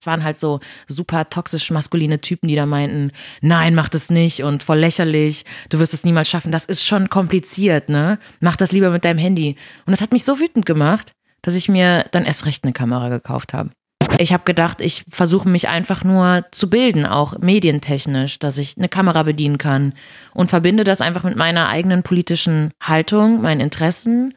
Es 0.00 0.06
waren 0.06 0.24
halt 0.24 0.38
so 0.38 0.60
super 0.86 1.28
toxisch 1.28 1.70
maskuline 1.70 2.22
Typen, 2.22 2.48
die 2.48 2.54
da 2.54 2.64
meinten, 2.64 3.12
nein, 3.42 3.74
mach 3.74 3.90
das 3.90 4.08
nicht 4.08 4.42
und 4.42 4.62
voll 4.62 4.78
lächerlich, 4.78 5.44
du 5.68 5.78
wirst 5.78 5.92
es 5.92 6.04
niemals 6.04 6.30
schaffen. 6.30 6.50
Das 6.50 6.64
ist 6.64 6.86
schon 6.86 7.10
kompliziert, 7.10 7.90
ne? 7.90 8.18
Mach 8.40 8.56
das 8.56 8.72
lieber 8.72 8.88
mit 8.88 9.04
deinem 9.04 9.18
Handy. 9.18 9.56
Und 9.84 9.90
das 9.90 10.00
hat 10.00 10.12
mich 10.12 10.24
so 10.24 10.40
wütend 10.40 10.64
gemacht, 10.64 11.12
dass 11.42 11.54
ich 11.54 11.68
mir 11.68 12.06
dann 12.12 12.24
erst 12.24 12.46
recht 12.46 12.64
eine 12.64 12.72
Kamera 12.72 13.10
gekauft 13.10 13.52
habe. 13.52 13.70
Ich 14.18 14.32
habe 14.32 14.44
gedacht, 14.44 14.80
ich 14.80 15.04
versuche 15.10 15.50
mich 15.50 15.68
einfach 15.68 16.02
nur 16.02 16.46
zu 16.50 16.70
bilden, 16.70 17.04
auch 17.04 17.38
medientechnisch, 17.38 18.38
dass 18.38 18.56
ich 18.56 18.78
eine 18.78 18.88
Kamera 18.88 19.22
bedienen 19.22 19.58
kann 19.58 19.92
und 20.32 20.48
verbinde 20.48 20.84
das 20.84 21.02
einfach 21.02 21.24
mit 21.24 21.36
meiner 21.36 21.68
eigenen 21.68 22.02
politischen 22.02 22.70
Haltung, 22.82 23.42
meinen 23.42 23.60
Interessen 23.60 24.32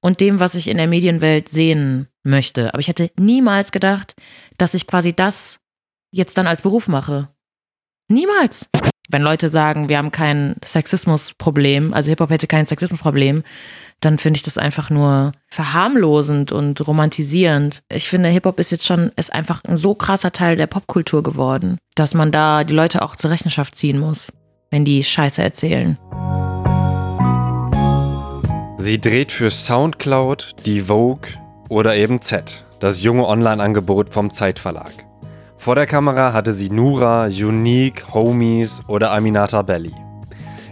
und 0.00 0.18
dem, 0.18 0.40
was 0.40 0.56
ich 0.56 0.66
in 0.66 0.76
der 0.76 0.88
Medienwelt 0.88 1.48
sehen 1.48 2.08
möchte. 2.24 2.74
Aber 2.74 2.80
ich 2.80 2.88
hätte 2.88 3.10
niemals 3.18 3.72
gedacht, 3.72 4.16
dass 4.58 4.74
ich 4.74 4.86
quasi 4.86 5.12
das 5.12 5.60
jetzt 6.10 6.38
dann 6.38 6.46
als 6.46 6.62
Beruf 6.62 6.88
mache. 6.88 7.28
Niemals. 8.08 8.68
Wenn 9.10 9.22
Leute 9.22 9.50
sagen, 9.50 9.88
wir 9.90 9.98
haben 9.98 10.12
kein 10.12 10.56
Sexismusproblem, 10.64 11.92
also 11.92 12.08
Hip-Hop 12.08 12.30
hätte 12.30 12.46
kein 12.46 12.64
Sexismusproblem, 12.64 13.42
dann 14.00 14.18
finde 14.18 14.38
ich 14.38 14.42
das 14.42 14.56
einfach 14.56 14.88
nur 14.88 15.32
verharmlosend 15.48 16.52
und 16.52 16.86
romantisierend. 16.86 17.82
Ich 17.92 18.08
finde, 18.08 18.30
Hip-Hop 18.30 18.58
ist 18.58 18.70
jetzt 18.70 18.86
schon, 18.86 19.12
ist 19.16 19.32
einfach 19.32 19.62
ein 19.64 19.76
so 19.76 19.94
krasser 19.94 20.32
Teil 20.32 20.56
der 20.56 20.66
Popkultur 20.66 21.22
geworden, 21.22 21.76
dass 21.94 22.14
man 22.14 22.32
da 22.32 22.64
die 22.64 22.74
Leute 22.74 23.02
auch 23.02 23.14
zur 23.14 23.30
Rechenschaft 23.30 23.74
ziehen 23.74 23.98
muss, 23.98 24.32
wenn 24.70 24.86
die 24.86 25.02
Scheiße 25.02 25.42
erzählen. 25.42 25.98
Sie 28.78 29.00
dreht 29.00 29.32
für 29.32 29.50
Soundcloud, 29.50 30.52
die 30.64 30.82
Vogue 30.82 31.28
oder 31.68 31.96
eben 31.96 32.20
Z, 32.20 32.64
das 32.80 33.02
junge 33.02 33.26
Online-Angebot 33.26 34.12
vom 34.12 34.30
Zeitverlag. 34.30 34.92
Vor 35.56 35.74
der 35.74 35.86
Kamera 35.86 36.32
hatte 36.32 36.52
sie 36.52 36.70
Nura, 36.70 37.24
Unique, 37.24 38.12
Homies 38.12 38.82
oder 38.86 39.12
Aminata 39.12 39.62
Belly. 39.62 39.94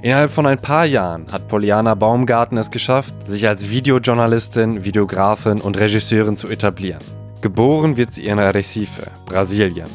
Innerhalb 0.03 0.33
von 0.33 0.47
ein 0.47 0.59
paar 0.59 0.85
Jahren 0.85 1.31
hat 1.33 1.49
Poliana 1.49 1.95
Baumgarten 1.95 2.59
es 2.59 2.71
geschafft, 2.71 3.15
sich 3.27 3.47
als 3.47 3.71
Videojournalistin, 3.71 4.85
Videografin 4.85 5.61
und 5.61 5.79
Regisseurin 5.79 6.37
zu 6.37 6.49
etablieren. 6.49 7.03
Geboren 7.41 7.97
wird 7.97 8.13
sie 8.13 8.27
in 8.27 8.39
Recife, 8.39 9.11
Brasilien. 9.27 9.89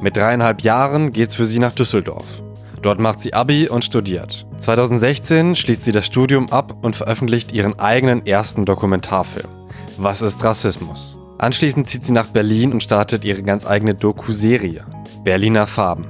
Mit 0.00 0.16
dreieinhalb 0.16 0.62
Jahren 0.62 1.12
geht's 1.12 1.34
für 1.34 1.44
sie 1.44 1.58
nach 1.58 1.74
Düsseldorf. 1.74 2.42
Dort 2.80 2.98
macht 2.98 3.20
sie 3.20 3.34
Abi 3.34 3.68
und 3.68 3.84
studiert. 3.84 4.46
2016 4.56 5.54
schließt 5.54 5.84
sie 5.84 5.92
das 5.92 6.06
Studium 6.06 6.50
ab 6.50 6.76
und 6.82 6.96
veröffentlicht 6.96 7.52
ihren 7.52 7.78
eigenen 7.78 8.24
ersten 8.24 8.64
Dokumentarfilm. 8.64 9.59
Was 9.98 10.22
ist 10.22 10.42
Rassismus? 10.44 11.18
Anschließend 11.38 11.88
zieht 11.88 12.06
sie 12.06 12.12
nach 12.12 12.26
Berlin 12.26 12.72
und 12.72 12.82
startet 12.82 13.24
ihre 13.24 13.42
ganz 13.42 13.66
eigene 13.66 13.94
Doku-Serie. 13.94 14.84
Berliner 15.24 15.66
Farben. 15.66 16.06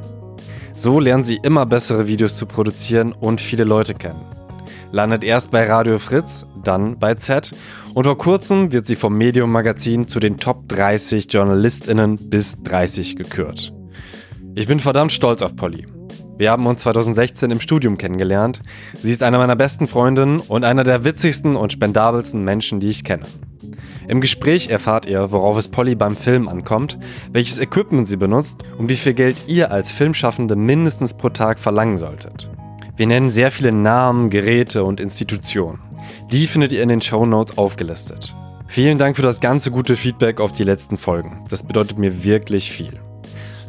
So 0.72 1.00
lernt 1.00 1.26
sie 1.26 1.40
immer 1.42 1.66
bessere 1.66 2.06
Videos 2.06 2.36
zu 2.36 2.46
produzieren 2.46 3.12
und 3.12 3.40
viele 3.40 3.64
Leute 3.64 3.94
kennen. 3.94 4.24
Landet 4.92 5.24
erst 5.24 5.50
bei 5.50 5.64
Radio 5.68 5.98
Fritz, 5.98 6.46
dann 6.64 6.98
bei 6.98 7.14
Z 7.14 7.52
und 7.94 8.04
vor 8.04 8.18
kurzem 8.18 8.72
wird 8.72 8.86
sie 8.86 8.96
vom 8.96 9.16
Medium 9.16 9.52
Magazin 9.52 10.06
zu 10.06 10.20
den 10.20 10.36
Top 10.36 10.68
30 10.68 11.32
JournalistInnen 11.32 12.16
bis 12.28 12.62
30 12.62 13.16
gekürt. 13.16 13.72
Ich 14.54 14.66
bin 14.66 14.80
verdammt 14.80 15.12
stolz 15.12 15.42
auf 15.42 15.54
Polly. 15.54 15.86
Wir 16.38 16.50
haben 16.50 16.66
uns 16.66 16.82
2016 16.82 17.50
im 17.50 17.60
Studium 17.60 17.98
kennengelernt. 17.98 18.60
Sie 18.98 19.10
ist 19.10 19.22
eine 19.22 19.38
meiner 19.38 19.56
besten 19.56 19.86
Freundinnen 19.86 20.40
und 20.40 20.64
einer 20.64 20.84
der 20.84 21.04
witzigsten 21.04 21.54
und 21.54 21.72
spendabelsten 21.72 22.42
Menschen, 22.42 22.80
die 22.80 22.88
ich 22.88 23.04
kenne. 23.04 23.26
Im 24.08 24.20
Gespräch 24.20 24.70
erfahrt 24.70 25.06
ihr, 25.06 25.30
worauf 25.30 25.56
es 25.56 25.68
Polly 25.68 25.94
beim 25.94 26.16
Film 26.16 26.48
ankommt, 26.48 26.98
welches 27.32 27.60
Equipment 27.60 28.08
sie 28.08 28.16
benutzt 28.16 28.64
und 28.78 28.88
wie 28.88 28.96
viel 28.96 29.14
Geld 29.14 29.44
ihr 29.46 29.70
als 29.70 29.90
Filmschaffende 29.90 30.56
mindestens 30.56 31.14
pro 31.14 31.28
Tag 31.28 31.58
verlangen 31.58 31.98
solltet. 31.98 32.50
Wir 32.96 33.06
nennen 33.06 33.30
sehr 33.30 33.50
viele 33.50 33.72
Namen, 33.72 34.30
Geräte 34.30 34.84
und 34.84 35.00
Institutionen. 35.00 35.80
Die 36.30 36.46
findet 36.46 36.72
ihr 36.72 36.82
in 36.82 36.88
den 36.88 37.00
Show 37.00 37.24
Notes 37.24 37.56
aufgelistet. 37.56 38.34
Vielen 38.66 38.98
Dank 38.98 39.16
für 39.16 39.22
das 39.22 39.40
ganze 39.40 39.70
gute 39.70 39.96
Feedback 39.96 40.40
auf 40.40 40.52
die 40.52 40.64
letzten 40.64 40.96
Folgen. 40.96 41.44
Das 41.50 41.62
bedeutet 41.62 41.98
mir 41.98 42.24
wirklich 42.24 42.70
viel. 42.70 43.00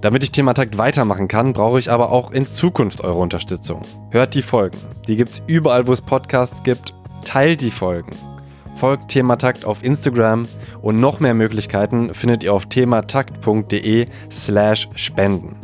Damit 0.02 0.24
ich 0.24 0.32
Thematakt 0.32 0.78
weitermachen 0.78 1.28
kann, 1.28 1.54
brauche 1.54 1.80
ich 1.80 1.92
aber 1.92 2.12
auch 2.12 2.32
in 2.32 2.50
Zukunft 2.50 3.02
eure 3.02 3.20
Unterstützung. 3.20 3.82
Hört 4.10 4.34
die 4.34 4.42
Folgen. 4.42 4.78
Die 5.08 5.16
gibt's 5.16 5.42
überall, 5.48 5.88
wo 5.88 5.94
es 5.94 6.02
Podcasts 6.02 6.64
gibt. 6.64 6.94
Teilt 7.24 7.62
die 7.62 7.72
Folgen. 7.72 8.12
Folgt 8.76 9.10
Thematakt 9.10 9.66
auf 9.66 9.84
Instagram 9.84 10.48
und 10.82 10.96
noch 10.96 11.20
mehr 11.20 11.34
Möglichkeiten 11.34 12.14
findet 12.14 12.44
ihr 12.44 12.54
auf 12.54 12.66
thematakt.de 12.68 14.08
slash 14.32 14.90
spenden. 14.96 15.56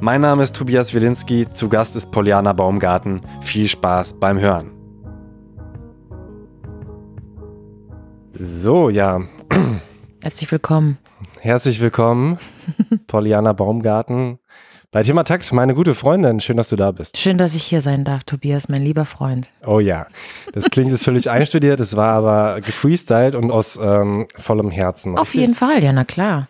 Mein 0.00 0.22
Name 0.22 0.42
ist 0.42 0.56
Tobias 0.56 0.94
Wilinski, 0.94 1.46
zu 1.52 1.68
Gast 1.68 1.94
ist 1.94 2.10
Poliana 2.10 2.52
Baumgarten. 2.52 3.20
Viel 3.42 3.68
Spaß 3.68 4.14
beim 4.14 4.40
Hören. 4.40 4.72
So, 8.32 8.88
ja. 8.88 9.20
Herzlich 10.22 10.50
willkommen. 10.50 10.96
Herzlich 11.40 11.80
willkommen, 11.80 12.38
Poliana 13.06 13.52
Baumgarten. 13.52 14.38
Bei 14.92 15.04
Thema 15.04 15.22
Takt, 15.22 15.52
meine 15.52 15.74
gute 15.74 15.94
Freundin, 15.94 16.40
schön, 16.40 16.56
dass 16.56 16.70
du 16.70 16.74
da 16.74 16.90
bist. 16.90 17.16
Schön, 17.16 17.38
dass 17.38 17.54
ich 17.54 17.62
hier 17.62 17.80
sein 17.80 18.02
darf, 18.02 18.24
Tobias, 18.24 18.68
mein 18.68 18.82
lieber 18.82 19.04
Freund. 19.04 19.48
Oh 19.64 19.78
ja, 19.78 20.08
das 20.52 20.68
klingt 20.68 20.90
jetzt 20.90 21.04
völlig 21.04 21.30
einstudiert, 21.30 21.78
es 21.78 21.94
war 21.94 22.12
aber 22.12 22.60
gefreestylt 22.60 23.36
und 23.36 23.52
aus 23.52 23.78
ähm, 23.80 24.26
vollem 24.36 24.72
Herzen. 24.72 25.16
Auf 25.16 25.32
jeden 25.36 25.54
Fall, 25.54 25.84
ja, 25.84 25.92
na 25.92 26.02
klar. 26.02 26.48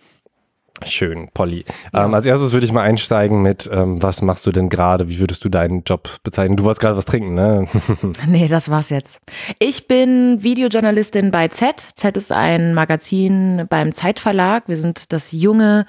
Schön, 0.87 1.29
Polly. 1.35 1.67
Ja. 1.93 2.07
Ähm, 2.07 2.15
als 2.15 2.25
erstes 2.25 2.55
würde 2.55 2.65
ich 2.65 2.73
mal 2.73 2.81
einsteigen 2.81 3.43
mit, 3.43 3.69
ähm, 3.71 4.03
was 4.03 4.23
machst 4.23 4.47
du 4.47 4.53
denn 4.53 4.71
gerade? 4.71 5.11
Wie 5.11 5.19
würdest 5.19 5.45
du 5.45 5.51
deinen 5.51 5.83
Job 5.83 6.09
bezeichnen? 6.23 6.57
Du 6.57 6.65
wolltest 6.65 6.81
gerade 6.81 6.97
was 6.97 7.05
trinken, 7.05 7.35
ne? 7.35 7.69
nee, 8.27 8.49
das 8.49 8.71
war's 8.71 8.89
jetzt. 8.89 9.21
Ich 9.59 9.87
bin 9.87 10.43
Videojournalistin 10.43 11.31
bei 11.31 11.49
Z. 11.49 11.79
Z 11.79 12.17
ist 12.17 12.33
ein 12.33 12.73
Magazin 12.73 13.67
beim 13.69 13.93
Zeitverlag. 13.93 14.63
Wir 14.67 14.79
sind 14.79 15.13
das 15.13 15.33
junge, 15.33 15.85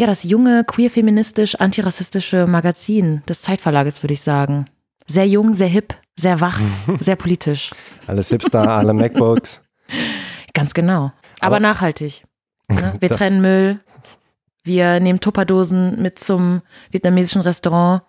ja, 0.00 0.06
das 0.06 0.22
junge, 0.24 0.64
queer-feministisch, 0.64 1.56
antirassistische 1.56 2.46
Magazin 2.46 3.22
des 3.28 3.42
Zeitverlages, 3.42 4.02
würde 4.02 4.14
ich 4.14 4.22
sagen. 4.22 4.64
Sehr 5.06 5.26
jung, 5.26 5.52
sehr 5.52 5.68
hip, 5.68 5.94
sehr 6.16 6.40
wach, 6.40 6.58
sehr 7.00 7.16
politisch. 7.16 7.70
Alles 8.06 8.30
Hipster, 8.30 8.66
alle 8.66 8.94
MacBooks. 8.94 9.60
Ganz 10.54 10.72
genau. 10.72 11.12
Aber, 11.40 11.56
Aber 11.56 11.60
nachhaltig. 11.60 12.24
Ne? 12.68 12.94
Wir 13.00 13.10
trennen 13.10 13.42
Müll, 13.42 13.80
wir 14.62 15.00
nehmen 15.00 15.20
Tupperdosen 15.20 16.00
mit 16.00 16.18
zum 16.18 16.62
vietnamesischen 16.90 17.40
Restaurant. 17.42 18.02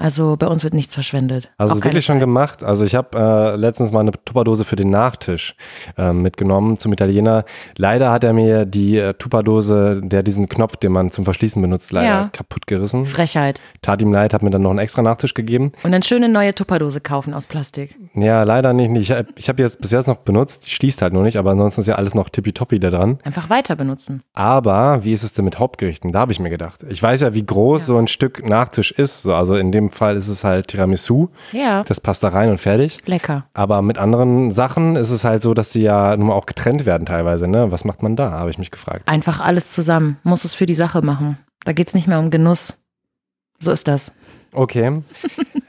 Also 0.00 0.36
bei 0.36 0.46
uns 0.46 0.62
wird 0.62 0.74
nichts 0.74 0.94
verschwendet. 0.94 1.50
Also 1.58 1.72
es 1.72 1.80
ist 1.80 1.84
wirklich 1.84 2.06
Zeit. 2.06 2.14
schon 2.14 2.20
gemacht. 2.20 2.62
Also 2.62 2.84
ich 2.84 2.94
habe 2.94 3.18
äh, 3.18 3.56
letztens 3.56 3.90
mal 3.90 4.00
eine 4.00 4.12
Tupperdose 4.12 4.64
für 4.64 4.76
den 4.76 4.90
Nachtisch 4.90 5.56
äh, 5.96 6.12
mitgenommen 6.12 6.78
zum 6.78 6.92
Italiener. 6.92 7.44
Leider 7.76 8.12
hat 8.12 8.22
er 8.22 8.32
mir 8.32 8.64
die 8.64 8.96
äh, 8.96 9.14
Tupperdose, 9.14 10.00
der 10.04 10.22
diesen 10.22 10.48
Knopf, 10.48 10.76
den 10.76 10.92
man 10.92 11.10
zum 11.10 11.24
Verschließen 11.24 11.60
benutzt, 11.60 11.90
leider 11.90 12.06
ja. 12.06 12.30
kaputt 12.32 12.68
gerissen. 12.68 13.06
Frechheit. 13.06 13.60
Tat 13.82 14.00
ihm 14.00 14.12
leid, 14.12 14.34
hat 14.34 14.42
mir 14.44 14.50
dann 14.50 14.62
noch 14.62 14.70
einen 14.70 14.78
extra 14.78 15.02
Nachtisch 15.02 15.34
gegeben. 15.34 15.72
Und 15.82 15.90
dann 15.90 16.04
schöne 16.04 16.28
neue 16.28 16.54
Tupperdose 16.54 17.00
kaufen 17.00 17.34
aus 17.34 17.46
Plastik. 17.46 17.96
Ja, 18.14 18.44
leider 18.44 18.72
nicht. 18.72 18.96
Ich 18.96 19.10
habe 19.10 19.26
ich 19.34 19.48
hab 19.48 19.58
jetzt 19.58 19.80
bis 19.80 19.90
jetzt 19.90 20.06
noch 20.06 20.18
benutzt, 20.18 20.66
die 20.66 20.70
schließt 20.70 21.02
halt 21.02 21.12
nur 21.12 21.24
nicht, 21.24 21.38
aber 21.38 21.50
ansonsten 21.50 21.80
ist 21.80 21.88
ja 21.88 21.96
alles 21.96 22.14
noch 22.14 22.28
tippitoppi 22.28 22.78
da 22.78 22.90
dran. 22.90 23.18
Einfach 23.24 23.50
weiter 23.50 23.74
benutzen. 23.74 24.22
Aber 24.34 25.02
wie 25.02 25.12
ist 25.12 25.24
es 25.24 25.32
denn 25.32 25.44
mit 25.44 25.58
Hauptgerichten? 25.58 26.12
Da 26.12 26.20
habe 26.20 26.30
ich 26.30 26.38
mir 26.38 26.50
gedacht. 26.50 26.84
Ich 26.88 27.02
weiß 27.02 27.22
ja, 27.22 27.34
wie 27.34 27.44
groß 27.44 27.80
ja. 27.80 27.86
so 27.86 27.98
ein 27.98 28.06
Stück 28.06 28.48
Nachtisch 28.48 28.92
ist. 28.92 29.22
So, 29.22 29.34
also 29.34 29.56
in 29.56 29.72
dem 29.72 29.87
Fall 29.90 30.16
ist 30.16 30.28
es 30.28 30.44
halt 30.44 30.68
Tiramisu. 30.68 31.28
Ja. 31.52 31.82
Das 31.84 32.00
passt 32.00 32.22
da 32.24 32.28
rein 32.28 32.50
und 32.50 32.58
fertig. 32.58 32.98
Lecker. 33.06 33.46
Aber 33.54 33.82
mit 33.82 33.98
anderen 33.98 34.50
Sachen 34.50 34.96
ist 34.96 35.10
es 35.10 35.24
halt 35.24 35.42
so, 35.42 35.54
dass 35.54 35.72
sie 35.72 35.82
ja 35.82 36.16
nun 36.16 36.28
mal 36.28 36.34
auch 36.34 36.46
getrennt 36.46 36.86
werden 36.86 37.06
teilweise. 37.06 37.48
Ne? 37.48 37.70
Was 37.70 37.84
macht 37.84 38.02
man 38.02 38.16
da, 38.16 38.30
habe 38.30 38.50
ich 38.50 38.58
mich 38.58 38.70
gefragt. 38.70 39.02
Einfach 39.06 39.40
alles 39.40 39.72
zusammen. 39.72 40.18
Muss 40.22 40.44
es 40.44 40.54
für 40.54 40.66
die 40.66 40.74
Sache 40.74 41.02
machen. 41.02 41.38
Da 41.64 41.72
geht 41.72 41.88
es 41.88 41.94
nicht 41.94 42.08
mehr 42.08 42.18
um 42.18 42.30
Genuss. 42.30 42.74
So 43.58 43.72
ist 43.72 43.88
das. 43.88 44.12
Okay. 44.52 45.02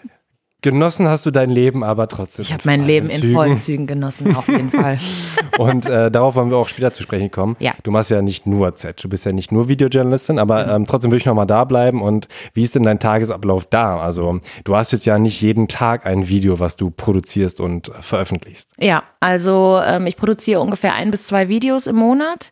Genossen 0.61 1.07
hast 1.07 1.25
du 1.25 1.31
dein 1.31 1.49
Leben 1.49 1.85
aber 1.85 2.09
trotzdem. 2.09 2.43
Ich 2.43 2.51
habe 2.51 2.63
mein 2.65 2.85
Leben 2.85 3.09
in 3.09 3.33
vollen 3.33 3.57
Zügen 3.57 3.87
genossen, 3.87 4.35
auf 4.35 4.49
jeden 4.49 4.71
Fall. 4.71 4.99
Und 5.57 5.87
äh, 5.87 6.11
darauf 6.11 6.35
wollen 6.35 6.49
wir 6.49 6.57
auch 6.57 6.67
später 6.67 6.91
zu 6.91 7.03
sprechen 7.03 7.31
kommen. 7.31 7.55
Ja. 7.59 7.71
Du 7.83 7.91
machst 7.91 8.11
ja 8.11 8.21
nicht 8.21 8.45
nur 8.45 8.75
Z, 8.75 9.01
du 9.01 9.07
bist 9.07 9.25
ja 9.25 9.31
nicht 9.31 9.53
nur 9.53 9.69
Videojournalistin, 9.69 10.37
aber 10.37 10.65
mhm. 10.65 10.71
ähm, 10.71 10.85
trotzdem 10.85 11.11
würde 11.11 11.19
ich 11.19 11.25
nochmal 11.25 11.47
da 11.47 11.63
bleiben. 11.63 12.01
Und 12.01 12.27
wie 12.53 12.63
ist 12.63 12.75
denn 12.75 12.83
dein 12.83 12.99
Tagesablauf 12.99 13.65
da? 13.67 13.99
Also 13.99 14.41
du 14.65 14.75
hast 14.75 14.91
jetzt 14.91 15.05
ja 15.05 15.17
nicht 15.17 15.41
jeden 15.41 15.69
Tag 15.69 16.05
ein 16.05 16.27
Video, 16.27 16.59
was 16.59 16.75
du 16.75 16.89
produzierst 16.89 17.61
und 17.61 17.91
veröffentlichst. 18.01 18.71
Ja, 18.79 19.03
also 19.21 19.79
ähm, 19.85 20.07
ich 20.07 20.17
produziere 20.17 20.59
ungefähr 20.59 20.93
ein 20.93 21.09
bis 21.09 21.27
zwei 21.27 21.47
Videos 21.47 21.87
im 21.87 21.95
Monat 21.95 22.51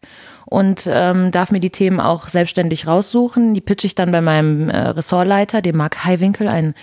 und 0.50 0.88
ähm, 0.90 1.32
darf 1.32 1.52
mir 1.52 1.60
die 1.60 1.72
Themen 1.72 2.00
auch 2.00 2.30
selbstständig 2.30 2.88
raussuchen. 2.88 3.54
Die 3.54 3.62
pitche 3.62 3.86
ich 3.86 3.96
dann 3.96 4.12
bei 4.12 4.22
meinem 4.22 4.70
äh, 4.70 4.78
Ressortleiter, 4.78 5.62
dem 5.62 5.76
Marc 5.76 6.06
Heiwinkel, 6.06 6.48
ein 6.48 6.74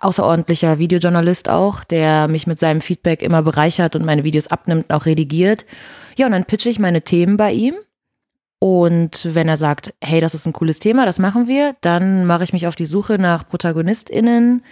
außerordentlicher 0.00 0.78
Videojournalist 0.78 1.48
auch, 1.48 1.84
der 1.84 2.26
mich 2.26 2.48
mit 2.48 2.58
seinem 2.58 2.80
Feedback 2.80 3.22
immer 3.22 3.42
bereichert 3.42 3.94
und 3.94 4.04
meine 4.04 4.24
Videos 4.24 4.48
abnimmt 4.48 4.90
und 4.90 4.96
auch 4.96 5.06
redigiert. 5.06 5.64
Ja, 6.16 6.26
und 6.26 6.32
dann 6.32 6.46
pitche 6.46 6.68
ich 6.68 6.80
meine 6.80 7.02
Themen 7.02 7.36
bei 7.36 7.52
ihm 7.52 7.74
Und 8.58 9.34
wenn 9.34 9.48
er 9.48 9.56
sagt, 9.56 9.92
hey, 10.00 10.20
das 10.20 10.34
ist 10.34 10.46
ein 10.46 10.52
cooles 10.52 10.78
Thema, 10.78 11.04
das 11.04 11.18
machen 11.18 11.48
wir, 11.48 11.74
dann 11.80 12.26
mache 12.26 12.44
ich 12.44 12.52
mich 12.52 12.68
auf 12.68 12.76
die 12.76 12.86
Suche 12.86 13.18
nach 13.18 13.48
ProtagonistInnen, 13.48 14.62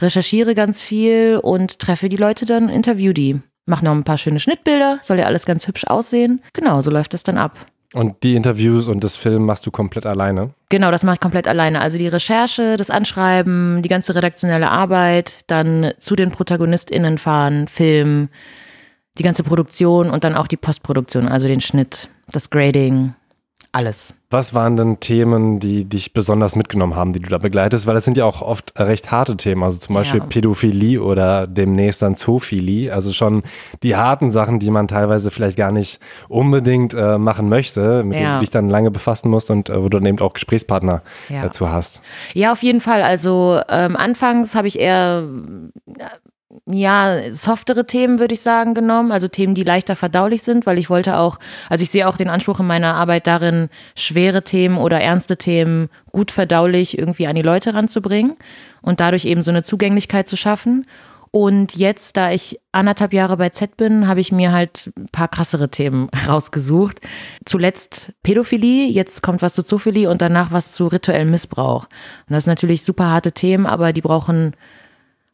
recherchiere 0.00 0.54
ganz 0.54 0.80
viel 0.80 1.40
und 1.42 1.80
treffe 1.80 2.08
die 2.08 2.16
Leute 2.16 2.46
dann, 2.46 2.68
interview 2.68 3.12
die. 3.12 3.40
Mach 3.66 3.82
noch 3.82 3.92
ein 3.92 4.04
paar 4.04 4.18
schöne 4.18 4.38
Schnittbilder, 4.38 5.00
soll 5.02 5.18
ja 5.18 5.26
alles 5.26 5.44
ganz 5.44 5.66
hübsch 5.66 5.84
aussehen. 5.88 6.40
Genau, 6.52 6.82
so 6.82 6.92
läuft 6.92 7.14
das 7.14 7.24
dann 7.24 7.36
ab. 7.36 7.58
Und 7.92 8.22
die 8.22 8.36
Interviews 8.36 8.88
und 8.88 9.04
das 9.04 9.16
Film 9.16 9.44
machst 9.44 9.66
du 9.66 9.70
komplett 9.70 10.06
alleine? 10.06 10.54
Genau, 10.70 10.90
das 10.90 11.02
mache 11.02 11.14
ich 11.14 11.20
komplett 11.20 11.46
alleine. 11.46 11.80
Also 11.80 11.98
die 11.98 12.08
Recherche, 12.08 12.76
das 12.76 12.90
Anschreiben, 12.90 13.82
die 13.82 13.88
ganze 13.88 14.14
redaktionelle 14.14 14.70
Arbeit, 14.70 15.40
dann 15.48 15.92
zu 15.98 16.16
den 16.16 16.30
ProtagonistInnen 16.30 17.18
fahren, 17.18 17.68
Film, 17.68 18.30
die 19.18 19.22
ganze 19.22 19.42
Produktion 19.42 20.10
und 20.10 20.24
dann 20.24 20.34
auch 20.34 20.46
die 20.46 20.56
Postproduktion, 20.56 21.28
also 21.28 21.46
den 21.46 21.60
Schnitt, 21.60 22.08
das 22.28 22.48
Grading, 22.48 23.14
alles. 23.72 24.14
Was 24.30 24.54
waren 24.54 24.76
denn 24.76 25.00
Themen, 25.00 25.58
die 25.58 25.84
dich 25.84 26.14
besonders 26.14 26.56
mitgenommen 26.56 26.94
haben, 26.94 27.12
die 27.12 27.20
du 27.20 27.28
da 27.28 27.38
begleitest? 27.38 27.86
Weil 27.86 27.94
das 27.94 28.04
sind 28.04 28.16
ja 28.16 28.24
auch 28.24 28.40
oft 28.40 28.78
recht 28.78 29.10
harte 29.10 29.36
Themen, 29.36 29.62
also 29.62 29.78
zum 29.78 29.94
Beispiel 29.94 30.20
ja. 30.20 30.26
Pädophilie 30.26 31.02
oder 31.02 31.46
demnächst 31.46 32.00
dann 32.00 32.14
Zoophilie, 32.14 32.92
also 32.92 33.12
schon 33.12 33.42
die 33.82 33.96
harten 33.96 34.30
Sachen, 34.30 34.58
die 34.58 34.70
man 34.70 34.88
teilweise 34.88 35.30
vielleicht 35.30 35.58
gar 35.58 35.72
nicht 35.72 36.00
unbedingt 36.28 36.94
äh, 36.94 37.18
machen 37.18 37.48
möchte, 37.50 38.04
mit 38.04 38.14
ja. 38.14 38.20
denen 38.20 38.32
du 38.34 38.40
dich 38.40 38.50
dann 38.50 38.70
lange 38.70 38.90
befassen 38.90 39.30
musst 39.30 39.50
und 39.50 39.68
äh, 39.68 39.76
wo 39.76 39.88
du 39.88 39.98
dann 39.98 40.06
eben 40.06 40.20
auch 40.20 40.32
Gesprächspartner 40.32 41.02
ja. 41.28 41.42
dazu 41.42 41.70
hast. 41.70 42.00
Ja, 42.32 42.52
auf 42.52 42.62
jeden 42.62 42.80
Fall. 42.80 43.02
Also 43.02 43.60
ähm, 43.68 43.96
anfangs 43.96 44.54
habe 44.54 44.68
ich 44.68 44.78
eher 44.78 45.24
ja, 46.66 47.30
softere 47.30 47.86
Themen, 47.86 48.18
würde 48.18 48.34
ich 48.34 48.40
sagen, 48.40 48.74
genommen. 48.74 49.12
Also 49.12 49.28
Themen, 49.28 49.54
die 49.54 49.64
leichter 49.64 49.96
verdaulich 49.96 50.42
sind, 50.42 50.66
weil 50.66 50.78
ich 50.78 50.90
wollte 50.90 51.16
auch, 51.16 51.38
also 51.68 51.82
ich 51.82 51.90
sehe 51.90 52.06
auch 52.08 52.16
den 52.16 52.28
Anspruch 52.28 52.60
in 52.60 52.66
meiner 52.66 52.94
Arbeit 52.94 53.26
darin, 53.26 53.68
schwere 53.96 54.42
Themen 54.42 54.76
oder 54.76 55.00
ernste 55.00 55.36
Themen 55.36 55.88
gut 56.10 56.30
verdaulich 56.30 56.98
irgendwie 56.98 57.26
an 57.26 57.36
die 57.36 57.42
Leute 57.42 57.74
ranzubringen 57.74 58.36
und 58.82 59.00
dadurch 59.00 59.24
eben 59.24 59.42
so 59.42 59.50
eine 59.50 59.62
Zugänglichkeit 59.62 60.28
zu 60.28 60.36
schaffen. 60.36 60.86
Und 61.34 61.76
jetzt, 61.76 62.18
da 62.18 62.30
ich 62.30 62.60
anderthalb 62.72 63.14
Jahre 63.14 63.38
bei 63.38 63.48
Z 63.48 63.78
bin, 63.78 64.06
habe 64.06 64.20
ich 64.20 64.32
mir 64.32 64.52
halt 64.52 64.92
ein 64.98 65.06
paar 65.10 65.28
krassere 65.28 65.70
Themen 65.70 66.10
rausgesucht. 66.28 67.00
Zuletzt 67.46 68.12
Pädophilie, 68.22 68.86
jetzt 68.88 69.22
kommt 69.22 69.40
was 69.40 69.54
zu 69.54 69.64
Zoophilie 69.64 70.10
und 70.10 70.20
danach 70.20 70.52
was 70.52 70.72
zu 70.72 70.88
rituellem 70.88 71.30
Missbrauch. 71.30 71.84
Und 71.84 72.34
das 72.34 72.44
sind 72.44 72.50
natürlich 72.50 72.84
super 72.84 73.06
harte 73.06 73.32
Themen, 73.32 73.64
aber 73.64 73.94
die 73.94 74.02
brauchen 74.02 74.54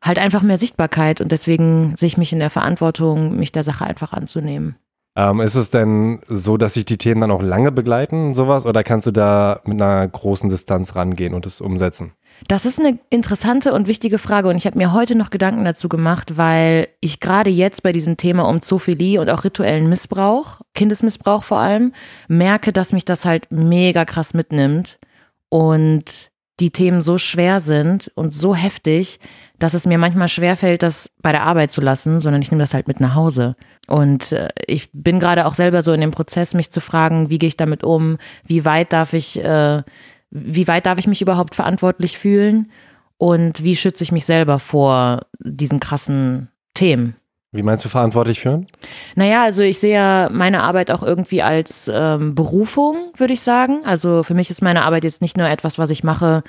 halt 0.03 0.19
einfach 0.19 0.43
mehr 0.43 0.59
Sichtbarkeit 0.59 1.21
und 1.21 1.33
deswegen 1.33 1.95
sehe 1.97 2.09
ich 2.09 2.19
mich 2.19 2.33
in 2.33 2.39
der 2.39 2.51
Verantwortung, 2.51 3.37
mich 3.37 3.53
der 3.53 3.65
Sache 3.65 3.85
einfach 3.85 4.13
anzunehmen. 4.13 4.77
Ähm, 5.19 5.41
ist 5.41 5.57
es 5.57 5.71
denn 5.71 6.21
so, 6.29 6.57
dass 6.57 6.75
sich 6.75 6.85
die 6.85 6.97
Themen 6.97 7.21
dann 7.23 7.33
auch 7.33 7.43
lange 7.43 7.73
begleiten, 7.73 8.35
sowas, 8.35 8.67
oder 8.67 8.85
kannst 8.85 9.09
du 9.09 9.11
da 9.11 9.61
mit 9.65 9.83
einer 9.83 10.07
großen 10.07 10.49
Distanz 10.49 10.95
rangehen 10.95 11.35
und 11.35 11.45
es 11.45 11.61
umsetzen? 11.61 12.13
Das 12.47 12.65
ist 12.65 12.79
eine 12.79 13.01
interessante 13.11 13.75
und 13.75 13.89
wichtige 13.89 14.19
Frage 14.19 14.49
und 14.49 14.57
ich 14.57 14.67
habe 14.67 14.79
mir 14.79 14.93
heute 14.93 15.17
noch 15.17 15.31
Gedanken 15.31 15.65
dazu 15.65 15.89
gemacht, 15.89 16.37
weil 16.37 16.87
ich 17.01 17.19
gerade 17.19 17.51
jetzt 17.51 17.83
bei 17.83 17.91
diesem 17.91 18.17
Thema 18.17 18.49
um 18.49 18.61
Zoophilie 18.61 19.21
und 19.21 19.29
auch 19.29 19.43
rituellen 19.43 19.89
Missbrauch, 19.89 20.61
Kindesmissbrauch 20.75 21.43
vor 21.43 21.59
allem, 21.59 21.93
merke, 22.29 22.73
dass 22.73 22.93
mich 22.93 23.05
das 23.05 23.25
halt 23.25 23.49
mega 23.51 24.05
krass 24.05 24.35
mitnimmt 24.35 25.01
und 25.49 26.31
die 26.61 26.71
Themen 26.71 27.03
so 27.03 27.19
schwer 27.19 27.61
sind 27.61 28.11
und 28.15 28.33
so 28.33 28.55
heftig, 28.55 29.21
dass 29.59 29.75
es 29.75 29.87
mir 29.87 29.99
manchmal 29.99 30.29
schwerfällt, 30.29 30.83
das 30.83 31.11
bei 31.21 31.33
der 31.33 31.43
Arbeit 31.43 31.71
zu 31.71 31.81
lassen, 31.81 32.21
sondern 32.21 32.43
ich 32.43 32.51
nehme 32.51 32.63
das 32.63 32.75
halt 32.75 32.89
mit 32.89 33.01
nach 33.01 33.15
Hause. 33.15 33.57
Und 33.89 34.33
äh, 34.33 34.49
ich 34.67 34.91
bin 34.93 35.19
gerade 35.19 35.47
auch 35.47 35.55
selber 35.55 35.83
so 35.83 35.93
in 35.93 36.01
dem 36.01 36.11
Prozess, 36.11 36.55
mich 36.55 36.71
zu 36.71 36.81
fragen, 36.81 37.31
wie 37.31 37.39
gehe 37.39 37.49
ich 37.49 37.57
damit 37.57 37.83
um, 37.83 38.19
wie 38.45 38.65
weit 38.65 38.93
darf 38.93 39.13
ich, 39.13 39.43
äh, 39.43 39.83
wie 40.31 40.69
weit 40.69 40.87
darf 40.87 40.99
ich 40.99 41.07
mich 41.07 41.23
überhaupt 41.23 41.55
verantwortlich 41.55 42.19
fühlen 42.19 42.71
und 43.17 43.63
wie 43.65 43.77
schütze 43.77 44.05
ich 44.05 44.13
mich 44.13 44.25
selber 44.25 44.59
vor 44.59 45.27
diesen 45.41 45.81
krassen 45.81 46.49
Themen. 46.75 47.17
Wie 47.51 47.63
meinst 47.63 47.85
du 47.85 47.89
verantwortlich 47.89 48.41
führen? 48.41 48.67
Naja, 49.15 49.43
also 49.43 49.63
ich 49.63 49.79
sehe 49.79 49.95
ja 49.95 50.29
meine 50.31 50.63
Arbeit 50.63 50.91
auch 50.91 51.03
irgendwie 51.03 51.43
als 51.43 51.91
ähm, 51.93 52.35
Berufung, 52.35 53.13
würde 53.17 53.33
ich 53.33 53.41
sagen. 53.41 53.81
Also 53.85 54.23
für 54.23 54.35
mich 54.35 54.51
ist 54.51 54.61
meine 54.61 54.83
Arbeit 54.83 55.05
jetzt 55.05 55.23
nicht 55.23 55.39
nur 55.39 55.49
etwas, 55.49 55.79
was 55.79 55.89
ich 55.89 56.05
mache, 56.05 56.43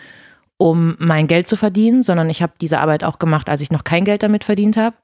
um 0.58 0.98
mein 1.00 1.28
Geld 1.28 1.48
zu 1.48 1.56
verdienen, 1.56 2.04
sondern 2.04 2.30
ich 2.30 2.42
habe 2.42 2.54
diese 2.60 2.80
Arbeit 2.80 3.06
auch 3.06 3.18
gemacht, 3.18 3.50
als 3.50 3.62
ich 3.62 3.72
noch 3.72 3.86
kein 3.86 4.04
Geld 4.04 4.24
damit 4.24 4.44
verdient 4.44 4.76
habe. 4.76 4.96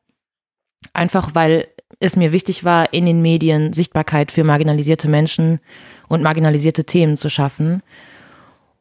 Einfach 0.93 1.29
weil 1.33 1.67
es 1.99 2.17
mir 2.17 2.33
wichtig 2.33 2.65
war, 2.65 2.91
in 2.93 3.05
den 3.05 3.21
Medien 3.21 3.71
Sichtbarkeit 3.71 4.33
für 4.33 4.43
marginalisierte 4.43 5.07
Menschen 5.07 5.59
und 6.09 6.23
marginalisierte 6.23 6.83
Themen 6.83 7.15
zu 7.15 7.29
schaffen. 7.29 7.81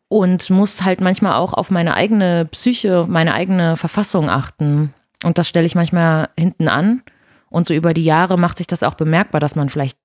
Und 0.09 0.51
muss 0.51 0.85
halt 0.85 1.01
manchmal 1.01 1.35
auch 1.35 1.53
auf 1.55 1.71
meine 1.71 1.95
eigene 1.95 2.45
Psyche, 2.47 3.07
meine 3.09 3.35
eigene 3.35 3.77
Verfassung 3.77 4.29
achten. 4.29 4.93
Und 5.23 5.39
das 5.39 5.49
stelle 5.49 5.67
ich 5.67 5.75
manchmal 5.75 6.29
hinten 6.39 6.69
an. 6.69 7.03
Und 7.51 7.67
so 7.67 7.75
über 7.75 7.95
die 7.95 8.05
Jahre 8.05 8.37
macht 8.37 8.59
sich 8.59 8.67
das 8.67 8.83
auch 8.83 8.95
bemerkbar, 8.95 9.41
dass 9.41 9.55
man 9.55 9.69
vielleicht 9.69 9.97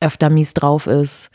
öfter 0.00 0.30
mies 0.30 0.54
drauf 0.54 0.86
ist 0.86 1.30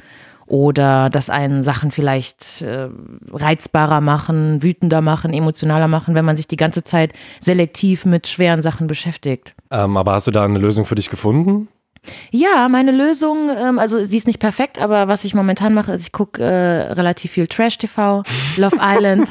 oder 0.47 1.09
dass 1.09 1.29
einen 1.29 1.61
Sachen 1.61 1.91
vielleicht 1.91 2.63
äh, 2.63 2.89
reizbarer 3.31 4.01
machen, 4.01 4.63
wütender 4.63 5.01
machen, 5.01 5.31
emotionaler 5.31 5.87
machen, 5.87 6.15
wenn 6.15 6.25
man 6.25 6.35
sich 6.35 6.47
die 6.47 6.57
ganze 6.57 6.83
Zeit 6.83 7.13
selektiv 7.39 8.05
mit 8.05 8.27
schweren 8.27 8.63
Sachen 8.63 8.87
beschäftigt. 8.87 9.53
Ähm, 9.69 9.95
aber 9.95 10.13
hast 10.13 10.25
du 10.25 10.31
da 10.31 10.43
eine 10.43 10.57
Lösung 10.57 10.85
für 10.85 10.95
dich 10.95 11.09
gefunden? 11.11 11.67
Ja, 12.31 12.69
meine 12.69 12.91
Lösung, 12.91 13.49
ähm, 13.49 13.79
also 13.79 14.03
sie 14.03 14.17
ist 14.17 14.27
nicht 14.27 14.39
perfekt, 14.39 14.79
aber 14.79 15.07
was 15.07 15.23
ich 15.23 15.33
momentan 15.33 15.73
mache, 15.73 15.91
ist, 15.91 16.03
ich 16.03 16.11
gucke 16.11 16.43
äh, 16.43 16.91
relativ 16.93 17.31
viel 17.31 17.47
Trash-TV, 17.47 18.23
Love 18.57 18.77
Island. 18.81 19.29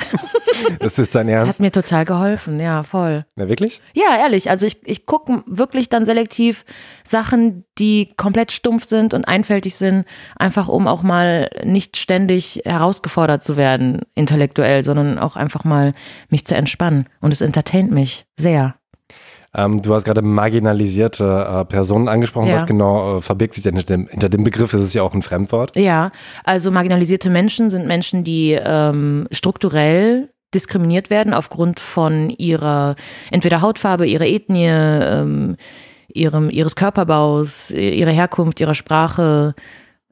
das 0.80 0.98
ist 0.98 1.14
dein 1.14 1.28
Ernst? 1.28 1.48
Das 1.48 1.54
hat 1.56 1.60
mir 1.60 1.70
total 1.70 2.04
geholfen, 2.04 2.60
ja, 2.60 2.82
voll. 2.82 3.24
Na, 3.36 3.48
wirklich? 3.48 3.80
Ja, 3.94 4.16
ehrlich. 4.18 4.50
Also 4.50 4.66
ich, 4.66 4.78
ich 4.84 5.06
gucke 5.06 5.42
wirklich 5.46 5.88
dann 5.88 6.04
selektiv 6.04 6.64
Sachen, 7.04 7.64
die 7.78 8.12
komplett 8.16 8.52
stumpf 8.52 8.86
sind 8.86 9.14
und 9.14 9.26
einfältig 9.26 9.76
sind, 9.76 10.04
einfach 10.36 10.68
um 10.68 10.86
auch 10.86 11.02
mal 11.02 11.50
nicht 11.64 11.96
ständig 11.96 12.62
herausgefordert 12.64 13.42
zu 13.42 13.56
werden, 13.56 14.02
intellektuell, 14.14 14.84
sondern 14.84 15.18
auch 15.18 15.36
einfach 15.36 15.64
mal 15.64 15.92
mich 16.28 16.44
zu 16.46 16.54
entspannen. 16.54 17.06
Und 17.20 17.32
es 17.32 17.40
entertaint 17.40 17.90
mich 17.90 18.26
sehr. 18.36 18.77
Ähm, 19.58 19.82
du 19.82 19.92
hast 19.92 20.04
gerade 20.04 20.22
marginalisierte 20.22 21.24
äh, 21.24 21.64
Personen 21.64 22.08
angesprochen. 22.08 22.48
Ja. 22.48 22.54
Was 22.54 22.66
genau 22.66 23.16
äh, 23.16 23.22
verbirgt 23.22 23.54
sich 23.54 23.64
denn 23.64 23.76
hinter 23.76 23.96
dem, 23.96 24.06
hinter 24.06 24.28
dem 24.28 24.44
Begriff? 24.44 24.72
Ist 24.72 24.82
es 24.82 24.94
ja 24.94 25.02
auch 25.02 25.14
ein 25.14 25.22
Fremdwort? 25.22 25.76
Ja, 25.76 26.12
also 26.44 26.70
marginalisierte 26.70 27.28
Menschen 27.28 27.68
sind 27.68 27.86
Menschen, 27.86 28.22
die 28.22 28.52
ähm, 28.52 29.26
strukturell 29.32 30.30
diskriminiert 30.54 31.10
werden 31.10 31.34
aufgrund 31.34 31.80
von 31.80 32.30
ihrer 32.30 32.94
entweder 33.32 33.60
Hautfarbe, 33.60 34.06
ihrer 34.06 34.26
Ethnie, 34.26 34.68
ähm, 34.68 35.56
ihrem, 36.06 36.50
ihres 36.50 36.76
Körperbaus, 36.76 37.70
ihrer 37.70 38.12
Herkunft, 38.12 38.60
ihrer 38.60 38.74
Sprache. 38.74 39.54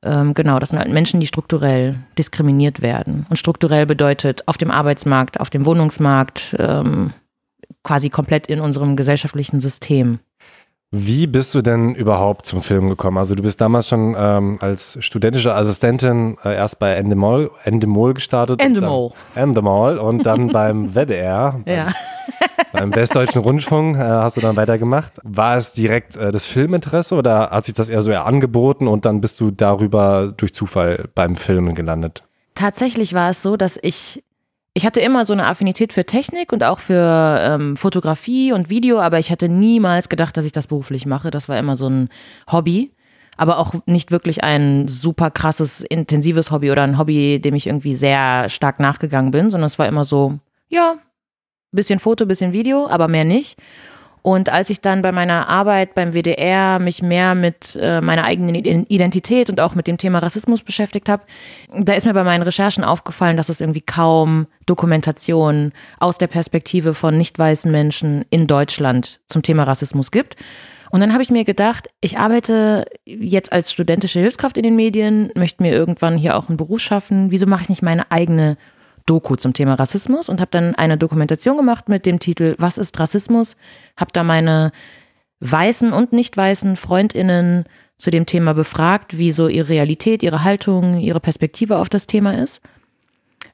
Ähm, 0.02 0.34
genau, 0.34 0.58
das 0.58 0.70
sind 0.70 0.78
halt 0.78 0.90
Menschen, 0.90 1.20
die 1.20 1.26
strukturell 1.26 1.96
diskriminiert 2.18 2.82
werden. 2.82 3.26
Und 3.30 3.38
strukturell 3.38 3.86
bedeutet 3.86 4.46
auf 4.46 4.58
dem 4.58 4.70
Arbeitsmarkt, 4.70 5.40
auf 5.40 5.50
dem 5.50 5.64
Wohnungsmarkt, 5.64 6.56
ähm, 6.58 7.12
quasi 7.86 8.10
komplett 8.10 8.48
in 8.48 8.60
unserem 8.60 8.96
gesellschaftlichen 8.96 9.60
System. 9.60 10.18
Wie 10.92 11.26
bist 11.26 11.54
du 11.54 11.62
denn 11.62 11.94
überhaupt 11.94 12.46
zum 12.46 12.60
Film 12.60 12.88
gekommen? 12.88 13.18
Also 13.18 13.34
du 13.34 13.42
bist 13.42 13.60
damals 13.60 13.88
schon 13.88 14.14
ähm, 14.16 14.58
als 14.60 14.96
studentische 15.00 15.54
Assistentin 15.54 16.36
äh, 16.44 16.54
erst 16.54 16.78
bei 16.78 16.94
Endemol, 16.94 17.50
Endemol 17.64 18.14
gestartet. 18.14 18.60
Endemol. 18.62 19.10
Endemol 19.34 19.98
und 19.98 20.24
dann 20.24 20.48
beim 20.52 20.94
WDR, 20.94 21.60
beim, 21.64 21.74
ja. 21.74 21.92
beim 22.72 22.94
Westdeutschen 22.94 23.40
Rundfunk 23.40 23.96
äh, 23.96 24.00
hast 24.00 24.36
du 24.36 24.40
dann 24.40 24.56
weitergemacht. 24.56 25.14
War 25.24 25.56
es 25.56 25.72
direkt 25.72 26.16
äh, 26.16 26.30
das 26.30 26.46
Filminteresse 26.46 27.16
oder 27.16 27.50
hat 27.50 27.66
sich 27.66 27.74
das 27.74 27.90
eher 27.90 28.02
so 28.02 28.10
eher 28.10 28.24
angeboten 28.24 28.86
und 28.86 29.04
dann 29.04 29.20
bist 29.20 29.40
du 29.40 29.50
darüber 29.50 30.32
durch 30.36 30.54
Zufall 30.54 31.08
beim 31.14 31.34
Filmen 31.34 31.74
gelandet? 31.74 32.22
Tatsächlich 32.54 33.12
war 33.12 33.30
es 33.30 33.42
so, 33.42 33.56
dass 33.56 33.78
ich 33.82 34.22
ich 34.76 34.84
hatte 34.84 35.00
immer 35.00 35.24
so 35.24 35.32
eine 35.32 35.46
Affinität 35.46 35.94
für 35.94 36.04
Technik 36.04 36.52
und 36.52 36.62
auch 36.62 36.80
für 36.80 37.38
ähm, 37.40 37.78
Fotografie 37.78 38.52
und 38.52 38.68
Video, 38.68 39.00
aber 39.00 39.18
ich 39.18 39.30
hatte 39.30 39.48
niemals 39.48 40.10
gedacht, 40.10 40.36
dass 40.36 40.44
ich 40.44 40.52
das 40.52 40.66
beruflich 40.66 41.06
mache. 41.06 41.30
Das 41.30 41.48
war 41.48 41.58
immer 41.58 41.76
so 41.76 41.88
ein 41.88 42.10
Hobby, 42.52 42.92
aber 43.38 43.58
auch 43.58 43.72
nicht 43.86 44.10
wirklich 44.10 44.44
ein 44.44 44.86
super 44.86 45.30
krasses, 45.30 45.80
intensives 45.80 46.50
Hobby 46.50 46.70
oder 46.70 46.82
ein 46.82 46.98
Hobby, 46.98 47.40
dem 47.40 47.54
ich 47.54 47.68
irgendwie 47.68 47.94
sehr 47.94 48.50
stark 48.50 48.78
nachgegangen 48.78 49.30
bin, 49.30 49.50
sondern 49.50 49.66
es 49.66 49.78
war 49.78 49.88
immer 49.88 50.04
so, 50.04 50.40
ja, 50.68 50.96
bisschen 51.72 51.98
Foto, 51.98 52.26
bisschen 52.26 52.52
Video, 52.52 52.86
aber 52.86 53.08
mehr 53.08 53.24
nicht. 53.24 53.58
Und 54.26 54.48
als 54.48 54.70
ich 54.70 54.80
dann 54.80 55.02
bei 55.02 55.12
meiner 55.12 55.48
Arbeit 55.48 55.94
beim 55.94 56.12
WDR 56.12 56.80
mich 56.80 57.00
mehr 57.00 57.36
mit 57.36 57.78
äh, 57.80 58.00
meiner 58.00 58.24
eigenen 58.24 58.56
Identität 58.56 59.48
und 59.48 59.60
auch 59.60 59.76
mit 59.76 59.86
dem 59.86 59.98
Thema 59.98 60.18
Rassismus 60.18 60.64
beschäftigt 60.64 61.08
habe, 61.08 61.22
da 61.72 61.92
ist 61.92 62.06
mir 62.06 62.12
bei 62.12 62.24
meinen 62.24 62.42
Recherchen 62.42 62.82
aufgefallen, 62.82 63.36
dass 63.36 63.50
es 63.50 63.60
irgendwie 63.60 63.82
kaum 63.82 64.48
Dokumentation 64.66 65.70
aus 66.00 66.18
der 66.18 66.26
Perspektive 66.26 66.92
von 66.92 67.16
nicht 67.16 67.38
weißen 67.38 67.70
Menschen 67.70 68.24
in 68.30 68.48
Deutschland 68.48 69.20
zum 69.28 69.44
Thema 69.44 69.62
Rassismus 69.62 70.10
gibt. 70.10 70.34
Und 70.90 70.98
dann 70.98 71.12
habe 71.12 71.22
ich 71.22 71.30
mir 71.30 71.44
gedacht, 71.44 71.86
ich 72.00 72.18
arbeite 72.18 72.84
jetzt 73.04 73.52
als 73.52 73.70
studentische 73.70 74.18
Hilfskraft 74.18 74.56
in 74.56 74.64
den 74.64 74.74
Medien, 74.74 75.30
möchte 75.36 75.62
mir 75.62 75.72
irgendwann 75.72 76.16
hier 76.16 76.36
auch 76.36 76.48
einen 76.48 76.56
Beruf 76.56 76.80
schaffen. 76.80 77.30
Wieso 77.30 77.46
mache 77.46 77.62
ich 77.62 77.68
nicht 77.68 77.82
meine 77.82 78.10
eigene 78.10 78.56
Doku 79.06 79.36
zum 79.36 79.52
Thema 79.52 79.74
Rassismus 79.74 80.28
und 80.28 80.40
habe 80.40 80.50
dann 80.50 80.74
eine 80.74 80.98
Dokumentation 80.98 81.56
gemacht 81.56 81.88
mit 81.88 82.06
dem 82.06 82.18
Titel 82.18 82.56
Was 82.58 82.76
ist 82.76 82.98
Rassismus? 82.98 83.56
Habe 83.98 84.10
da 84.12 84.22
meine 84.22 84.72
weißen 85.40 85.92
und 85.92 86.12
nicht 86.12 86.36
weißen 86.36 86.76
Freundinnen 86.76 87.64
zu 87.98 88.10
dem 88.10 88.26
Thema 88.26 88.52
befragt, 88.52 89.16
wie 89.16 89.32
so 89.32 89.48
ihre 89.48 89.68
Realität, 89.70 90.22
ihre 90.22 90.44
Haltung, 90.44 90.98
ihre 90.98 91.20
Perspektive 91.20 91.78
auf 91.78 91.88
das 91.88 92.06
Thema 92.06 92.34
ist. 92.34 92.60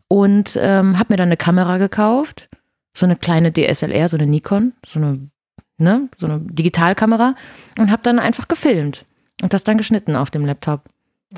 Und 0.08 0.58
ähm, 0.60 0.98
habe 0.98 1.12
mir 1.12 1.16
dann 1.16 1.28
eine 1.28 1.36
Kamera 1.36 1.78
gekauft, 1.78 2.48
so 2.94 3.06
eine 3.06 3.16
kleine 3.16 3.52
DSLR, 3.52 4.08
so 4.08 4.16
eine 4.16 4.26
Nikon, 4.26 4.74
so 4.84 4.98
eine, 4.98 5.30
ne, 5.78 6.08
so 6.16 6.26
eine 6.26 6.40
Digitalkamera 6.40 7.34
und 7.78 7.90
habe 7.90 8.02
dann 8.02 8.18
einfach 8.18 8.48
gefilmt 8.48 9.06
und 9.42 9.54
das 9.54 9.64
dann 9.64 9.78
geschnitten 9.78 10.16
auf 10.16 10.30
dem 10.30 10.44
Laptop. 10.44 10.82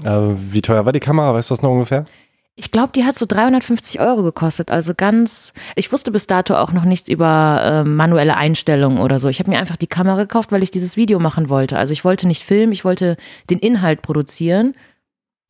Äh, 0.03 0.11
wie 0.11 0.63
teuer 0.63 0.85
war 0.85 0.93
die 0.93 1.01
Kamera? 1.01 1.35
Weißt 1.35 1.51
du 1.51 1.55
das 1.55 1.63
noch 1.63 1.71
ungefähr? 1.71 2.07
Ich 2.57 2.71
glaube, 2.71 2.93
die 2.95 3.05
hat 3.05 3.17
so 3.17 3.27
350 3.27 3.99
Euro 4.01 4.23
gekostet. 4.23 4.71
Also 4.71 4.95
ganz, 4.95 5.53
ich 5.75 5.91
wusste 5.91 6.13
bis 6.13 6.29
dato 6.29 6.55
auch 6.55 6.73
noch 6.73 6.85
nichts 6.85 7.09
über 7.09 7.61
äh, 7.63 7.89
manuelle 7.89 8.37
Einstellungen 8.37 8.99
oder 8.99 9.19
so. 9.19 9.29
Ich 9.29 9.41
habe 9.41 9.51
mir 9.51 9.59
einfach 9.59 9.77
die 9.77 9.89
Kamera 9.89 10.17
gekauft, 10.19 10.53
weil 10.53 10.63
ich 10.63 10.71
dieses 10.71 10.97
Video 10.97 11.19
machen 11.19 11.49
wollte. 11.49 11.77
Also 11.79 11.93
ich 11.93 12.05
wollte 12.05 12.29
nicht 12.29 12.45
filmen, 12.45 12.73
ich 12.73 12.85
wollte 12.85 13.17
den 13.51 13.59
Inhalt 13.59 14.03
produzieren. 14.03 14.75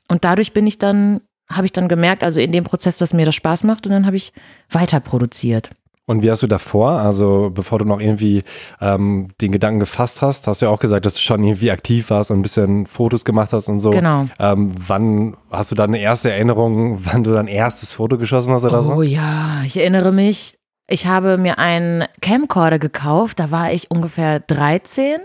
Und 0.09 0.25
dadurch 0.25 0.55
bin 0.55 0.67
ich 0.67 0.79
dann, 0.79 1.21
habe 1.51 1.67
ich 1.67 1.73
dann 1.73 1.89
gemerkt, 1.89 2.25
also 2.25 2.41
in 2.41 2.53
dem 2.53 2.65
Prozess, 2.65 2.97
dass 2.97 3.13
mir 3.13 3.27
das 3.27 3.35
Spaß 3.35 3.65
macht 3.65 3.85
und 3.87 3.93
dann 3.93 4.07
habe 4.07 4.17
ich 4.17 4.33
weiter 4.71 5.01
produziert. 5.01 5.71
Und 6.07 6.23
wie 6.23 6.31
hast 6.31 6.43
du 6.43 6.47
davor, 6.47 6.91
also 6.91 7.51
bevor 7.53 7.79
du 7.79 7.87
noch 7.87 7.99
irgendwie 7.99 8.43
ähm, 8.81 9.29
den 9.41 9.53
Gedanken 9.53 9.81
gefasst 9.81 10.21
hast, 10.21 10.47
hast 10.47 10.61
du 10.61 10.67
ja 10.67 10.73
auch 10.73 10.79
gesagt, 10.79 11.07
dass 11.07 11.15
du 11.15 11.21
schon 11.21 11.43
irgendwie 11.43 11.71
aktiv 11.71 12.11
warst 12.11 12.31
und 12.31 12.41
ein 12.41 12.43
bisschen 12.43 12.85
Fotos 12.87 13.25
gemacht 13.25 13.55
hast 13.55 13.69
und 13.69 13.81
so. 13.81 13.91
Genau. 13.91 14.29
Ähm, 14.39 14.73
wann 14.77 15.37
hast 15.51 15.71
du 15.71 15.75
da 15.75 15.85
eine 15.85 15.99
erste 15.99 16.31
Erinnerung, 16.31 16.99
wann 17.07 17.25
du 17.25 17.33
dein 17.33 17.47
erstes 17.47 17.95
Foto 17.95 18.19
geschossen 18.19 18.53
hast 18.53 18.67
oder 18.67 18.81
oh, 18.81 18.83
so? 18.83 18.93
Oh 18.97 19.03
ja, 19.03 19.63
ich 19.65 19.79
erinnere 19.79 20.13
mich. 20.13 20.59
Ich 20.87 21.07
habe 21.07 21.39
mir 21.39 21.59
einen 21.59 22.05
Camcorder 22.21 22.79
gekauft, 22.79 23.41
da 23.41 23.51
war 23.51 23.73
ich 23.73 23.91
ungefähr 23.91 24.41
13 24.41 25.17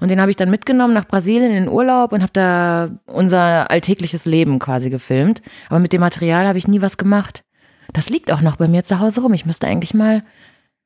und 0.00 0.10
den 0.10 0.20
habe 0.20 0.30
ich 0.30 0.36
dann 0.36 0.50
mitgenommen 0.50 0.92
nach 0.92 1.06
Brasilien 1.06 1.52
in 1.52 1.64
den 1.64 1.68
Urlaub 1.70 2.12
und 2.12 2.20
habe 2.20 2.32
da 2.34 2.90
unser 3.06 3.70
alltägliches 3.70 4.26
Leben 4.26 4.58
quasi 4.58 4.90
gefilmt. 4.90 5.40
Aber 5.70 5.78
mit 5.78 5.94
dem 5.94 6.02
Material 6.02 6.46
habe 6.46 6.58
ich 6.58 6.68
nie 6.68 6.82
was 6.82 6.98
gemacht. 6.98 7.45
Das 7.92 8.08
liegt 8.08 8.32
auch 8.32 8.40
noch 8.40 8.56
bei 8.56 8.68
mir 8.68 8.84
zu 8.84 9.00
Hause 9.00 9.22
rum. 9.22 9.32
Ich 9.34 9.46
müsste 9.46 9.66
eigentlich 9.66 9.94
mal 9.94 10.22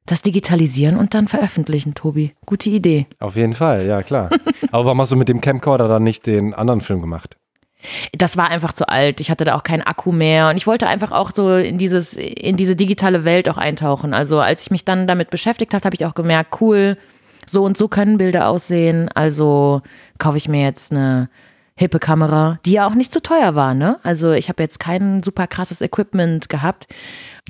das 0.06 0.22
digitalisieren 0.22 0.96
und 0.96 1.14
dann 1.14 1.28
veröffentlichen, 1.28 1.94
Tobi. 1.94 2.34
Gute 2.46 2.70
Idee. 2.70 3.06
Auf 3.18 3.36
jeden 3.36 3.52
Fall, 3.52 3.86
ja 3.86 4.02
klar. 4.02 4.30
Aber 4.72 4.86
warum 4.86 5.00
hast 5.00 5.12
du 5.12 5.16
mit 5.16 5.28
dem 5.28 5.40
Camcorder 5.40 5.88
dann 5.88 6.02
nicht 6.02 6.26
den 6.26 6.54
anderen 6.54 6.80
Film 6.80 7.00
gemacht? 7.00 7.36
Das 8.12 8.36
war 8.36 8.50
einfach 8.50 8.72
zu 8.72 8.88
alt. 8.88 9.20
Ich 9.20 9.30
hatte 9.30 9.44
da 9.44 9.54
auch 9.54 9.62
keinen 9.62 9.82
Akku 9.82 10.12
mehr 10.12 10.50
und 10.50 10.56
ich 10.56 10.66
wollte 10.66 10.86
einfach 10.86 11.12
auch 11.12 11.30
so 11.32 11.56
in 11.56 11.78
dieses, 11.78 12.14
in 12.14 12.56
diese 12.56 12.76
digitale 12.76 13.24
Welt 13.24 13.48
auch 13.48 13.56
eintauchen. 13.56 14.12
Also 14.12 14.40
als 14.40 14.62
ich 14.62 14.70
mich 14.70 14.84
dann 14.84 15.06
damit 15.06 15.30
beschäftigt 15.30 15.72
habe, 15.72 15.84
habe 15.84 15.96
ich 15.96 16.04
auch 16.04 16.14
gemerkt, 16.14 16.60
cool, 16.60 16.98
so 17.46 17.64
und 17.64 17.78
so 17.78 17.88
können 17.88 18.18
Bilder 18.18 18.48
aussehen. 18.48 19.08
Also 19.14 19.80
kaufe 20.18 20.36
ich 20.36 20.48
mir 20.48 20.62
jetzt 20.62 20.92
eine 20.92 21.30
hippe 21.80 21.98
Kamera, 21.98 22.58
die 22.66 22.72
ja 22.72 22.86
auch 22.86 22.94
nicht 22.94 23.10
zu 23.10 23.22
teuer 23.22 23.54
war, 23.54 23.72
ne? 23.72 23.98
Also 24.02 24.32
ich 24.32 24.50
habe 24.50 24.62
jetzt 24.62 24.78
kein 24.78 25.22
super 25.22 25.46
krasses 25.46 25.80
Equipment 25.80 26.50
gehabt. 26.50 26.86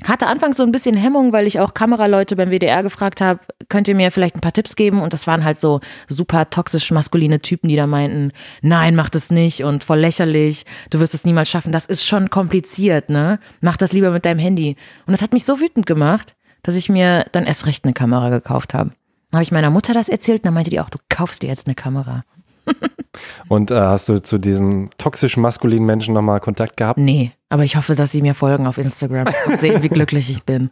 Hatte 0.05 0.27
anfangs 0.27 0.55
so 0.55 0.63
ein 0.63 0.71
bisschen 0.71 0.95
Hemmung, 0.95 1.33
weil 1.33 1.45
ich 1.45 1.59
auch 1.59 1.73
Kameraleute 1.73 2.37
beim 2.37 2.49
WDR 2.49 2.81
gefragt 2.81 3.19
habe, 3.19 3.41
könnt 3.67 3.89
ihr 3.89 3.95
mir 3.95 4.09
vielleicht 4.09 4.35
ein 4.35 4.41
paar 4.41 4.53
Tipps 4.53 4.77
geben? 4.77 5.01
Und 5.01 5.11
das 5.11 5.27
waren 5.27 5.43
halt 5.43 5.59
so 5.59 5.81
super 6.07 6.49
toxisch 6.49 6.91
maskuline 6.91 7.41
Typen, 7.41 7.67
die 7.67 7.75
da 7.75 7.87
meinten, 7.87 8.31
nein, 8.61 8.95
mach 8.95 9.09
das 9.09 9.31
nicht 9.31 9.65
und 9.65 9.83
voll 9.83 9.99
lächerlich, 9.99 10.63
du 10.89 11.01
wirst 11.01 11.13
es 11.13 11.25
niemals 11.25 11.49
schaffen. 11.49 11.73
Das 11.73 11.85
ist 11.85 12.05
schon 12.05 12.29
kompliziert, 12.29 13.09
ne? 13.09 13.37
Mach 13.59 13.75
das 13.75 13.91
lieber 13.91 14.11
mit 14.11 14.25
deinem 14.25 14.39
Handy. 14.39 14.77
Und 15.05 15.11
das 15.11 15.21
hat 15.21 15.33
mich 15.33 15.43
so 15.43 15.59
wütend 15.59 15.85
gemacht, 15.85 16.33
dass 16.63 16.75
ich 16.75 16.87
mir 16.87 17.25
dann 17.33 17.45
erst 17.45 17.65
recht 17.65 17.83
eine 17.83 17.93
Kamera 17.93 18.29
gekauft 18.29 18.73
habe. 18.73 18.91
Dann 19.31 19.39
habe 19.39 19.43
ich 19.43 19.51
meiner 19.51 19.69
Mutter 19.71 19.93
das 19.93 20.07
erzählt 20.07 20.39
und 20.39 20.45
dann 20.45 20.53
meinte 20.53 20.69
die 20.69 20.79
auch, 20.79 20.89
du 20.89 20.99
kaufst 21.09 21.43
dir 21.43 21.47
jetzt 21.47 21.67
eine 21.67 21.75
Kamera. 21.75 22.23
Und 23.47 23.71
äh, 23.71 23.75
hast 23.75 24.09
du 24.09 24.21
zu 24.21 24.37
diesen 24.37 24.89
toxischen 24.97 25.41
maskulinen 25.41 25.85
Menschen 25.85 26.13
nochmal 26.13 26.39
Kontakt 26.39 26.77
gehabt? 26.77 26.97
Nee, 26.97 27.31
aber 27.49 27.63
ich 27.63 27.75
hoffe, 27.75 27.95
dass 27.95 28.11
sie 28.11 28.21
mir 28.21 28.33
folgen 28.33 28.65
auf 28.67 28.77
Instagram 28.77 29.27
und 29.47 29.59
sehen, 29.59 29.83
wie 29.83 29.89
glücklich 29.89 30.29
ich 30.29 30.43
bin. 30.43 30.69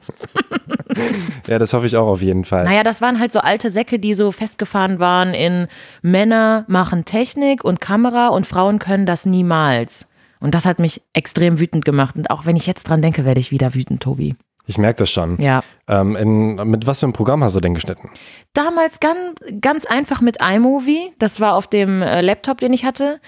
ja, 1.48 1.60
das 1.60 1.74
hoffe 1.74 1.88
ich 1.88 1.98
auch 1.98 2.08
auf 2.08 2.22
jeden 2.22 2.46
Fall. 2.46 2.64
Naja, 2.64 2.84
das 2.84 3.02
waren 3.02 3.20
halt 3.20 3.34
so 3.34 3.40
alte 3.40 3.70
Säcke, 3.70 4.00
die 4.00 4.14
so 4.14 4.32
festgefahren 4.32 5.00
waren 5.00 5.34
in 5.34 5.68
Männer 6.02 6.66
machen 6.68 7.06
Technik 7.06 7.64
und 7.64 7.82
Kamera 7.82 8.30
und 8.30 8.48
Frauen 8.48 8.80
können 8.80 9.06
das 9.06 9.26
niemals. 9.26 10.08
Und 10.40 10.56
das 10.56 10.66
hat 10.66 10.80
mich 10.80 11.02
extrem 11.14 11.60
wütend 11.60 11.84
gemacht. 11.84 12.16
Und 12.16 12.32
auch 12.32 12.46
wenn 12.46 12.56
ich 12.56 12.66
jetzt 12.66 12.86
dran 12.86 13.02
denke, 13.02 13.26
werde 13.26 13.42
ich 13.42 13.52
wieder 13.52 13.76
wütend, 13.76 14.02
Tobi. 14.02 14.36
Ich 14.70 14.78
merke 14.78 15.00
das 15.00 15.10
schon. 15.10 15.36
Ja. 15.38 15.64
Ähm, 15.88 16.16
in, 16.16 16.56
mit 16.70 16.86
was 16.86 17.00
für 17.00 17.08
einem 17.08 17.14
Programm 17.14 17.44
hast 17.44 17.56
du 17.56 17.60
denn 17.60 17.74
geschnitten? 17.74 18.12
Damals 18.54 19.00
ganz, 19.00 19.40
ganz 19.62 19.88
einfach 19.88 20.22
mit 20.22 20.38
iMovie. 20.44 21.10
Das 21.18 21.40
war 21.40 21.56
auf 21.56 21.66
dem 21.66 22.04
äh, 22.04 22.22
Laptop, 22.22 22.60
den 22.60 22.72
ich 22.72 22.86
hatte. 22.86 23.20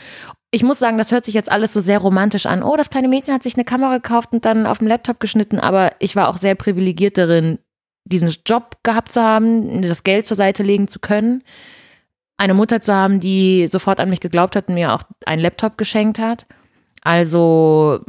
Ich 0.52 0.62
muss 0.62 0.78
sagen, 0.78 1.00
das 1.00 1.12
hört 1.12 1.26
sich 1.26 1.34
jetzt 1.34 1.52
alles 1.52 1.74
so 1.74 1.80
sehr 1.80 1.98
romantisch 1.98 2.46
an. 2.46 2.62
Oh, 2.62 2.78
das 2.78 2.92
kleine 2.92 3.08
Mädchen 3.08 3.34
hat 3.34 3.42
sich 3.42 3.56
eine 3.56 3.64
Kamera 3.64 3.98
gekauft 3.98 4.34
und 4.34 4.46
dann 4.46 4.68
auf 4.68 4.78
dem 4.78 4.88
Laptop 4.88 5.20
geschnitten. 5.20 5.60
Aber 5.60 5.94
ich 5.98 6.16
war 6.16 6.30
auch 6.30 6.38
sehr 6.38 6.54
privilegiert 6.54 7.18
darin, 7.18 7.58
diesen 8.06 8.32
Job 8.46 8.78
gehabt 8.84 9.12
zu 9.12 9.24
haben, 9.24 9.82
das 9.82 10.04
Geld 10.04 10.28
zur 10.28 10.38
Seite 10.38 10.62
legen 10.62 10.88
zu 10.88 11.00
können. 11.00 11.44
Eine 12.38 12.54
Mutter 12.54 12.82
zu 12.82 12.94
haben, 12.94 13.20
die 13.20 13.68
sofort 13.68 14.00
an 14.00 14.12
mich 14.12 14.20
geglaubt 14.20 14.56
hat 14.56 14.68
und 14.68 14.76
mir 14.76 14.94
auch 14.94 15.02
einen 15.26 15.42
Laptop 15.42 15.76
geschenkt 15.80 16.20
hat. 16.20 16.46
Also 17.04 18.00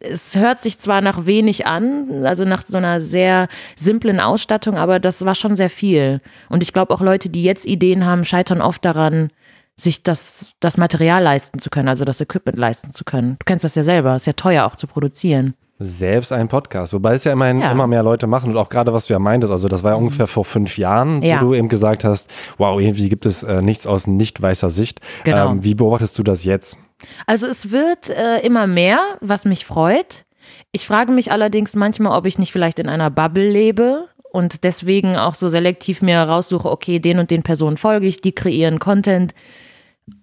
es 0.00 0.36
hört 0.36 0.60
sich 0.60 0.78
zwar 0.78 1.00
nach 1.00 1.26
wenig 1.26 1.66
an, 1.66 2.24
also 2.26 2.44
nach 2.44 2.64
so 2.64 2.78
einer 2.78 3.00
sehr 3.00 3.48
simplen 3.76 4.20
Ausstattung, 4.20 4.76
aber 4.76 4.98
das 4.98 5.24
war 5.24 5.34
schon 5.34 5.56
sehr 5.56 5.70
viel. 5.70 6.20
Und 6.48 6.62
ich 6.62 6.72
glaube 6.72 6.92
auch 6.92 7.00
Leute, 7.00 7.28
die 7.28 7.44
jetzt 7.44 7.66
Ideen 7.66 8.04
haben, 8.04 8.24
scheitern 8.24 8.60
oft 8.60 8.84
daran, 8.84 9.30
sich 9.76 10.02
das, 10.02 10.54
das 10.58 10.76
Material 10.76 11.22
leisten 11.22 11.60
zu 11.60 11.70
können, 11.70 11.88
also 11.88 12.04
das 12.04 12.20
Equipment 12.20 12.58
leisten 12.58 12.92
zu 12.92 13.04
können. 13.04 13.36
Du 13.38 13.44
kennst 13.44 13.64
das 13.64 13.76
ja 13.76 13.84
selber, 13.84 14.16
ist 14.16 14.26
ja 14.26 14.32
teuer 14.32 14.66
auch 14.66 14.74
zu 14.74 14.88
produzieren. 14.88 15.54
Selbst 15.80 16.32
ein 16.32 16.48
Podcast, 16.48 16.92
wobei 16.92 17.14
es 17.14 17.22
ja 17.22 17.32
immerhin 17.32 17.60
ja. 17.60 17.70
immer 17.70 17.86
mehr 17.86 18.02
Leute 18.02 18.26
machen 18.26 18.50
und 18.50 18.56
auch 18.56 18.68
gerade 18.68 18.92
was 18.92 19.06
du 19.06 19.12
ja 19.12 19.20
meintest, 19.20 19.52
also 19.52 19.68
das 19.68 19.84
war 19.84 19.92
ja 19.92 19.96
mhm. 19.96 20.04
ungefähr 20.04 20.26
vor 20.26 20.44
fünf 20.44 20.76
Jahren, 20.76 21.22
ja. 21.22 21.40
wo 21.40 21.46
du 21.46 21.54
eben 21.54 21.68
gesagt 21.68 22.02
hast, 22.02 22.30
wow, 22.56 22.80
irgendwie 22.80 23.08
gibt 23.08 23.26
es 23.26 23.44
äh, 23.44 23.62
nichts 23.62 23.86
aus 23.86 24.08
nicht 24.08 24.42
weißer 24.42 24.70
Sicht. 24.70 25.00
Genau. 25.22 25.52
Ähm, 25.52 25.64
wie 25.64 25.76
beobachtest 25.76 26.18
du 26.18 26.24
das 26.24 26.44
jetzt? 26.44 26.78
Also 27.26 27.46
es 27.46 27.70
wird 27.70 28.10
äh, 28.10 28.40
immer 28.40 28.66
mehr, 28.66 28.98
was 29.20 29.44
mich 29.44 29.64
freut. 29.64 30.24
Ich 30.72 30.86
frage 30.86 31.12
mich 31.12 31.30
allerdings 31.30 31.76
manchmal, 31.76 32.18
ob 32.18 32.26
ich 32.26 32.38
nicht 32.38 32.50
vielleicht 32.50 32.80
in 32.80 32.88
einer 32.88 33.10
Bubble 33.10 33.48
lebe 33.48 34.08
und 34.32 34.64
deswegen 34.64 35.16
auch 35.16 35.34
so 35.34 35.48
selektiv 35.48 36.02
mir 36.02 36.18
raussuche, 36.18 36.68
okay, 36.70 36.98
den 36.98 37.18
und 37.18 37.30
den 37.30 37.42
Personen 37.42 37.76
folge 37.76 38.06
ich, 38.06 38.20
die 38.20 38.32
kreieren 38.32 38.78
Content. 38.78 39.32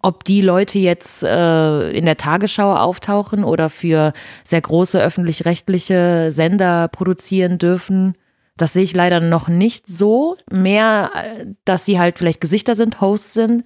Ob 0.02 0.24
die 0.24 0.42
Leute 0.42 0.80
jetzt 0.80 1.24
äh, 1.24 1.92
in 1.92 2.06
der 2.06 2.18
Tagesschau 2.18 2.76
auftauchen 2.76 3.44
oder 3.44 3.70
für 3.70 4.14
sehr 4.44 4.62
große 4.62 5.02
öffentlich-rechtliche 5.02 6.32
Sender 6.32 6.88
produzieren 6.88 7.58
dürfen, 7.58 8.16
das 8.58 8.74
sehe 8.74 8.84
ich 8.84 8.96
leider 8.96 9.20
noch 9.20 9.48
nicht 9.48 9.88
so. 9.88 10.38
Mehr, 10.52 11.12
äh, 11.16 11.46
dass 11.66 11.86
sie 11.86 12.00
halt 12.00 12.18
vielleicht 12.18 12.42
Gesichter 12.42 12.76
sind, 12.76 13.02
Hosts 13.02 13.34
sind 13.34 13.64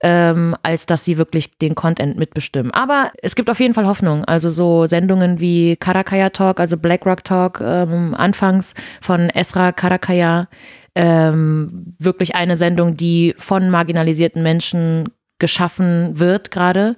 ähm, 0.00 0.54
als 0.62 0.86
dass 0.86 1.04
sie 1.04 1.18
wirklich 1.18 1.58
den 1.58 1.74
Content 1.74 2.18
mitbestimmen. 2.18 2.72
Aber 2.72 3.10
es 3.22 3.34
gibt 3.34 3.50
auf 3.50 3.60
jeden 3.60 3.74
Fall 3.74 3.86
Hoffnung. 3.86 4.24
Also 4.24 4.50
so 4.50 4.86
Sendungen 4.86 5.40
wie 5.40 5.76
Karakaya 5.76 6.30
Talk, 6.30 6.60
also 6.60 6.76
Blackrock 6.76 7.24
Talk, 7.24 7.60
ähm, 7.60 8.14
anfangs 8.14 8.74
von 9.00 9.28
Esra 9.30 9.72
Karakaya, 9.72 10.48
ähm, 10.94 11.94
wirklich 11.98 12.34
eine 12.36 12.56
Sendung, 12.56 12.96
die 12.96 13.34
von 13.38 13.70
marginalisierten 13.70 14.42
Menschen 14.42 15.08
geschaffen 15.38 16.18
wird 16.18 16.50
gerade. 16.50 16.96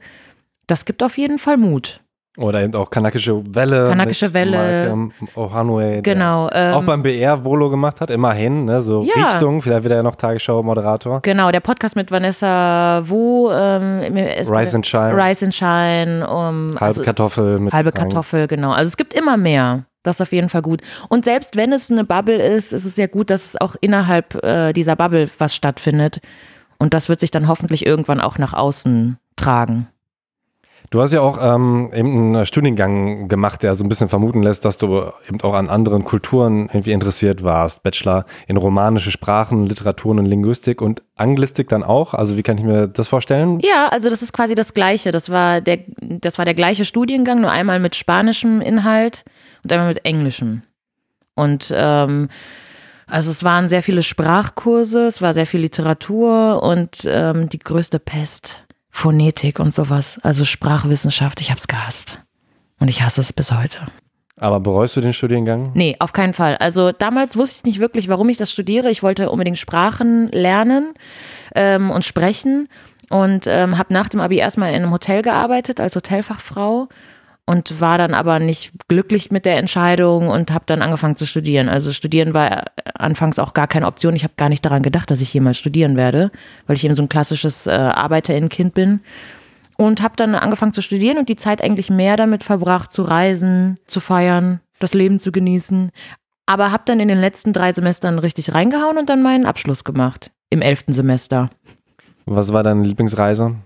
Das 0.67 0.85
gibt 0.85 1.03
auf 1.03 1.19
jeden 1.19 1.39
Fall 1.39 1.57
Mut. 1.57 2.01
Oder 2.37 2.63
eben 2.63 2.75
auch 2.75 2.89
kanakische 2.89 3.43
Welle. 3.55 3.89
Kanakische 3.89 4.33
Welle. 4.33 5.11
Ohanue, 5.35 6.01
genau. 6.01 6.49
Ähm, 6.53 6.75
auch 6.75 6.85
beim 6.85 7.03
BR 7.03 7.45
Volo 7.45 7.69
gemacht 7.69 8.01
hat, 8.01 8.09
immerhin, 8.09 8.67
ne, 8.67 8.81
so 8.81 9.03
ja. 9.03 9.27
Richtung, 9.27 9.61
vielleicht 9.61 9.83
wird 9.83 9.93
er 9.93 9.97
ja 9.99 10.03
noch 10.05 10.15
Tagesschau-Moderator. 10.15 11.21
Genau, 11.23 11.51
der 11.51 11.61
Podcast 11.61 11.97
mit 11.97 12.11
Vanessa 12.11 13.03
Wu. 13.05 13.51
Ähm, 13.51 14.17
Rise 14.17 14.77
and 14.77 14.87
Shine. 14.87 15.17
Rise 15.17 15.45
and 15.45 15.55
Shine. 15.55 16.27
Um, 16.27 16.71
halbe 16.71 16.81
also, 16.81 17.03
Kartoffel. 17.03 17.59
Mit 17.59 17.73
halbe 17.73 17.91
Kartoffel, 17.91 18.47
genau. 18.47 18.73
Also 18.73 18.89
es 18.89 18.97
gibt 18.97 19.13
immer 19.13 19.37
mehr. 19.37 19.85
Das 20.05 20.17
ist 20.17 20.21
auf 20.23 20.33
jeden 20.33 20.49
Fall 20.49 20.63
gut. 20.63 20.81
Und 21.09 21.25
selbst 21.25 21.57
wenn 21.57 21.73
es 21.73 21.91
eine 21.91 22.05
Bubble 22.05 22.37
ist, 22.37 22.73
ist 22.73 22.87
es 22.87 22.97
ja 22.97 23.07
gut, 23.07 23.29
dass 23.29 23.45
es 23.49 23.61
auch 23.61 23.75
innerhalb 23.81 24.43
äh, 24.43 24.73
dieser 24.73 24.97
Bubble 24.97 25.29
was 25.39 25.55
stattfindet. 25.55 26.21
Und 26.81 26.95
das 26.95 27.09
wird 27.09 27.21
sich 27.21 27.31
dann 27.31 27.47
hoffentlich 27.47 27.85
irgendwann 27.85 28.21
auch 28.21 28.39
nach 28.39 28.55
außen 28.55 29.19
tragen. 29.37 29.87
Du 30.89 31.01
hast 31.01 31.13
ja 31.13 31.21
auch 31.21 31.39
ähm, 31.41 31.91
eben 31.95 32.35
einen 32.35 32.47
Studiengang 32.47 33.29
gemacht, 33.29 33.63
der 33.63 33.77
so 33.77 33.85
ein 33.85 33.89
bisschen 33.89 34.09
vermuten 34.09 34.43
lässt, 34.43 34.65
dass 34.65 34.79
du 34.79 35.13
eben 35.29 35.41
auch 35.43 35.53
an 35.55 35.69
anderen 35.69 36.05
Kulturen 36.05 36.69
irgendwie 36.73 36.93
interessiert 36.93 37.45
warst. 37.45 37.85
Bachelor 37.85 38.25
in 38.49 38.57
romanische 38.57 39.13
Sprachen, 39.13 39.67
Literaturen 39.67 40.19
und 40.19 40.25
Linguistik 40.25 40.81
und 40.81 41.03
Anglistik 41.17 41.69
dann 41.69 41.85
auch. 41.85 42.15
Also 42.15 42.37
wie 42.37 42.43
kann 42.43 42.59
ich 42.59 42.65
mir 42.65 42.89
das 42.89 43.09
vorstellen? 43.09 43.61
Ja, 43.61 43.89
also 43.93 44.09
das 44.09 44.23
ist 44.23 44.33
quasi 44.33 44.57
das 44.57 44.75
Gleiche. 44.75 45.13
Das 45.13 45.31
war 45.31 45.61
der, 45.61 45.81
das 46.01 46.39
war 46.39 46.47
der 46.47 46.55
gleiche 46.55 46.87
Studiengang, 46.87 47.43
nur 47.43 47.53
einmal 47.53 47.79
mit 47.79 47.95
spanischem 47.95 48.61
Inhalt 48.63 49.23
und 49.63 49.73
einmal 49.73 49.89
mit 49.89 50.05
englischem. 50.07 50.63
Und 51.37 51.73
ähm, 51.77 52.29
also 53.11 53.31
es 53.31 53.45
waren 53.45 53.69
sehr 53.69 53.83
viele 53.83 54.03
Sprachkurse, 54.03 55.07
es 55.07 55.21
war 55.21 55.35
sehr 55.35 55.47
viel 55.47 55.61
Literatur 55.61 56.63
und 56.63 57.03
ähm, 57.07 57.49
die 57.49 57.59
größte 57.59 57.99
Pest 57.99 58.67
Phonetik 58.91 59.61
und 59.61 59.73
sowas, 59.73 60.19
also 60.23 60.45
Sprachwissenschaft, 60.45 61.41
ich 61.41 61.51
hab's 61.51 61.69
gehasst. 61.69 62.21
Und 62.79 62.89
ich 62.89 63.03
hasse 63.03 63.21
es 63.21 63.33
bis 63.33 63.53
heute. 63.53 63.79
Aber 64.37 64.59
bereust 64.59 64.97
du 64.97 65.01
den 65.01 65.13
Studiengang? 65.13 65.71
Nee, 65.75 65.97
auf 65.99 66.13
keinen 66.13 66.33
Fall. 66.33 66.57
Also 66.57 66.93
damals 66.93 67.37
wusste 67.37 67.59
ich 67.59 67.65
nicht 67.65 67.79
wirklich, 67.79 68.09
warum 68.09 68.29
ich 68.31 68.39
das 68.39 68.51
studiere. 68.51 68.91
Ich 68.91 69.03
wollte 69.03 69.31
unbedingt 69.31 69.59
Sprachen 69.59 70.29
lernen 70.29 70.95
ähm, 71.55 71.91
und 71.91 72.07
sprechen 72.07 72.69
und 73.11 73.47
ähm, 73.47 73.77
habe 73.77 73.93
nach 73.93 74.09
dem 74.09 74.21
Abi 74.21 74.39
erstmal 74.39 74.71
in 74.71 74.77
einem 74.77 74.93
Hotel 74.93 75.21
gearbeitet 75.21 75.79
als 75.79 75.95
Hotelfachfrau 75.95 76.89
und 77.51 77.81
war 77.81 77.99
dann 77.99 78.15
aber 78.15 78.39
nicht 78.39 78.71
glücklich 78.87 79.33
mit 79.33 79.45
der 79.45 79.57
Entscheidung 79.57 80.29
und 80.29 80.53
habe 80.53 80.67
dann 80.67 80.83
angefangen 80.83 81.17
zu 81.17 81.27
studieren. 81.27 81.69
Also 81.69 81.93
studieren 81.93 82.33
war 82.33 82.67
anfangs 82.95 83.41
auch 83.41 83.55
gar 83.55 83.67
keine 83.67 83.89
Option. 83.89 84.15
Ich 84.15 84.23
habe 84.23 84.35
gar 84.37 84.49
nicht 84.49 84.65
daran 84.65 84.85
gedacht, 84.85 85.11
dass 85.11 85.21
ich 85.21 85.35
jemals 85.35 85.59
studieren 85.59 85.99
werde, 85.99 86.31
weil 86.69 86.77
ich 86.77 86.85
eben 86.85 86.95
so 86.95 87.03
ein 87.03 87.09
klassisches 87.09 87.67
äh, 87.67 87.73
Arbeiterinnenkind 87.73 88.73
bin. 88.73 89.01
Und 89.77 90.01
habe 90.01 90.15
dann 90.15 90.37
angefangen 90.37 90.73
zu 90.73 90.81
studieren 90.81 91.19
und 91.19 91.29
die 91.29 91.35
Zeit 91.35 91.61
eigentlich 91.61 91.91
mehr 91.91 92.17
damit 92.17 92.45
verbracht, 92.45 92.93
zu 92.93 93.03
reisen, 93.03 93.79
zu 93.87 93.99
feiern, 93.99 94.61
das 94.79 94.95
Leben 94.95 95.19
zu 95.19 95.33
genießen. 95.33 95.91
Aber 96.47 96.71
habe 96.71 96.85
dann 96.87 97.01
in 97.01 97.09
den 97.09 97.19
letzten 97.19 97.53
drei 97.53 97.73
Semestern 97.73 98.21
richtig 98.21 98.55
reingehauen 98.55 98.97
und 98.97 99.11
dann 99.11 99.23
meinen 99.23 99.47
Abschluss 99.47 99.83
gemacht. 99.83 100.31
Im 100.51 100.63
elften 100.63 100.93
Semester. 100.93 101.51
Was 102.27 102.53
war 102.53 102.63
deine 102.63 102.85
Lieblingsreise? 102.85 103.57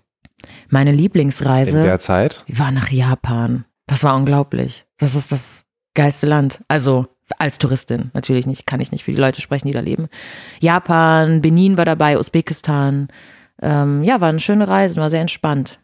Meine 0.70 0.92
Lieblingsreise. 0.92 1.78
In 1.78 1.84
der 1.84 2.00
Zeit? 2.00 2.44
Die 2.48 2.58
war 2.58 2.70
nach 2.70 2.90
Japan. 2.90 3.64
Das 3.86 4.04
war 4.04 4.14
unglaublich. 4.16 4.86
Das 4.98 5.14
ist 5.14 5.32
das 5.32 5.64
geilste 5.94 6.26
Land. 6.26 6.62
Also 6.68 7.06
als 7.38 7.58
Touristin 7.58 8.10
natürlich 8.14 8.46
nicht, 8.46 8.66
kann 8.66 8.80
ich 8.80 8.92
nicht 8.92 9.04
für 9.04 9.12
die 9.12 9.20
Leute 9.20 9.40
sprechen, 9.40 9.66
die 9.68 9.74
da 9.74 9.80
leben. 9.80 10.08
Japan, 10.60 11.40
Benin 11.40 11.76
war 11.76 11.84
dabei, 11.84 12.18
Usbekistan. 12.18 13.08
Ähm, 13.62 14.02
ja, 14.04 14.20
war 14.20 14.28
eine 14.28 14.40
schöne 14.40 14.68
Reise, 14.68 15.00
war 15.00 15.10
sehr 15.10 15.20
entspannt. 15.20 15.78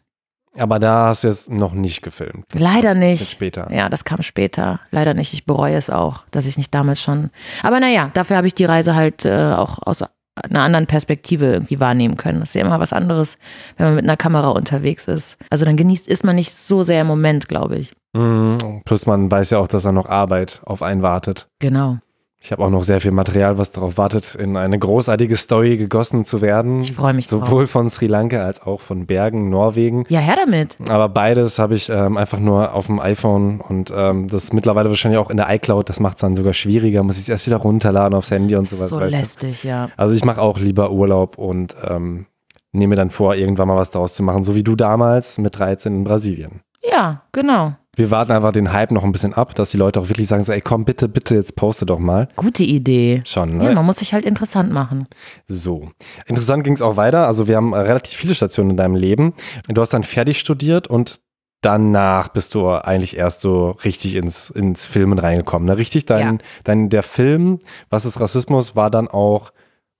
Aber 0.57 0.79
da 0.79 1.07
hast 1.07 1.23
du 1.23 1.29
jetzt 1.29 1.49
noch 1.49 1.73
nicht 1.73 2.01
gefilmt. 2.01 2.45
Leider 2.53 2.93
nicht. 2.93 3.29
Später. 3.29 3.71
Ja, 3.71 3.87
das 3.87 4.03
kam 4.03 4.21
später. 4.21 4.81
Leider 4.91 5.13
nicht. 5.13 5.33
Ich 5.33 5.45
bereue 5.45 5.77
es 5.77 5.89
auch, 5.89 6.25
dass 6.31 6.45
ich 6.45 6.57
nicht 6.57 6.75
damals 6.75 7.01
schon. 7.01 7.29
Aber 7.63 7.79
naja, 7.79 8.11
dafür 8.13 8.35
habe 8.35 8.47
ich 8.47 8.53
die 8.53 8.65
Reise 8.65 8.93
halt 8.93 9.23
äh, 9.23 9.53
auch 9.53 9.79
aus 9.81 10.03
einer 10.43 10.61
anderen 10.61 10.87
Perspektive 10.87 11.45
irgendwie 11.45 11.79
wahrnehmen 11.79 12.17
können. 12.17 12.39
Das 12.39 12.49
ist 12.49 12.55
ja 12.55 12.61
immer 12.61 12.79
was 12.79 12.93
anderes, 12.93 13.37
wenn 13.77 13.87
man 13.87 13.95
mit 13.95 14.05
einer 14.05 14.17
Kamera 14.17 14.49
unterwegs 14.49 15.07
ist. 15.07 15.37
Also 15.49 15.65
dann 15.65 15.77
genießt 15.77 16.07
ist 16.07 16.23
man 16.23 16.35
nicht 16.35 16.53
so 16.53 16.83
sehr 16.83 17.01
im 17.01 17.07
Moment, 17.07 17.47
glaube 17.47 17.77
ich. 17.77 17.93
Mhm. 18.13 18.81
Plus 18.85 19.05
man 19.05 19.31
weiß 19.31 19.51
ja 19.51 19.59
auch, 19.59 19.67
dass 19.67 19.83
da 19.83 19.91
noch 19.91 20.07
Arbeit 20.07 20.61
auf 20.65 20.81
einen 20.81 21.01
wartet. 21.01 21.47
Genau. 21.59 21.99
Ich 22.43 22.51
habe 22.51 22.63
auch 22.63 22.71
noch 22.71 22.83
sehr 22.83 22.99
viel 22.99 23.11
Material, 23.11 23.59
was 23.59 23.69
darauf 23.69 23.99
wartet, 23.99 24.33
in 24.33 24.57
eine 24.57 24.79
großartige 24.79 25.37
Story 25.37 25.77
gegossen 25.77 26.25
zu 26.25 26.41
werden. 26.41 26.81
Ich 26.81 26.93
freue 26.93 27.13
mich 27.13 27.27
Sowohl 27.27 27.65
drauf. 27.65 27.69
von 27.69 27.87
Sri 27.87 28.07
Lanka 28.07 28.43
als 28.43 28.63
auch 28.63 28.81
von 28.81 29.05
Bergen, 29.05 29.49
Norwegen. 29.51 30.05
Ja, 30.09 30.19
her 30.21 30.37
damit. 30.43 30.75
Aber 30.89 31.07
beides 31.07 31.59
habe 31.59 31.75
ich 31.75 31.89
ähm, 31.89 32.17
einfach 32.17 32.39
nur 32.39 32.73
auf 32.73 32.87
dem 32.87 32.99
iPhone 32.99 33.61
und 33.61 33.93
ähm, 33.95 34.27
das 34.27 34.45
ist 34.45 34.53
mittlerweile 34.53 34.89
wahrscheinlich 34.89 35.19
auch 35.19 35.29
in 35.29 35.37
der 35.37 35.53
iCloud. 35.53 35.87
Das 35.87 35.99
macht 35.99 36.15
es 36.15 36.21
dann 36.21 36.35
sogar 36.35 36.53
schwieriger. 36.53 37.03
Muss 37.03 37.17
ich 37.17 37.23
es 37.23 37.29
erst 37.29 37.45
wieder 37.45 37.57
runterladen 37.57 38.15
aufs 38.15 38.31
Handy 38.31 38.55
und 38.55 38.67
sowas. 38.67 38.89
So 38.89 38.99
lästig, 38.99 39.61
du? 39.61 39.67
ja. 39.67 39.89
Also 39.95 40.15
ich 40.15 40.25
mache 40.25 40.41
auch 40.41 40.57
lieber 40.57 40.91
Urlaub 40.91 41.37
und 41.37 41.75
ähm, 41.87 42.25
nehme 42.71 42.95
dann 42.95 43.11
vor, 43.11 43.35
irgendwann 43.35 43.67
mal 43.67 43.77
was 43.77 43.91
daraus 43.91 44.15
zu 44.15 44.23
machen, 44.23 44.43
so 44.43 44.55
wie 44.55 44.63
du 44.63 44.75
damals 44.75 45.37
mit 45.37 45.59
13 45.59 45.93
in 45.97 46.03
Brasilien. 46.03 46.61
Ja, 46.83 47.21
genau. 47.31 47.75
Wir 48.01 48.09
warten 48.09 48.31
einfach 48.31 48.51
den 48.51 48.73
Hype 48.73 48.89
noch 48.89 49.03
ein 49.03 49.11
bisschen 49.11 49.35
ab, 49.35 49.53
dass 49.53 49.69
die 49.69 49.77
Leute 49.77 49.99
auch 49.99 50.09
wirklich 50.09 50.27
sagen 50.27 50.41
so, 50.41 50.51
ey 50.51 50.59
komm 50.59 50.85
bitte, 50.85 51.07
bitte, 51.07 51.35
jetzt 51.35 51.55
poste 51.55 51.85
doch 51.85 51.99
mal. 51.99 52.29
Gute 52.35 52.63
Idee. 52.63 53.21
Schon, 53.27 53.57
ne? 53.57 53.65
Ja, 53.65 53.73
man 53.73 53.85
muss 53.85 53.97
sich 53.97 54.11
halt 54.15 54.25
interessant 54.25 54.71
machen. 54.71 55.05
So. 55.47 55.91
Interessant 56.25 56.63
ging 56.63 56.73
es 56.73 56.81
auch 56.81 56.97
weiter. 56.97 57.27
Also 57.27 57.47
wir 57.47 57.57
haben 57.57 57.75
relativ 57.75 58.17
viele 58.17 58.33
Stationen 58.33 58.71
in 58.71 58.77
deinem 58.77 58.95
Leben. 58.95 59.33
Du 59.67 59.79
hast 59.81 59.93
dann 59.93 60.01
fertig 60.01 60.39
studiert 60.39 60.87
und 60.87 61.19
danach 61.61 62.29
bist 62.29 62.55
du 62.55 62.69
eigentlich 62.69 63.17
erst 63.17 63.41
so 63.41 63.77
richtig 63.85 64.15
ins, 64.15 64.49
ins 64.49 64.87
Filmen 64.87 65.19
reingekommen. 65.19 65.67
Ne? 65.67 65.77
Richtig, 65.77 66.05
dein, 66.05 66.37
ja. 66.37 66.43
dein, 66.63 66.89
der 66.89 67.03
Film, 67.03 67.59
was 67.91 68.05
ist 68.05 68.19
Rassismus, 68.19 68.75
war 68.75 68.89
dann 68.89 69.09
auch 69.09 69.51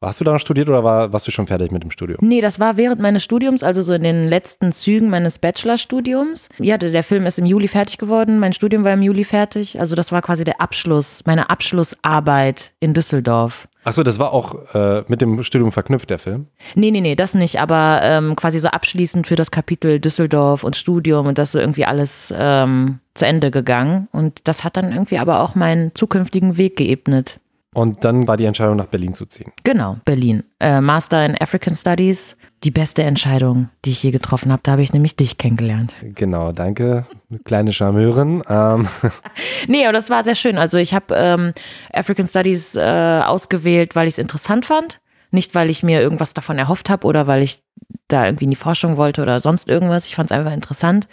Hast 0.04 0.20
du 0.20 0.24
da 0.24 0.34
noch 0.34 0.40
studiert 0.40 0.68
oder 0.68 0.84
war, 0.84 1.14
warst 1.14 1.28
du 1.28 1.32
schon 1.32 1.46
fertig 1.46 1.72
mit 1.72 1.84
dem 1.84 1.92
Studium? 1.92 2.18
Nee, 2.22 2.42
das 2.42 2.60
war 2.60 2.76
während 2.76 3.00
meines 3.00 3.24
Studiums, 3.24 3.62
also 3.62 3.84
so 3.84 3.94
in 3.94 4.02
den 4.02 4.28
letzten 4.28 4.72
Zügen 4.72 5.12
meines 5.12 5.38
Bachelorstudiums. 5.38 6.50
Ja, 6.58 6.80
der, 6.80 7.04
Film 7.04 7.28
ist 7.28 7.38
im 7.38 7.46
Juli 7.46 7.68
fertig 7.68 8.00
geworden, 8.00 8.40
mein 8.40 8.52
Studium 8.52 8.84
war 8.84 8.94
im 8.94 9.04
Juli 9.04 9.24
fertig. 9.24 9.80
Also 9.80 9.96
das 9.96 10.12
war 10.12 10.24
quasi 10.24 10.44
der 10.44 10.60
Abschluss, 10.60 11.22
meine 11.26 11.52
Abschlussarbeit 11.52 12.72
in 12.80 12.96
Düsseldorf. 12.96 13.68
Achso, 13.84 14.02
das 14.02 14.18
war 14.18 14.34
auch 14.34 14.74
äh, 14.74 15.04
mit 15.08 15.22
dem 15.22 15.44
Studium 15.44 15.72
verknüpft, 15.72 16.10
der 16.10 16.18
Film? 16.18 16.48
Nee, 16.74 16.90
nee, 16.90 17.02
nee, 17.02 17.16
das 17.16 17.36
nicht, 17.36 17.62
aber 17.62 18.00
ähm, 18.04 18.36
quasi 18.36 18.58
so 18.58 18.70
abschließend 18.70 19.28
für 19.28 19.36
das 19.36 19.52
Kapitel 19.52 20.00
Düsseldorf 20.00 20.64
und 20.64 20.76
Studium 20.76 21.28
und 21.28 21.38
das 21.38 21.52
so 21.52 21.60
irgendwie 21.60 21.86
alles 21.86 22.34
ähm, 22.36 23.00
zu 23.14 23.28
Ende 23.28 23.52
gegangen. 23.52 24.08
Und 24.12 24.48
das 24.48 24.64
hat 24.64 24.78
dann 24.78 24.92
irgendwie 24.92 25.20
aber 25.20 25.42
auch 25.42 25.54
meinen 25.54 25.94
zukünftigen 25.94 26.58
Weg 26.58 26.76
geebnet. 26.76 27.40
Und 27.73 28.03
dann 28.03 28.27
war 28.27 28.36
die 28.36 28.43
Entscheidung, 28.43 28.75
nach 28.75 28.88
Berlin 28.88 29.13
zu 29.13 29.25
ziehen. 29.25 29.53
Genau, 29.63 29.95
Berlin. 30.03 30.43
Äh, 30.60 30.81
Master 30.81 31.25
in 31.25 31.39
African 31.39 31.73
Studies. 31.73 32.36
Die 32.65 32.71
beste 32.71 33.03
Entscheidung, 33.03 33.69
die 33.86 33.91
ich 33.91 34.03
je 34.03 34.12
getroffen 34.12 34.51
habe. 34.51 34.62
Da 34.63 34.73
habe 34.73 34.81
ich 34.81 34.91
nämlich 34.91 35.15
dich 35.15 35.38
kennengelernt. 35.38 35.95
Genau, 36.03 36.51
danke. 36.51 37.05
Kleine 37.45 37.71
Charmeurin. 37.71 38.43
Ähm. 38.47 38.88
Nee, 39.67 39.86
aber 39.86 39.93
das 39.93 40.10
war 40.10 40.23
sehr 40.23 40.36
schön. 40.36 40.57
Also 40.57 40.77
ich 40.77 40.93
habe 40.93 41.15
ähm, 41.15 41.53
African 41.93 42.27
Studies 42.27 42.75
äh, 42.75 43.21
ausgewählt, 43.23 43.95
weil 43.95 44.07
ich 44.07 44.15
es 44.15 44.17
interessant 44.17 44.65
fand. 44.65 44.99
Nicht, 45.29 45.55
weil 45.55 45.69
ich 45.69 45.81
mir 45.81 46.01
irgendwas 46.01 46.34
davon 46.34 46.57
erhofft 46.57 46.89
habe 46.89 47.07
oder 47.07 47.27
weil 47.27 47.41
ich 47.41 47.60
da 48.07 48.25
irgendwie 48.25 48.45
in 48.45 48.49
die 48.49 48.57
Forschung 48.57 48.97
wollte 48.97 49.21
oder 49.21 49.39
sonst 49.39 49.69
irgendwas. 49.69 50.07
Ich 50.07 50.15
fand 50.15 50.29
es 50.29 50.38
einfach 50.38 50.51
interessant. 50.51 51.07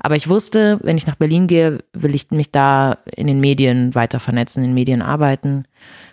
Aber 0.00 0.16
ich 0.16 0.28
wusste, 0.28 0.78
wenn 0.82 0.96
ich 0.96 1.06
nach 1.06 1.16
Berlin 1.16 1.46
gehe, 1.46 1.78
will 1.92 2.14
ich 2.14 2.30
mich 2.30 2.50
da 2.50 2.98
in 3.14 3.26
den 3.26 3.40
Medien 3.40 3.94
weiter 3.94 4.18
vernetzen, 4.18 4.62
in 4.62 4.70
den 4.70 4.74
Medien 4.74 5.02
arbeiten. 5.02 5.64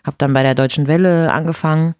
Habe 0.04 0.18
dann 0.18 0.34
bei 0.34 0.44
der 0.44 0.56
Deutschen 0.56 0.88
Welle 0.88 1.32
angefangen 1.32 1.96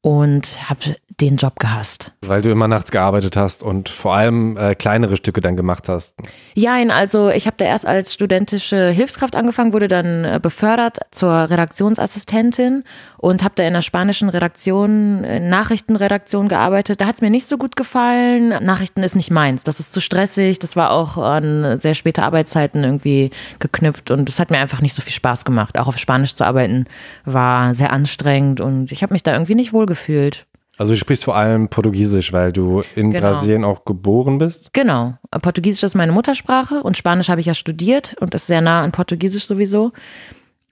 und 0.00 0.68
habe 0.68 0.96
den 1.20 1.36
Job 1.36 1.58
gehasst. 1.58 2.12
Weil 2.22 2.42
du 2.42 2.50
immer 2.50 2.68
nachts 2.68 2.90
gearbeitet 2.90 3.36
hast 3.36 3.62
und 3.62 3.88
vor 3.88 4.14
allem 4.14 4.56
äh, 4.56 4.74
kleinere 4.74 5.16
Stücke 5.16 5.40
dann 5.40 5.56
gemacht 5.56 5.88
hast. 5.88 6.16
Ja, 6.54 6.76
also 6.90 7.28
ich 7.28 7.46
habe 7.46 7.56
da 7.58 7.64
erst 7.64 7.86
als 7.86 8.14
studentische 8.14 8.90
Hilfskraft 8.90 9.36
angefangen, 9.36 9.72
wurde 9.72 9.88
dann 9.88 10.24
äh, 10.24 10.40
befördert 10.42 10.98
zur 11.10 11.32
Redaktionsassistentin 11.50 12.84
und 13.18 13.44
habe 13.44 13.54
da 13.56 13.64
in 13.64 13.74
der 13.74 13.82
spanischen 13.82 14.28
Redaktion, 14.28 15.24
äh, 15.24 15.40
Nachrichtenredaktion 15.40 16.48
gearbeitet. 16.48 17.00
Da 17.00 17.06
hat 17.06 17.16
es 17.16 17.20
mir 17.20 17.30
nicht 17.30 17.46
so 17.46 17.58
gut 17.58 17.76
gefallen. 17.76 18.48
Nachrichten 18.64 19.02
ist 19.02 19.16
nicht 19.16 19.30
meins. 19.30 19.64
Das 19.64 19.80
ist 19.80 19.92
zu 19.92 20.00
stressig. 20.00 20.58
Das 20.58 20.76
war 20.76 20.90
auch 20.90 21.18
an 21.18 21.78
sehr 21.80 21.94
späte 21.94 22.22
Arbeitszeiten 22.22 22.84
irgendwie 22.84 23.30
geknüpft 23.58 24.10
und 24.10 24.28
es 24.28 24.38
hat 24.38 24.50
mir 24.50 24.58
einfach 24.58 24.80
nicht 24.80 24.94
so 24.94 25.02
viel 25.02 25.12
Spaß 25.12 25.44
gemacht. 25.44 25.78
Auch 25.78 25.88
auf 25.88 25.98
Spanisch 25.98 26.34
zu 26.34 26.44
arbeiten 26.44 26.86
war 27.24 27.74
sehr 27.74 27.92
anstrengend 27.92 28.60
und 28.60 28.92
ich 28.92 29.02
habe 29.02 29.12
mich 29.12 29.22
da 29.22 29.32
irgendwie 29.32 29.54
nicht 29.54 29.72
wohl 29.72 29.86
gefühlt. 29.86 30.46
Also 30.78 30.92
du 30.92 30.96
sprichst 30.96 31.24
vor 31.24 31.36
allem 31.36 31.68
Portugiesisch, 31.68 32.32
weil 32.32 32.52
du 32.52 32.82
in 32.94 33.10
genau. 33.10 33.28
Brasilien 33.28 33.64
auch 33.64 33.84
geboren 33.84 34.38
bist? 34.38 34.72
Genau. 34.72 35.14
Portugiesisch 35.30 35.82
ist 35.82 35.94
meine 35.94 36.12
Muttersprache 36.12 36.82
und 36.82 36.96
Spanisch 36.96 37.28
habe 37.28 37.40
ich 37.40 37.46
ja 37.46 37.54
studiert 37.54 38.16
und 38.20 38.34
ist 38.34 38.46
sehr 38.46 38.60
nah 38.60 38.82
an 38.82 38.92
Portugiesisch 38.92 39.44
sowieso. 39.44 39.92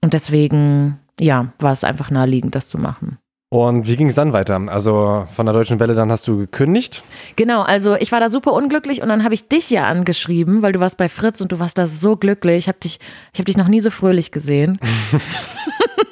Und 0.01 0.13
deswegen, 0.13 0.99
ja, 1.19 1.53
war 1.59 1.71
es 1.71 1.83
einfach 1.83 2.09
naheliegend, 2.09 2.55
das 2.55 2.69
zu 2.69 2.79
machen. 2.79 3.19
Und 3.53 3.85
wie 3.85 3.97
ging 3.97 4.07
es 4.07 4.15
dann 4.15 4.31
weiter? 4.31 4.61
Also 4.69 5.25
von 5.29 5.45
der 5.45 5.53
Deutschen 5.53 5.81
Welle 5.81 5.93
dann 5.93 6.09
hast 6.09 6.25
du 6.25 6.37
gekündigt? 6.37 7.03
Genau, 7.35 7.61
also 7.61 7.95
ich 7.95 8.13
war 8.13 8.21
da 8.21 8.29
super 8.29 8.53
unglücklich 8.53 9.01
und 9.01 9.09
dann 9.09 9.25
habe 9.25 9.33
ich 9.33 9.49
dich 9.49 9.69
ja 9.69 9.87
angeschrieben, 9.87 10.61
weil 10.61 10.71
du 10.71 10.79
warst 10.79 10.95
bei 10.95 11.09
Fritz 11.09 11.41
und 11.41 11.51
du 11.51 11.59
warst 11.59 11.77
da 11.77 11.85
so 11.85 12.15
glücklich. 12.15 12.59
Ich 12.59 12.67
habe 12.69 12.79
dich, 12.79 12.99
ich 13.33 13.39
habe 13.39 13.45
dich 13.45 13.57
noch 13.57 13.67
nie 13.67 13.81
so 13.81 13.89
fröhlich 13.89 14.31
gesehen. 14.31 14.79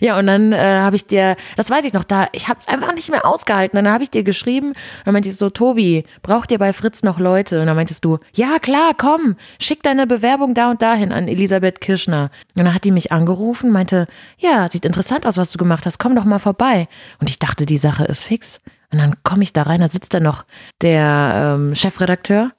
Ja, 0.00 0.18
und 0.18 0.26
dann 0.26 0.52
äh, 0.52 0.58
habe 0.58 0.96
ich 0.96 1.06
dir, 1.06 1.36
das 1.56 1.70
weiß 1.70 1.84
ich 1.84 1.92
noch, 1.92 2.04
da, 2.04 2.28
ich 2.32 2.48
habe 2.48 2.60
es 2.60 2.68
einfach 2.68 2.94
nicht 2.94 3.10
mehr 3.10 3.26
ausgehalten. 3.26 3.78
Und 3.78 3.84
dann 3.84 3.92
habe 3.92 4.04
ich 4.04 4.10
dir 4.10 4.22
geschrieben, 4.22 4.68
und 4.68 4.76
dann 5.04 5.12
meinte 5.12 5.28
ich 5.28 5.36
so, 5.36 5.50
Tobi, 5.50 6.04
braucht 6.22 6.50
ihr 6.50 6.58
bei 6.58 6.72
Fritz 6.72 7.02
noch 7.02 7.18
Leute? 7.18 7.60
Und 7.60 7.66
dann 7.66 7.76
meintest 7.76 8.04
du, 8.04 8.18
ja 8.34 8.58
klar, 8.58 8.92
komm, 8.96 9.36
schick 9.60 9.82
deine 9.82 10.06
Bewerbung 10.06 10.54
da 10.54 10.70
und 10.70 10.82
dahin 10.82 11.12
an 11.12 11.28
Elisabeth 11.28 11.80
Kirschner. 11.80 12.30
Und 12.54 12.64
dann 12.64 12.74
hat 12.74 12.84
die 12.84 12.90
mich 12.90 13.12
angerufen, 13.12 13.70
meinte, 13.70 14.06
ja, 14.38 14.68
sieht 14.68 14.84
interessant 14.84 15.26
aus, 15.26 15.36
was 15.36 15.52
du 15.52 15.58
gemacht 15.58 15.86
hast, 15.86 15.98
komm 15.98 16.14
doch 16.14 16.24
mal 16.24 16.38
vorbei. 16.38 16.88
Und 17.20 17.30
ich 17.30 17.38
dachte, 17.38 17.66
die 17.66 17.78
Sache 17.78 18.04
ist 18.04 18.24
fix. 18.24 18.60
Und 18.90 18.98
dann 18.98 19.14
komme 19.22 19.42
ich 19.42 19.52
da 19.52 19.64
rein, 19.64 19.80
da 19.80 19.88
sitzt 19.88 20.14
da 20.14 20.20
noch 20.20 20.44
der 20.80 21.56
ähm, 21.56 21.74
Chefredakteur 21.74 22.52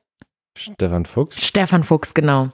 Stefan 0.60 1.06
Fuchs? 1.06 1.46
Stefan 1.46 1.84
Fuchs, 1.84 2.14
genau. 2.14 2.50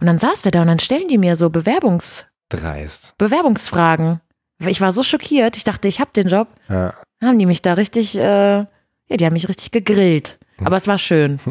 Und 0.00 0.06
dann 0.06 0.18
saß 0.18 0.42
der 0.42 0.52
da 0.52 0.62
und 0.62 0.68
dann 0.68 0.78
stellen 0.78 1.08
die 1.08 1.18
mir 1.18 1.36
so 1.36 1.50
Bewerbungs, 1.50 2.24
Dreist. 2.48 3.14
Bewerbungsfragen. 3.18 4.20
Ich 4.60 4.80
war 4.80 4.92
so 4.92 5.02
schockiert, 5.02 5.56
ich 5.56 5.64
dachte, 5.64 5.88
ich 5.88 6.00
hab 6.00 6.12
den 6.14 6.28
Job. 6.28 6.48
Ja. 6.68 6.94
Haben 7.22 7.38
die 7.38 7.46
mich 7.46 7.62
da 7.62 7.74
richtig, 7.74 8.16
äh, 8.18 8.58
ja, 8.58 8.66
die 9.08 9.24
haben 9.24 9.34
mich 9.34 9.48
richtig 9.48 9.70
gegrillt. 9.70 10.38
Aber 10.64 10.76
es 10.76 10.88
war 10.88 10.98
schön. 10.98 11.38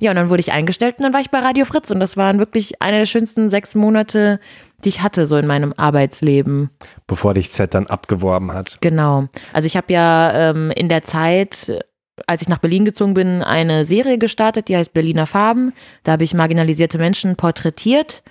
Ja, 0.00 0.10
und 0.10 0.16
dann 0.16 0.30
wurde 0.30 0.40
ich 0.40 0.52
eingestellt 0.52 0.96
und 0.98 1.04
dann 1.04 1.12
war 1.12 1.20
ich 1.20 1.30
bei 1.30 1.40
Radio 1.40 1.66
Fritz 1.66 1.90
und 1.90 2.00
das 2.00 2.16
waren 2.16 2.38
wirklich 2.38 2.80
eine 2.80 2.98
der 2.98 3.06
schönsten 3.06 3.50
sechs 3.50 3.74
Monate, 3.74 4.40
die 4.84 4.88
ich 4.88 5.02
hatte, 5.02 5.26
so 5.26 5.36
in 5.36 5.46
meinem 5.46 5.74
Arbeitsleben. 5.76 6.70
Bevor 7.06 7.34
dich 7.34 7.50
Z 7.50 7.74
dann 7.74 7.86
abgeworben 7.86 8.52
hat. 8.52 8.78
Genau. 8.80 9.28
Also 9.52 9.66
ich 9.66 9.76
habe 9.76 9.92
ja 9.92 10.50
ähm, 10.50 10.70
in 10.70 10.88
der 10.88 11.02
Zeit, 11.02 11.84
als 12.26 12.40
ich 12.40 12.48
nach 12.48 12.58
Berlin 12.58 12.86
gezogen 12.86 13.12
bin, 13.12 13.42
eine 13.42 13.84
Serie 13.84 14.16
gestartet, 14.16 14.68
die 14.68 14.76
heißt 14.76 14.94
Berliner 14.94 15.26
Farben. 15.26 15.74
Da 16.02 16.12
habe 16.12 16.24
ich 16.24 16.32
marginalisierte 16.32 16.96
Menschen 16.96 17.36
porträtiert 17.36 18.22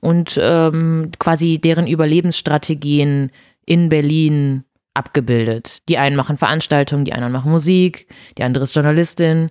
und 0.00 0.38
ähm, 0.42 1.10
quasi 1.18 1.58
deren 1.58 1.86
Überlebensstrategien 1.86 3.30
in 3.66 3.88
Berlin 3.88 4.64
abgebildet. 4.94 5.78
Die 5.88 5.98
einen 5.98 6.16
machen 6.16 6.36
Veranstaltungen, 6.36 7.04
die 7.04 7.12
anderen 7.12 7.32
machen 7.32 7.52
Musik, 7.52 8.08
die 8.38 8.42
andere 8.42 8.64
ist 8.64 8.74
Journalistin. 8.74 9.50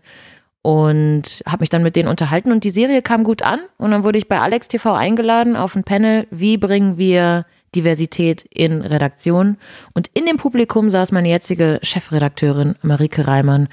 Und 0.62 1.42
habe 1.46 1.62
mich 1.62 1.70
dann 1.70 1.84
mit 1.84 1.96
denen 1.96 2.10
unterhalten 2.10 2.52
und 2.52 2.66
die 2.66 2.70
Serie 2.70 3.02
kam 3.02 3.24
gut 3.24 3.42
an. 3.44 3.62
Und 3.78 3.92
dann 3.92 4.04
wurde 4.04 4.18
ich 4.18 4.28
bei 4.28 4.42
Alex 4.42 4.68
TV 4.68 4.94
eingeladen 4.94 5.56
auf 5.56 5.74
ein 5.76 5.86
Panel, 5.86 6.28
wie 6.32 6.58
bringen 6.58 6.98
wir 6.98 7.46
Diversität 7.76 8.44
in 8.44 8.82
Redaktion. 8.82 9.58
Und 9.94 10.10
in 10.14 10.26
dem 10.26 10.36
Publikum 10.36 10.90
saß 10.90 11.14
meine 11.14 11.30
jetzige 11.30 11.80
Chefredakteurin 11.82 12.76
Marike 12.82 13.26
Reimann. 13.26 13.70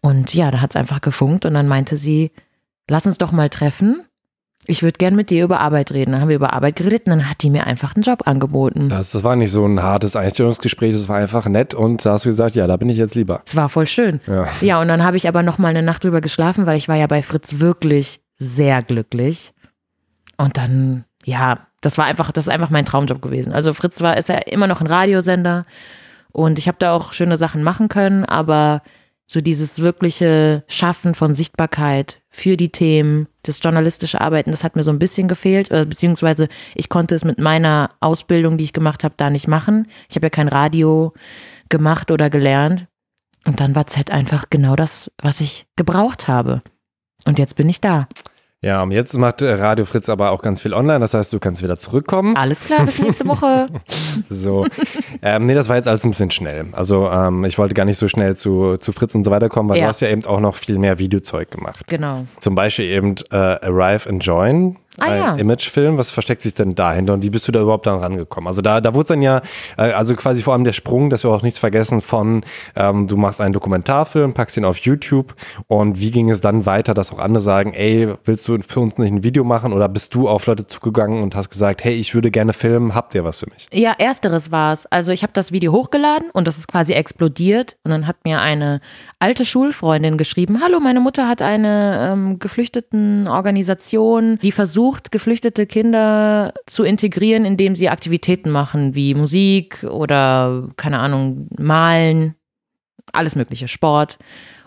Und 0.00 0.34
ja, 0.34 0.50
da 0.50 0.62
hat 0.62 0.70
es 0.70 0.76
einfach 0.76 1.02
gefunkt. 1.02 1.44
Und 1.44 1.52
dann 1.52 1.68
meinte 1.68 1.98
sie, 1.98 2.30
lass 2.88 3.06
uns 3.06 3.18
doch 3.18 3.32
mal 3.32 3.50
treffen. 3.50 4.06
Ich 4.66 4.82
würde 4.82 4.96
gern 4.96 5.16
mit 5.16 5.30
dir 5.30 5.42
über 5.42 5.58
Arbeit 5.58 5.90
reden. 5.90 6.12
Dann 6.12 6.20
haben 6.20 6.28
wir 6.28 6.36
über 6.36 6.52
Arbeit 6.52 6.76
geredet 6.76 7.06
und 7.06 7.10
dann 7.10 7.28
hat 7.28 7.42
die 7.42 7.50
mir 7.50 7.66
einfach 7.66 7.96
einen 7.96 8.04
Job 8.04 8.28
angeboten. 8.28 8.88
Das, 8.88 9.10
das 9.10 9.24
war 9.24 9.34
nicht 9.34 9.50
so 9.50 9.66
ein 9.66 9.82
hartes 9.82 10.14
Einstellungsgespräch, 10.14 10.92
das 10.92 11.08
war 11.08 11.16
einfach 11.16 11.46
nett 11.46 11.74
und 11.74 12.06
da 12.06 12.12
hast 12.12 12.24
du 12.24 12.28
gesagt, 12.28 12.54
ja, 12.54 12.66
da 12.68 12.76
bin 12.76 12.88
ich 12.88 12.96
jetzt 12.96 13.16
lieber. 13.16 13.42
Es 13.44 13.56
war 13.56 13.68
voll 13.68 13.86
schön. 13.86 14.20
Ja. 14.26 14.46
Ja, 14.60 14.80
und 14.80 14.88
dann 14.88 15.02
habe 15.02 15.16
ich 15.16 15.26
aber 15.26 15.42
noch 15.42 15.58
mal 15.58 15.68
eine 15.68 15.82
Nacht 15.82 16.04
drüber 16.04 16.20
geschlafen, 16.20 16.66
weil 16.66 16.76
ich 16.76 16.88
war 16.88 16.96
ja 16.96 17.08
bei 17.08 17.22
Fritz 17.22 17.58
wirklich 17.58 18.20
sehr 18.38 18.82
glücklich. 18.82 19.52
Und 20.36 20.56
dann, 20.56 21.04
ja, 21.24 21.66
das 21.80 21.98
war 21.98 22.04
einfach, 22.04 22.30
das 22.30 22.46
ist 22.46 22.52
einfach 22.52 22.70
mein 22.70 22.86
Traumjob 22.86 23.20
gewesen. 23.20 23.52
Also 23.52 23.74
Fritz 23.74 24.00
war, 24.00 24.16
ist 24.16 24.28
ja 24.28 24.36
immer 24.36 24.68
noch 24.68 24.80
ein 24.80 24.86
Radiosender 24.86 25.66
und 26.30 26.58
ich 26.58 26.68
habe 26.68 26.78
da 26.78 26.94
auch 26.94 27.12
schöne 27.12 27.36
Sachen 27.36 27.62
machen 27.62 27.88
können, 27.88 28.24
aber 28.24 28.82
so 29.26 29.40
dieses 29.40 29.80
wirkliche 29.80 30.64
Schaffen 30.68 31.14
von 31.14 31.34
Sichtbarkeit 31.34 32.21
für 32.32 32.56
die 32.56 32.70
Themen, 32.70 33.28
das 33.42 33.60
journalistische 33.62 34.20
Arbeiten, 34.20 34.50
das 34.50 34.64
hat 34.64 34.74
mir 34.74 34.82
so 34.82 34.90
ein 34.90 34.98
bisschen 34.98 35.28
gefehlt, 35.28 35.70
äh, 35.70 35.84
beziehungsweise 35.86 36.48
ich 36.74 36.88
konnte 36.88 37.14
es 37.14 37.24
mit 37.24 37.38
meiner 37.38 37.90
Ausbildung, 38.00 38.56
die 38.56 38.64
ich 38.64 38.72
gemacht 38.72 39.04
habe, 39.04 39.14
da 39.16 39.30
nicht 39.30 39.46
machen. 39.46 39.86
Ich 40.08 40.16
habe 40.16 40.26
ja 40.26 40.30
kein 40.30 40.48
Radio 40.48 41.12
gemacht 41.68 42.10
oder 42.10 42.30
gelernt. 42.30 42.86
Und 43.44 43.60
dann 43.60 43.74
war 43.74 43.86
Z 43.86 44.10
einfach 44.10 44.46
genau 44.50 44.76
das, 44.76 45.10
was 45.20 45.40
ich 45.40 45.66
gebraucht 45.76 46.26
habe. 46.26 46.62
Und 47.26 47.38
jetzt 47.38 47.56
bin 47.56 47.68
ich 47.68 47.80
da. 47.80 48.08
Ja, 48.64 48.80
und 48.82 48.92
jetzt 48.92 49.18
macht 49.18 49.42
äh, 49.42 49.52
Radio 49.54 49.84
Fritz 49.84 50.08
aber 50.08 50.30
auch 50.30 50.40
ganz 50.40 50.62
viel 50.62 50.72
online, 50.72 51.00
das 51.00 51.14
heißt, 51.14 51.32
du 51.32 51.40
kannst 51.40 51.64
wieder 51.64 51.78
zurückkommen. 51.78 52.36
Alles 52.36 52.64
klar, 52.64 52.84
bis 52.84 53.00
nächste 53.00 53.26
Woche. 53.26 53.66
So. 54.28 54.66
ähm, 55.22 55.46
nee, 55.46 55.54
das 55.54 55.68
war 55.70 55.76
jetzt 55.76 55.88
alles 55.88 56.04
ein 56.04 56.10
bisschen 56.10 56.30
schnell. 56.30 56.66
Also 56.72 57.08
ähm, 57.10 57.44
ich 57.44 57.56
wollte 57.58 57.74
gar 57.74 57.84
nicht 57.84 57.96
so 57.98 58.08
schnell 58.08 58.36
zu, 58.36 58.76
zu 58.76 58.92
Fritz 58.92 59.14
und 59.14 59.24
so 59.24 59.30
weiter 59.30 59.48
kommen, 59.48 59.68
weil 59.70 59.78
Ja. 59.78 59.84
du 59.84 59.88
hast 59.88 60.00
ja 60.00 60.08
eben 60.08 60.24
auch 60.26 60.40
noch 60.40 60.56
viel 60.56 60.78
mehr 60.78 60.98
Videozeug 60.98 61.50
gemacht. 61.50 61.80
Genau. 61.88 62.24
Zum 62.40 62.54
Beispiel 62.54 62.84
eben 62.86 63.14
äh, 63.30 63.36
Arrive 63.36 64.08
and 64.08 64.24
Join. 64.24 64.76
Ah, 64.98 65.04
ein 65.04 65.18
ja. 65.18 65.34
Imagefilm, 65.36 65.96
was 65.96 66.10
versteckt 66.10 66.42
sich 66.42 66.52
denn 66.52 66.74
dahinter 66.74 67.14
und 67.14 67.22
wie 67.22 67.30
bist 67.30 67.48
du 67.48 67.52
da 67.52 67.62
überhaupt 67.62 67.86
dann 67.86 67.98
rangekommen? 67.98 68.46
Also 68.46 68.60
da, 68.60 68.82
da 68.82 68.94
wurde 68.94 69.08
dann 69.08 69.22
ja, 69.22 69.40
äh, 69.78 69.92
also 69.92 70.14
quasi 70.14 70.42
vor 70.42 70.52
allem 70.52 70.64
der 70.64 70.72
Sprung, 70.72 71.08
dass 71.08 71.24
wir 71.24 71.30
auch 71.30 71.42
nichts 71.42 71.58
vergessen 71.58 72.02
von, 72.02 72.44
ähm, 72.76 73.08
du 73.08 73.16
machst 73.16 73.40
einen 73.40 73.54
Dokumentarfilm, 73.54 74.34
packst 74.34 74.58
ihn 74.58 74.66
auf 74.66 74.76
YouTube 74.78 75.34
und 75.66 75.98
wie 75.98 76.10
ging 76.10 76.28
es 76.28 76.42
dann 76.42 76.66
weiter, 76.66 76.92
dass 76.92 77.10
auch 77.10 77.20
andere 77.20 77.40
sagen, 77.40 77.72
ey, 77.72 78.12
willst 78.24 78.46
du 78.48 78.60
für 78.60 78.80
uns 78.80 78.98
nicht 78.98 79.12
ein 79.12 79.24
Video 79.24 79.44
machen 79.44 79.72
oder 79.72 79.88
bist 79.88 80.14
du 80.14 80.28
auf 80.28 80.46
Leute 80.46 80.66
zugegangen 80.66 81.22
und 81.22 81.34
hast 81.34 81.48
gesagt, 81.48 81.84
hey, 81.84 81.94
ich 81.94 82.14
würde 82.14 82.30
gerne 82.30 82.52
filmen, 82.52 82.94
habt 82.94 83.14
ihr 83.14 83.24
was 83.24 83.38
für 83.38 83.48
mich? 83.48 83.68
Ja, 83.72 83.94
ersteres 83.96 84.50
war 84.50 84.74
es. 84.74 84.84
Also 84.86 85.12
ich 85.12 85.22
habe 85.22 85.32
das 85.32 85.52
Video 85.52 85.72
hochgeladen 85.72 86.28
und 86.32 86.46
das 86.46 86.58
ist 86.58 86.68
quasi 86.68 86.92
explodiert. 86.92 87.76
Und 87.84 87.92
dann 87.92 88.06
hat 88.06 88.16
mir 88.24 88.42
eine 88.42 88.82
alte 89.18 89.46
Schulfreundin 89.46 90.18
geschrieben, 90.18 90.60
hallo, 90.62 90.80
meine 90.80 91.00
Mutter 91.00 91.28
hat 91.28 91.40
eine 91.40 92.10
ähm, 92.12 92.38
Geflüchtetenorganisation, 92.38 94.38
die 94.42 94.52
versucht, 94.52 94.81
geflüchtete 95.10 95.66
Kinder 95.66 96.52
zu 96.66 96.84
integrieren, 96.84 97.44
indem 97.44 97.74
sie 97.74 97.88
Aktivitäten 97.88 98.50
machen, 98.50 98.94
wie 98.94 99.14
Musik 99.14 99.84
oder, 99.84 100.68
keine 100.76 100.98
Ahnung, 100.98 101.48
malen, 101.58 102.34
alles 103.12 103.36
mögliche, 103.36 103.68
Sport. 103.68 104.18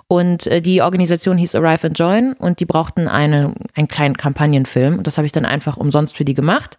Und 0.08 0.48
äh, 0.48 0.62
die 0.62 0.82
Organisation 0.82 1.38
hieß 1.38 1.56
Arrive 1.56 1.88
and 1.88 1.98
Join 1.98 2.34
und 2.34 2.60
die 2.60 2.66
brauchten 2.66 3.08
eine, 3.08 3.56
einen 3.74 3.88
kleinen 3.88 4.18
Kampagnenfilm. 4.18 4.98
Und 4.98 5.08
das 5.08 5.18
habe 5.18 5.26
ich 5.26 5.32
dann 5.32 5.46
einfach 5.46 5.78
umsonst 5.78 6.16
für 6.16 6.26
die 6.26 6.36
gemacht. 6.36 6.78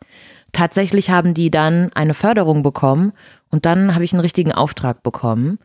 Tatsächlich 0.53 1.11
haben 1.11 1.35
die 1.35 1.51
dann 1.51 1.90
eine 1.94 2.14
Förderung 2.14 2.62
bekommen 2.62 3.12
und 3.51 3.66
dann 3.66 3.94
habe 3.94 4.05
ich 4.05 4.12
einen 4.12 4.20
richtigen 4.20 4.53
Auftrag 4.53 5.03
bekommen 5.03 5.59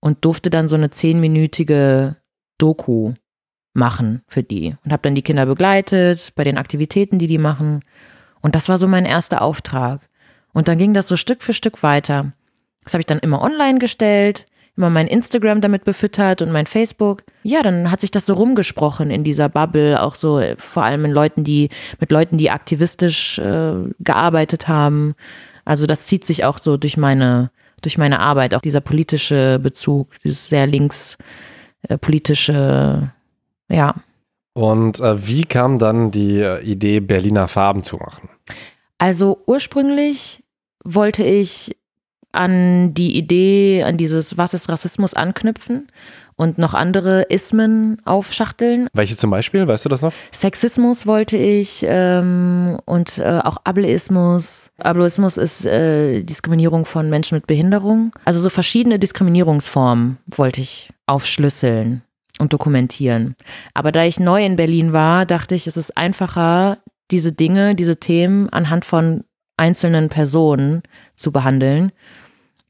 und 0.00 0.24
durfte 0.24 0.50
dann 0.50 0.68
so 0.68 0.76
eine 0.76 0.90
zehnminütige 0.90 2.16
Doku 2.58 3.14
machen 3.78 4.22
für 4.28 4.42
die 4.42 4.76
und 4.84 4.92
habe 4.92 5.02
dann 5.02 5.14
die 5.14 5.22
Kinder 5.22 5.46
begleitet 5.46 6.32
bei 6.34 6.44
den 6.44 6.58
Aktivitäten, 6.58 7.18
die 7.18 7.26
die 7.26 7.38
machen. 7.38 7.82
Und 8.40 8.54
das 8.54 8.68
war 8.68 8.76
so 8.76 8.86
mein 8.86 9.06
erster 9.06 9.42
Auftrag. 9.42 10.00
Und 10.52 10.68
dann 10.68 10.78
ging 10.78 10.92
das 10.92 11.08
so 11.08 11.16
Stück 11.16 11.42
für 11.42 11.54
Stück 11.54 11.82
weiter. 11.82 12.32
Das 12.84 12.94
habe 12.94 13.00
ich 13.00 13.06
dann 13.06 13.18
immer 13.18 13.42
online 13.42 13.78
gestellt, 13.78 14.46
immer 14.76 14.90
mein 14.90 15.08
Instagram 15.08 15.60
damit 15.60 15.84
befüttert 15.84 16.42
und 16.42 16.52
mein 16.52 16.66
Facebook. 16.66 17.22
Ja, 17.42 17.62
dann 17.62 17.90
hat 17.90 18.00
sich 18.00 18.10
das 18.10 18.26
so 18.26 18.34
rumgesprochen 18.34 19.10
in 19.10 19.24
dieser 19.24 19.48
Bubble, 19.48 20.00
auch 20.00 20.14
so 20.14 20.38
äh, 20.38 20.56
vor 20.56 20.84
allem 20.84 21.04
in 21.04 21.10
Leuten, 21.10 21.44
die 21.44 21.68
mit 22.00 22.12
Leuten, 22.12 22.38
die 22.38 22.50
aktivistisch 22.50 23.38
äh, 23.38 23.74
gearbeitet 24.00 24.68
haben. 24.68 25.14
Also 25.64 25.86
das 25.86 26.06
zieht 26.06 26.24
sich 26.24 26.44
auch 26.44 26.58
so 26.58 26.76
durch 26.76 26.96
meine 26.96 27.50
durch 27.82 27.98
meine 27.98 28.20
Arbeit, 28.20 28.54
auch 28.54 28.60
dieser 28.60 28.80
politische 28.80 29.58
Bezug, 29.62 30.08
dieses 30.24 30.48
sehr 30.48 30.66
links 30.66 31.16
äh, 31.82 31.98
politische, 31.98 33.12
ja. 33.68 33.94
Und 34.54 35.00
äh, 35.00 35.26
wie 35.26 35.44
kam 35.44 35.78
dann 35.78 36.10
die 36.10 36.40
äh, 36.40 36.62
Idee, 36.62 37.00
Berliner 37.00 37.46
Farben 37.48 37.82
zu 37.82 37.96
machen? 37.96 38.28
Also 38.98 39.42
ursprünglich 39.46 40.42
wollte 40.84 41.22
ich 41.22 41.76
an 42.32 42.94
die 42.94 43.16
Idee, 43.16 43.84
an 43.84 43.96
dieses 43.96 44.36
Was 44.36 44.54
ist 44.54 44.68
Rassismus 44.68 45.14
anknüpfen 45.14 45.88
und 46.36 46.58
noch 46.58 46.74
andere 46.74 47.22
Ismen 47.22 48.00
aufschachteln. 48.04 48.88
Welche 48.92 49.16
zum 49.16 49.30
Beispiel, 49.30 49.66
weißt 49.66 49.84
du 49.84 49.88
das 49.88 50.02
noch? 50.02 50.12
Sexismus 50.32 51.06
wollte 51.06 51.36
ich 51.36 51.84
ähm, 51.86 52.78
und 52.84 53.18
äh, 53.18 53.40
auch 53.42 53.58
Ableismus. 53.64 54.70
Ableismus 54.78 55.36
ist 55.36 55.66
äh, 55.66 56.22
Diskriminierung 56.22 56.84
von 56.84 57.10
Menschen 57.10 57.34
mit 57.34 57.46
Behinderung. 57.46 58.12
Also 58.24 58.40
so 58.40 58.50
verschiedene 58.50 58.98
Diskriminierungsformen 58.98 60.18
wollte 60.26 60.60
ich 60.60 60.90
aufschlüsseln 61.06 62.02
und 62.38 62.52
dokumentieren. 62.52 63.34
Aber 63.74 63.92
da 63.92 64.04
ich 64.04 64.20
neu 64.20 64.44
in 64.44 64.56
Berlin 64.56 64.92
war, 64.92 65.26
dachte 65.26 65.54
ich, 65.54 65.66
es 65.66 65.76
ist 65.76 65.96
einfacher, 65.96 66.78
diese 67.10 67.32
Dinge, 67.32 67.74
diese 67.74 67.96
Themen 67.96 68.48
anhand 68.50 68.84
von 68.84 69.24
einzelnen 69.56 70.08
Personen 70.08 70.82
zu 71.16 71.32
behandeln 71.32 71.92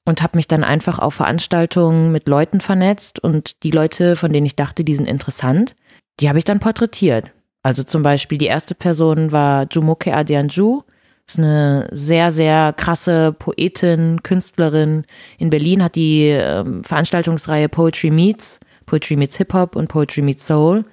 und 0.05 0.23
habe 0.23 0.39
mich 0.39 0.49
dann 0.49 0.65
einfach 0.65 0.99
auf 0.99 1.15
Veranstaltungen 1.15 2.13
mit 2.13 2.29
Leuten 2.29 2.61
vernetzt 2.61 3.21
und 3.23 3.63
die 3.63 3.71
Leute, 3.71 4.17
von 4.17 4.33
denen 4.33 4.47
ich 4.47 4.57
dachte, 4.57 4.85
die 4.85 4.95
sind 4.95 5.07
interessant, 5.07 5.75
die 6.21 6.29
habe 6.29 6.39
ich 6.39 6.45
dann 6.45 6.61
porträtiert. 6.61 7.31
Also 7.63 7.83
zum 7.83 8.03
Beispiel 8.03 8.39
die 8.39 8.47
erste 8.47 8.75
Person 8.75 9.33
war 9.33 9.67
Jumoke 9.71 10.15
Adianju, 10.15 10.83
ist 11.27 11.39
eine 11.39 11.89
sehr, 11.93 12.31
sehr 12.31 12.73
krasse 12.73 13.33
Poetin, 13.39 14.23
Künstlerin. 14.23 15.05
In 15.37 15.51
Berlin 15.51 15.85
hat 15.85 15.95
die 15.95 16.29
ähm, 16.29 16.83
Veranstaltungsreihe 16.85 17.69
Poetry 17.69 18.11
Meets, 18.11 18.61
Poetry 18.89 19.17
Meets 19.17 19.37
Hip 19.37 19.53
Hop 19.53 19.77
und 19.77 19.89
Poetry 19.89 20.23
Meets 20.23 20.47
Soul. 20.47 20.85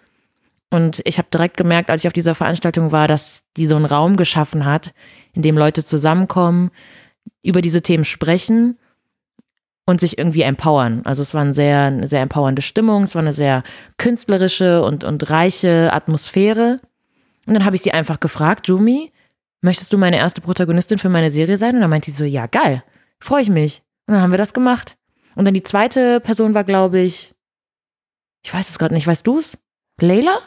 Und 0.69 1.01
ich 1.05 1.17
habe 1.17 1.29
direkt 1.31 1.55
gemerkt, 1.55 1.89
als 1.89 2.03
ich 2.03 2.07
auf 2.07 2.13
dieser 2.13 2.35
Veranstaltung 2.35 2.91
war, 2.91 3.07
dass 3.07 3.43
die 3.55 3.65
so 3.65 3.75
einen 3.75 3.85
Raum 3.85 4.17
geschaffen 4.17 4.65
hat, 4.65 4.93
in 5.33 5.41
dem 5.41 5.57
Leute 5.57 5.85
zusammenkommen, 5.85 6.71
über 7.41 7.61
diese 7.61 7.81
Themen 7.81 8.03
sprechen 8.03 8.77
und 9.85 10.01
sich 10.01 10.17
irgendwie 10.17 10.41
empowern. 10.41 11.01
Also 11.05 11.21
es 11.21 11.33
war 11.33 11.41
eine 11.41 11.53
sehr, 11.53 11.83
eine 11.83 12.07
sehr 12.07 12.21
empowernde 12.21 12.61
Stimmung, 12.61 13.03
es 13.03 13.15
war 13.15 13.21
eine 13.21 13.31
sehr 13.31 13.63
künstlerische 13.97 14.83
und, 14.83 15.03
und 15.05 15.29
reiche 15.29 15.93
Atmosphäre. 15.93 16.79
Und 17.45 17.53
dann 17.53 17.63
habe 17.63 17.77
ich 17.77 17.83
sie 17.83 17.93
einfach 17.93 18.19
gefragt, 18.19 18.67
Jumi, 18.67 19.11
möchtest 19.61 19.93
du 19.93 19.97
meine 19.97 20.17
erste 20.17 20.41
Protagonistin 20.41 20.97
für 20.97 21.09
meine 21.09 21.29
Serie 21.29 21.57
sein? 21.57 21.75
Und 21.75 21.81
dann 21.81 21.89
meinte 21.89 22.11
sie 22.11 22.17
so, 22.17 22.25
ja, 22.25 22.47
geil, 22.47 22.83
freue 23.21 23.43
ich 23.43 23.49
mich. 23.49 23.83
Und 24.07 24.15
dann 24.15 24.23
haben 24.23 24.31
wir 24.31 24.37
das 24.37 24.53
gemacht. 24.53 24.97
Und 25.35 25.45
dann 25.45 25.53
die 25.53 25.63
zweite 25.63 26.19
Person 26.19 26.53
war, 26.53 26.63
glaube 26.63 26.99
ich, 26.99 27.34
ich 28.45 28.53
weiß 28.53 28.69
es 28.69 28.77
gerade 28.77 28.93
nicht, 28.93 29.07
weißt 29.07 29.25
du 29.25 29.39
es? 29.39 29.57
Leila? 29.99 30.37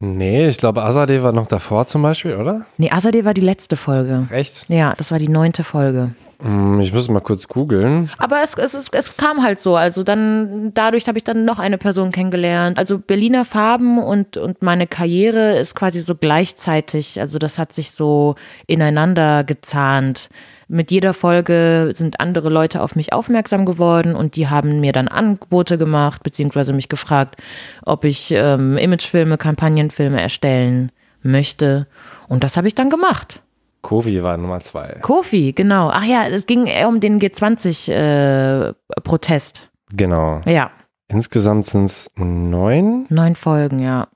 Nee, 0.00 0.48
ich 0.48 0.56
glaube, 0.56 0.82
Azadeh 0.82 1.22
war 1.22 1.32
noch 1.32 1.46
davor 1.48 1.84
zum 1.86 2.00
Beispiel, 2.00 2.34
oder? 2.34 2.64
Nee, 2.78 2.90
Azadeh 2.90 3.26
war 3.26 3.34
die 3.34 3.42
letzte 3.42 3.76
Folge. 3.76 4.26
Echt? 4.30 4.70
Ja, 4.70 4.94
das 4.96 5.10
war 5.10 5.18
die 5.18 5.28
neunte 5.28 5.62
Folge. 5.62 6.14
Hm, 6.42 6.80
Ich 6.80 6.92
muss 6.94 7.08
mal 7.10 7.20
kurz 7.20 7.46
googeln. 7.46 8.10
Aber 8.18 8.42
es, 8.42 8.54
es, 8.54 8.72
es, 8.74 8.88
es 8.90 9.16
kam 9.18 9.42
halt 9.44 9.58
so. 9.60 9.76
Also 9.76 10.02
dann, 10.02 10.72
dadurch 10.74 11.06
habe 11.08 11.18
ich 11.18 11.24
dann 11.24 11.44
noch 11.44 11.58
eine 11.58 11.76
Person 11.78 12.10
kennengelernt. 12.10 12.78
Also 12.78 12.98
Berliner 12.98 13.44
Farben 13.44 13.98
und, 14.02 14.38
und 14.38 14.62
meine 14.62 14.86
Karriere 14.88 15.56
ist 15.58 15.76
quasi 15.76 16.00
so 16.00 16.14
gleichzeitig. 16.16 17.20
Also 17.20 17.38
das 17.38 17.58
hat 17.58 17.72
sich 17.74 17.92
so 17.92 18.34
ineinander 18.66 19.44
gezahnt. 19.44 20.30
Mit 20.72 20.90
jeder 20.90 21.12
Folge 21.12 21.90
sind 21.92 22.18
andere 22.18 22.48
Leute 22.48 22.80
auf 22.80 22.96
mich 22.96 23.12
aufmerksam 23.12 23.66
geworden 23.66 24.14
und 24.14 24.36
die 24.36 24.48
haben 24.48 24.80
mir 24.80 24.92
dann 24.92 25.06
Angebote 25.06 25.76
gemacht, 25.76 26.22
beziehungsweise 26.22 26.72
mich 26.72 26.88
gefragt, 26.88 27.36
ob 27.84 28.06
ich 28.06 28.32
ähm, 28.32 28.78
Imagefilme, 28.78 29.36
Kampagnenfilme 29.36 30.18
erstellen 30.18 30.90
möchte. 31.22 31.86
Und 32.26 32.42
das 32.42 32.56
habe 32.56 32.68
ich 32.68 32.74
dann 32.74 32.88
gemacht. 32.88 33.42
Kovi 33.82 34.22
war 34.22 34.38
Nummer 34.38 34.60
zwei. 34.60 34.96
Kofi, 35.02 35.52
genau. 35.52 35.90
Ach 35.92 36.04
ja, 36.04 36.24
es 36.26 36.46
ging 36.46 36.64
eher 36.64 36.88
um 36.88 37.00
den 37.00 37.20
G20-Protest. 37.20 39.70
Genau. 39.94 40.40
ja, 40.46 40.70
Insgesamt 41.08 41.66
sind 41.66 41.84
es 41.84 42.08
neun. 42.16 43.04
neun 43.10 43.34
Folgen, 43.34 43.80
ja. 43.80 44.08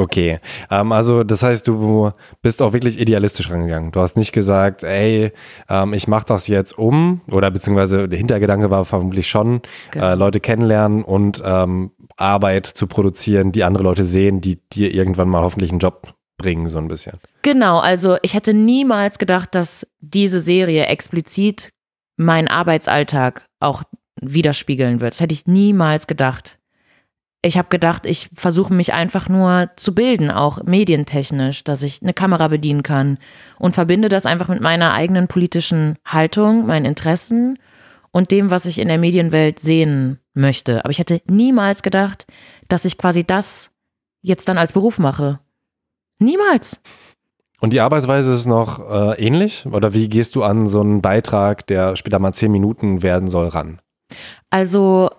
Okay. 0.00 0.38
Ähm, 0.70 0.92
also, 0.92 1.24
das 1.24 1.42
heißt, 1.42 1.68
du 1.68 2.10
bist 2.40 2.62
auch 2.62 2.72
wirklich 2.72 2.98
idealistisch 2.98 3.50
rangegangen. 3.50 3.92
Du 3.92 4.00
hast 4.00 4.16
nicht 4.16 4.32
gesagt, 4.32 4.82
ey, 4.82 5.30
ähm, 5.68 5.92
ich 5.92 6.08
mache 6.08 6.24
das 6.24 6.46
jetzt 6.46 6.78
um, 6.78 7.20
oder 7.30 7.50
beziehungsweise 7.50 8.08
der 8.08 8.18
Hintergedanke 8.18 8.70
war 8.70 8.86
vermutlich 8.86 9.28
schon, 9.28 9.60
Genau. 9.90 10.06
äh, 10.06 10.14
Leute 10.14 10.40
kennenlernen 10.40 11.04
und 11.04 11.42
ähm, 11.44 11.90
Arbeit 12.16 12.66
zu 12.66 12.86
produzieren, 12.86 13.52
die 13.52 13.62
andere 13.62 13.84
Leute 13.84 14.06
sehen, 14.06 14.40
die 14.40 14.56
dir 14.72 14.94
irgendwann 14.94 15.28
mal 15.28 15.42
hoffentlich 15.42 15.70
einen 15.70 15.80
Job 15.80 16.14
bringen, 16.38 16.68
so 16.68 16.78
ein 16.78 16.88
bisschen. 16.88 17.18
Genau, 17.42 17.78
also 17.78 18.16
ich 18.22 18.32
hätte 18.32 18.54
niemals 18.54 19.18
gedacht, 19.18 19.54
dass 19.54 19.86
diese 20.00 20.40
Serie 20.40 20.86
explizit 20.86 21.70
meinen 22.16 22.48
Arbeitsalltag 22.48 23.44
auch 23.60 23.82
widerspiegeln 24.22 25.00
wird. 25.00 25.12
Das 25.12 25.20
hätte 25.20 25.34
ich 25.34 25.46
niemals 25.46 26.06
gedacht. 26.06 26.58
Ich 27.42 27.56
habe 27.56 27.68
gedacht, 27.68 28.04
ich 28.04 28.28
versuche 28.34 28.74
mich 28.74 28.92
einfach 28.92 29.28
nur 29.30 29.70
zu 29.76 29.94
bilden, 29.94 30.30
auch 30.30 30.62
medientechnisch, 30.64 31.64
dass 31.64 31.82
ich 31.82 32.02
eine 32.02 32.12
Kamera 32.12 32.48
bedienen 32.48 32.82
kann 32.82 33.18
und 33.58 33.74
verbinde 33.74 34.10
das 34.10 34.26
einfach 34.26 34.48
mit 34.48 34.60
meiner 34.60 34.92
eigenen 34.92 35.26
politischen 35.26 35.96
Haltung, 36.04 36.66
meinen 36.66 36.84
Interessen 36.84 37.58
und 38.12 38.30
dem, 38.30 38.50
was 38.50 38.66
ich 38.66 38.78
in 38.78 38.88
der 38.88 38.98
Medienwelt 38.98 39.58
sehen 39.58 40.18
möchte. 40.34 40.84
Aber 40.84 40.90
ich 40.90 40.98
hätte 40.98 41.22
niemals 41.26 41.82
gedacht, 41.82 42.26
dass 42.68 42.84
ich 42.84 42.98
quasi 42.98 43.24
das 43.24 43.70
jetzt 44.20 44.48
dann 44.48 44.58
als 44.58 44.72
Beruf 44.72 44.98
mache. 44.98 45.40
Niemals. 46.18 46.78
Und 47.60 47.72
die 47.72 47.80
Arbeitsweise 47.80 48.32
ist 48.32 48.46
noch 48.46 48.80
äh, 48.90 49.24
ähnlich? 49.24 49.66
Oder 49.66 49.94
wie 49.94 50.08
gehst 50.08 50.34
du 50.34 50.42
an 50.42 50.66
so 50.66 50.80
einen 50.80 51.02
Beitrag, 51.02 51.66
der 51.66 51.96
später 51.96 52.18
mal 52.18 52.32
zehn 52.32 52.50
Minuten 52.50 53.02
werden 53.02 53.28
soll, 53.28 53.48
ran? 53.48 53.80
Also, 54.48 55.10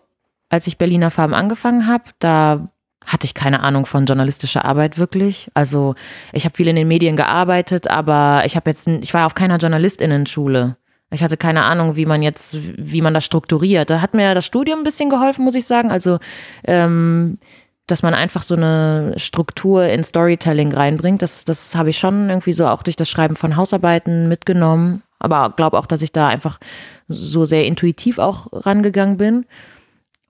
als 0.51 0.67
ich 0.67 0.77
Berliner 0.77 1.09
Farben 1.09 1.33
angefangen 1.33 1.87
habe, 1.87 2.03
da 2.19 2.67
hatte 3.07 3.25
ich 3.25 3.33
keine 3.33 3.61
Ahnung 3.61 3.87
von 3.87 4.05
journalistischer 4.05 4.65
Arbeit 4.65 4.97
wirklich. 4.97 5.49
Also, 5.55 5.95
ich 6.33 6.45
habe 6.45 6.55
viel 6.55 6.67
in 6.67 6.75
den 6.75 6.87
Medien 6.87 7.15
gearbeitet, 7.15 7.89
aber 7.89 8.43
ich 8.45 8.55
habe 8.55 8.69
jetzt, 8.69 8.87
ich 8.87 9.13
war 9.13 9.25
auf 9.25 9.33
keiner 9.33 9.57
Journalistinnenschule. 9.57 10.75
Ich 11.09 11.23
hatte 11.23 11.37
keine 11.37 11.63
Ahnung, 11.63 11.95
wie 11.95 12.05
man 12.05 12.21
jetzt, 12.21 12.57
wie 12.77 13.01
man 13.01 13.13
das 13.13 13.25
strukturiert. 13.25 13.89
Da 13.89 14.01
hat 14.01 14.13
mir 14.13 14.35
das 14.35 14.45
Studium 14.45 14.79
ein 14.79 14.83
bisschen 14.83 15.09
geholfen, 15.09 15.43
muss 15.43 15.55
ich 15.55 15.65
sagen. 15.65 15.89
Also, 15.89 16.19
ähm, 16.65 17.39
dass 17.87 18.03
man 18.03 18.13
einfach 18.13 18.43
so 18.43 18.55
eine 18.55 19.13
Struktur 19.17 19.85
in 19.85 20.03
Storytelling 20.03 20.73
reinbringt. 20.73 21.21
Das, 21.21 21.43
das 21.43 21.75
habe 21.75 21.89
ich 21.89 21.97
schon 21.97 22.29
irgendwie 22.29 22.53
so 22.53 22.67
auch 22.67 22.83
durch 22.83 22.95
das 22.95 23.09
Schreiben 23.09 23.35
von 23.35 23.55
Hausarbeiten 23.55 24.29
mitgenommen. 24.29 25.01
Aber 25.17 25.53
glaube 25.55 25.77
auch, 25.77 25.85
dass 25.85 26.01
ich 26.01 26.11
da 26.11 26.27
einfach 26.27 26.59
so 27.07 27.45
sehr 27.45 27.65
intuitiv 27.65 28.19
auch 28.19 28.47
rangegangen 28.51 29.17
bin. 29.17 29.45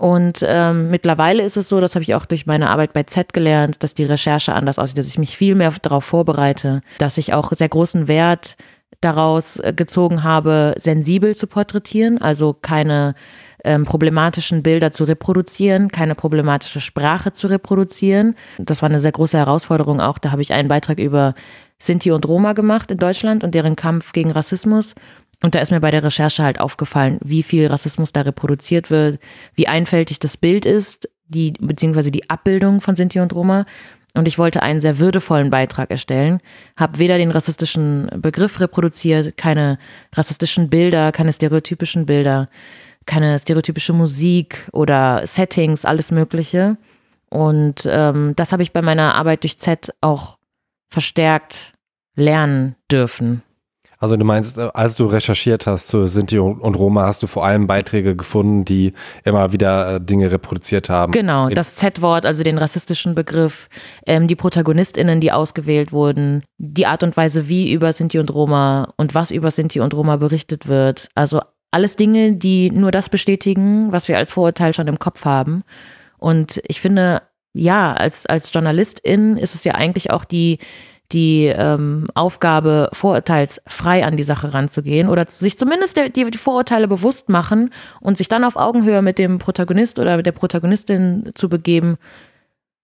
Und 0.02 0.44
ähm, 0.48 0.90
mittlerweile 0.90 1.44
ist 1.44 1.58
es 1.58 1.70
so, 1.70 1.80
das 1.80 1.94
habe 1.94 2.02
ich 2.02 2.16
auch 2.16 2.26
durch 2.26 2.48
meine 2.48 2.72
Arbeit 2.72 2.92
bei 2.92 3.04
Z 3.04 3.34
gelernt, 3.34 3.84
dass 3.84 3.94
die 3.94 4.04
Recherche 4.04 4.52
anders 4.56 4.80
aussieht, 4.80 4.98
dass 4.98 5.06
ich 5.06 5.20
mich 5.20 5.38
viel 5.38 5.54
mehr 5.54 5.72
darauf 5.80 6.04
vorbereite, 6.06 6.82
dass 6.98 7.20
ich 7.20 7.36
auch 7.36 7.52
sehr 7.52 7.70
großen 7.70 8.08
Wert 8.08 8.58
daraus 9.00 9.60
äh, 9.60 9.74
gezogen 9.76 10.24
habe, 10.24 10.74
sensibel 10.80 11.36
zu 11.36 11.46
porträtieren, 11.46 12.20
also 12.20 12.58
keine 12.60 13.14
ähm, 13.64 13.86
problematischen 13.86 14.64
Bilder 14.64 14.92
zu 14.92 15.04
reproduzieren, 15.04 15.90
keine 15.90 16.16
problematische 16.16 16.82
Sprache 16.82 17.32
zu 17.32 17.46
reproduzieren. 17.46 18.36
Das 18.58 18.82
war 18.82 18.90
eine 18.90 19.00
sehr 19.00 19.12
große 19.12 19.38
Herausforderung 19.38 20.02
auch. 20.02 20.18
Da 20.18 20.32
habe 20.32 20.42
ich 20.42 20.52
einen 20.52 20.68
Beitrag 20.68 20.98
über 20.98 21.36
Sinti 21.78 22.12
und 22.12 22.28
Roma 22.28 22.54
gemacht 22.54 22.90
in 22.90 22.98
Deutschland 22.98 23.44
und 23.44 23.54
deren 23.54 23.76
Kampf 23.76 24.14
gegen 24.14 24.32
Rassismus. 24.32 24.96
Und 25.44 25.56
da 25.56 25.60
ist 25.60 25.72
mir 25.72 25.80
bei 25.80 25.92
der 25.92 26.04
Recherche 26.04 26.44
halt 26.44 26.60
aufgefallen, 26.60 27.18
wie 27.24 27.44
viel 27.44 27.68
Rassismus 27.68 28.14
da 28.14 28.22
reproduziert 28.22 28.92
wird, 28.92 29.20
wie 29.56 29.68
einfältig 29.68 30.20
das 30.20 30.38
Bild 30.38 30.66
ist, 30.66 31.10
die, 31.28 31.54
beziehungsweise 31.60 32.12
die 32.12 32.30
Abbildung 32.30 32.82
von 32.82 32.96
Sinti 32.96 33.20
und 33.20 33.34
Roma. 33.34 33.66
Und 34.14 34.28
ich 34.28 34.38
wollte 34.38 34.62
einen 34.62 34.82
sehr 34.82 35.00
würdevollen 35.00 35.50
Beitrag 35.50 35.90
erstellen, 35.90 36.42
habe 36.78 37.00
weder 37.00 37.18
den 37.18 37.32
rassistischen 37.32 38.10
Begriff 38.18 38.60
reproduziert, 38.60 39.38
keine 39.38 39.78
rassistischen 40.14 40.70
Bilder, 40.70 41.12
keine 41.12 41.32
stereotypischen 41.32 42.06
Bilder, 42.06 42.50
keine 43.06 43.40
stereotypische 43.40 43.94
Musik 43.94 44.68
oder 44.74 45.26
Settings, 45.26 45.86
alles 45.86 46.12
Mögliche. 46.12 46.78
Und 47.30 47.88
ähm, 47.90 48.34
das 48.36 48.52
habe 48.52 48.64
ich 48.64 48.74
bei 48.74 48.82
meiner 48.82 49.16
Arbeit 49.16 49.44
durch 49.44 49.58
Z 49.58 49.94
auch 50.02 50.38
verstärkt 50.90 51.74
lernen 52.16 52.76
dürfen. 52.92 53.42
Also 54.02 54.18
du 54.18 54.26
meinst, 54.26 54.58
äh, 54.58 54.70
als 54.74 54.96
du 54.96 55.06
recherchiert 55.06 55.68
hast 55.68 55.88
zu 55.88 56.08
Sinti 56.08 56.40
und 56.40 56.76
Roma, 56.76 57.06
hast 57.06 57.22
du 57.22 57.28
vor 57.28 57.46
allem 57.46 57.68
Beiträge 57.68 58.16
gefunden, 58.16 58.66
die 58.66 58.94
immer 59.24 59.54
wieder 59.54 59.96
äh, 59.96 60.02
Dinge 60.02 60.32
reproduziert 60.32 60.90
haben. 60.90 61.12
Genau, 61.12 61.50
das 61.50 61.76
Z-Wort, 61.76 62.26
also 62.26 62.44
den 62.44 62.58
rassistischen 62.58 63.14
Begriff, 63.14 63.70
ähm, 64.08 64.28
die 64.28 64.36
ProtagonistInnen, 64.36 65.22
die 65.22 65.32
ausgewählt 65.32 65.94
wurden, 65.94 66.42
die 66.58 66.88
Art 66.88 67.04
und 67.04 67.16
Weise, 67.16 67.48
wie 67.48 67.72
über 67.72 67.94
Sinti 67.94 68.18
und 68.18 68.34
Roma 68.34 68.92
und 68.98 69.14
was 69.14 69.30
über 69.30 69.52
Sinti 69.52 69.80
und 69.80 69.94
Roma 69.94 70.18
berichtet 70.18 70.68
wird. 70.68 71.10
Also 71.14 71.40
alles 71.70 71.96
Dinge, 71.96 72.36
die 72.38 72.72
nur 72.72 72.92
das 72.92 73.08
bestätigen, 73.08 73.92
was 73.92 74.08
wir 74.08 74.18
als 74.18 74.32
Vorurteil 74.32 74.74
schon 74.74 74.88
im 74.88 74.98
Kopf 74.98 75.26
haben. 75.26 75.62
Und 76.18 76.60
ich 76.68 76.82
finde, 76.82 77.22
ja, 77.54 77.94
als, 77.94 78.26
als 78.26 78.52
Journalistin 78.52 79.38
ist 79.38 79.54
es 79.54 79.64
ja 79.64 79.76
eigentlich 79.76 80.10
auch 80.10 80.26
die, 80.26 80.58
die 81.12 81.46
ähm, 81.46 82.06
Aufgabe, 82.14 82.90
vorurteilsfrei 82.94 84.06
an 84.06 84.18
die 84.18 84.24
Sache 84.24 84.54
ranzugehen 84.54 85.10
oder 85.10 85.26
sich 85.28 85.58
zumindest 85.58 85.98
die, 85.98 86.32
die 86.32 86.38
Vorurteile 86.38 86.88
bewusst 86.88 87.30
machen 87.30 87.72
und 88.00 88.18
sich 88.18 88.28
dann 88.28 88.44
auf 88.44 88.56
Augenhöhe 88.56 89.02
mit 89.02 89.20
dem 89.20 89.38
Protagonist 89.38 90.00
oder 90.00 90.18
mit 90.18 90.26
der 90.26 90.32
Protagonistin 90.32 91.32
zu 91.36 91.50
begeben, 91.50 91.98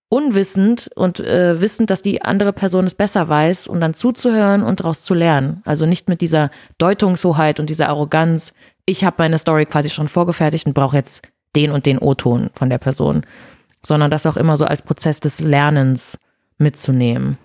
unwissend 0.09 0.89
und 0.95 1.19
äh, 1.19 1.59
wissend, 1.59 1.89
dass 1.89 2.01
die 2.01 2.21
andere 2.21 2.53
Person 2.53 2.85
es 2.85 2.95
besser 2.95 3.27
weiß 3.27 3.67
und 3.67 3.81
dann 3.81 3.93
zuzuhören 3.93 4.63
und 4.63 4.79
daraus 4.79 5.03
zu 5.03 5.13
lernen. 5.13 5.61
Also 5.65 5.85
nicht 5.85 6.07
mit 6.07 6.21
dieser 6.21 6.49
Deutungshoheit 6.77 7.59
und 7.59 7.69
dieser 7.69 7.89
Arroganz, 7.89 8.53
ich 8.85 9.03
habe 9.03 9.17
meine 9.19 9.37
Story 9.37 9.65
quasi 9.65 9.89
schon 9.89 10.07
vorgefertigt 10.07 10.65
und 10.65 10.73
brauche 10.73 10.95
jetzt 10.95 11.27
den 11.55 11.71
und 11.71 11.85
den 11.85 11.99
O-Ton 11.99 12.49
von 12.53 12.69
der 12.69 12.77
Person, 12.77 13.25
sondern 13.85 14.11
das 14.11 14.25
auch 14.25 14.37
immer 14.37 14.55
so 14.55 14.65
als 14.65 14.81
Prozess 14.81 15.19
des 15.19 15.41
Lernens 15.41 16.17
mitzunehmen. 16.57 17.37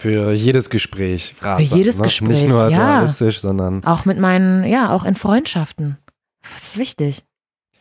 Für 0.00 0.32
jedes 0.32 0.70
Gespräch. 0.70 1.34
Ratsam, 1.40 1.78
jedes 1.78 1.96
ne? 1.96 2.04
Gespräch, 2.04 2.28
Nicht 2.28 2.48
nur 2.48 2.68
ja. 2.70 2.78
journalistisch, 2.78 3.40
sondern. 3.40 3.84
Auch 3.84 4.04
mit 4.04 4.18
meinen, 4.18 4.64
ja, 4.64 4.90
auch 4.90 5.04
in 5.04 5.16
Freundschaften. 5.16 5.98
Das 6.54 6.68
ist 6.68 6.78
wichtig. 6.78 7.24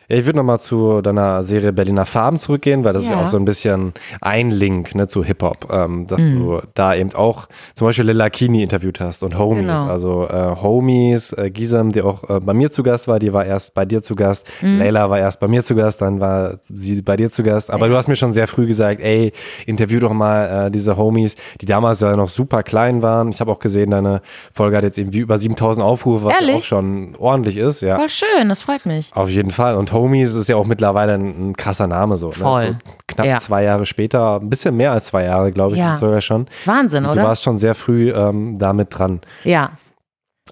Ja, 0.10 0.16
ich 0.18 0.26
würde 0.26 0.38
nochmal 0.38 0.58
zu 0.60 1.02
deiner 1.02 1.44
Serie 1.44 1.74
Berliner 1.74 2.06
Farben 2.06 2.40
zurückgehen, 2.40 2.86
weil 2.86 2.94
das 2.94 3.04
ist 3.04 3.10
ja 3.10 3.18
Ja. 3.18 3.26
auch 3.26 3.28
so 3.28 3.36
ein 3.38 3.44
bisschen 3.44 3.94
ein 4.22 4.52
Link 4.52 4.96
ne, 4.96 5.10
zu 5.10 5.22
Hip-Hop, 5.22 5.68
ähm, 5.70 6.08
dass 6.08 6.22
Mhm. 6.24 6.40
du 6.40 6.62
da 6.76 6.96
eben 6.96 7.14
auch 7.14 7.48
zum 7.76 7.88
Beispiel 7.88 8.06
Lil 8.10 8.30
Kini 8.30 8.64
interviewt 8.64 9.02
hast 9.02 9.22
und 9.24 9.38
Homies. 9.38 9.66
Genau. 9.82 9.86
Also 9.88 10.28
äh, 10.30 10.56
Homies, 10.62 11.34
äh, 11.34 11.50
Gisem, 11.50 11.92
die 11.92 12.02
auch 12.04 12.24
äh, 12.30 12.40
bei 12.40 12.54
mir 12.54 12.72
zu 12.72 12.84
Gast 12.84 13.10
war, 13.10 13.20
die 13.20 13.34
war 13.34 13.44
erst 13.44 13.74
bei 13.74 13.84
dir 13.84 14.02
zu 14.02 14.16
Gast. 14.16 14.48
Mhm. 14.62 14.80
Leila 14.80 15.10
war 15.10 15.20
erst 15.20 15.42
bei 15.42 15.50
mir 15.50 15.62
zu 15.62 15.76
Gast, 15.76 16.02
dann 16.02 16.22
war 16.22 16.60
sie 16.74 17.02
bei 17.02 17.18
dir 17.18 17.30
zu 17.30 17.44
Gast. 17.44 17.70
Aber 17.70 17.90
du 17.90 17.98
hast 17.98 18.08
mir 18.08 18.16
schon 18.16 18.32
sehr 18.32 18.48
früh 18.48 18.66
gesagt, 18.66 19.02
ey, 19.02 19.34
interview 19.66 20.00
doch 20.00 20.14
mal 20.14 20.68
äh, 20.68 20.72
diese 20.72 20.96
Homies, 20.96 21.36
die 21.60 21.66
damals 21.66 22.00
ja 22.00 22.16
noch 22.16 22.30
super 22.30 22.64
klein 22.64 23.04
waren. 23.04 23.28
Ich 23.28 23.42
habe 23.42 23.52
auch 23.52 23.60
gesehen, 23.60 23.92
deine 23.92 24.22
Folge 24.54 24.78
hat 24.78 24.86
jetzt 24.86 24.98
irgendwie 24.98 25.20
über 25.20 25.38
7000 25.38 25.86
Aufrufe, 25.86 26.24
was 26.24 26.34
ja 26.36 26.40
Ehrlich? 26.40 26.56
auch 26.56 26.62
schon 26.66 27.14
ordentlich 27.20 27.58
ist. 27.58 27.82
Ja. 27.82 27.98
Voll 27.98 28.08
schön, 28.08 28.48
das 28.48 28.62
freut 28.62 28.86
mich. 28.86 29.12
Auf 29.14 29.30
jeden 29.30 29.52
Fall. 29.52 29.76
Und 29.76 29.92
Homies 30.00 30.34
ist 30.34 30.48
ja 30.50 30.56
auch 30.56 30.66
mittlerweile 30.66 31.14
ein, 31.14 31.50
ein 31.50 31.56
krasser 31.58 31.88
Name 31.88 32.18
so. 32.18 32.32
Voll. 32.32 32.62
Ne? 32.72 32.78
so 32.86 32.92
knapp 33.08 33.26
Ja. 33.26 33.38
zwei 33.38 33.64
Jahre 33.64 33.86
später, 33.86 34.40
ein 34.40 34.50
bisschen 34.50 34.76
mehr 34.76 34.92
als 34.92 35.08
zwei 35.08 35.24
Jahre, 35.26 35.52
glaube 35.52 35.74
ich, 35.74 35.80
Ja. 35.80 35.92
jetzt 35.92 36.00
sogar 36.00 36.22
schon. 36.22 36.48
Wahnsinn, 36.66 37.04
Du 37.04 37.12
oder? 37.12 37.24
warst 37.24 37.44
schon 37.44 37.58
sehr 37.58 37.76
früh 37.76 38.12
ähm, 38.12 38.58
damit 38.58 38.98
dran. 38.98 39.22
Ja. 39.44 39.72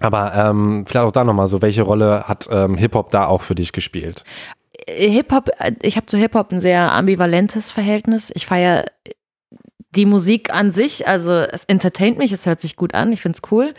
Aber 0.00 0.34
ähm, 0.34 0.84
vielleicht 0.86 1.06
auch 1.06 1.10
da 1.12 1.24
nochmal 1.24 1.46
so, 1.48 1.62
welche 1.62 1.82
Rolle 1.82 2.24
hat 2.28 2.48
ähm, 2.50 2.76
Hip-Hop 2.76 3.10
da 3.10 3.26
auch 3.26 3.42
für 3.42 3.54
dich 3.54 3.72
gespielt? 3.72 4.24
Hip-Hop, 4.88 5.48
äh, 5.58 5.72
ich 5.82 5.96
habe 5.96 6.06
zu 6.06 6.18
Hip-Hop 6.18 6.52
ein 6.52 6.60
sehr 6.60 6.92
ambivalentes 6.92 7.70
Verhältnis. 7.70 8.30
Ich 8.34 8.46
feiere 8.46 8.84
die 9.94 10.04
Musik 10.04 10.52
an 10.54 10.70
sich, 10.70 11.08
also 11.08 11.32
es 11.32 11.64
entertaint 11.64 12.18
mich, 12.18 12.30
es 12.32 12.44
hört 12.44 12.60
sich 12.60 12.76
gut 12.76 12.92
an, 12.94 13.12
ich 13.12 13.22
find's 13.22 13.40
cool, 13.50 13.72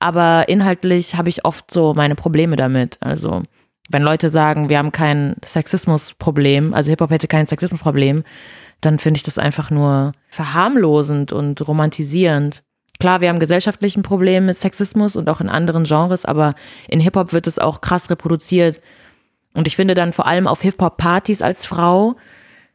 aber 0.00 0.48
inhaltlich 0.48 1.14
habe 1.16 1.28
ich 1.28 1.44
oft 1.44 1.70
so 1.70 1.94
meine 1.94 2.16
Probleme 2.16 2.56
damit. 2.56 2.98
Also 3.00 3.42
wenn 3.90 4.02
Leute 4.02 4.28
sagen, 4.28 4.68
wir 4.68 4.78
haben 4.78 4.92
kein 4.92 5.34
Sexismusproblem, 5.44 6.74
also 6.74 6.90
Hip-Hop 6.90 7.10
hätte 7.10 7.26
kein 7.26 7.46
Sexismusproblem, 7.46 8.22
dann 8.80 8.98
finde 8.98 9.18
ich 9.18 9.24
das 9.24 9.36
einfach 9.36 9.70
nur 9.70 10.12
verharmlosend 10.28 11.32
und 11.32 11.66
romantisierend. 11.66 12.62
Klar, 13.00 13.20
wir 13.20 13.28
haben 13.28 13.40
gesellschaftlichen 13.40 14.02
Problem 14.02 14.46
mit 14.46 14.56
Sexismus 14.56 15.16
und 15.16 15.28
auch 15.28 15.40
in 15.40 15.48
anderen 15.48 15.84
Genres, 15.84 16.24
aber 16.24 16.54
in 16.88 17.00
Hip-Hop 17.00 17.32
wird 17.32 17.46
es 17.46 17.58
auch 17.58 17.80
krass 17.80 18.10
reproduziert. 18.10 18.80
Und 19.54 19.66
ich 19.66 19.74
finde 19.74 19.94
dann 19.94 20.12
vor 20.12 20.26
allem 20.26 20.46
auf 20.46 20.60
Hip-Hop-Partys 20.62 21.42
als 21.42 21.66
Frau 21.66 22.14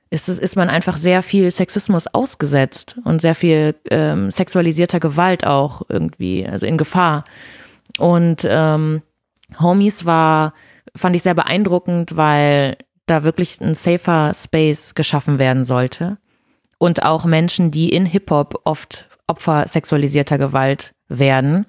ist, 0.10 0.28
ist 0.28 0.56
man 0.56 0.70
einfach 0.70 0.98
sehr 0.98 1.24
viel 1.24 1.50
Sexismus 1.50 2.08
ausgesetzt 2.08 2.98
und 3.06 3.22
sehr 3.22 3.36
viel 3.36 3.76
ähm, 3.90 4.30
sexualisierter 4.32 5.00
Gewalt 5.00 5.46
auch 5.46 5.84
irgendwie, 5.90 6.46
also 6.46 6.66
in 6.66 6.78
Gefahr. 6.78 7.24
Und 7.98 8.46
ähm, 8.50 9.02
Homies 9.60 10.06
war, 10.06 10.54
fand 10.96 11.16
ich 11.16 11.24
sehr 11.24 11.36
beeindruckend, 11.36 12.16
weil 12.16 12.78
da 13.06 13.24
wirklich 13.24 13.60
ein 13.62 13.76
safer 13.76 14.34
Space 14.34 14.96
geschaffen 14.96 15.40
werden 15.40 15.64
sollte. 15.64 16.18
Und 16.78 17.04
auch 17.04 17.26
Menschen, 17.26 17.72
die 17.72 17.94
in 17.94 18.06
Hip-Hop 18.06 18.62
oft 18.64 19.08
Opfer 19.28 19.68
sexualisierter 19.68 20.38
Gewalt 20.38 20.94
werden, 21.08 21.66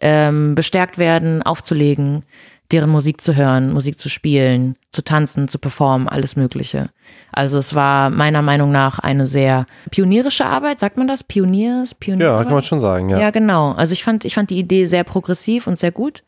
ähm, 0.00 0.54
bestärkt 0.54 0.98
werden, 0.98 1.42
aufzulegen, 1.42 2.24
deren 2.72 2.90
Musik 2.90 3.20
zu 3.20 3.34
hören, 3.34 3.72
Musik 3.72 3.98
zu 3.98 4.08
spielen, 4.08 4.76
zu 4.90 5.02
tanzen, 5.02 5.48
zu 5.48 5.58
performen, 5.58 6.08
alles 6.08 6.36
Mögliche. 6.36 6.90
Also 7.32 7.58
es 7.58 7.74
war 7.74 8.10
meiner 8.10 8.42
Meinung 8.42 8.72
nach 8.72 8.98
eine 8.98 9.26
sehr 9.26 9.64
pionierische 9.90 10.44
Arbeit, 10.44 10.80
sagt 10.80 10.96
man 10.96 11.08
das? 11.08 11.24
Pioniers, 11.24 11.94
Pioniers. 11.94 12.34
Ja, 12.34 12.42
kann 12.42 12.52
man 12.52 12.62
schon 12.62 12.80
sagen, 12.80 13.08
ja. 13.08 13.18
Ja, 13.18 13.30
genau. 13.30 13.72
Also 13.72 13.92
ich 13.92 14.02
fand, 14.02 14.24
ich 14.24 14.34
fand 14.34 14.50
die 14.50 14.58
Idee 14.58 14.84
sehr 14.86 15.04
progressiv 15.04 15.66
und 15.66 15.78
sehr 15.78 15.92
gut 15.92 16.24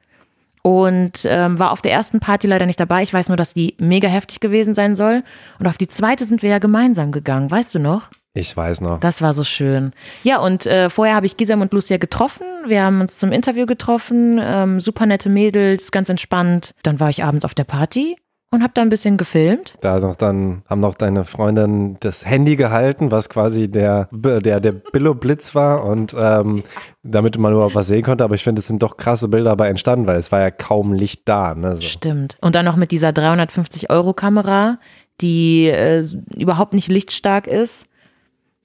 und 0.62 1.25
ähm, 1.25 1.59
war 1.59 1.73
auf 1.73 1.83
der 1.83 1.92
ersten 1.92 2.20
Party 2.20 2.46
leider 2.46 2.66
nicht 2.66 2.81
dabei. 2.81 3.03
Ich 3.03 3.12
weiß 3.12 3.29
nur, 3.29 3.37
dass 3.37 3.55
die 3.55 3.77
mega 3.79 4.09
heftig 4.09 4.40
gewesen 4.40 4.75
sein 4.75 4.96
soll. 4.96 5.23
Und 5.59 5.66
auf 5.66 5.79
die 5.79 5.88
zweite 5.88 6.25
sind 6.25 6.42
wir 6.42 6.51
ja 6.51 6.59
gemeinsam 6.59 7.12
gegangen, 7.12 7.51
weißt 7.51 7.75
du 7.75 7.79
noch? 7.79 8.09
Ich 8.33 8.57
weiß 8.57 8.83
noch. 8.83 9.01
Das 9.01 9.23
war 9.23 9.33
so 9.33 9.42
schön. 9.42 9.92
Ja, 10.23 10.38
und 10.38 10.64
äh, 10.66 10.88
vorher 10.88 11.16
habe 11.16 11.27
ich 11.27 11.37
Gisam 11.37 11.62
und 11.62 11.73
Lucia 11.73 11.96
getroffen. 11.96 12.46
Wir 12.66 12.85
haben 12.85 13.01
uns 13.01 13.18
zum 13.18 13.33
Interview 13.33 13.66
getroffen. 13.66 14.38
Ähm, 14.40 14.79
super 14.79 15.07
nette 15.07 15.29
Mädels, 15.29 15.90
ganz 15.90 16.09
entspannt. 16.09 16.73
Dann 16.85 17.01
war 17.01 17.09
ich 17.09 17.25
abends 17.25 17.44
auf 17.44 17.55
der 17.55 17.64
Party 17.64 18.16
und 18.53 18.63
habe 18.63 18.73
da 18.75 18.83
ein 18.83 18.89
bisschen 18.89 19.17
gefilmt. 19.17 19.75
Da 19.81 20.01
noch 20.01 20.17
dann 20.17 20.63
haben 20.69 20.81
noch 20.81 20.95
deine 20.95 21.25
Freundin 21.25 21.97
das 22.01 22.27
Handy 22.27 22.57
gehalten, 22.57 23.11
was 23.11 23.29
quasi 23.29 23.71
der 23.71 24.09
der 24.11 24.61
der 24.61 24.73
Billo 24.73 25.15
Blitz 25.15 25.55
war 25.55 25.85
und 25.85 26.15
ähm, 26.19 26.65
damit 27.03 27.39
man 27.39 27.53
überhaupt 27.53 27.77
was 27.77 27.87
sehen 27.87 28.03
konnte. 28.03 28.25
Aber 28.25 28.35
ich 28.35 28.43
finde, 28.43 28.61
es 28.61 28.67
sind 28.67 28.83
doch 28.83 28.97
krasse 28.97 29.29
Bilder 29.29 29.51
dabei 29.51 29.69
entstanden, 29.69 30.07
weil 30.07 30.17
es 30.17 30.33
war 30.33 30.41
ja 30.41 30.51
kaum 30.51 30.93
Licht 30.93 31.23
da. 31.27 31.55
Ne, 31.55 31.77
so. 31.77 31.83
Stimmt. 31.83 32.37
Und 32.41 32.55
dann 32.55 32.65
noch 32.65 32.77
mit 32.77 32.91
dieser 32.91 33.13
350 33.13 33.91
Euro 33.91 34.15
Kamera, 34.15 34.79
die 35.21 35.67
äh, 35.67 36.05
überhaupt 36.37 36.75
nicht 36.75 36.89
lichtstark 36.89 37.47
ist. 37.47 37.87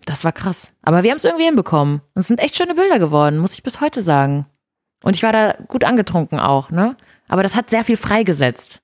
Das 0.06 0.24
war 0.24 0.32
krass. 0.32 0.72
Aber 0.84 1.04
wir 1.04 1.12
haben 1.12 1.18
es 1.18 1.26
irgendwie 1.26 1.46
hinbekommen. 1.46 2.02
Und 2.14 2.20
es 2.20 2.28
sind 2.28 2.40
echt 2.40 2.56
schöne 2.56 2.76
Bilder 2.76 3.00
geworden, 3.00 3.38
muss 3.40 3.54
ich 3.54 3.64
bis 3.64 3.82
heute 3.82 4.02
sagen. 4.02 4.46
Und 5.04 5.16
ich 5.16 5.24
war 5.24 5.32
da 5.32 5.56
gut 5.68 5.84
angetrunken 5.84 6.40
auch, 6.40 6.72
ne? 6.72 6.96
Aber 7.28 7.44
das 7.44 7.56
hat 7.56 7.72
sehr 7.72 7.84
viel 7.84 7.98
freigesetzt. 7.98 8.82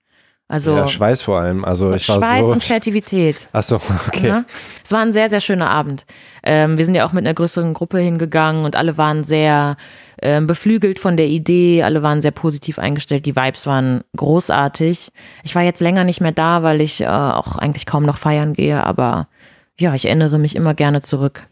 Also 0.52 0.76
ja, 0.76 0.86
Schweiß 0.86 1.22
vor 1.22 1.40
allem. 1.40 1.64
Also 1.64 1.94
ich 1.94 2.10
war 2.10 2.18
Schweiß 2.18 2.46
so. 2.46 2.52
und 2.52 2.62
Kreativität. 2.62 3.48
Ach 3.54 3.64
so, 3.64 3.78
okay. 4.08 4.28
Ja? 4.28 4.44
Es 4.84 4.92
war 4.92 5.00
ein 5.00 5.14
sehr, 5.14 5.30
sehr 5.30 5.40
schöner 5.40 5.70
Abend. 5.70 6.06
Ähm, 6.44 6.78
wir 6.78 6.84
sind 6.84 6.94
ja 6.94 7.06
auch 7.06 7.14
mit 7.14 7.26
einer 7.26 7.34
größeren 7.34 7.74
Gruppe 7.74 8.00
hingegangen 8.00 8.66
und 8.66 8.76
alle 8.76 8.98
waren 8.98 9.24
sehr 9.24 9.78
ähm, 10.22 10.48
beflügelt 10.48 11.00
von 11.00 11.16
der 11.16 11.28
Idee, 11.28 11.84
alle 11.84 12.04
waren 12.04 12.22
sehr 12.22 12.32
positiv 12.32 12.80
eingestellt, 12.80 13.26
die 13.26 13.38
Vibes 13.38 13.66
waren 13.66 14.04
großartig. 14.18 15.14
Ich 15.44 15.56
war 15.56 15.62
jetzt 15.62 15.80
länger 15.80 16.04
nicht 16.04 16.20
mehr 16.20 16.34
da, 16.34 16.64
weil 16.64 16.82
ich 16.82 17.00
äh, 17.00 17.08
auch 17.08 17.58
eigentlich 17.58 17.86
kaum 17.86 18.04
noch 18.04 18.18
feiern 18.18 18.54
gehe, 18.54 18.84
aber 18.84 19.30
ja, 19.80 19.96
ich 19.96 20.06
erinnere 20.06 20.38
mich 20.38 20.58
immer 20.58 20.74
gerne 20.74 21.02
zurück. 21.02 21.48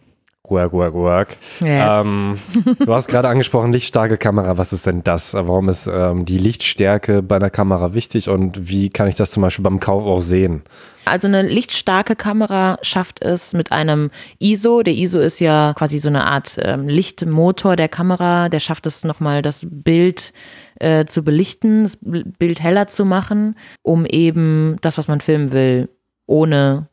Work, 0.49 0.73
work, 0.73 0.93
work. 0.93 1.37
Yes. 1.59 2.05
Ähm, 2.05 2.39
du 2.85 2.93
hast 2.93 3.07
gerade 3.07 3.27
angesprochen, 3.27 3.71
lichtstarke 3.71 4.17
Kamera. 4.17 4.57
Was 4.57 4.73
ist 4.73 4.85
denn 4.85 5.03
das? 5.03 5.33
Warum 5.33 5.69
ist 5.69 5.87
ähm, 5.87 6.25
die 6.25 6.37
Lichtstärke 6.37 7.21
bei 7.21 7.35
einer 7.37 7.49
Kamera 7.49 7.93
wichtig 7.93 8.29
und 8.29 8.69
wie 8.69 8.89
kann 8.89 9.07
ich 9.07 9.15
das 9.15 9.31
zum 9.31 9.41
Beispiel 9.41 9.63
beim 9.63 9.79
Kauf 9.79 10.03
auch 10.03 10.21
sehen? 10.21 10.63
Also 11.05 11.27
eine 11.27 11.41
lichtstarke 11.41 12.15
Kamera 12.15 12.77
schafft 12.81 13.23
es 13.23 13.53
mit 13.53 13.71
einem 13.71 14.11
ISO. 14.37 14.83
Der 14.83 14.93
ISO 14.93 15.19
ist 15.19 15.39
ja 15.39 15.73
quasi 15.75 15.97
so 15.97 16.09
eine 16.09 16.25
Art 16.25 16.57
ähm, 16.61 16.87
Lichtmotor 16.87 17.75
der 17.75 17.89
Kamera. 17.89 18.49
Der 18.49 18.59
schafft 18.59 18.85
es 18.85 19.03
nochmal, 19.03 19.41
das 19.41 19.65
Bild 19.69 20.33
äh, 20.79 21.05
zu 21.05 21.23
belichten, 21.23 21.83
das 21.83 21.97
Bild 22.01 22.61
heller 22.61 22.87
zu 22.87 23.05
machen, 23.05 23.55
um 23.81 24.05
eben 24.05 24.75
das, 24.81 24.97
was 24.97 25.07
man 25.07 25.19
filmen 25.19 25.51
will, 25.51 25.89
ohne 26.27 26.87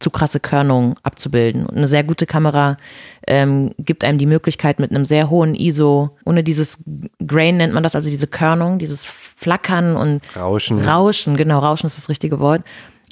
zu 0.00 0.10
krasse 0.10 0.40
Körnung 0.40 0.94
abzubilden. 1.02 1.66
Und 1.66 1.76
eine 1.76 1.88
sehr 1.88 2.04
gute 2.04 2.26
Kamera 2.26 2.76
ähm, 3.26 3.72
gibt 3.78 4.04
einem 4.04 4.18
die 4.18 4.26
Möglichkeit 4.26 4.78
mit 4.78 4.90
einem 4.90 5.04
sehr 5.04 5.30
hohen 5.30 5.54
ISO, 5.54 6.16
ohne 6.24 6.44
dieses 6.44 6.78
Grain 7.26 7.56
nennt 7.56 7.72
man 7.72 7.82
das, 7.82 7.94
also 7.94 8.10
diese 8.10 8.26
Körnung, 8.26 8.78
dieses 8.78 9.06
Flackern 9.06 9.96
und 9.96 10.20
Rauschen. 10.36 10.80
Rauschen, 10.80 11.36
genau, 11.36 11.60
Rauschen 11.60 11.86
ist 11.86 11.98
das 11.98 12.08
richtige 12.08 12.40
Wort, 12.40 12.62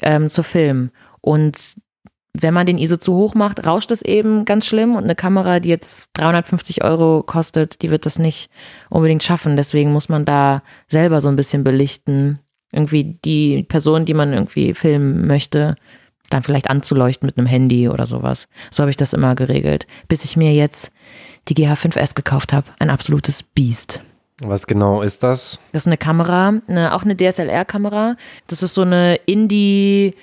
ähm, 0.02 0.28
zu 0.28 0.42
filmen. 0.42 0.90
Und 1.20 1.56
wenn 2.38 2.52
man 2.52 2.66
den 2.66 2.78
ISO 2.78 2.96
zu 2.96 3.14
hoch 3.14 3.34
macht, 3.34 3.64
rauscht 3.66 3.90
es 3.92 4.02
eben 4.02 4.44
ganz 4.44 4.66
schlimm 4.66 4.96
und 4.96 5.04
eine 5.04 5.14
Kamera, 5.14 5.60
die 5.60 5.68
jetzt 5.68 6.08
350 6.14 6.82
Euro 6.82 7.22
kostet, 7.22 7.80
die 7.82 7.90
wird 7.90 8.06
das 8.06 8.18
nicht 8.18 8.50
unbedingt 8.90 9.22
schaffen. 9.22 9.56
Deswegen 9.56 9.92
muss 9.92 10.08
man 10.08 10.24
da 10.24 10.62
selber 10.88 11.20
so 11.20 11.28
ein 11.28 11.36
bisschen 11.36 11.64
belichten. 11.64 12.40
Irgendwie 12.72 13.18
die 13.24 13.62
Person, 13.62 14.04
die 14.04 14.14
man 14.14 14.32
irgendwie 14.32 14.74
filmen 14.74 15.28
möchte, 15.28 15.76
dann 16.30 16.42
vielleicht 16.42 16.70
anzuleuchten 16.70 17.26
mit 17.26 17.38
einem 17.38 17.46
Handy 17.46 17.88
oder 17.88 18.06
sowas. 18.06 18.48
So 18.70 18.82
habe 18.82 18.90
ich 18.90 18.96
das 18.96 19.12
immer 19.12 19.34
geregelt, 19.34 19.86
bis 20.08 20.24
ich 20.24 20.36
mir 20.36 20.52
jetzt 20.52 20.90
die 21.48 21.54
GH5S 21.54 22.14
gekauft 22.14 22.52
habe. 22.52 22.66
Ein 22.78 22.90
absolutes 22.90 23.42
Biest. 23.42 24.00
Was 24.40 24.66
genau 24.66 25.02
ist 25.02 25.22
das? 25.22 25.60
Das 25.72 25.82
ist 25.82 25.86
eine 25.86 25.96
Kamera, 25.96 26.54
eine, 26.66 26.94
auch 26.94 27.02
eine 27.04 27.16
DSLR-Kamera. 27.16 28.16
Das 28.48 28.62
ist 28.62 28.74
so 28.74 28.82
eine 28.82 29.16
Indie- 29.26 30.14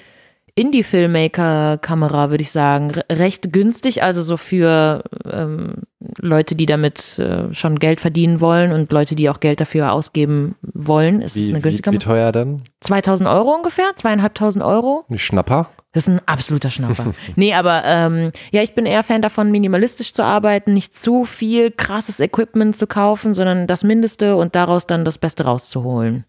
Indie-Filmmaker-Kamera, 0.55 2.29
würde 2.29 2.41
ich 2.41 2.51
sagen. 2.51 2.91
Re 2.91 3.03
recht 3.11 3.51
günstig, 3.53 4.03
also 4.03 4.21
so 4.21 4.37
für 4.37 5.03
ähm, 5.25 5.83
Leute, 6.19 6.55
die 6.55 6.65
damit 6.65 7.19
äh, 7.19 7.53
schon 7.53 7.79
Geld 7.79 8.01
verdienen 8.01 8.41
wollen 8.41 8.71
und 8.71 8.91
Leute, 8.91 9.15
die 9.15 9.29
auch 9.29 9.39
Geld 9.39 9.61
dafür 9.61 9.91
ausgeben 9.93 10.55
wollen. 10.61 11.21
Es 11.21 11.35
Wie, 11.35 11.43
ist 11.43 11.49
eine 11.49 11.59
wie, 11.59 11.61
günstige 11.61 11.91
wie 11.91 11.97
Kamera. 11.97 12.31
teuer 12.31 12.31
denn? 12.31 12.63
2000 12.81 13.29
Euro 13.29 13.53
ungefähr, 13.55 13.91
zweieinhalbtausend 13.95 14.63
Euro. 14.63 15.05
Ein 15.09 15.19
Schnapper? 15.19 15.69
Das 15.93 16.07
ist 16.07 16.13
ein 16.13 16.21
absoluter 16.25 16.69
Schnapper. 16.69 17.13
nee, 17.35 17.53
aber 17.53 17.83
ähm, 17.85 18.31
ja, 18.51 18.61
ich 18.61 18.73
bin 18.73 18.85
eher 18.85 19.03
Fan 19.03 19.21
davon, 19.21 19.51
minimalistisch 19.51 20.13
zu 20.13 20.23
arbeiten, 20.23 20.73
nicht 20.73 20.93
zu 20.95 21.25
viel 21.25 21.71
krasses 21.71 22.19
Equipment 22.19 22.77
zu 22.77 22.87
kaufen, 22.87 23.33
sondern 23.33 23.67
das 23.67 23.83
Mindeste 23.83 24.37
und 24.37 24.55
daraus 24.55 24.87
dann 24.87 25.03
das 25.03 25.17
Beste 25.17 25.43
rauszuholen. 25.43 26.25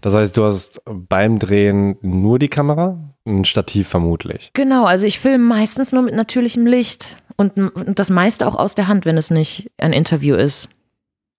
Das 0.00 0.14
heißt, 0.14 0.36
du 0.36 0.44
hast 0.44 0.80
beim 0.84 1.38
Drehen 1.38 1.96
nur 2.00 2.38
die 2.38 2.48
Kamera? 2.48 3.11
Ein 3.26 3.44
Stativ 3.44 3.88
vermutlich. 3.88 4.50
Genau, 4.54 4.84
also 4.84 5.06
ich 5.06 5.20
filme 5.20 5.44
meistens 5.44 5.92
nur 5.92 6.02
mit 6.02 6.14
natürlichem 6.14 6.66
Licht 6.66 7.16
und, 7.36 7.56
und 7.56 7.98
das 7.98 8.10
meiste 8.10 8.46
auch 8.46 8.56
aus 8.56 8.74
der 8.74 8.88
Hand, 8.88 9.04
wenn 9.04 9.16
es 9.16 9.30
nicht 9.30 9.70
ein 9.78 9.92
Interview 9.92 10.34
ist. 10.34 10.68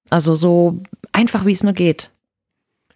Also 0.09 0.35
so 0.35 0.79
einfach, 1.11 1.45
wie 1.45 1.51
es 1.51 1.63
nur 1.63 1.73
geht. 1.73 2.09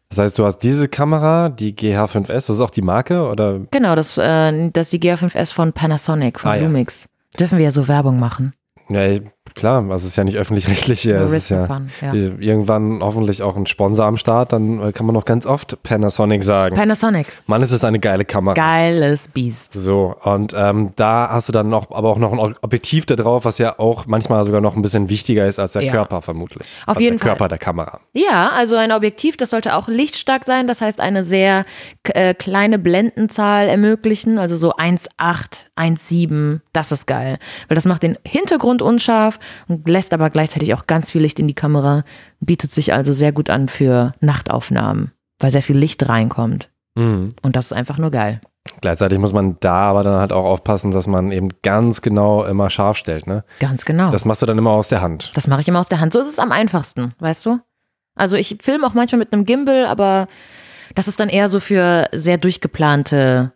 Das 0.10 0.20
heißt, 0.20 0.40
du 0.40 0.46
hast 0.46 0.60
diese 0.60 0.88
Kamera, 0.88 1.50
die 1.50 1.74
GH5S, 1.76 2.28
das 2.28 2.50
ist 2.50 2.62
auch 2.62 2.70
die 2.70 2.82
Marke 2.82 3.28
oder? 3.28 3.60
Genau, 3.72 3.94
das, 3.96 4.18
äh, 4.18 4.70
das 4.72 4.88
ist 4.88 4.94
die 4.94 5.00
GH5S 5.10 5.52
von 5.52 5.74
Panasonic, 5.74 6.40
von 6.40 6.52
Ah, 6.52 6.56
ja. 6.56 6.64
Lumix. 6.64 7.08
Dürfen 7.38 7.58
wir 7.58 7.66
ja 7.66 7.72
so 7.72 7.88
Werbung 7.90 8.20
machen. 8.20 8.54
Ja, 8.90 9.20
klar, 9.58 9.82
also 9.82 9.96
es 9.96 10.06
ist 10.06 10.16
ja 10.16 10.24
nicht 10.24 10.38
öffentlich-rechtlich 10.38 11.02
hier. 11.02 11.20
Es 11.22 11.32
ist 11.32 11.50
ja 11.50 11.66
Fun, 11.66 11.90
ja. 12.02 12.14
irgendwann 12.14 13.02
hoffentlich 13.02 13.44
auch 13.44 13.58
ein 13.58 13.66
Sponsor 13.66 14.06
am 14.06 14.18
Start, 14.18 14.54
dann 14.54 14.82
äh, 14.82 14.92
kann 14.92 15.06
man 15.06 15.14
noch 15.14 15.26
ganz 15.26 15.46
oft 15.46 15.82
Panasonic 15.84 16.44
sagen. 16.44 16.76
Panasonic, 16.76 17.28
Mann, 17.48 17.62
ist 17.62 17.72
es 17.72 17.84
eine 17.84 18.00
geile 18.00 18.24
Kamera. 18.26 18.54
geiles 18.54 19.28
Biest. 19.28 19.74
So, 19.74 20.16
und 20.24 20.54
ähm, 20.56 20.92
da 20.96 21.30
hast 21.32 21.50
du 21.50 21.52
dann 21.52 21.70
noch, 21.70 21.92
aber 21.92 22.10
auch 22.10 22.20
noch 22.20 22.32
ein 22.32 22.56
Objektiv 22.62 23.06
da 23.06 23.16
drauf, 23.16 23.46
was 23.46 23.58
ja 23.58 23.78
auch 23.80 24.06
manchmal 24.06 24.44
sogar 24.46 24.62
noch 24.62 24.76
ein 24.76 24.82
bisschen 24.82 25.10
wichtiger 25.10 25.48
ist 25.48 25.60
als 25.60 25.74
der 25.74 25.82
Ja. 25.84 25.92
Körper 25.92 26.22
vermutlich. 26.22 26.68
Auf 26.84 26.90
also 26.90 27.02
jeden 27.02 27.18
der 27.18 27.28
Körper 27.28 27.48
der 27.48 27.58
Kamera. 27.58 28.00
Ja, 28.14 28.52
also 28.56 28.76
ein 28.76 28.92
Objektiv, 28.92 29.38
das 29.38 29.50
sollte 29.50 29.76
auch 29.76 29.88
lichtstark 29.88 30.46
sein, 30.46 30.68
das 30.68 30.82
heißt 30.82 31.02
eine 31.02 31.24
sehr 31.24 31.66
äh, 32.04 32.34
kleine 32.34 32.80
Blendenzahl 32.80 33.68
ermöglichen, 33.68 34.38
also 34.38 34.56
so 34.56 34.74
1,8, 34.74 35.66
1,7, 35.76 36.60
das 36.74 36.92
ist 36.92 37.08
geil, 37.08 37.38
weil 37.68 37.76
das 37.76 37.86
macht 37.86 38.04
den 38.04 38.18
Hintergrund 38.26 38.82
unscharf 38.82 39.40
und 39.68 39.88
lässt 39.88 40.14
aber 40.14 40.30
gleichzeitig 40.30 40.74
auch 40.74 40.88
ganz 40.88 41.12
viel 41.12 41.22
Licht 41.22 41.40
in 41.40 41.48
die 41.48 41.54
Kamera, 41.54 42.04
bietet 42.40 42.72
sich 42.72 42.94
also 42.94 43.14
sehr 43.14 43.32
gut 43.32 43.50
an 43.50 43.68
für 43.68 44.12
Nachtaufnahmen, 44.20 45.12
weil 45.40 45.52
sehr 45.52 45.64
viel 45.64 45.78
Licht 45.78 46.08
reinkommt 46.10 46.70
Mhm. 46.96 47.30
und 47.44 47.56
das 47.56 47.68
ist 47.68 47.74
einfach 47.74 47.98
nur 47.98 48.12
geil. 48.12 48.42
Gleichzeitig 48.82 49.18
muss 49.20 49.34
man 49.34 49.56
da 49.60 49.90
aber 49.90 50.04
dann 50.04 50.20
halt 50.20 50.32
auch 50.32 50.44
aufpassen, 50.46 50.92
dass 50.92 51.08
man 51.08 51.32
eben 51.32 51.50
ganz 51.64 52.02
genau 52.02 52.44
immer 52.44 52.70
scharf 52.70 52.98
stellt, 52.98 53.26
ne? 53.26 53.44
Ganz 53.60 53.86
genau. 53.86 54.10
Das 54.12 54.26
machst 54.26 54.42
du 54.42 54.46
dann 54.46 54.58
immer 54.58 54.72
aus 54.72 54.90
der 54.90 55.02
Hand. 55.02 55.32
Das 55.36 55.48
mache 55.48 55.62
ich 55.62 55.68
immer 55.68 55.80
aus 55.80 55.90
der 55.90 56.00
Hand. 56.00 56.14
So 56.14 56.20
ist 56.20 56.28
es 56.30 56.38
am 56.40 56.52
einfachsten, 56.52 57.14
weißt 57.20 57.46
du? 57.46 57.60
Also 58.16 58.36
ich 58.36 58.58
filme 58.62 58.86
auch 58.86 58.94
manchmal 58.94 59.20
mit 59.20 59.32
einem 59.34 59.46
Gimbal, 59.46 59.86
aber 59.86 60.28
das 60.96 61.08
ist 61.08 61.20
dann 61.20 61.30
eher 61.30 61.50
so 61.50 61.60
für 61.60 62.06
sehr 62.14 62.38
durchgeplante 62.38 63.54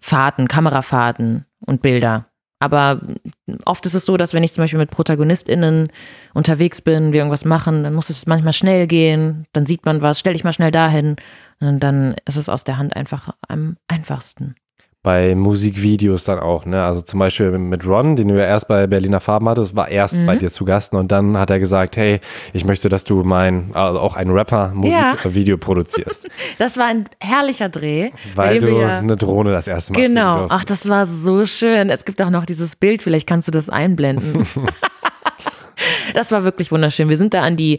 Fahrten, 0.00 0.48
Kamerafahrten 0.48 1.46
und 1.60 1.82
Bilder. 1.82 2.26
Aber 2.58 3.00
oft 3.66 3.84
ist 3.84 3.94
es 3.94 4.06
so, 4.06 4.16
dass 4.16 4.32
wenn 4.32 4.42
ich 4.42 4.54
zum 4.54 4.64
Beispiel 4.64 4.78
mit 4.78 4.90
ProtagonistInnen 4.90 5.88
unterwegs 6.32 6.80
bin, 6.80 7.12
wir 7.12 7.20
irgendwas 7.20 7.44
machen, 7.44 7.84
dann 7.84 7.94
muss 7.94 8.08
es 8.08 8.26
manchmal 8.26 8.54
schnell 8.54 8.86
gehen, 8.86 9.46
dann 9.52 9.66
sieht 9.66 9.84
man 9.84 10.00
was, 10.00 10.18
stelle 10.18 10.36
ich 10.36 10.44
mal 10.44 10.52
schnell 10.52 10.70
dahin. 10.70 11.16
Und 11.60 11.80
dann 11.80 12.16
ist 12.26 12.36
es 12.36 12.48
aus 12.48 12.64
der 12.64 12.78
Hand 12.78 12.96
einfach 12.96 13.30
am 13.48 13.76
einfachsten 13.88 14.54
bei 15.06 15.36
Musikvideos 15.36 16.24
dann 16.24 16.40
auch, 16.40 16.66
ne? 16.66 16.82
Also 16.82 17.00
zum 17.00 17.20
Beispiel 17.20 17.52
mit 17.52 17.86
Ron, 17.86 18.16
den 18.16 18.26
du 18.26 18.34
ja 18.34 18.44
erst 18.44 18.66
bei 18.66 18.88
Berliner 18.88 19.20
Farben 19.20 19.48
hattest, 19.48 19.76
war 19.76 19.88
erst 19.88 20.16
mhm. 20.16 20.26
bei 20.26 20.34
dir 20.34 20.50
zu 20.50 20.64
Gast 20.64 20.94
und 20.94 21.12
dann 21.12 21.38
hat 21.38 21.48
er 21.48 21.60
gesagt, 21.60 21.96
hey, 21.96 22.18
ich 22.52 22.64
möchte, 22.64 22.88
dass 22.88 23.04
du 23.04 23.22
mein, 23.22 23.70
also 23.72 24.00
auch 24.00 24.16
ein 24.16 24.30
Rapper 24.30 24.72
Musikvideo 24.74 25.54
ja. 25.54 25.60
produzierst. 25.64 26.28
Das 26.58 26.76
war 26.76 26.86
ein 26.86 27.04
herrlicher 27.20 27.68
Dreh. 27.68 28.10
Weil 28.34 28.58
du 28.58 28.80
ja 28.80 28.98
eine 28.98 29.14
Drohne 29.14 29.52
das 29.52 29.68
erste 29.68 29.92
Mal 29.92 30.02
Genau, 30.02 30.46
ach, 30.48 30.64
das 30.64 30.88
war 30.88 31.06
so 31.06 31.46
schön. 31.46 31.88
Es 31.88 32.04
gibt 32.04 32.20
auch 32.20 32.30
noch 32.30 32.44
dieses 32.44 32.74
Bild, 32.74 33.02
vielleicht 33.02 33.28
kannst 33.28 33.46
du 33.46 33.52
das 33.52 33.70
einblenden. 33.70 34.44
das 36.14 36.32
war 36.32 36.42
wirklich 36.42 36.72
wunderschön. 36.72 37.08
Wir 37.08 37.16
sind 37.16 37.32
da 37.32 37.42
an 37.42 37.56
die 37.56 37.78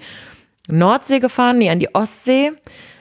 Nordsee 0.70 1.20
gefahren, 1.20 1.58
nee, 1.58 1.70
an 1.70 1.80
die 1.80 1.94
Ostsee. 1.94 2.54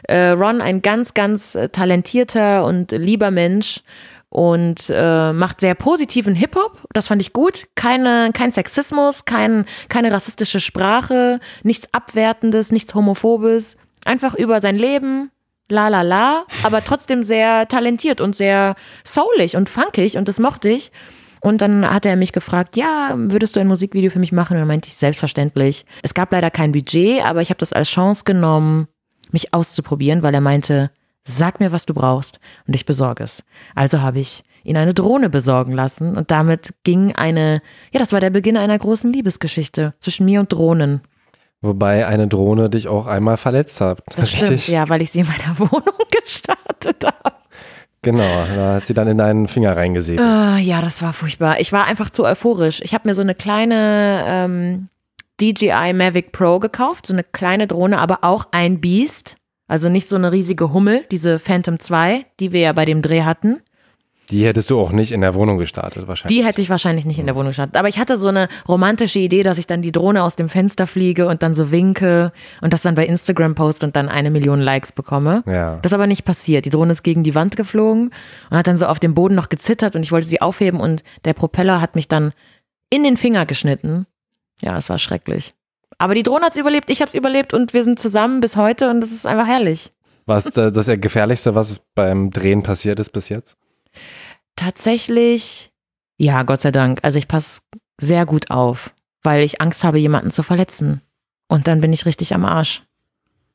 Äh, 0.09 0.31
Ron, 0.31 0.61
ein 0.61 0.83
ganz, 0.83 1.15
ganz 1.15 1.55
äh, 1.55 1.69
talentierter 1.69 2.65
und 2.65 2.91
lieber 2.91 3.31
Mensch 3.31 3.83
und 4.29 4.91
äh, 4.91 5.33
macht 5.33 5.61
sehr 5.61 5.75
positiven 5.75 6.35
Hip-Hop. 6.35 6.87
Das 6.93 7.09
fand 7.09 7.23
ich 7.23 7.33
gut. 7.33 7.67
Keine, 7.75 8.31
kein 8.33 8.53
Sexismus, 8.53 9.25
kein, 9.25 9.67
keine 9.89 10.13
rassistische 10.13 10.61
Sprache, 10.61 11.41
nichts 11.63 11.89
Abwertendes, 11.93 12.73
nichts 12.73 12.95
Homophobes. 12.95 13.77
Einfach 14.05 14.35
über 14.35 14.61
sein 14.61 14.77
Leben, 14.77 15.31
la 15.69 15.89
la 15.89 16.03
la, 16.03 16.45
aber 16.63 16.83
trotzdem 16.83 17.23
sehr 17.23 17.67
talentiert 17.69 18.21
und 18.21 18.37
sehr 18.37 18.75
soulig 19.05 19.57
und 19.57 19.69
funkig 19.69 20.17
und 20.17 20.29
das 20.29 20.39
mochte 20.39 20.69
ich. 20.69 20.93
Und 21.41 21.61
dann 21.61 21.89
hat 21.89 22.07
er 22.07 22.17
mich 22.17 22.33
gefragt, 22.33 22.77
ja, 22.77 23.13
würdest 23.15 23.55
du 23.55 23.61
ein 23.61 23.69
Musikvideo 23.69 24.11
für 24.11 24.19
mich 24.19 24.33
machen? 24.33 24.55
Und 24.55 24.61
dann 24.61 24.69
meinte 24.69 24.89
ich, 24.89 24.97
selbstverständlich. 24.97 25.85
Es 26.03 26.15
gab 26.15 26.33
leider 26.33 26.51
kein 26.51 26.73
Budget, 26.73 27.25
aber 27.25 27.41
ich 27.41 27.51
habe 27.51 27.59
das 27.59 27.73
als 27.73 27.89
Chance 27.89 28.25
genommen, 28.25 28.89
mich 29.31 29.55
auszuprobieren, 29.55 30.23
weil 30.23 30.35
er 30.35 30.41
meinte, 30.41 30.91
Sag 31.29 31.59
mir, 31.59 31.73
was 31.73 31.87
du 31.87 31.93
brauchst 31.93 32.39
und 32.69 32.75
ich 32.75 32.85
besorge 32.85 33.25
es. 33.25 33.43
Also 33.75 34.01
habe 34.01 34.21
ich 34.21 34.45
ihn 34.63 34.77
eine 34.77 34.95
Drohne 34.95 35.29
besorgen 35.29 35.73
lassen 35.73 36.17
und 36.17 36.31
damit 36.31 36.75
ging 36.85 37.17
eine, 37.17 37.63
ja, 37.93 37.99
das 37.99 38.13
war 38.13 38.21
der 38.21 38.31
Beginn 38.31 38.57
einer 38.57 38.79
großen 38.79 39.13
Liebesgeschichte 39.13 39.95
zwischen 39.99 40.25
mir 40.25 40.39
und 40.39 40.53
Drohnen. 40.53 41.01
Wobei 41.63 42.07
eine 42.07 42.29
Drohne 42.29 42.71
dich 42.71 42.87
auch 42.87 43.09
einmal 43.09 43.39
verletzt 43.39 43.81
hat. 43.81 44.03
Das 44.15 44.33
Richtig? 44.33 44.63
stimmt, 44.63 44.69
ja, 44.69 44.89
weil 44.89 45.03
ich 45.03 45.11
sie 45.11 45.21
in 45.21 45.27
meiner 45.27 45.59
Wohnung 45.59 45.99
gestartet 46.23 47.05
habe. 47.05 47.37
Genau, 48.03 48.23
da 48.23 48.75
hat 48.75 48.87
sie 48.87 48.95
dann 48.95 49.09
in 49.09 49.19
deinen 49.19 49.49
Finger 49.49 49.77
reingesehen. 49.77 50.21
Uh, 50.21 50.59
ja, 50.59 50.81
das 50.81 51.03
war 51.03 51.13
furchtbar. 51.13 51.59
Ich 51.59 51.73
war 51.73 51.87
einfach 51.87 52.09
zu 52.09 52.25
euphorisch. 52.25 52.81
Ich 52.83 52.95
habe 52.95 53.09
mir 53.09 53.17
so 53.17 53.23
eine 53.23 53.35
kleine 53.35 54.23
ähm, 54.29 54.89
DJI 55.41 55.93
Mavic 55.93 56.31
Pro 56.31 56.61
gekauft, 56.61 57.07
so 57.07 57.15
eine 57.15 57.25
kleine 57.25 57.67
Drohne, 57.67 57.99
aber 57.99 58.19
auch 58.23 58.47
ein 58.53 58.81
Biest. 58.81 59.37
Also 59.69 59.89
nicht 59.89 60.07
so 60.07 60.17
eine 60.17 60.33
riesige 60.33 60.73
Hummel, 60.73 61.05
diese 61.11 61.39
Phantom 61.39 61.79
2, 61.79 62.25
die 62.39 62.53
wir 62.53 62.61
ja 62.61 62.73
bei 62.73 62.85
dem 62.85 63.03
Dreh 63.03 63.23
hatten. 63.23 63.61
Die 64.31 64.45
hättest 64.45 64.71
du 64.71 64.81
auch 64.81 64.91
nicht 64.91 65.13
in 65.13 65.21
der 65.21 65.35
Wohnung 65.35 65.57
gestartet, 65.57 66.09
wahrscheinlich. 66.09 66.37
Die 66.37 66.45
hätte 66.45 66.61
ich 66.61 66.69
wahrscheinlich 66.69 67.05
nicht 67.05 67.19
in 67.19 67.27
der 67.27 67.37
Wohnung 67.37 67.51
gestartet. 67.51 67.77
Aber 67.77 67.89
ich 67.89 67.99
hatte 67.99 68.19
so 68.19 68.27
eine 68.27 68.49
romantische 68.67 69.21
Idee, 69.21 69.45
dass 69.45 69.59
ich 69.59 69.69
dann 69.69 69.83
die 69.83 69.93
Drohne 69.93 70.25
aus 70.25 70.35
dem 70.35 70.49
Fenster 70.49 70.87
fliege 70.89 71.29
und 71.29 71.43
dann 71.45 71.55
so 71.55 71.71
winke 71.71 72.33
und 72.61 72.73
das 72.73 72.83
dann 72.83 72.97
bei 72.97 73.07
Instagram 73.07 73.55
poste 73.55 73.87
und 73.87 73.95
dann 73.95 74.09
eine 74.09 74.31
Million 74.31 74.61
Likes 74.61 74.91
bekomme. 74.91 75.45
Ja. 75.47 75.77
Das 75.77 75.93
ist 75.93 75.95
aber 75.95 76.09
nicht 76.09 76.25
passiert. 76.25 76.65
Die 76.65 76.71
Drohne 76.71 76.93
ist 76.93 77.05
gegen 77.05 77.23
die 77.23 77.37
Wand 77.37 77.57
geflogen 77.57 78.11
und 78.51 78.57
hat 78.57 78.67
dann 78.67 78.77
so 78.77 78.87
auf 78.87 78.99
dem 78.99 79.15
Boden 79.15 79.37
noch 79.37 79.49
gezittert 79.49 79.95
und 79.95 80.03
ich 80.03 80.11
wollte 80.11 80.27
sie 80.27 80.41
aufheben 80.41 80.81
und 80.81 81.05
der 81.25 81.35
Propeller 81.35 81.81
hat 81.81 81.95
mich 81.95 82.09
dann 82.09 82.33
in 82.91 83.05
den 83.05 83.17
Finger 83.17 83.47
geschnitten. 83.47 84.07
Ja, 84.61 84.77
es 84.77 84.89
war 84.89 84.99
schrecklich. 84.99 85.55
Aber 85.99 86.15
die 86.15 86.23
Drohne 86.23 86.47
hat 86.47 86.53
es 86.53 86.59
überlebt, 86.59 86.91
ich 86.91 87.01
habe 87.01 87.09
es 87.09 87.15
überlebt 87.15 87.55
und 87.55 87.73
wir 87.73 87.85
sind 87.85 87.99
zusammen 87.99 88.41
bis 88.41 88.57
heute 88.57 88.91
und 88.91 89.01
das 89.01 89.13
ist 89.13 89.27
einfach 89.27 89.47
herrlich. 89.47 89.93
Was 90.27 90.47
ist 90.47 90.57
das 90.57 90.87
Gefährlichste, 91.01 91.55
was 91.55 91.81
beim 91.95 92.31
Drehen 92.31 92.63
passiert 92.63 92.99
ist 92.99 93.11
bis 93.11 93.29
jetzt? 93.29 93.57
Tatsächlich, 94.57 95.73
ja, 96.19 96.43
Gott 96.43 96.61
sei 96.61 96.73
Dank. 96.73 97.01
Also 97.03 97.19
ich 97.19 97.29
passe 97.29 97.61
sehr 97.99 98.27
gut 98.27 98.51
auf, 98.51 98.93
weil 99.23 99.43
ich 99.43 99.61
Angst 99.61 99.85
habe, 99.85 99.99
jemanden 99.99 100.31
zu 100.31 100.43
verletzen. 100.43 101.01
Und 101.49 101.69
dann 101.69 101.81
bin 101.81 101.93
ich 101.93 102.07
richtig 102.07 102.35
am 102.35 102.45
Arsch. 102.45 102.83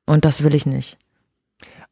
Und 0.05 0.23
das 0.25 0.43
will 0.43 0.55
ich 0.55 0.65
nicht. 0.65 0.97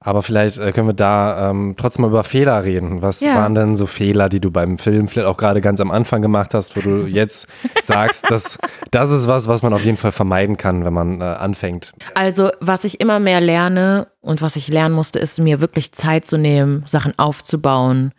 Aber 0.02 0.24
vielleicht 0.24 0.58
äh, 0.58 0.72
können 0.72 0.88
wir 0.88 0.93
da 0.93 1.50
ähm, 1.50 1.76
trotzdem 1.78 2.04
mal 2.04 2.08
über 2.08 2.24
Fehler 2.24 2.64
reden. 2.64 3.02
Was 3.02 3.20
ja. 3.20 3.36
waren 3.36 3.54
denn 3.54 3.76
so 3.76 3.86
Fehler, 3.86 4.30
die 4.30 4.39
du 4.39 4.50
beim 4.50 4.78
Film 4.78 5.10
vielleicht 5.10 5.28
auch 5.28 5.36
gerade 5.36 5.60
ganz 5.60 5.82
am 5.82 5.91
Anfang 5.91 6.22
gemacht 6.22 6.54
hast, 6.54 6.78
wo 6.78 6.82
du 6.82 7.06
jetzt 7.08 7.50
sagst, 7.82 8.32
dass 8.32 8.58
das 8.91 9.12
ist 9.12 9.28
was, 9.28 9.50
was 9.50 9.62
man 9.62 9.74
auf 9.74 9.84
jeden 9.84 9.97
Fall 9.97 10.14
vermeiden 10.14 10.56
kann, 10.56 10.86
wenn 10.86 10.93
man 10.93 11.20
äh, 11.20 11.26
anfängt? 11.26 11.91
Also, 12.16 12.50
was 12.62 12.86
ich 12.86 13.02
immer 13.02 13.20
mehr 13.20 13.41
lerne 13.41 14.08
und 14.22 14.41
was 14.41 14.56
ich 14.56 14.70
lernen 14.70 14.95
musste, 14.95 15.20
ist 15.20 15.38
mir 15.38 15.60
wirklich 15.60 15.91
Zeit 15.91 16.26
zu 16.26 16.38
nehmen, 16.38 16.86
Sachen 16.88 17.18
aufzubauen, 17.20 18.14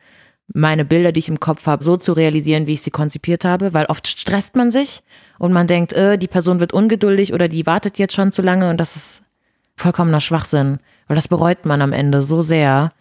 meine 0.52 0.84
Bilder, 0.84 1.12
die 1.12 1.20
ich 1.20 1.28
im 1.28 1.40
Kopf 1.40 1.66
habe, 1.66 1.82
so 1.82 1.96
zu 1.96 2.12
realisieren, 2.12 2.66
wie 2.66 2.72
ich 2.72 2.82
sie 2.82 2.90
konzipiert 2.90 3.46
habe, 3.46 3.72
weil 3.72 3.86
oft 3.86 4.06
stresst 4.06 4.54
man 4.54 4.70
sich 4.70 5.02
und 5.38 5.52
man 5.52 5.66
denkt, 5.66 5.94
äh, 5.94 6.18
die 6.18 6.28
Person 6.28 6.60
wird 6.60 6.74
ungeduldig 6.74 7.32
oder 7.32 7.48
die 7.48 7.66
wartet 7.66 7.98
jetzt 7.98 8.14
schon 8.14 8.32
zu 8.32 8.42
lange 8.42 8.68
und 8.68 8.78
das 8.78 8.96
ist 8.96 9.22
vollkommener 9.76 10.20
Schwachsinn. 10.20 10.78
Weil 11.10 11.16
das 11.16 11.26
bereut 11.26 11.66
man 11.66 11.82
am 11.82 11.92
Ende 11.92 12.22
so 12.22 12.40
sehr. 12.40 12.92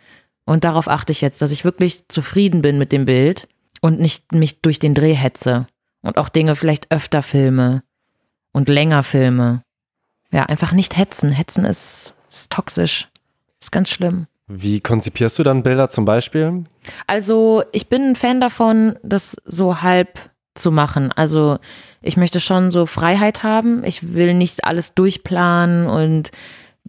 Und 0.43 0.63
darauf 0.63 0.87
achte 0.87 1.11
ich 1.11 1.21
jetzt, 1.21 1.43
dass 1.43 1.51
ich 1.51 1.63
wirklich 1.63 2.07
zufrieden 2.07 2.63
bin 2.63 2.79
mit 2.79 2.91
dem 2.91 3.05
Bild 3.05 3.47
und 3.81 3.99
nicht 3.99 4.33
mich 4.33 4.63
durch 4.63 4.79
den 4.79 4.95
Dreh 4.95 5.13
hetze. 5.13 5.67
Und 6.01 6.17
auch 6.17 6.27
Dinge 6.27 6.55
vielleicht 6.55 6.91
öfter 6.91 7.21
filme 7.21 7.83
und 8.51 8.67
länger 8.67 9.03
filme. 9.03 9.61
Ja, 10.31 10.47
einfach 10.47 10.71
nicht 10.71 10.97
hetzen. 10.97 11.29
Hetzen 11.29 11.65
ist, 11.65 12.15
ist 12.31 12.51
toxisch. 12.51 13.09
Ist 13.61 13.71
ganz 13.71 13.91
schlimm. 13.91 14.25
Wie 14.47 14.81
konzipierst 14.81 15.37
du 15.37 15.43
dann 15.43 15.61
Bilder 15.61 15.91
zum 15.91 16.05
Beispiel? 16.05 16.63
Also, 17.05 17.61
ich 17.73 17.89
bin 17.89 18.01
ein 18.01 18.15
Fan 18.15 18.41
davon, 18.41 18.97
das 19.03 19.35
so 19.45 19.83
halb 19.83 20.31
zu 20.55 20.71
machen. 20.71 21.11
Also, 21.11 21.59
ich 22.01 22.17
möchte 22.17 22.39
schon 22.39 22.71
so 22.71 22.87
Freiheit 22.87 23.43
haben. 23.43 23.83
Ich 23.83 24.15
will 24.15 24.33
nicht 24.33 24.65
alles 24.65 24.95
durchplanen 24.95 25.85
und 25.85 26.31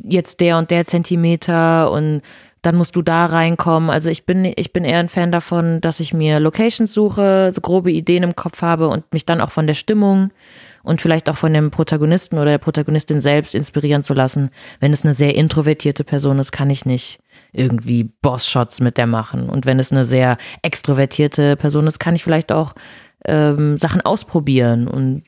jetzt 0.02 0.40
der 0.40 0.58
und 0.58 0.70
der 0.70 0.84
Zentimeter 0.86 1.90
und 1.90 2.22
dann 2.62 2.76
musst 2.76 2.94
du 2.94 3.02
da 3.02 3.26
reinkommen. 3.26 3.88
Also 3.88 4.10
ich 4.10 4.26
bin, 4.26 4.44
ich 4.44 4.72
bin 4.72 4.84
eher 4.84 4.98
ein 4.98 5.08
Fan 5.08 5.32
davon, 5.32 5.80
dass 5.80 6.00
ich 6.00 6.12
mir 6.12 6.40
Locations 6.40 6.92
suche, 6.92 7.50
so 7.52 7.60
grobe 7.60 7.90
Ideen 7.90 8.22
im 8.22 8.36
Kopf 8.36 8.60
habe 8.60 8.88
und 8.88 9.10
mich 9.12 9.24
dann 9.24 9.40
auch 9.40 9.50
von 9.50 9.66
der 9.66 9.74
Stimmung 9.74 10.30
und 10.82 11.00
vielleicht 11.00 11.28
auch 11.28 11.36
von 11.36 11.52
dem 11.52 11.70
Protagonisten 11.70 12.36
oder 12.36 12.52
der 12.52 12.58
Protagonistin 12.58 13.20
selbst 13.20 13.54
inspirieren 13.54 14.02
zu 14.02 14.14
lassen. 14.14 14.50
Wenn 14.78 14.92
es 14.92 15.04
eine 15.04 15.14
sehr 15.14 15.34
introvertierte 15.34 16.04
Person 16.04 16.38
ist, 16.38 16.52
kann 16.52 16.70
ich 16.70 16.84
nicht 16.84 17.20
irgendwie 17.52 18.04
Boss-Shots 18.04 18.80
mit 18.80 18.96
der 18.96 19.06
machen. 19.06 19.48
Und 19.48 19.66
wenn 19.66 19.78
es 19.78 19.92
eine 19.92 20.04
sehr 20.04 20.36
extrovertierte 20.62 21.56
Person 21.56 21.86
ist, 21.86 21.98
kann 21.98 22.14
ich 22.14 22.22
vielleicht 22.22 22.52
auch 22.52 22.74
ähm, 23.24 23.76
Sachen 23.76 24.00
ausprobieren. 24.02 24.86
Und 24.86 25.22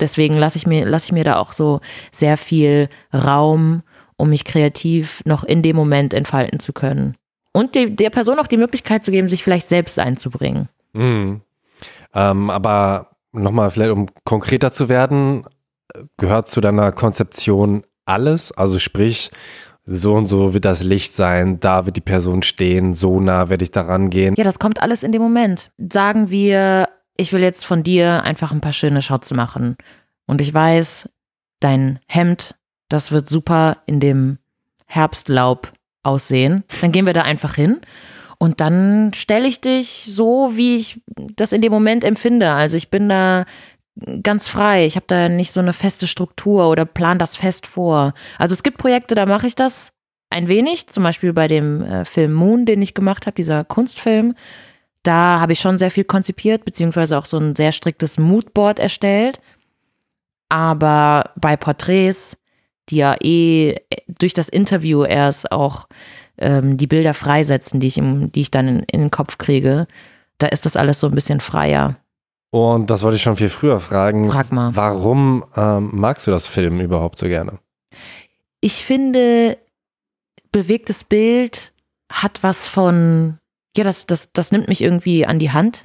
deswegen 0.00 0.34
lasse 0.34 0.58
ich 0.58 0.66
mir, 0.66 0.86
lasse 0.86 1.06
ich 1.06 1.12
mir 1.12 1.24
da 1.24 1.36
auch 1.36 1.52
so 1.52 1.80
sehr 2.12 2.36
viel 2.36 2.88
Raum 3.14 3.82
um 4.18 4.28
mich 4.28 4.44
kreativ 4.44 5.22
noch 5.24 5.44
in 5.44 5.62
dem 5.62 5.76
Moment 5.76 6.12
entfalten 6.12 6.60
zu 6.60 6.74
können. 6.74 7.16
Und 7.52 7.74
die, 7.74 7.96
der 7.96 8.10
Person 8.10 8.38
auch 8.38 8.46
die 8.46 8.58
Möglichkeit 8.58 9.04
zu 9.04 9.10
geben, 9.10 9.28
sich 9.28 9.42
vielleicht 9.42 9.68
selbst 9.68 9.98
einzubringen. 9.98 10.68
Mhm. 10.92 11.40
Ähm, 12.14 12.50
aber 12.50 13.10
nochmal, 13.32 13.70
vielleicht 13.70 13.92
um 13.92 14.06
konkreter 14.24 14.70
zu 14.72 14.88
werden, 14.88 15.44
gehört 16.16 16.48
zu 16.48 16.60
deiner 16.60 16.92
Konzeption 16.92 17.82
alles? 18.04 18.52
Also 18.52 18.78
sprich, 18.78 19.30
so 19.84 20.14
und 20.14 20.26
so 20.26 20.52
wird 20.54 20.64
das 20.64 20.82
Licht 20.82 21.14
sein, 21.14 21.60
da 21.60 21.86
wird 21.86 21.96
die 21.96 22.02
Person 22.02 22.42
stehen, 22.42 22.94
so 22.94 23.20
nah 23.20 23.48
werde 23.48 23.64
ich 23.64 23.70
daran 23.70 24.10
gehen. 24.10 24.34
Ja, 24.36 24.44
das 24.44 24.58
kommt 24.58 24.82
alles 24.82 25.02
in 25.02 25.12
dem 25.12 25.22
Moment. 25.22 25.70
Sagen 25.78 26.30
wir, 26.30 26.88
ich 27.16 27.32
will 27.32 27.42
jetzt 27.42 27.64
von 27.64 27.82
dir 27.82 28.22
einfach 28.22 28.52
ein 28.52 28.60
paar 28.60 28.72
schöne 28.72 29.02
Shots 29.02 29.32
machen. 29.32 29.76
Und 30.26 30.40
ich 30.40 30.52
weiß, 30.52 31.08
dein 31.60 31.98
Hemd 32.06 32.54
das 32.88 33.12
wird 33.12 33.28
super 33.28 33.78
in 33.86 34.00
dem 34.00 34.38
Herbstlaub 34.86 35.72
aussehen. 36.02 36.64
Dann 36.80 36.92
gehen 36.92 37.06
wir 37.06 37.12
da 37.12 37.22
einfach 37.22 37.54
hin 37.54 37.80
und 38.38 38.60
dann 38.60 39.12
stelle 39.14 39.48
ich 39.48 39.60
dich 39.60 40.06
so, 40.08 40.52
wie 40.54 40.76
ich 40.76 41.00
das 41.36 41.52
in 41.52 41.60
dem 41.60 41.72
Moment 41.72 42.04
empfinde. 42.04 42.50
Also 42.50 42.76
ich 42.76 42.88
bin 42.88 43.08
da 43.08 43.44
ganz 44.22 44.48
frei. 44.48 44.86
Ich 44.86 44.96
habe 44.96 45.06
da 45.08 45.28
nicht 45.28 45.52
so 45.52 45.60
eine 45.60 45.72
feste 45.72 46.06
Struktur 46.06 46.68
oder 46.68 46.84
plan 46.84 47.18
das 47.18 47.36
fest 47.36 47.66
vor. 47.66 48.14
Also 48.38 48.54
es 48.54 48.62
gibt 48.62 48.78
Projekte, 48.78 49.14
da 49.14 49.26
mache 49.26 49.48
ich 49.48 49.56
das 49.56 49.90
ein 50.30 50.46
wenig, 50.46 50.86
zum 50.88 51.02
Beispiel 51.02 51.32
bei 51.32 51.48
dem 51.48 51.82
äh, 51.82 52.04
Film 52.04 52.32
Moon, 52.32 52.64
den 52.64 52.80
ich 52.80 52.94
gemacht 52.94 53.26
habe, 53.26 53.34
dieser 53.34 53.64
Kunstfilm. 53.64 54.34
Da 55.02 55.40
habe 55.40 55.52
ich 55.52 55.60
schon 55.60 55.78
sehr 55.78 55.90
viel 55.90 56.04
konzipiert, 56.04 56.64
beziehungsweise 56.64 57.18
auch 57.18 57.24
so 57.24 57.38
ein 57.38 57.56
sehr 57.56 57.72
striktes 57.72 58.18
Moodboard 58.18 58.78
erstellt. 58.78 59.40
Aber 60.48 61.32
bei 61.36 61.56
Porträts, 61.56 62.36
die 62.90 62.96
ja 62.96 63.16
eh 63.22 63.76
durch 64.06 64.34
das 64.34 64.48
Interview 64.48 65.04
erst 65.04 65.52
auch 65.52 65.86
ähm, 66.38 66.76
die 66.76 66.86
Bilder 66.86 67.14
freisetzen, 67.14 67.80
die 67.80 67.88
ich, 67.88 67.98
im, 67.98 68.32
die 68.32 68.42
ich 68.42 68.50
dann 68.50 68.68
in, 68.68 68.78
in 68.84 69.00
den 69.00 69.10
Kopf 69.10 69.38
kriege, 69.38 69.86
da 70.38 70.46
ist 70.46 70.66
das 70.66 70.76
alles 70.76 71.00
so 71.00 71.08
ein 71.08 71.14
bisschen 71.14 71.40
freier. 71.40 71.96
Und 72.50 72.90
das 72.90 73.02
wollte 73.02 73.16
ich 73.16 73.22
schon 73.22 73.36
viel 73.36 73.50
früher 73.50 73.78
fragen. 73.78 74.30
Frag 74.30 74.52
mal. 74.52 74.74
Warum 74.74 75.44
ähm, 75.56 75.90
magst 75.92 76.26
du 76.26 76.30
das 76.30 76.46
Film 76.46 76.80
überhaupt 76.80 77.18
so 77.18 77.26
gerne? 77.26 77.58
Ich 78.60 78.84
finde, 78.84 79.58
bewegtes 80.50 81.04
Bild 81.04 81.72
hat 82.10 82.42
was 82.42 82.66
von, 82.66 83.38
ja, 83.76 83.84
das, 83.84 84.06
das, 84.06 84.32
das 84.32 84.50
nimmt 84.50 84.68
mich 84.68 84.80
irgendwie 84.80 85.26
an 85.26 85.38
die 85.38 85.50
Hand. 85.50 85.84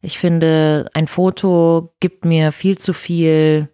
Ich 0.00 0.18
finde, 0.18 0.88
ein 0.94 1.06
Foto 1.06 1.92
gibt 2.00 2.24
mir 2.24 2.52
viel 2.52 2.78
zu 2.78 2.94
viel 2.94 3.68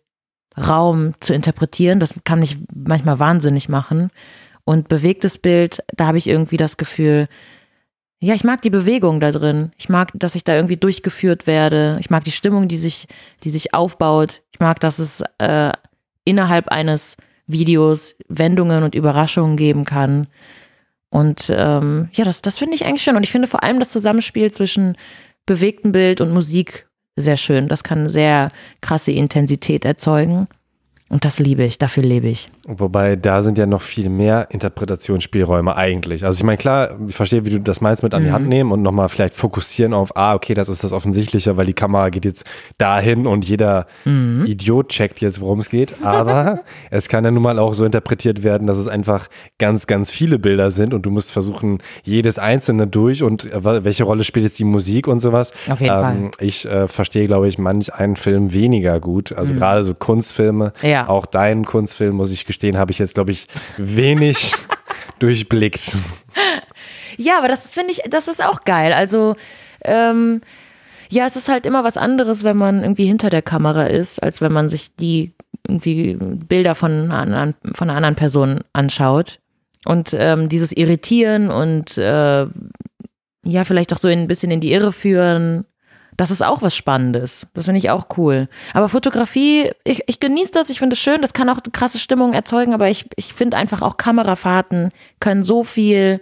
Raum 0.58 1.12
zu 1.20 1.34
interpretieren. 1.34 2.00
Das 2.00 2.20
kann 2.24 2.40
mich 2.40 2.58
manchmal 2.74 3.18
wahnsinnig 3.18 3.68
machen. 3.68 4.10
Und 4.64 4.88
bewegtes 4.88 5.38
Bild, 5.38 5.82
da 5.94 6.06
habe 6.06 6.18
ich 6.18 6.26
irgendwie 6.26 6.56
das 6.56 6.76
Gefühl, 6.76 7.28
ja, 8.18 8.34
ich 8.34 8.44
mag 8.44 8.62
die 8.62 8.70
Bewegung 8.70 9.20
da 9.20 9.30
drin. 9.30 9.72
Ich 9.76 9.88
mag, 9.88 10.10
dass 10.14 10.34
ich 10.34 10.42
da 10.42 10.56
irgendwie 10.56 10.78
durchgeführt 10.78 11.46
werde. 11.46 11.98
Ich 12.00 12.10
mag 12.10 12.24
die 12.24 12.30
Stimmung, 12.30 12.66
die 12.66 12.78
sich, 12.78 13.06
die 13.44 13.50
sich 13.50 13.74
aufbaut. 13.74 14.42
Ich 14.52 14.60
mag, 14.60 14.80
dass 14.80 14.98
es 14.98 15.22
äh, 15.38 15.72
innerhalb 16.24 16.68
eines 16.68 17.16
Videos 17.46 18.16
Wendungen 18.28 18.82
und 18.82 18.94
Überraschungen 18.94 19.56
geben 19.56 19.84
kann. 19.84 20.26
Und 21.10 21.52
ähm, 21.54 22.08
ja, 22.12 22.24
das, 22.24 22.42
das 22.42 22.58
finde 22.58 22.74
ich 22.74 22.84
eigentlich 22.84 23.02
schön. 23.02 23.16
Und 23.16 23.22
ich 23.22 23.30
finde 23.30 23.48
vor 23.48 23.62
allem 23.62 23.78
das 23.78 23.90
Zusammenspiel 23.90 24.50
zwischen 24.50 24.96
bewegtem 25.44 25.92
Bild 25.92 26.20
und 26.20 26.32
Musik 26.32 26.88
sehr 27.16 27.36
schön. 27.36 27.68
Das 27.68 27.82
kann 27.82 28.08
sehr 28.08 28.50
krasse 28.80 29.12
Intensität 29.12 29.84
erzeugen. 29.84 30.46
Und 31.08 31.24
das 31.24 31.38
liebe 31.38 31.62
ich, 31.62 31.78
dafür 31.78 32.02
lebe 32.02 32.26
ich. 32.26 32.50
Wobei 32.66 33.14
da 33.14 33.40
sind 33.40 33.58
ja 33.58 33.66
noch 33.66 33.82
viel 33.82 34.08
mehr 34.08 34.48
Interpretationsspielräume 34.50 35.76
eigentlich. 35.76 36.24
Also 36.24 36.38
ich 36.38 36.42
meine, 36.42 36.56
klar, 36.56 36.96
ich 37.06 37.14
verstehe, 37.14 37.46
wie 37.46 37.50
du 37.50 37.60
das 37.60 37.80
meinst 37.80 38.02
mit 38.02 38.12
an 38.12 38.24
die 38.24 38.32
Hand 38.32 38.46
mhm. 38.46 38.48
nehmen 38.48 38.72
und 38.72 38.82
nochmal 38.82 39.08
vielleicht 39.08 39.36
fokussieren 39.36 39.94
auf, 39.94 40.16
ah, 40.16 40.34
okay, 40.34 40.54
das 40.54 40.68
ist 40.68 40.82
das 40.82 40.92
Offensichtliche, 40.92 41.56
weil 41.56 41.66
die 41.66 41.74
Kamera 41.74 42.08
geht 42.08 42.24
jetzt 42.24 42.44
dahin 42.78 43.28
und 43.28 43.46
jeder 43.46 43.86
mhm. 44.04 44.46
Idiot 44.46 44.88
checkt 44.88 45.20
jetzt, 45.20 45.40
worum 45.40 45.60
es 45.60 45.70
geht. 45.70 45.94
Aber 46.02 46.64
es 46.90 47.08
kann 47.08 47.24
ja 47.24 47.30
nun 47.30 47.44
mal 47.44 47.60
auch 47.60 47.74
so 47.74 47.84
interpretiert 47.84 48.42
werden, 48.42 48.66
dass 48.66 48.76
es 48.76 48.88
einfach 48.88 49.28
ganz, 49.58 49.86
ganz 49.86 50.10
viele 50.10 50.40
Bilder 50.40 50.72
sind 50.72 50.92
und 50.92 51.06
du 51.06 51.12
musst 51.12 51.30
versuchen, 51.30 51.78
jedes 52.02 52.40
einzelne 52.40 52.88
durch 52.88 53.22
und 53.22 53.52
äh, 53.52 53.84
welche 53.84 54.02
Rolle 54.02 54.24
spielt 54.24 54.44
jetzt 54.44 54.58
die 54.58 54.64
Musik 54.64 55.06
und 55.06 55.20
sowas. 55.20 55.52
Auf 55.68 55.80
jeden 55.80 55.94
ähm, 55.94 56.00
Fall. 56.00 56.30
Ich 56.40 56.64
äh, 56.66 56.88
verstehe, 56.88 57.28
glaube 57.28 57.46
ich, 57.46 57.58
manch 57.58 57.94
einen 57.94 58.16
Film 58.16 58.52
weniger 58.52 58.98
gut. 58.98 59.30
Also 59.30 59.52
mhm. 59.52 59.58
gerade 59.58 59.84
so 59.84 59.94
Kunstfilme. 59.94 60.72
Ja 60.82 60.95
ja. 60.96 61.08
Auch 61.08 61.26
deinen 61.26 61.64
Kunstfilm, 61.64 62.16
muss 62.16 62.32
ich 62.32 62.46
gestehen, 62.46 62.78
habe 62.78 62.90
ich 62.90 62.98
jetzt, 62.98 63.14
glaube 63.14 63.32
ich, 63.32 63.46
wenig 63.76 64.54
durchblickt. 65.18 65.96
Ja, 67.18 67.38
aber 67.38 67.48
das 67.48 67.74
finde 67.74 67.92
ich, 67.92 68.02
das 68.08 68.28
ist 68.28 68.42
auch 68.42 68.64
geil. 68.64 68.92
Also, 68.92 69.36
ähm, 69.84 70.40
ja, 71.10 71.26
es 71.26 71.36
ist 71.36 71.48
halt 71.48 71.66
immer 71.66 71.84
was 71.84 71.96
anderes, 71.96 72.44
wenn 72.44 72.56
man 72.56 72.82
irgendwie 72.82 73.04
hinter 73.04 73.30
der 73.30 73.42
Kamera 73.42 73.84
ist, 73.84 74.22
als 74.22 74.40
wenn 74.40 74.52
man 74.52 74.68
sich 74.68 74.96
die 74.96 75.34
irgendwie 75.68 76.16
Bilder 76.18 76.74
von 76.74 77.10
einer 77.10 77.18
anderen, 77.18 77.54
von 77.74 77.90
einer 77.90 77.96
anderen 77.96 78.16
Person 78.16 78.60
anschaut. 78.72 79.38
Und 79.84 80.16
ähm, 80.18 80.48
dieses 80.48 80.72
Irritieren 80.72 81.50
und 81.50 81.96
äh, 81.98 82.46
ja, 83.44 83.64
vielleicht 83.64 83.92
auch 83.92 83.98
so 83.98 84.08
ein 84.08 84.26
bisschen 84.26 84.50
in 84.50 84.60
die 84.60 84.72
Irre 84.72 84.92
führen, 84.92 85.64
das 86.16 86.30
ist 86.30 86.42
auch 86.42 86.62
was 86.62 86.74
Spannendes. 86.74 87.46
Das 87.54 87.66
finde 87.66 87.78
ich 87.78 87.90
auch 87.90 88.06
cool. 88.16 88.48
Aber 88.72 88.88
Fotografie, 88.88 89.70
ich, 89.84 90.02
ich 90.06 90.20
genieße 90.20 90.52
das, 90.52 90.70
ich 90.70 90.78
finde 90.78 90.94
es 90.94 91.00
schön, 91.00 91.20
das 91.20 91.34
kann 91.34 91.48
auch 91.48 91.60
krasse 91.72 91.98
Stimmung 91.98 92.32
erzeugen, 92.32 92.74
aber 92.74 92.88
ich, 92.88 93.06
ich 93.16 93.32
finde 93.34 93.56
einfach 93.56 93.82
auch 93.82 93.96
Kamerafahrten 93.96 94.90
können 95.20 95.42
so 95.42 95.64
viel 95.64 96.20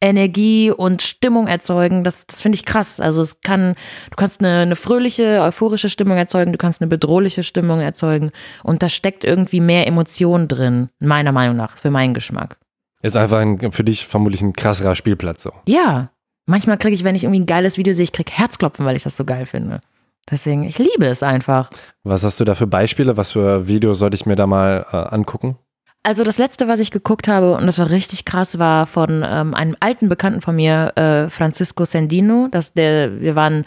Energie 0.00 0.70
und 0.70 1.02
Stimmung 1.02 1.46
erzeugen. 1.46 2.04
Das, 2.04 2.26
das 2.26 2.42
finde 2.42 2.56
ich 2.56 2.64
krass. 2.64 3.00
Also 3.00 3.20
es 3.20 3.40
kann, 3.42 3.74
du 4.10 4.16
kannst 4.16 4.40
eine, 4.40 4.60
eine 4.60 4.76
fröhliche, 4.76 5.40
euphorische 5.42 5.88
Stimmung 5.88 6.16
erzeugen, 6.16 6.52
du 6.52 6.58
kannst 6.58 6.80
eine 6.80 6.88
bedrohliche 6.88 7.42
Stimmung 7.42 7.80
erzeugen 7.80 8.30
und 8.62 8.82
da 8.82 8.88
steckt 8.88 9.24
irgendwie 9.24 9.60
mehr 9.60 9.86
Emotion 9.86 10.48
drin, 10.48 10.88
meiner 10.98 11.32
Meinung 11.32 11.56
nach, 11.56 11.76
für 11.76 11.90
meinen 11.90 12.14
Geschmack. 12.14 12.56
Ist 13.02 13.16
einfach 13.16 13.38
ein, 13.38 13.72
für 13.72 13.84
dich 13.84 14.06
vermutlich 14.06 14.42
ein 14.42 14.52
krasserer 14.52 14.94
Spielplatz 14.94 15.42
so. 15.42 15.52
Ja, 15.66 16.10
Manchmal 16.50 16.78
kriege 16.78 16.96
ich, 16.96 17.04
wenn 17.04 17.14
ich 17.14 17.22
irgendwie 17.22 17.38
ein 17.38 17.46
geiles 17.46 17.78
Video 17.78 17.94
sehe, 17.94 18.02
ich 18.02 18.10
kriege 18.10 18.32
Herzklopfen, 18.32 18.84
weil 18.84 18.96
ich 18.96 19.04
das 19.04 19.16
so 19.16 19.24
geil 19.24 19.46
finde. 19.46 19.80
Deswegen, 20.28 20.64
ich 20.64 20.78
liebe 20.78 21.06
es 21.06 21.22
einfach. 21.22 21.70
Was 22.02 22.24
hast 22.24 22.40
du 22.40 22.44
da 22.44 22.56
für 22.56 22.66
Beispiele? 22.66 23.16
Was 23.16 23.30
für 23.30 23.68
Videos 23.68 24.00
sollte 24.00 24.16
ich 24.16 24.26
mir 24.26 24.34
da 24.34 24.48
mal 24.48 24.84
äh, 24.90 24.96
angucken? 24.96 25.58
Also 26.02 26.24
das 26.24 26.38
letzte, 26.38 26.66
was 26.66 26.80
ich 26.80 26.90
geguckt 26.90 27.28
habe, 27.28 27.52
und 27.54 27.66
das 27.66 27.78
war 27.78 27.90
richtig 27.90 28.24
krass, 28.24 28.58
war 28.58 28.86
von 28.86 29.24
ähm, 29.24 29.54
einem 29.54 29.76
alten 29.78 30.08
Bekannten 30.08 30.40
von 30.40 30.56
mir, 30.56 30.92
äh, 30.96 31.30
Francisco 31.30 31.84
Sendino. 31.84 32.48
Das, 32.50 32.72
der, 32.72 33.20
wir 33.20 33.36
waren, 33.36 33.64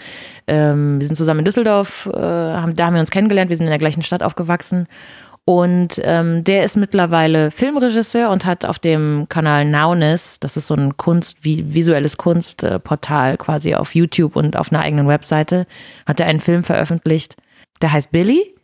ähm, 0.48 1.00
wir 1.00 1.08
sind 1.08 1.16
zusammen 1.16 1.40
in 1.40 1.46
Düsseldorf, 1.46 2.10
äh, 2.14 2.20
haben, 2.20 2.76
da 2.76 2.88
haben 2.88 2.96
wir 2.96 3.02
uns 3.02 3.12
kennengelernt, 3.12 3.50
wir 3.50 3.56
sind 3.56 3.68
in 3.68 3.72
der 3.72 3.80
gleichen 3.80 4.04
Stadt 4.04 4.24
aufgewachsen. 4.24 4.88
Und 5.46 6.00
ähm, 6.04 6.46
der 6.46 6.64
ist 6.64 6.78
mittlerweile 6.78 7.52
Filmregisseur 7.52 8.30
und 8.30 8.46
hat 8.46 8.64
auf 8.64 8.80
dem 8.80 9.26
Kanal 9.28 9.66
Nowness, 9.66 10.40
das 10.40 10.56
ist 10.56 10.68
so 10.68 10.76
ein 10.76 10.96
Kunst, 10.96 11.44
visuelles 11.44 12.16
Kunstportal 12.16 13.38
quasi 13.38 13.76
auf 13.76 13.94
YouTube 13.94 14.38
und 14.38 14.56
auf 14.56 14.72
einer 14.72 14.82
eigenen 14.82 15.08
Webseite, 15.08 15.68
hat 16.06 16.22
er 16.22 16.28
einen 16.28 16.40
Film 16.40 16.64
veröffentlicht, 16.64 17.36
der 17.82 17.92
heißt 17.92 18.12
Billy. 18.12 18.56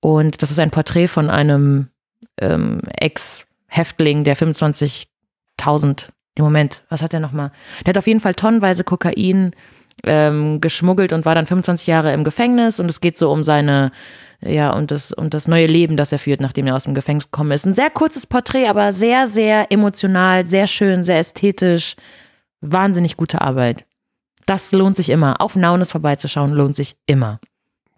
Und 0.00 0.42
das 0.42 0.50
ist 0.50 0.58
ein 0.58 0.70
Porträt 0.70 1.06
von 1.06 1.30
einem 1.30 1.90
ähm, 2.40 2.80
Ex-Häftling, 2.98 4.24
der 4.24 4.36
25.000, 4.36 6.08
im 6.36 6.44
Moment, 6.44 6.82
was 6.88 7.02
hat 7.02 7.14
er 7.14 7.20
nochmal? 7.20 7.52
Der 7.84 7.90
hat 7.90 7.98
auf 7.98 8.06
jeden 8.08 8.20
Fall 8.20 8.34
tonnenweise 8.34 8.82
Kokain 8.82 9.52
ähm, 10.04 10.60
geschmuggelt 10.60 11.12
und 11.12 11.24
war 11.24 11.34
dann 11.34 11.46
25 11.46 11.86
Jahre 11.86 12.12
im 12.12 12.24
Gefängnis 12.24 12.80
und 12.80 12.90
es 12.90 13.00
geht 13.00 13.18
so 13.18 13.30
um 13.30 13.44
seine 13.44 13.92
ja, 14.42 14.72
und 14.72 14.90
das, 14.90 15.12
und 15.12 15.34
das 15.34 15.48
neue 15.48 15.66
Leben, 15.66 15.96
das 15.96 16.12
er 16.12 16.18
führt, 16.18 16.40
nachdem 16.40 16.66
er 16.66 16.74
aus 16.74 16.84
dem 16.84 16.94
Gefängnis 16.94 17.24
gekommen 17.24 17.50
ist. 17.50 17.66
Ein 17.66 17.74
sehr 17.74 17.90
kurzes 17.90 18.26
Porträt, 18.26 18.68
aber 18.68 18.92
sehr, 18.92 19.26
sehr 19.26 19.70
emotional, 19.70 20.46
sehr 20.46 20.66
schön, 20.66 21.04
sehr 21.04 21.18
ästhetisch. 21.18 21.94
Wahnsinnig 22.62 23.16
gute 23.16 23.42
Arbeit. 23.42 23.84
Das 24.46 24.72
lohnt 24.72 24.96
sich 24.96 25.10
immer. 25.10 25.40
Auf 25.40 25.56
Naunes 25.56 25.92
vorbeizuschauen 25.92 26.52
lohnt 26.52 26.74
sich 26.74 26.96
immer. 27.06 27.38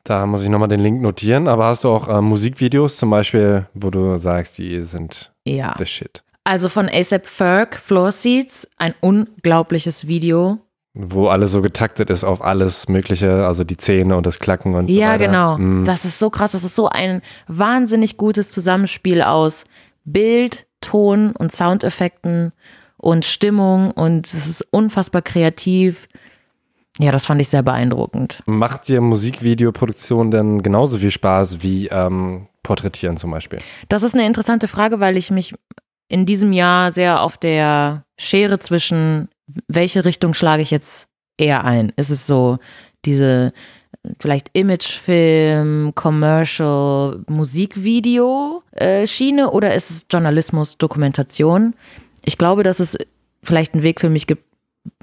Da 0.05 0.27
muss 0.27 0.43
ich 0.43 0.49
nochmal 0.49 0.69
den 0.69 0.81
Link 0.81 1.01
notieren. 1.01 1.47
Aber 1.47 1.67
hast 1.67 1.85
du 1.85 1.91
auch 1.91 2.09
äh, 2.09 2.21
Musikvideos 2.21 2.97
zum 2.97 3.11
Beispiel, 3.11 3.67
wo 3.75 3.91
du 3.91 4.17
sagst, 4.17 4.59
die 4.59 4.81
sind 4.81 5.33
ja. 5.45 5.75
the 5.79 5.87
shit? 5.87 6.25
Also 6.45 6.69
von 6.69 6.89
ASAP 6.89 7.29
Ferg, 7.29 7.77
Floor 7.77 8.11
Seats, 8.11 8.69
ein 8.77 8.95
unglaubliches 9.01 10.09
Video. 10.09 10.59
Wo 10.95 11.29
alles 11.29 11.53
so 11.53 11.63
getaktet 11.63 12.11
ist 12.11 12.23
auf 12.23 12.45
alles 12.45 12.89
Mögliche, 12.89 13.47
also 13.47 13.65
die 13.65 13.79
Zähne 13.79 14.17
und 14.17 14.27
das 14.27 14.39
Klacken 14.39 14.75
und 14.75 14.91
ja, 14.91 14.95
so 14.95 15.01
weiter. 15.01 15.23
Ja, 15.25 15.27
genau. 15.27 15.59
Mhm. 15.59 15.85
Das 15.85 16.05
ist 16.05 16.19
so 16.19 16.29
krass. 16.29 16.53
Das 16.53 16.65
ist 16.65 16.75
so 16.75 16.89
ein 16.89 17.23
wahnsinnig 17.49 18.19
gutes 18.19 18.51
Zusammenspiel 18.51 19.23
aus 19.23 19.65
Bild, 20.05 20.67
Ton 20.83 21.33
und 21.33 21.51
Soundeffekten 21.53 22.53
und 22.99 23.25
Stimmung 23.25 23.91
und 23.91 24.27
es 24.27 24.47
ist 24.47 24.67
unfassbar 24.71 25.23
kreativ. 25.23 26.09
Ja, 26.99 27.11
das 27.11 27.25
fand 27.25 27.41
ich 27.41 27.49
sehr 27.49 27.63
beeindruckend. 27.63 28.43
Macht 28.47 28.89
dir 28.89 29.01
Musikvideoproduktion 29.01 30.31
denn 30.31 30.63
genauso 30.63 30.99
viel 30.99 31.11
Spaß 31.11 31.63
wie 31.63 31.89
ähm, 31.89 32.49
Porträtieren 32.63 33.17
zum 33.17 33.31
Beispiel? 33.31 33.61
Das 33.89 34.03
ist 34.03 34.15
eine 34.15 34.27
interessante 34.27 34.69
Frage, 34.69 35.01
weil 35.01 35.17
ich 35.17 35.31
mich 35.31 35.55
in 36.09 36.27
diesem 36.27 36.53
Jahr 36.53 36.93
sehr 36.93 37.23
auf 37.23 37.39
der 37.39 38.05
Schere 38.19 38.59
zwischen 38.59 39.29
welche 39.69 40.05
Richtung 40.05 40.35
schlage 40.35 40.63
ich 40.63 40.71
jetzt 40.71 41.09
eher 41.37 41.65
ein? 41.65 41.93
Ist 41.97 42.11
es 42.11 42.27
so 42.27 42.59
diese 43.05 43.53
vielleicht 44.21 44.51
Imagefilm, 44.53 45.95
Commercial, 45.95 47.25
Musikvideo 47.29 48.63
äh, 48.73 49.07
Schiene 49.07 49.51
oder 49.51 49.75
ist 49.75 49.91
es 49.91 50.07
Journalismus, 50.11 50.79
Dokumentation? 50.79 51.75
Ich 52.25 52.39
glaube, 52.39 52.63
dass 52.63 52.81
es 52.81 52.99
vielleicht 53.43 53.75
einen 53.75 53.83
Weg 53.83 54.01
für 54.01 54.11
mich 54.11 54.27
gibt, 54.27 54.45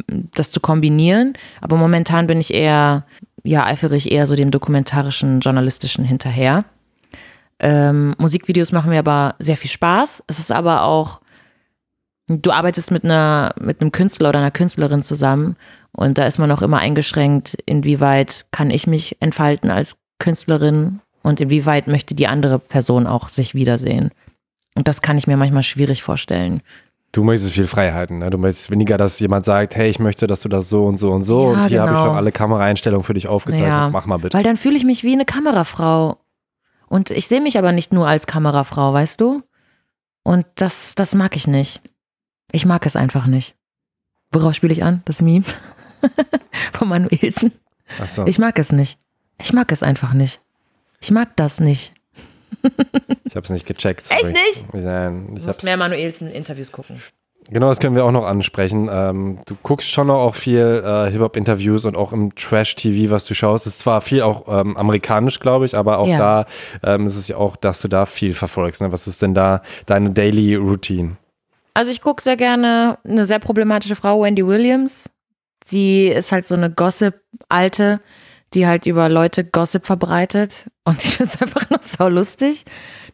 das 0.08 0.52
zu 0.52 0.60
kombinieren, 0.60 1.34
aber 1.62 1.78
momentan 1.78 2.28
bin 2.28 2.40
ich 2.40 2.54
eher, 2.54 3.06
ja, 3.44 3.66
eifere 3.66 3.98
eher 3.98 4.28
so 4.28 4.36
dem 4.36 4.52
dokumentarischen, 4.52 5.40
journalistischen 5.40 6.04
hinterher. 6.04 6.66
Ähm, 7.60 8.16
Musikvideos 8.18 8.72
machen 8.72 8.90
mir 8.90 9.00
aber 9.00 9.36
sehr 9.40 9.58
viel 9.58 9.70
Spaß. 9.70 10.24
Es 10.28 10.40
ist 10.40 10.52
aber 10.52 10.84
auch 10.84 11.22
du 12.30 12.52
arbeitest 12.52 12.92
mit 12.92 13.04
einer, 13.04 13.54
mit 13.60 13.82
einem 13.82 13.92
Künstler 13.92 14.30
oder 14.30 14.40
einer 14.40 14.52
Künstlerin 14.52 15.04
zusammen 15.04 15.56
und 15.92 16.18
da 16.18 16.26
ist 16.26 16.38
man 16.38 16.52
auch 16.52 16.62
immer 16.62 16.78
eingeschränkt, 16.78 17.58
inwieweit 17.66 18.46
kann 18.52 18.70
ich 18.70 18.88
mich 18.88 19.18
entfalten 19.20 19.72
als 19.72 19.98
Künstlerin 20.20 21.00
und 21.24 21.40
inwieweit 21.40 21.88
möchte 21.88 22.16
die 22.16 22.28
andere 22.28 22.60
Person 22.60 23.08
auch 23.08 23.30
sich 23.30 23.56
wiedersehen. 23.56 24.12
Und 24.76 24.88
das 24.88 25.02
kann 25.02 25.18
ich 25.18 25.28
mir 25.28 25.38
manchmal 25.38 25.64
schwierig 25.64 26.04
vorstellen. 26.04 26.62
Du 27.12 27.24
möchtest 27.24 27.54
viel 27.54 27.68
Freiheiten, 27.68 28.20
ne? 28.20 28.30
Du 28.30 28.38
möchtest 28.38 28.70
weniger, 28.70 28.96
dass 28.98 29.20
jemand 29.20 29.44
sagt, 29.44 29.76
hey, 29.76 29.90
ich 29.90 30.00
möchte, 30.00 30.28
dass 30.28 30.42
du 30.42 30.50
das 30.50 30.70
so 30.70 30.86
und 30.86 30.98
so 30.98 31.12
und 31.12 31.24
so 31.24 31.54
Ja, 31.54 31.64
und 31.64 31.68
hier 31.68 31.82
habe 31.82 31.92
ich 31.92 31.98
genau. 31.98 32.10
schon 32.10 32.16
alle 32.16 32.32
Kameraeinstellungen 32.32 33.04
für 33.04 33.16
dich 33.16 33.28
aufgezeichnet. 33.28 33.68
Ja, 33.68 33.90
Mach 33.90 34.06
mal 34.06 34.18
bitte. 34.18 34.38
Weil 34.38 34.44
dann 34.44 34.58
fühle 34.58 34.78
ich 34.78 34.86
mich 34.86 35.04
wie 35.04 35.14
eine 35.14 35.26
Kamerafrau. 35.26 36.18
Und 36.88 37.10
ich 37.10 37.28
sehe 37.28 37.42
mich 37.42 37.58
aber 37.58 37.72
nicht 37.72 37.94
nur 37.94 38.08
als 38.08 38.28
Kamerafrau, 38.28 38.94
weißt 38.94 39.20
du? 39.22 39.42
Und 40.24 40.46
das, 40.56 40.94
das 40.96 41.16
mag 41.16 41.36
ich 41.36 41.48
nicht. 41.48 41.82
Ich 42.52 42.66
mag 42.66 42.86
es 42.86 42.96
einfach 42.96 43.26
nicht. 43.28 43.56
Worauf 44.32 44.54
spiele 44.54 44.74
ich 44.74 44.84
an? 44.84 45.02
Das 45.06 45.22
Meme 45.22 45.46
von 46.74 46.88
Manuelsen. 46.88 47.52
Ach 48.02 48.08
so. 48.08 48.26
Ich 48.28 48.40
mag 48.40 48.58
es 48.60 48.72
nicht. 48.72 48.98
Ich 49.42 49.54
mag 49.54 49.72
es 49.72 49.84
einfach 49.84 50.14
nicht. 50.14 50.42
Ich 51.02 51.12
mag 51.12 51.36
das 51.36 51.60
nicht. 51.60 51.94
Ich 53.26 53.36
habe 53.36 53.44
es 53.46 53.52
nicht 53.52 53.68
gecheckt. 53.68 54.06
sorry. 54.06 54.22
Echt 54.22 54.32
nicht? 54.34 54.66
Ich, 54.74 54.84
nein, 54.84 55.22
ich 55.22 55.28
Du 55.28 55.34
musst 55.36 55.48
hab's, 55.48 55.64
mehr 55.64 55.78
Manuelsen-Interviews 55.78 56.72
gucken. 56.72 57.00
genau, 57.48 57.70
das 57.70 57.80
können 57.80 57.96
wir 57.96 58.04
auch 58.04 58.12
noch 58.12 58.26
ansprechen. 58.26 58.90
Ähm, 58.92 59.38
du 59.46 59.56
guckst 59.62 59.88
schon 59.88 60.08
noch 60.08 60.18
auch 60.18 60.34
viel 60.34 60.60
äh, 60.84 61.12
Hip-Hop-Interviews 61.12 61.86
und 61.86 61.96
auch 61.96 62.12
im 62.12 62.34
Trash-TV, 62.34 63.12
was 63.12 63.26
du 63.26 63.36
schaust. 63.36 63.68
Es 63.68 63.74
ist 63.74 63.80
zwar 63.82 64.02
viel 64.02 64.24
auch 64.24 64.46
ähm, 64.48 64.76
amerikanisch, 64.78 65.40
glaube 65.40 65.66
ich, 65.68 65.78
aber 65.78 66.00
auch 66.00 66.08
Ja. 66.08 66.18
da 66.82 66.96
ähm, 66.96 67.06
ist 67.06 67.18
es 67.18 67.28
ja 67.28 67.38
auch, 67.38 67.56
dass 67.56 67.82
du 67.82 67.88
da 67.88 68.08
viel 68.08 68.34
verfolgst. 68.34 68.82
Ne? 68.82 68.92
Was 68.92 69.06
ist 69.06 69.22
denn 69.22 69.36
da 69.36 69.62
deine 69.86 70.10
Daily 70.10 70.56
Routine? 70.56 71.18
Also 71.80 71.92
ich 71.92 72.02
gucke 72.02 72.22
sehr 72.22 72.36
gerne 72.36 72.98
eine 73.06 73.24
sehr 73.26 73.40
problematische 73.40 73.96
Frau, 73.96 74.22
Wendy 74.22 74.46
Williams. 74.46 75.10
Die 75.72 76.08
ist 76.08 76.34
halt 76.34 76.46
so 76.46 76.54
eine 76.54 76.70
Gossip-Alte, 76.70 78.02
die 78.54 78.68
halt 78.68 78.86
über 78.86 79.08
Leute 79.08 79.46
Gossip 79.46 79.86
verbreitet. 79.86 80.66
Und 80.84 81.02
ich 81.02 81.12
finde 81.12 81.32
es 81.34 81.42
einfach 81.42 81.70
noch 81.70 81.82
sau 81.82 82.10
lustig. 82.10 82.66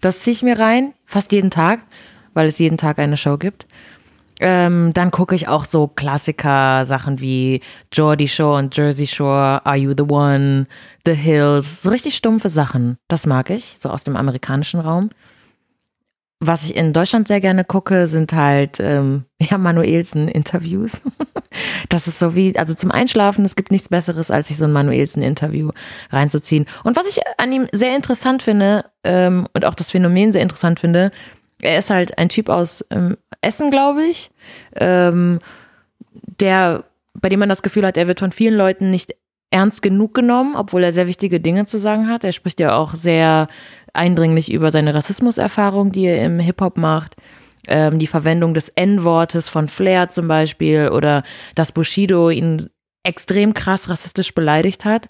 Das 0.02 0.22
ziehe 0.22 0.34
ich 0.34 0.42
mir 0.42 0.58
rein, 0.58 0.96
fast 1.06 1.32
jeden 1.32 1.52
Tag, 1.52 1.82
weil 2.34 2.48
es 2.48 2.58
jeden 2.58 2.80
Tag 2.80 2.98
eine 2.98 3.18
Show 3.18 3.38
gibt. 3.38 3.68
Ähm, 4.40 4.94
dann 4.94 5.12
gucke 5.12 5.36
ich 5.36 5.48
auch 5.48 5.64
so 5.64 5.86
Klassiker, 5.86 6.86
Sachen 6.86 7.22
wie 7.22 7.62
Geordie 7.92 8.28
Shore 8.28 8.58
und 8.58 8.76
Jersey 8.76 9.06
Shore, 9.06 9.64
Are 9.64 9.78
You 9.78 9.94
the 9.96 10.06
One, 10.10 10.66
The 11.06 11.14
Hills, 11.14 11.84
so 11.84 11.92
richtig 11.92 12.16
stumpfe 12.16 12.50
Sachen. 12.50 12.98
Das 13.10 13.28
mag 13.28 13.52
ich, 13.52 13.78
so 13.78 13.92
aus 13.92 14.04
dem 14.04 14.18
amerikanischen 14.18 14.80
Raum. 14.80 15.10
Was 16.42 16.66
ich 16.66 16.76
in 16.76 16.92
Deutschland 16.92 17.28
sehr 17.28 17.40
gerne 17.40 17.64
gucke, 17.64 18.08
sind 18.08 18.34
halt 18.34 18.80
ähm, 18.80 19.26
ja 19.42 19.58
Manuelsen-Interviews. 19.58 21.02
Das 21.88 22.08
ist 22.08 22.20
so 22.20 22.36
wie, 22.36 22.58
also 22.58 22.74
zum 22.74 22.92
Einschlafen, 22.92 23.46
es 23.46 23.56
gibt 23.56 23.72
nichts 23.72 23.88
Besseres, 23.88 24.30
als 24.30 24.50
sich 24.50 24.58
so 24.58 24.66
ein 24.66 24.74
Manuelsen-Interview 24.74 25.72
reinzuziehen. 26.12 26.66
Und 26.84 26.98
was 26.98 27.08
ich 27.08 27.22
an 27.38 27.54
ihm 27.54 27.68
sehr 27.72 27.96
interessant 27.96 28.44
finde 28.44 28.84
ähm, 29.06 29.48
und 29.54 29.64
auch 29.64 29.76
das 29.76 29.92
Phänomen 29.92 30.34
sehr 30.34 30.42
interessant 30.42 30.82
finde, 30.82 31.12
er 31.62 31.80
ist 31.80 31.92
halt 31.92 32.18
ein 32.18 32.28
Typ 32.28 32.50
aus 32.50 32.84
ähm, 32.90 33.16
Essen, 33.40 33.72
glaube 33.72 34.04
ich, 34.04 34.32
ähm, 34.76 35.40
der, 36.40 36.84
bei 37.14 37.30
dem 37.30 37.40
man 37.40 37.50
das 37.50 37.62
Gefühl 37.62 37.86
hat, 37.86 37.96
er 37.96 38.08
wird 38.08 38.20
von 38.20 38.34
vielen 38.34 38.56
Leuten 38.56 38.92
nicht 38.92 39.16
ernst 39.52 39.82
genug 39.82 40.14
genommen, 40.14 40.56
obwohl 40.56 40.84
er 40.84 40.92
sehr 40.92 41.08
wichtige 41.08 41.40
Dinge 41.40 41.66
zu 41.66 41.78
sagen 41.78 42.08
hat. 42.08 42.24
Er 42.24 42.32
spricht 42.32 42.60
ja 42.60 42.76
auch 42.76 42.94
sehr 42.94 43.48
eindringlich 43.94 44.52
über 44.52 44.72
seine 44.72 44.94
Rassismuserfahrung, 44.94 45.92
die 45.92 46.06
er 46.06 46.24
im 46.26 46.40
Hip-Hop 46.40 46.78
macht. 46.78 47.16
Ähm, 47.68 47.98
die 47.98 48.08
Verwendung 48.08 48.54
des 48.54 48.70
N-Wortes 48.70 49.50
von 49.50 49.68
Flair 49.68 50.10
zum 50.10 50.28
Beispiel 50.28 50.90
oder 50.90 51.24
dass 51.56 51.72
Bushido 51.72 52.30
ihn 52.30 52.68
extrem 53.04 53.54
krass 53.54 53.90
rassistisch 53.90 54.36
beleidigt 54.36 54.86
hat. 54.86 55.08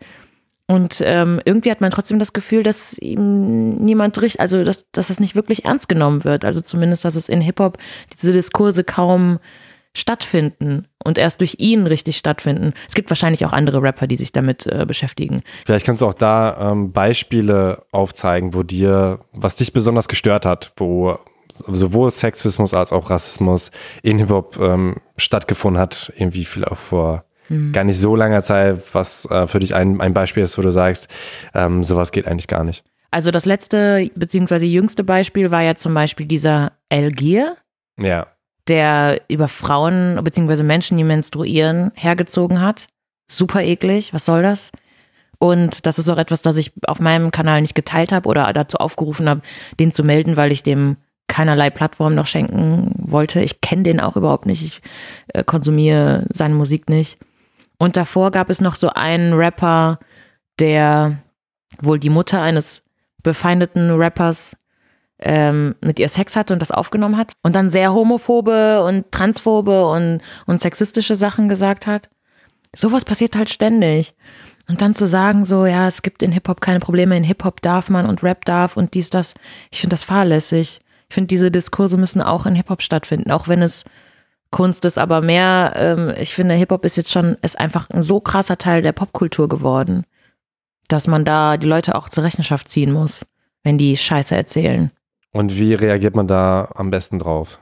Und 0.67 1.01
ähm, 1.05 1.41
irgendwie 1.45 1.69
hat 1.69 1.81
man 1.81 1.91
trotzdem 1.91 2.17
das 2.17 2.33
Gefühl, 2.33 2.63
dass 2.63 2.97
ihm 2.97 3.75
niemand 3.75 4.19
richtig, 4.21 4.41
also 4.41 4.63
dass, 4.63 4.85
dass 4.91 5.09
das 5.09 5.19
nicht 5.19 5.35
wirklich 5.35 5.65
ernst 5.65 5.89
genommen 5.89 6.23
wird. 6.23 6.43
Also 6.43 6.59
zumindest, 6.59 7.05
dass 7.05 7.15
es 7.15 7.29
in 7.29 7.41
Hip-Hop 7.41 7.77
diese 8.13 8.31
Diskurse 8.31 8.83
kaum 8.83 9.39
stattfinden 9.95 10.87
und 11.03 11.17
erst 11.17 11.39
durch 11.39 11.55
ihn 11.59 11.87
richtig 11.87 12.17
stattfinden. 12.17 12.73
Es 12.87 12.93
gibt 12.93 13.09
wahrscheinlich 13.09 13.45
auch 13.45 13.53
andere 13.53 13.81
Rapper, 13.81 14.05
die 14.05 14.17
sich 14.17 14.31
damit 14.31 14.67
äh, 14.67 14.85
beschäftigen. 14.85 15.41
Vielleicht 15.65 15.85
kannst 15.85 16.01
du 16.01 16.07
auch 16.07 16.13
da 16.13 16.71
ähm, 16.71 16.91
Beispiele 16.91 17.83
aufzeigen, 17.91 18.53
wo 18.53 18.61
dir, 18.63 19.19
was 19.31 19.55
dich 19.55 19.73
besonders 19.73 20.07
gestört 20.07 20.45
hat, 20.45 20.73
wo 20.77 21.17
sowohl 21.51 22.11
Sexismus 22.11 22.73
als 22.73 22.91
auch 22.91 23.09
Rassismus 23.09 23.71
in 24.03 24.19
Hip-Hop 24.19 24.57
ähm, 24.59 24.97
stattgefunden 25.17 25.81
hat, 25.81 26.11
irgendwie 26.15 26.45
vielleicht 26.45 26.71
auch 26.71 26.77
vor 26.77 27.25
gar 27.73 27.83
nicht 27.83 27.99
so 27.99 28.15
langer 28.15 28.41
Zeit, 28.41 28.93
was 28.93 29.25
äh, 29.29 29.45
für 29.45 29.59
dich 29.59 29.75
ein, 29.75 30.01
ein 30.01 30.15
Beispiel 30.15 30.41
ist, 30.41 30.57
wo 30.57 30.63
du 30.63 30.71
sagst, 30.71 31.07
ähm, 31.53 31.83
sowas 31.83 32.11
geht 32.11 32.27
eigentlich 32.27 32.47
gar 32.47 32.63
nicht. 32.63 32.83
Also 33.11 33.29
das 33.31 33.45
letzte 33.45 34.09
beziehungsweise 34.15 34.65
jüngste 34.65 35.03
Beispiel 35.03 35.51
war 35.51 35.61
ja 35.61 35.75
zum 35.75 35.93
Beispiel 35.93 36.25
dieser 36.25 36.73
El 36.89 37.11
Gier, 37.11 37.55
Ja. 37.99 38.27
Der 38.67 39.21
über 39.27 39.47
Frauen 39.47 40.19
beziehungsweise 40.23 40.63
Menschen, 40.63 40.97
die 40.97 41.03
menstruieren, 41.03 41.91
hergezogen 41.95 42.61
hat. 42.61 42.87
Super 43.29 43.61
eklig, 43.61 44.13
was 44.13 44.25
soll 44.25 44.43
das? 44.43 44.71
Und 45.37 45.85
das 45.85 45.99
ist 45.99 46.09
auch 46.09 46.17
etwas, 46.17 46.41
das 46.41 46.57
ich 46.57 46.71
auf 46.87 46.99
meinem 46.99 47.31
Kanal 47.31 47.61
nicht 47.61 47.75
geteilt 47.75 48.11
habe 48.11 48.27
oder 48.27 48.51
dazu 48.53 48.77
aufgerufen 48.77 49.29
habe, 49.29 49.41
den 49.79 49.91
zu 49.91 50.03
melden, 50.03 50.37
weil 50.37 50.51
ich 50.51 50.63
dem 50.63 50.97
keinerlei 51.27 51.69
Plattform 51.69 52.15
noch 52.15 52.27
schenken 52.27 52.91
wollte. 52.97 53.41
Ich 53.41 53.61
kenne 53.61 53.83
den 53.83 53.99
auch 53.99 54.15
überhaupt 54.15 54.45
nicht. 54.45 54.63
Ich 54.63 54.81
äh, 55.33 55.43
konsumiere 55.43 56.25
seine 56.31 56.53
Musik 56.53 56.89
nicht. 56.89 57.17
Und 57.77 57.97
davor 57.97 58.31
gab 58.31 58.49
es 58.49 58.61
noch 58.61 58.75
so 58.75 58.89
einen 58.89 59.33
Rapper, 59.33 59.99
der 60.59 61.17
wohl 61.81 61.99
die 61.99 62.09
Mutter 62.09 62.41
eines 62.41 62.83
befeindeten 63.23 63.91
Rappers 63.91 64.55
ähm, 65.19 65.75
mit 65.81 65.99
ihr 65.99 66.09
Sex 66.09 66.35
hatte 66.35 66.53
und 66.53 66.59
das 66.59 66.71
aufgenommen 66.71 67.17
hat 67.17 67.33
und 67.41 67.55
dann 67.55 67.69
sehr 67.69 67.93
homophobe 67.93 68.83
und 68.83 69.11
transphobe 69.11 69.87
und, 69.87 70.21
und 70.45 70.59
sexistische 70.59 71.15
Sachen 71.15 71.49
gesagt 71.49 71.87
hat. 71.87 72.09
Sowas 72.75 73.05
passiert 73.05 73.35
halt 73.35 73.49
ständig. 73.49 74.13
Und 74.67 74.81
dann 74.81 74.95
zu 74.95 75.05
sagen, 75.05 75.45
so, 75.45 75.65
ja, 75.65 75.87
es 75.87 76.01
gibt 76.01 76.23
in 76.23 76.31
Hip-Hop 76.31 76.59
keine 76.59 76.79
Probleme, 76.79 77.15
in 77.15 77.23
Hip-Hop 77.23 77.61
darf 77.61 77.89
man 77.89 78.07
und 78.07 78.23
Rap 78.23 78.45
darf 78.45 78.77
und 78.77 78.95
dies, 78.95 79.11
das, 79.11 79.35
ich 79.71 79.79
finde 79.79 79.93
das 79.93 80.03
fahrlässig. 80.03 80.81
Ich 81.07 81.13
finde, 81.13 81.27
diese 81.27 81.51
Diskurse 81.51 81.97
müssen 81.97 82.21
auch 82.21 82.47
in 82.47 82.55
Hip-Hop 82.55 82.81
stattfinden, 82.81 83.29
auch 83.29 83.47
wenn 83.47 83.61
es 83.61 83.83
Kunst 84.49 84.85
ist, 84.85 84.97
aber 84.97 85.21
mehr, 85.21 85.73
ähm, 85.75 86.13
ich 86.19 86.33
finde, 86.33 86.55
Hip-Hop 86.55 86.83
ist 86.83 86.95
jetzt 86.95 87.11
schon, 87.11 87.37
ist 87.41 87.59
einfach 87.59 87.89
ein 87.89 88.01
so 88.01 88.19
krasser 88.19 88.57
Teil 88.57 88.81
der 88.81 88.91
Popkultur 88.91 89.49
geworden, 89.49 90.05
dass 90.87 91.07
man 91.07 91.25
da 91.25 91.57
die 91.57 91.67
Leute 91.67 91.93
auch 91.95 92.09
zur 92.09 92.23
Rechenschaft 92.23 92.67
ziehen 92.67 92.91
muss, 92.91 93.27
wenn 93.63 93.77
die 93.77 93.95
Scheiße 93.95 94.35
erzählen. 94.35 94.91
Und 95.35 95.59
wie 95.59 95.73
reagiert 95.73 96.15
man 96.15 96.27
da 96.27 96.69
am 96.75 96.91
besten 96.91 97.19
drauf? 97.19 97.59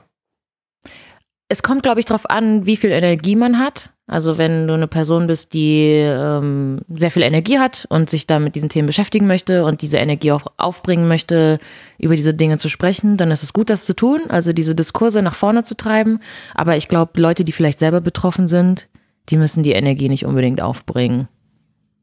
Es 1.48 1.64
kommt, 1.64 1.82
glaube 1.82 1.98
ich, 1.98 2.06
darauf 2.06 2.30
an, 2.30 2.66
wie 2.66 2.76
viel 2.76 2.92
Energie 2.92 3.34
man 3.34 3.58
hat. 3.58 3.90
Also 4.06 4.38
wenn 4.38 4.68
du 4.68 4.74
eine 4.74 4.86
Person 4.86 5.26
bist, 5.26 5.54
die 5.54 5.88
ähm, 5.88 6.82
sehr 6.88 7.10
viel 7.10 7.22
Energie 7.22 7.58
hat 7.58 7.84
und 7.88 8.08
sich 8.08 8.28
da 8.28 8.38
mit 8.38 8.54
diesen 8.54 8.68
Themen 8.68 8.86
beschäftigen 8.86 9.26
möchte 9.26 9.64
und 9.64 9.82
diese 9.82 9.96
Energie 9.96 10.30
auch 10.30 10.46
aufbringen 10.56 11.08
möchte, 11.08 11.58
über 11.98 12.14
diese 12.14 12.32
Dinge 12.32 12.58
zu 12.58 12.68
sprechen, 12.68 13.16
dann 13.16 13.32
ist 13.32 13.42
es 13.42 13.52
gut, 13.52 13.70
das 13.70 13.86
zu 13.86 13.96
tun, 13.96 14.20
also 14.28 14.52
diese 14.52 14.76
Diskurse 14.76 15.20
nach 15.20 15.34
vorne 15.34 15.64
zu 15.64 15.76
treiben. 15.76 16.20
Aber 16.54 16.76
ich 16.76 16.86
glaube, 16.86 17.20
Leute, 17.20 17.44
die 17.44 17.52
vielleicht 17.52 17.80
selber 17.80 18.00
betroffen 18.00 18.46
sind, 18.46 18.88
die 19.30 19.36
müssen 19.36 19.64
die 19.64 19.72
Energie 19.72 20.08
nicht 20.08 20.26
unbedingt 20.26 20.60
aufbringen. 20.60 21.26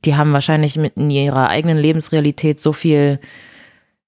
Die 0.04 0.16
haben 0.16 0.34
wahrscheinlich 0.34 0.76
in 0.76 1.10
ihrer 1.12 1.48
eigenen 1.48 1.78
Lebensrealität 1.78 2.60
so 2.60 2.74
viel, 2.74 3.22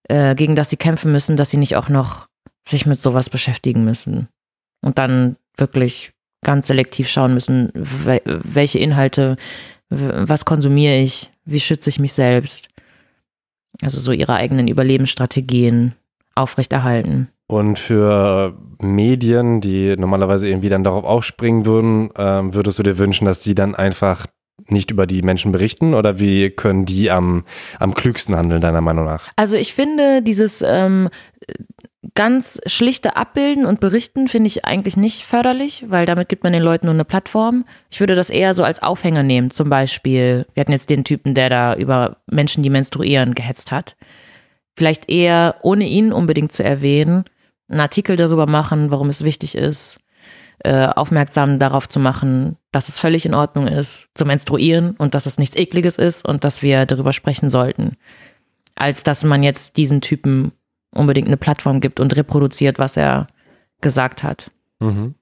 äh, 0.09 0.35
gegen 0.35 0.55
das 0.55 0.69
sie 0.69 0.77
kämpfen 0.77 1.11
müssen, 1.11 1.37
dass 1.37 1.49
sie 1.49 1.57
nicht 1.57 1.75
auch 1.75 1.89
noch 1.89 2.27
sich 2.67 2.85
mit 2.85 3.01
sowas 3.01 3.29
beschäftigen 3.29 3.83
müssen 3.83 4.29
und 4.81 4.97
dann 4.97 5.35
wirklich 5.57 6.11
ganz 6.43 6.67
selektiv 6.67 7.09
schauen 7.09 7.33
müssen, 7.33 7.71
wel- 7.73 8.21
welche 8.43 8.79
Inhalte, 8.79 9.37
was 9.89 10.45
konsumiere 10.45 10.97
ich, 10.97 11.31
wie 11.45 11.59
schütze 11.59 11.89
ich 11.89 11.99
mich 11.99 12.13
selbst. 12.13 12.69
Also 13.81 13.99
so 13.99 14.11
ihre 14.11 14.35
eigenen 14.35 14.67
Überlebensstrategien 14.67 15.93
aufrechterhalten. 16.35 17.29
Und 17.47 17.77
für 17.79 18.57
Medien, 18.79 19.61
die 19.61 19.95
normalerweise 19.97 20.47
irgendwie 20.47 20.69
dann 20.69 20.83
darauf 20.83 21.03
aufspringen 21.03 21.65
würden, 21.65 22.09
ähm, 22.17 22.53
würdest 22.53 22.79
du 22.79 22.83
dir 22.83 22.97
wünschen, 22.97 23.25
dass 23.25 23.39
die 23.39 23.55
dann 23.55 23.75
einfach 23.75 24.25
nicht 24.67 24.91
über 24.91 25.07
die 25.07 25.21
Menschen 25.21 25.51
berichten 25.51 25.93
oder 25.93 26.19
wie 26.19 26.49
können 26.49 26.85
die 26.85 27.11
am, 27.11 27.43
am 27.79 27.93
klügsten 27.93 28.35
handeln, 28.35 28.61
deiner 28.61 28.81
Meinung 28.81 29.05
nach? 29.05 29.29
Also 29.35 29.55
ich 29.55 29.73
finde 29.73 30.21
dieses 30.21 30.61
ähm, 30.61 31.09
ganz 32.15 32.59
schlichte 32.65 33.15
Abbilden 33.15 33.65
und 33.65 33.79
Berichten 33.79 34.27
finde 34.27 34.47
ich 34.47 34.65
eigentlich 34.65 34.97
nicht 34.97 35.23
förderlich, 35.23 35.85
weil 35.87 36.05
damit 36.05 36.29
gibt 36.29 36.43
man 36.43 36.53
den 36.53 36.61
Leuten 36.61 36.87
nur 36.87 36.93
eine 36.93 37.05
Plattform. 37.05 37.65
Ich 37.89 37.99
würde 37.99 38.15
das 38.15 38.29
eher 38.29 38.53
so 38.53 38.63
als 38.63 38.81
Aufhänger 38.83 39.23
nehmen. 39.23 39.51
Zum 39.51 39.69
Beispiel, 39.69 40.45
wir 40.53 40.61
hatten 40.61 40.71
jetzt 40.71 40.89
den 40.89 41.03
Typen, 41.03 41.33
der 41.33 41.49
da 41.49 41.75
über 41.75 42.17
Menschen, 42.29 42.63
die 42.63 42.69
menstruieren, 42.69 43.33
gehetzt 43.33 43.71
hat. 43.71 43.95
Vielleicht 44.77 45.09
eher, 45.09 45.55
ohne 45.61 45.87
ihn 45.87 46.11
unbedingt 46.11 46.51
zu 46.51 46.63
erwähnen, 46.63 47.25
einen 47.69 47.79
Artikel 47.79 48.15
darüber 48.15 48.47
machen, 48.47 48.91
warum 48.91 49.09
es 49.09 49.23
wichtig 49.23 49.55
ist, 49.55 49.99
äh, 50.63 50.87
aufmerksam 50.87 51.59
darauf 51.59 51.87
zu 51.87 51.99
machen, 51.99 52.57
dass 52.71 52.89
es 52.89 52.97
völlig 52.97 53.25
in 53.25 53.33
Ordnung 53.33 53.67
ist, 53.67 54.07
zu 54.15 54.25
menstruieren 54.25 54.95
und 54.97 55.13
dass 55.13 55.25
es 55.25 55.37
nichts 55.37 55.55
Ekliges 55.55 55.97
ist 55.97 56.27
und 56.27 56.43
dass 56.43 56.61
wir 56.61 56.85
darüber 56.85 57.13
sprechen 57.13 57.49
sollten 57.49 57.97
als 58.75 59.03
dass 59.03 59.23
man 59.23 59.43
jetzt 59.43 59.77
diesen 59.77 60.01
Typen 60.01 60.51
unbedingt 60.91 61.27
eine 61.27 61.37
Plattform 61.37 61.79
gibt 61.79 61.99
und 61.99 62.15
reproduziert, 62.15 62.79
was 62.79 62.97
er 62.97 63.27
gesagt 63.81 64.23
hat. 64.23 64.51
Mhm. 64.79 65.15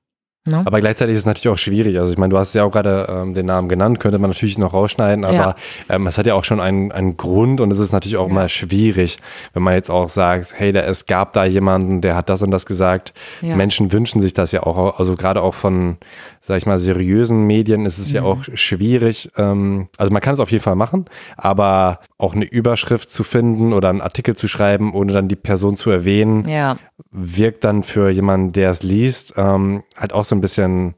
Ne? 0.48 0.64
Aber 0.66 0.80
gleichzeitig 0.80 1.14
ist 1.14 1.20
es 1.20 1.26
natürlich 1.28 1.54
auch 1.54 1.60
schwierig. 1.60 2.00
Also 2.00 2.12
ich 2.12 2.18
meine, 2.18 2.32
du 2.32 2.38
hast 2.40 2.56
ja 2.56 2.64
auch 2.64 2.72
gerade 2.72 3.06
ähm, 3.08 3.36
den 3.36 3.46
Namen 3.46 3.70
genannt, 3.70 4.00
könnte 4.00 4.18
man 4.18 4.32
natürlich 4.32 4.58
noch 4.58 4.74
rausschneiden, 4.74 5.24
aber 5.24 5.36
Ja. 5.36 5.56
ähm, 5.88 6.08
es 6.08 6.18
hat 6.18 6.26
ja 6.26 6.34
auch 6.34 6.44
schon 6.44 6.60
einen, 6.60 6.92
einen 6.92 7.16
Grund 7.16 7.62
und 7.62 7.72
es 7.72 7.78
ist 7.78 7.92
natürlich 7.92 8.18
auch 8.18 8.28
Ja. 8.28 8.34
mal 8.34 8.50
schwierig, 8.50 9.18
wenn 9.54 9.62
man 9.62 9.76
jetzt 9.76 9.92
auch 9.92 10.10
sagt, 10.10 10.56
hey, 10.58 10.72
da, 10.72 10.80
es 10.82 11.06
gab 11.06 11.34
da 11.34 11.46
jemanden, 11.46 12.02
der 12.02 12.16
hat 12.16 12.30
das 12.30 12.42
und 12.42 12.50
das 12.50 12.66
gesagt. 12.66 13.14
Ja. 13.44 13.56
Menschen 13.56 13.92
wünschen 13.92 14.20
sich 14.20 14.34
das 14.34 14.52
ja 14.52 14.64
auch, 14.64 14.98
also 14.98 15.16
gerade 15.16 15.44
auch 15.44 15.54
von, 15.54 15.98
sag 16.42 16.58
ich 16.58 16.66
mal, 16.66 16.80
seriösen 16.80 17.46
Medien 17.46 17.86
ist 17.86 18.00
es 18.00 18.12
ja 18.12 18.22
Mhm. 18.22 18.28
auch 18.28 18.44
schwierig. 18.56 19.30
Ähm, 19.38 19.90
also 20.00 20.12
man 20.12 20.24
kann 20.24 20.34
es 20.34 20.40
auf 20.40 20.50
jeden 20.52 20.64
Fall 20.64 20.76
machen, 20.76 21.06
aber 21.38 22.00
auch 22.18 22.34
eine 22.34 22.46
Überschrift 22.46 23.12
zu 23.12 23.24
finden 23.24 23.74
oder 23.74 23.90
einen 23.90 24.02
Artikel 24.02 24.36
zu 24.36 24.48
schreiben, 24.48 24.94
ohne 24.96 25.14
dann 25.14 25.28
die 25.28 25.36
Person 25.36 25.76
zu 25.76 25.92
erwähnen, 25.92 26.50
ja, 26.50 26.78
wirkt 27.12 27.64
dann 27.64 27.84
für 27.84 28.10
jemanden, 28.10 28.54
der 28.54 28.70
es 28.72 28.84
liest, 28.84 29.34
ähm, 29.38 29.84
halt 29.98 30.14
auch 30.14 30.24
so 30.32 30.36
ein 30.36 30.42
bisschen 30.42 30.96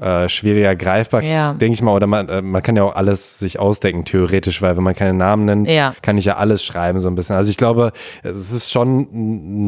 äh, 0.00 0.28
schwieriger 0.28 0.76
greifbar, 0.76 1.22
Ja. 1.22 1.52
denke 1.54 1.74
ich 1.74 1.82
mal. 1.82 1.92
Oder 1.92 2.06
man, 2.06 2.28
äh, 2.28 2.42
man 2.42 2.62
kann 2.62 2.76
ja 2.76 2.82
auch 2.84 2.94
alles 2.96 3.38
sich 3.38 3.58
ausdenken, 3.58 4.04
theoretisch, 4.04 4.60
weil 4.62 4.76
wenn 4.76 4.84
man 4.84 4.94
keine 4.94 5.14
Namen 5.14 5.44
nennt, 5.46 5.70
Ja. 5.70 5.94
kann 6.02 6.18
ich 6.18 6.24
ja 6.26 6.36
alles 6.36 6.64
schreiben, 6.64 6.98
so 6.98 7.08
ein 7.08 7.14
bisschen. 7.14 7.36
Also 7.36 7.50
ich 7.50 7.56
glaube, 7.56 7.92
es 8.22 8.52
ist 8.52 8.70
schon 8.72 9.00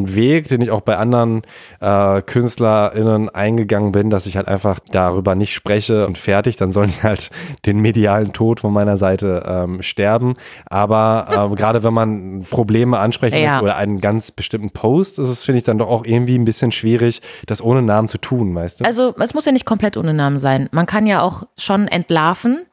ein 0.02 0.14
Weg, 0.14 0.48
den 0.48 0.60
ich 0.60 0.70
auch 0.70 0.82
bei 0.82 0.96
anderen 0.96 1.42
äh, 1.80 2.20
KünstlerInnen 2.22 3.28
eingegangen 3.30 3.92
bin, 3.92 4.10
dass 4.10 4.26
ich 4.26 4.36
halt 4.36 4.48
einfach 4.48 4.78
darüber 4.90 5.34
nicht 5.34 5.54
spreche 5.54 6.06
und 6.06 6.18
fertig, 6.18 6.56
dann 6.56 6.72
sollen 6.72 6.90
die 6.96 7.02
halt 7.02 7.30
den 7.66 7.80
medialen 7.80 8.32
Tod 8.32 8.60
von 8.60 8.72
meiner 8.72 8.96
Seite 8.96 9.44
ähm, 9.46 9.82
sterben. 9.82 10.34
Aber 10.66 11.50
äh, 11.52 11.54
gerade 11.56 11.82
wenn 11.84 11.94
man 11.94 12.42
Probleme 12.50 12.98
ansprechen 12.98 13.38
Ja. 13.38 13.60
oder 13.62 13.76
einen 13.76 14.00
ganz 14.00 14.30
bestimmten 14.30 14.70
Post, 14.70 15.18
ist 15.18 15.28
es, 15.28 15.44
finde 15.44 15.58
ich, 15.58 15.64
dann 15.64 15.78
doch 15.78 15.88
auch 15.88 16.04
irgendwie 16.04 16.38
ein 16.38 16.44
bisschen 16.44 16.72
schwierig, 16.72 17.20
das 17.46 17.62
ohne 17.62 17.82
Namen 17.82 18.08
zu 18.08 18.18
tun, 18.18 18.54
weißt 18.54 18.80
du? 18.80 18.84
Also 18.84 19.14
es 19.18 19.34
muss 19.34 19.44
ja 19.46 19.52
nicht 19.52 19.64
komplett 19.64 19.96
ohne 19.96 20.14
Namen 20.18 20.38
sein. 20.38 20.68
Man 20.72 20.86
kann 20.86 21.06
ja 21.06 21.22
auch 21.22 21.44
schon 21.56 21.88
entlarven 21.88 22.66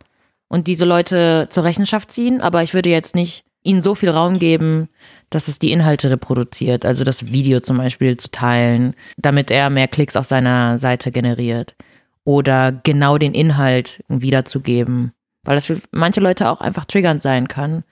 und 0.48 0.68
diese 0.68 0.86
Leute 0.86 1.48
zur 1.50 1.64
Rechenschaft 1.64 2.12
ziehen, 2.12 2.42
aber 2.42 2.64
ich 2.64 2.74
würde 2.74 2.90
jetzt 2.90 3.16
nicht 3.16 3.46
ihnen 3.64 3.82
so 3.82 3.96
viel 3.96 4.10
Raum 4.10 4.40
geben, 4.40 4.90
dass 5.30 5.48
es 5.48 5.60
die 5.60 5.72
Inhalte 5.72 6.12
reproduziert, 6.12 6.86
also 6.86 7.04
das 7.04 7.28
Video 7.28 7.60
zum 7.60 7.78
Beispiel 7.78 8.16
zu 8.18 8.30
teilen, 8.30 8.94
damit 9.18 9.50
er 9.50 9.70
mehr 9.70 9.88
Klicks 9.88 10.16
auf 10.16 10.26
seiner 10.26 10.78
Seite 10.78 11.12
generiert 11.12 11.76
oder 12.24 12.72
genau 12.72 13.18
den 13.18 13.34
Inhalt 13.34 14.04
wiederzugeben, 14.08 15.14
weil 15.44 15.56
das 15.56 15.66
für 15.66 15.80
manche 15.92 16.22
Leute 16.22 16.50
auch 16.50 16.62
einfach 16.62 16.86
triggernd 16.86 17.22
sein 17.22 17.48
kann. 17.48 17.84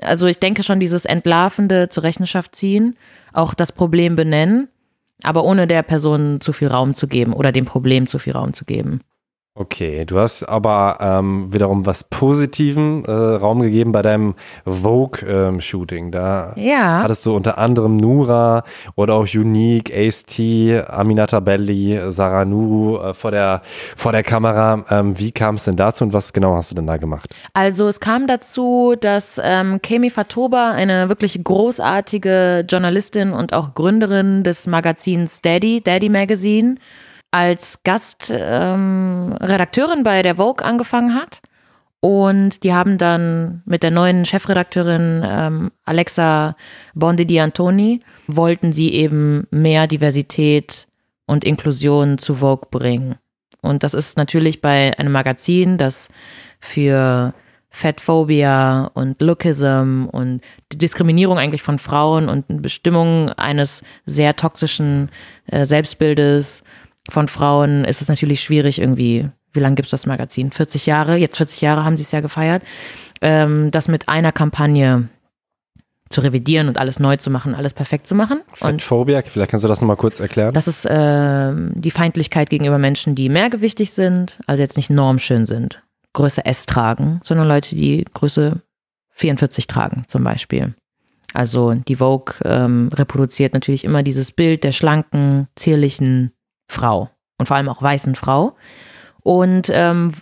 Also 0.00 0.26
ich 0.26 0.40
denke 0.40 0.62
schon 0.62 0.80
dieses 0.80 1.04
Entlarvende 1.04 1.88
zur 1.88 2.02
Rechenschaft 2.02 2.54
ziehen, 2.54 2.96
auch 3.32 3.54
das 3.54 3.72
Problem 3.72 4.16
benennen, 4.16 4.68
aber 5.24 5.44
ohne 5.44 5.66
der 5.66 5.82
Person 5.82 6.40
zu 6.40 6.52
viel 6.52 6.68
Raum 6.68 6.94
zu 6.94 7.08
geben 7.08 7.32
oder 7.32 7.52
dem 7.52 7.64
Problem 7.64 8.06
zu 8.06 8.18
viel 8.18 8.34
Raum 8.34 8.52
zu 8.52 8.64
geben. 8.64 9.00
Okay, 9.56 10.04
du 10.04 10.18
hast 10.18 10.42
aber 10.42 10.98
ähm, 11.00 11.52
wiederum 11.52 11.86
was 11.86 12.02
Positiven 12.02 13.04
äh, 13.04 13.12
Raum 13.12 13.62
gegeben 13.62 13.92
bei 13.92 14.02
deinem 14.02 14.34
Vogue-Shooting. 14.66 16.10
da 16.10 16.54
Ja. 16.56 17.02
hattest 17.04 17.24
du 17.24 17.36
unter 17.36 17.56
anderem 17.56 17.96
Nura 17.96 18.64
oder 18.96 19.14
auch 19.14 19.28
Unique, 19.32 19.92
Ace-T, 19.96 20.82
Aminata 20.88 21.38
Belli, 21.38 22.00
Sarah 22.08 22.44
Nuru 22.44 22.98
äh, 22.98 23.14
vor, 23.14 23.30
der, 23.30 23.62
vor 23.96 24.10
der 24.10 24.24
Kamera. 24.24 24.84
Ähm, 24.90 25.16
wie 25.20 25.30
kam 25.30 25.54
es 25.54 25.66
denn 25.66 25.76
dazu 25.76 26.02
und 26.02 26.12
was 26.12 26.32
genau 26.32 26.56
hast 26.56 26.72
du 26.72 26.74
denn 26.74 26.88
da 26.88 26.96
gemacht? 26.96 27.32
Also 27.52 27.86
es 27.86 28.00
kam 28.00 28.26
dazu, 28.26 28.96
dass 29.00 29.40
ähm, 29.40 29.80
Kemi 29.80 30.10
Fatoba, 30.10 30.72
eine 30.72 31.08
wirklich 31.08 31.44
großartige 31.44 32.66
Journalistin 32.68 33.32
und 33.32 33.54
auch 33.54 33.76
Gründerin 33.76 34.42
des 34.42 34.66
Magazins 34.66 35.42
Daddy, 35.42 35.80
Daddy 35.80 36.08
Magazine, 36.08 36.74
als 37.34 37.82
Gastredakteurin 37.82 39.98
ähm, 39.98 40.04
bei 40.04 40.22
der 40.22 40.36
Vogue 40.36 40.64
angefangen 40.64 41.16
hat. 41.16 41.42
Und 41.98 42.62
die 42.62 42.72
haben 42.72 42.96
dann 42.96 43.62
mit 43.64 43.82
der 43.82 43.90
neuen 43.90 44.24
Chefredakteurin 44.24 45.24
ähm, 45.26 45.72
Alexa 45.84 46.54
Bondi 46.94 47.26
Di 47.26 47.40
Antoni, 47.40 47.98
wollten 48.28 48.70
sie 48.70 48.92
eben 48.92 49.48
mehr 49.50 49.88
Diversität 49.88 50.86
und 51.26 51.44
Inklusion 51.44 52.18
zu 52.18 52.36
Vogue 52.36 52.68
bringen. 52.70 53.16
Und 53.62 53.82
das 53.82 53.94
ist 53.94 54.16
natürlich 54.16 54.60
bei 54.60 54.96
einem 54.96 55.10
Magazin, 55.10 55.76
das 55.76 56.10
für 56.60 57.34
Fatphobia 57.70 58.92
und 58.94 59.20
Lookism 59.20 60.04
und 60.12 60.40
die 60.70 60.78
Diskriminierung 60.78 61.38
eigentlich 61.38 61.62
von 61.62 61.78
Frauen 61.78 62.28
und 62.28 62.62
Bestimmung 62.62 63.30
eines 63.30 63.82
sehr 64.06 64.36
toxischen 64.36 65.10
äh, 65.46 65.64
Selbstbildes 65.64 66.62
von 67.08 67.28
Frauen 67.28 67.84
ist 67.84 68.02
es 68.02 68.08
natürlich 68.08 68.40
schwierig 68.40 68.80
irgendwie. 68.80 69.28
Wie 69.52 69.60
lange 69.60 69.76
gibt 69.76 69.86
es 69.86 69.90
das 69.90 70.06
Magazin? 70.06 70.50
40 70.50 70.86
Jahre, 70.86 71.16
jetzt 71.16 71.36
40 71.36 71.60
Jahre 71.60 71.84
haben 71.84 71.96
sie 71.96 72.02
es 72.02 72.12
ja 72.12 72.20
gefeiert. 72.20 72.62
Ähm, 73.20 73.70
das 73.70 73.88
mit 73.88 74.08
einer 74.08 74.32
Kampagne 74.32 75.08
zu 76.10 76.20
revidieren 76.20 76.68
und 76.68 76.78
alles 76.78 77.00
neu 77.00 77.16
zu 77.16 77.30
machen, 77.30 77.54
alles 77.54 77.72
perfekt 77.72 78.06
zu 78.06 78.14
machen. 78.14 78.42
Und 78.60 78.82
Fatphobia, 78.82 79.22
vielleicht 79.22 79.50
kannst 79.50 79.64
du 79.64 79.68
das 79.68 79.80
nochmal 79.80 79.96
kurz 79.96 80.20
erklären. 80.20 80.54
das 80.54 80.68
ist 80.68 80.86
ähm, 80.88 81.72
die 81.74 81.90
Feindlichkeit 81.90 82.50
gegenüber 82.50 82.78
Menschen, 82.78 83.14
die 83.14 83.28
mehrgewichtig 83.28 83.92
sind, 83.92 84.38
also 84.46 84.62
jetzt 84.62 84.76
nicht 84.76 84.90
normschön 84.90 85.46
sind, 85.46 85.82
Größe 86.12 86.44
S 86.44 86.66
tragen, 86.66 87.20
sondern 87.22 87.48
Leute, 87.48 87.74
die 87.74 88.04
Größe 88.14 88.60
44 89.10 89.66
tragen 89.66 90.04
zum 90.06 90.24
Beispiel. 90.24 90.74
Also 91.32 91.74
die 91.74 91.96
Vogue 91.96 92.36
ähm, 92.44 92.88
reproduziert 92.92 93.54
natürlich 93.54 93.84
immer 93.84 94.04
dieses 94.04 94.30
Bild 94.30 94.62
der 94.62 94.72
schlanken, 94.72 95.48
zierlichen 95.56 96.30
Frau 96.68 97.10
und 97.38 97.46
vor 97.46 97.56
allem 97.56 97.68
auch 97.68 97.82
weißen 97.82 98.14
Frau. 98.14 98.56
Und 99.22 99.70
ähm, 99.72 100.12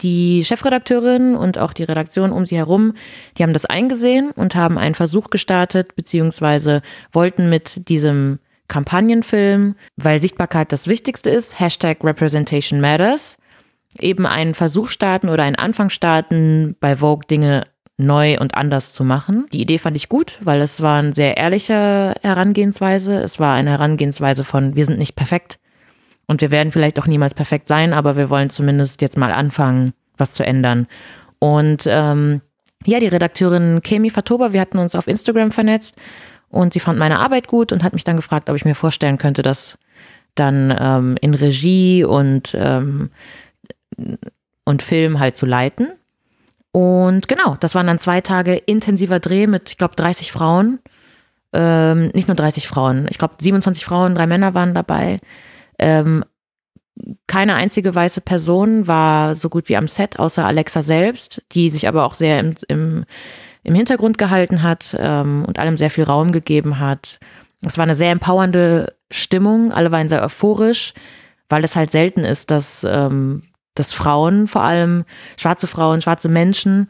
die 0.00 0.44
Chefredakteurin 0.44 1.36
und 1.36 1.58
auch 1.58 1.72
die 1.72 1.84
Redaktion 1.84 2.32
um 2.32 2.44
sie 2.44 2.56
herum, 2.56 2.94
die 3.36 3.42
haben 3.42 3.52
das 3.52 3.66
eingesehen 3.66 4.30
und 4.30 4.54
haben 4.54 4.78
einen 4.78 4.94
Versuch 4.94 5.30
gestartet, 5.30 5.94
beziehungsweise 5.94 6.82
wollten 7.12 7.50
mit 7.50 7.88
diesem 7.88 8.38
Kampagnenfilm, 8.68 9.74
weil 9.96 10.20
Sichtbarkeit 10.20 10.72
das 10.72 10.88
Wichtigste 10.88 11.30
ist, 11.30 11.60
Hashtag 11.60 12.02
Representation 12.02 12.80
Matters, 12.80 13.36
eben 14.00 14.26
einen 14.26 14.54
Versuch 14.54 14.88
starten 14.88 15.28
oder 15.28 15.42
einen 15.42 15.56
Anfang 15.56 15.90
starten, 15.90 16.76
bei 16.80 16.96
Vogue 16.96 17.26
Dinge 17.28 17.64
neu 17.96 18.38
und 18.40 18.56
anders 18.56 18.92
zu 18.92 19.04
machen. 19.04 19.46
Die 19.52 19.60
Idee 19.60 19.78
fand 19.78 19.96
ich 19.96 20.08
gut, 20.08 20.40
weil 20.42 20.60
es 20.62 20.80
war 20.82 20.98
eine 20.98 21.14
sehr 21.14 21.36
ehrliche 21.36 22.14
Herangehensweise. 22.22 23.22
Es 23.22 23.38
war 23.38 23.54
eine 23.54 23.70
Herangehensweise 23.70 24.42
von, 24.42 24.74
wir 24.74 24.84
sind 24.84 24.98
nicht 24.98 25.14
perfekt 25.14 25.58
und 26.26 26.40
wir 26.40 26.50
werden 26.50 26.72
vielleicht 26.72 26.98
auch 26.98 27.06
niemals 27.06 27.34
perfekt 27.34 27.68
sein, 27.68 27.92
aber 27.92 28.16
wir 28.16 28.30
wollen 28.30 28.50
zumindest 28.50 29.02
jetzt 29.02 29.16
mal 29.16 29.32
anfangen, 29.32 29.92
was 30.16 30.32
zu 30.32 30.44
ändern. 30.44 30.86
Und 31.38 31.84
ähm, 31.86 32.40
ja, 32.86 33.00
die 33.00 33.08
Redakteurin 33.08 33.80
Kemi 33.82 34.10
Fatoba, 34.10 34.52
wir 34.52 34.60
hatten 34.60 34.78
uns 34.78 34.94
auf 34.94 35.06
Instagram 35.06 35.50
vernetzt 35.50 35.96
und 36.48 36.72
sie 36.72 36.80
fand 36.80 36.98
meine 36.98 37.18
Arbeit 37.18 37.48
gut 37.48 37.72
und 37.72 37.82
hat 37.82 37.92
mich 37.92 38.04
dann 38.04 38.16
gefragt, 38.16 38.48
ob 38.48 38.56
ich 38.56 38.64
mir 38.64 38.74
vorstellen 38.74 39.18
könnte, 39.18 39.42
das 39.42 39.78
dann 40.34 40.74
ähm, 40.78 41.16
in 41.20 41.34
Regie 41.34 42.04
und, 42.04 42.56
ähm, 42.58 43.10
und 44.64 44.82
Film 44.82 45.20
halt 45.20 45.36
zu 45.36 45.46
leiten. 45.46 45.92
Und 46.72 47.28
genau, 47.28 47.56
das 47.60 47.74
waren 47.74 47.86
dann 47.86 47.98
zwei 47.98 48.20
Tage 48.20 48.54
intensiver 48.54 49.20
Dreh 49.20 49.46
mit, 49.46 49.70
ich 49.70 49.78
glaube, 49.78 49.94
30 49.94 50.32
Frauen. 50.32 50.80
Ähm, 51.52 52.08
nicht 52.14 52.26
nur 52.26 52.34
30 52.34 52.66
Frauen, 52.66 53.06
ich 53.08 53.18
glaube 53.18 53.34
27 53.38 53.84
Frauen, 53.84 54.16
drei 54.16 54.26
Männer 54.26 54.54
waren 54.54 54.74
dabei. 54.74 55.20
Ähm, 55.78 56.24
keine 57.26 57.54
einzige 57.54 57.94
weiße 57.94 58.20
Person 58.20 58.86
war 58.86 59.34
so 59.34 59.48
gut 59.48 59.68
wie 59.68 59.76
am 59.76 59.88
Set, 59.88 60.18
außer 60.18 60.44
Alexa 60.44 60.82
selbst, 60.82 61.42
die 61.52 61.68
sich 61.70 61.88
aber 61.88 62.04
auch 62.04 62.14
sehr 62.14 62.38
im, 62.38 62.54
im, 62.68 63.04
im 63.64 63.74
Hintergrund 63.74 64.16
gehalten 64.16 64.62
hat 64.62 64.96
ähm, 64.98 65.44
und 65.46 65.58
allem 65.58 65.76
sehr 65.76 65.90
viel 65.90 66.04
Raum 66.04 66.30
gegeben 66.30 66.78
hat. 66.78 67.18
Es 67.62 67.78
war 67.78 67.82
eine 67.84 67.94
sehr 67.94 68.12
empowernde 68.12 68.94
Stimmung, 69.10 69.72
alle 69.72 69.90
waren 69.90 70.08
sehr 70.08 70.22
euphorisch, 70.22 70.92
weil 71.48 71.64
es 71.64 71.76
halt 71.76 71.90
selten 71.90 72.20
ist, 72.20 72.50
dass, 72.50 72.86
ähm, 72.88 73.42
dass 73.74 73.92
Frauen, 73.92 74.46
vor 74.46 74.62
allem 74.62 75.04
schwarze 75.36 75.66
Frauen, 75.66 76.00
schwarze 76.00 76.28
Menschen, 76.28 76.88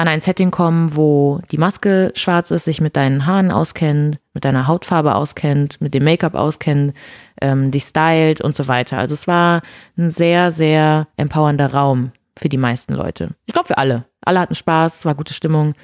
an 0.00 0.08
ein 0.08 0.22
Setting 0.22 0.50
kommen, 0.50 0.96
wo 0.96 1.42
die 1.50 1.58
Maske 1.58 2.10
schwarz 2.14 2.50
ist, 2.50 2.64
sich 2.64 2.80
mit 2.80 2.96
deinen 2.96 3.26
Haaren 3.26 3.50
auskennt, 3.50 4.18
mit 4.32 4.46
deiner 4.46 4.66
Hautfarbe 4.66 5.14
auskennt, 5.14 5.78
mit 5.82 5.92
dem 5.92 6.04
Make-up 6.04 6.34
auskennt, 6.34 6.94
ähm, 7.42 7.70
dich 7.70 7.84
stylt 7.84 8.40
und 8.40 8.54
so 8.54 8.66
weiter. 8.66 8.96
Also 8.96 9.12
es 9.12 9.26
war 9.26 9.60
ein 9.98 10.08
sehr, 10.08 10.50
sehr 10.50 11.06
empowernder 11.18 11.74
Raum 11.74 12.12
für 12.38 12.48
die 12.48 12.56
meisten 12.56 12.94
Leute. 12.94 13.34
Ich 13.44 13.52
glaube 13.52 13.68
für 13.68 13.76
alle. 13.76 14.06
Alle 14.22 14.40
hatten 14.40 14.54
Spaß, 14.54 15.04
war 15.04 15.14
gute 15.14 15.34
Stimmung. 15.34 15.74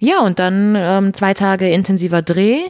Ja, 0.00 0.20
und 0.20 0.38
dann 0.38 0.74
ähm, 0.74 1.12
zwei 1.12 1.34
Tage 1.34 1.70
intensiver 1.70 2.22
Dreh, 2.22 2.60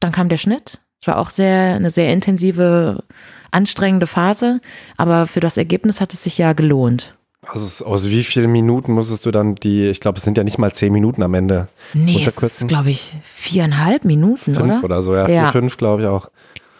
dann 0.00 0.10
kam 0.10 0.28
der 0.28 0.36
Schnitt. 0.36 0.80
Es 1.00 1.06
war 1.06 1.18
auch 1.18 1.30
sehr, 1.30 1.76
eine 1.76 1.90
sehr 1.90 2.12
intensive, 2.12 3.04
anstrengende 3.52 4.08
Phase, 4.08 4.60
aber 4.96 5.28
für 5.28 5.38
das 5.38 5.56
Ergebnis 5.56 6.00
hat 6.00 6.12
es 6.12 6.24
sich 6.24 6.38
ja 6.38 6.54
gelohnt. 6.54 7.17
Also 7.50 7.86
aus 7.86 8.10
wie 8.10 8.22
vielen 8.24 8.52
Minuten 8.52 8.92
musstest 8.92 9.24
du 9.24 9.30
dann 9.30 9.54
die, 9.54 9.86
ich 9.86 10.00
glaube, 10.00 10.18
es 10.18 10.24
sind 10.24 10.36
ja 10.36 10.44
nicht 10.44 10.58
mal 10.58 10.72
zehn 10.72 10.92
Minuten 10.92 11.22
am 11.22 11.34
Ende. 11.34 11.68
Nee, 11.94 12.24
es 12.26 12.42
ist, 12.42 12.68
glaube 12.68 12.90
ich, 12.90 13.16
viereinhalb 13.22 14.04
Minuten, 14.04 14.54
Fünf 14.54 14.60
oder? 14.60 14.84
oder 14.84 15.02
so, 15.02 15.14
ja. 15.14 15.28
Ja. 15.28 15.42
Vier, 15.44 15.60
fünf, 15.60 15.76
glaube 15.76 16.02
ich 16.02 16.08
auch. 16.08 16.30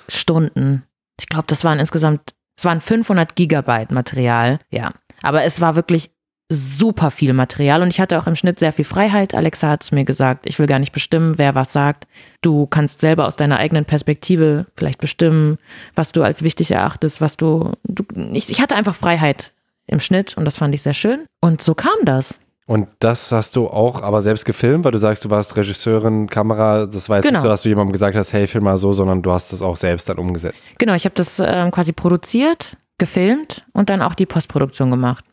Stunden. 0.08 0.84
Ich 1.18 1.26
glaube, 1.26 1.46
das 1.46 1.64
waren 1.64 1.78
insgesamt, 1.78 2.20
es 2.56 2.64
waren 2.64 2.80
500 2.80 3.34
Gigabyte 3.34 3.92
Material, 3.92 4.58
ja. 4.70 4.92
Aber 5.22 5.42
es 5.44 5.60
war 5.60 5.74
wirklich 5.74 6.10
super 6.50 7.10
viel 7.10 7.34
Material 7.34 7.82
und 7.82 7.88
ich 7.88 8.00
hatte 8.00 8.18
auch 8.18 8.26
im 8.26 8.36
Schnitt 8.36 8.58
sehr 8.58 8.72
viel 8.72 8.84
Freiheit. 8.84 9.34
Alexa 9.34 9.68
hat 9.68 9.82
es 9.82 9.92
mir 9.92 10.04
gesagt, 10.04 10.46
ich 10.46 10.58
will 10.58 10.66
gar 10.66 10.78
nicht 10.78 10.92
bestimmen, 10.92 11.36
wer 11.36 11.54
was 11.54 11.72
sagt. 11.72 12.06
Du 12.40 12.66
kannst 12.66 13.00
selber 13.00 13.26
aus 13.26 13.36
deiner 13.36 13.58
eigenen 13.58 13.84
Perspektive 13.84 14.66
vielleicht 14.76 14.98
bestimmen, 14.98 15.58
was 15.94 16.12
du 16.12 16.22
als 16.22 16.42
wichtig 16.42 16.70
erachtest, 16.70 17.20
was 17.20 17.36
du, 17.36 17.72
du 17.84 18.04
ich, 18.32 18.50
ich 18.50 18.62
hatte 18.62 18.76
einfach 18.76 18.94
Freiheit 18.94 19.52
im 19.88 20.00
Schnitt 20.00 20.36
und 20.36 20.44
das 20.44 20.56
fand 20.56 20.74
ich 20.74 20.82
sehr 20.82 20.94
schön. 20.94 21.26
Und 21.40 21.60
so 21.60 21.74
kam 21.74 21.96
das. 22.04 22.38
Und 22.66 22.86
das 23.00 23.32
hast 23.32 23.56
du 23.56 23.66
auch 23.68 24.02
aber 24.02 24.20
selbst 24.20 24.44
gefilmt, 24.44 24.84
weil 24.84 24.92
du 24.92 24.98
sagst, 24.98 25.24
du 25.24 25.30
warst 25.30 25.56
Regisseurin, 25.56 26.28
Kamera. 26.28 26.84
Das 26.86 27.08
war 27.08 27.16
jetzt 27.16 27.24
Genau. 27.24 27.38
nicht 27.38 27.42
so, 27.42 27.48
dass 27.48 27.62
du 27.62 27.70
jemandem 27.70 27.92
gesagt 27.92 28.14
hast, 28.14 28.34
hey, 28.34 28.46
film 28.46 28.64
mal 28.64 28.76
so, 28.76 28.92
sondern 28.92 29.22
du 29.22 29.32
hast 29.32 29.52
das 29.54 29.62
auch 29.62 29.76
selbst 29.76 30.08
dann 30.10 30.18
umgesetzt. 30.18 30.70
Genau, 30.78 30.92
ich 30.94 31.04
habe 31.06 31.14
das 31.14 31.40
ähm, 31.44 31.70
quasi 31.70 31.92
produziert, 31.92 32.76
gefilmt 32.98 33.64
und 33.72 33.88
dann 33.88 34.02
auch 34.02 34.14
die 34.14 34.26
Postproduktion 34.26 34.90
gemacht. 34.90 35.24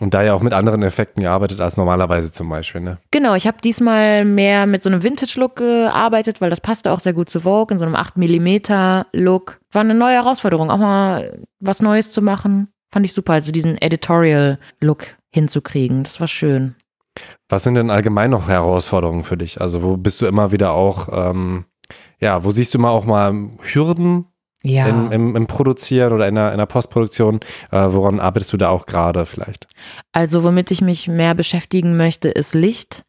Und 0.00 0.14
da 0.14 0.22
ja 0.22 0.32
auch 0.32 0.40
mit 0.40 0.54
anderen 0.54 0.82
Effekten 0.82 1.22
gearbeitet 1.22 1.60
als 1.60 1.76
normalerweise 1.76 2.32
zum 2.32 2.48
Beispiel, 2.48 2.80
ne? 2.80 2.96
Genau, 3.10 3.34
ich 3.34 3.46
habe 3.46 3.58
diesmal 3.62 4.24
mehr 4.24 4.64
mit 4.64 4.82
so 4.82 4.88
einem 4.88 5.02
Vintage-Look 5.02 5.56
gearbeitet, 5.56 6.40
weil 6.40 6.48
das 6.48 6.62
passte 6.62 6.92
auch 6.92 7.00
sehr 7.00 7.12
gut 7.12 7.28
zu 7.28 7.40
Vogue, 7.40 7.70
in 7.74 7.78
so 7.78 7.84
einem 7.84 7.94
8mm-Look. 7.96 9.60
War 9.72 9.80
eine 9.82 9.94
neue 9.94 10.14
Herausforderung, 10.14 10.70
auch 10.70 10.78
mal 10.78 11.42
was 11.60 11.82
Neues 11.82 12.10
zu 12.10 12.22
machen. 12.22 12.68
Fand 12.92 13.06
ich 13.06 13.12
super, 13.14 13.34
also 13.34 13.52
diesen 13.52 13.80
Editorial-Look 13.80 15.16
hinzukriegen. 15.32 16.02
Das 16.02 16.20
war 16.20 16.28
schön. 16.28 16.74
Was 17.48 17.64
sind 17.64 17.74
denn 17.74 17.90
allgemein 17.90 18.30
noch 18.30 18.48
Herausforderungen 18.48 19.24
für 19.24 19.36
dich? 19.36 19.60
Also 19.60 19.82
wo 19.82 19.96
bist 19.96 20.20
du 20.20 20.26
immer 20.26 20.52
wieder 20.52 20.72
auch, 20.72 21.08
ähm, 21.12 21.64
ja, 22.20 22.44
wo 22.44 22.50
siehst 22.50 22.74
du 22.74 22.78
mal 22.78 22.90
auch 22.90 23.04
mal 23.04 23.32
Hürden 23.62 24.26
Ja. 24.62 24.86
im, 24.86 25.10
im, 25.12 25.36
im 25.36 25.46
Produzieren 25.46 26.12
oder 26.12 26.28
in 26.28 26.34
der, 26.34 26.52
in 26.52 26.58
der 26.58 26.66
Postproduktion? 26.66 27.40
Äh, 27.70 27.86
woran 27.90 28.20
arbeitest 28.20 28.52
du 28.52 28.56
da 28.56 28.68
auch 28.70 28.86
gerade 28.86 29.26
vielleicht? 29.26 29.66
Also 30.12 30.42
womit 30.44 30.70
ich 30.70 30.80
mich 30.80 31.08
mehr 31.08 31.34
beschäftigen 31.34 31.96
möchte, 31.96 32.28
ist 32.28 32.54
Licht, 32.54 33.04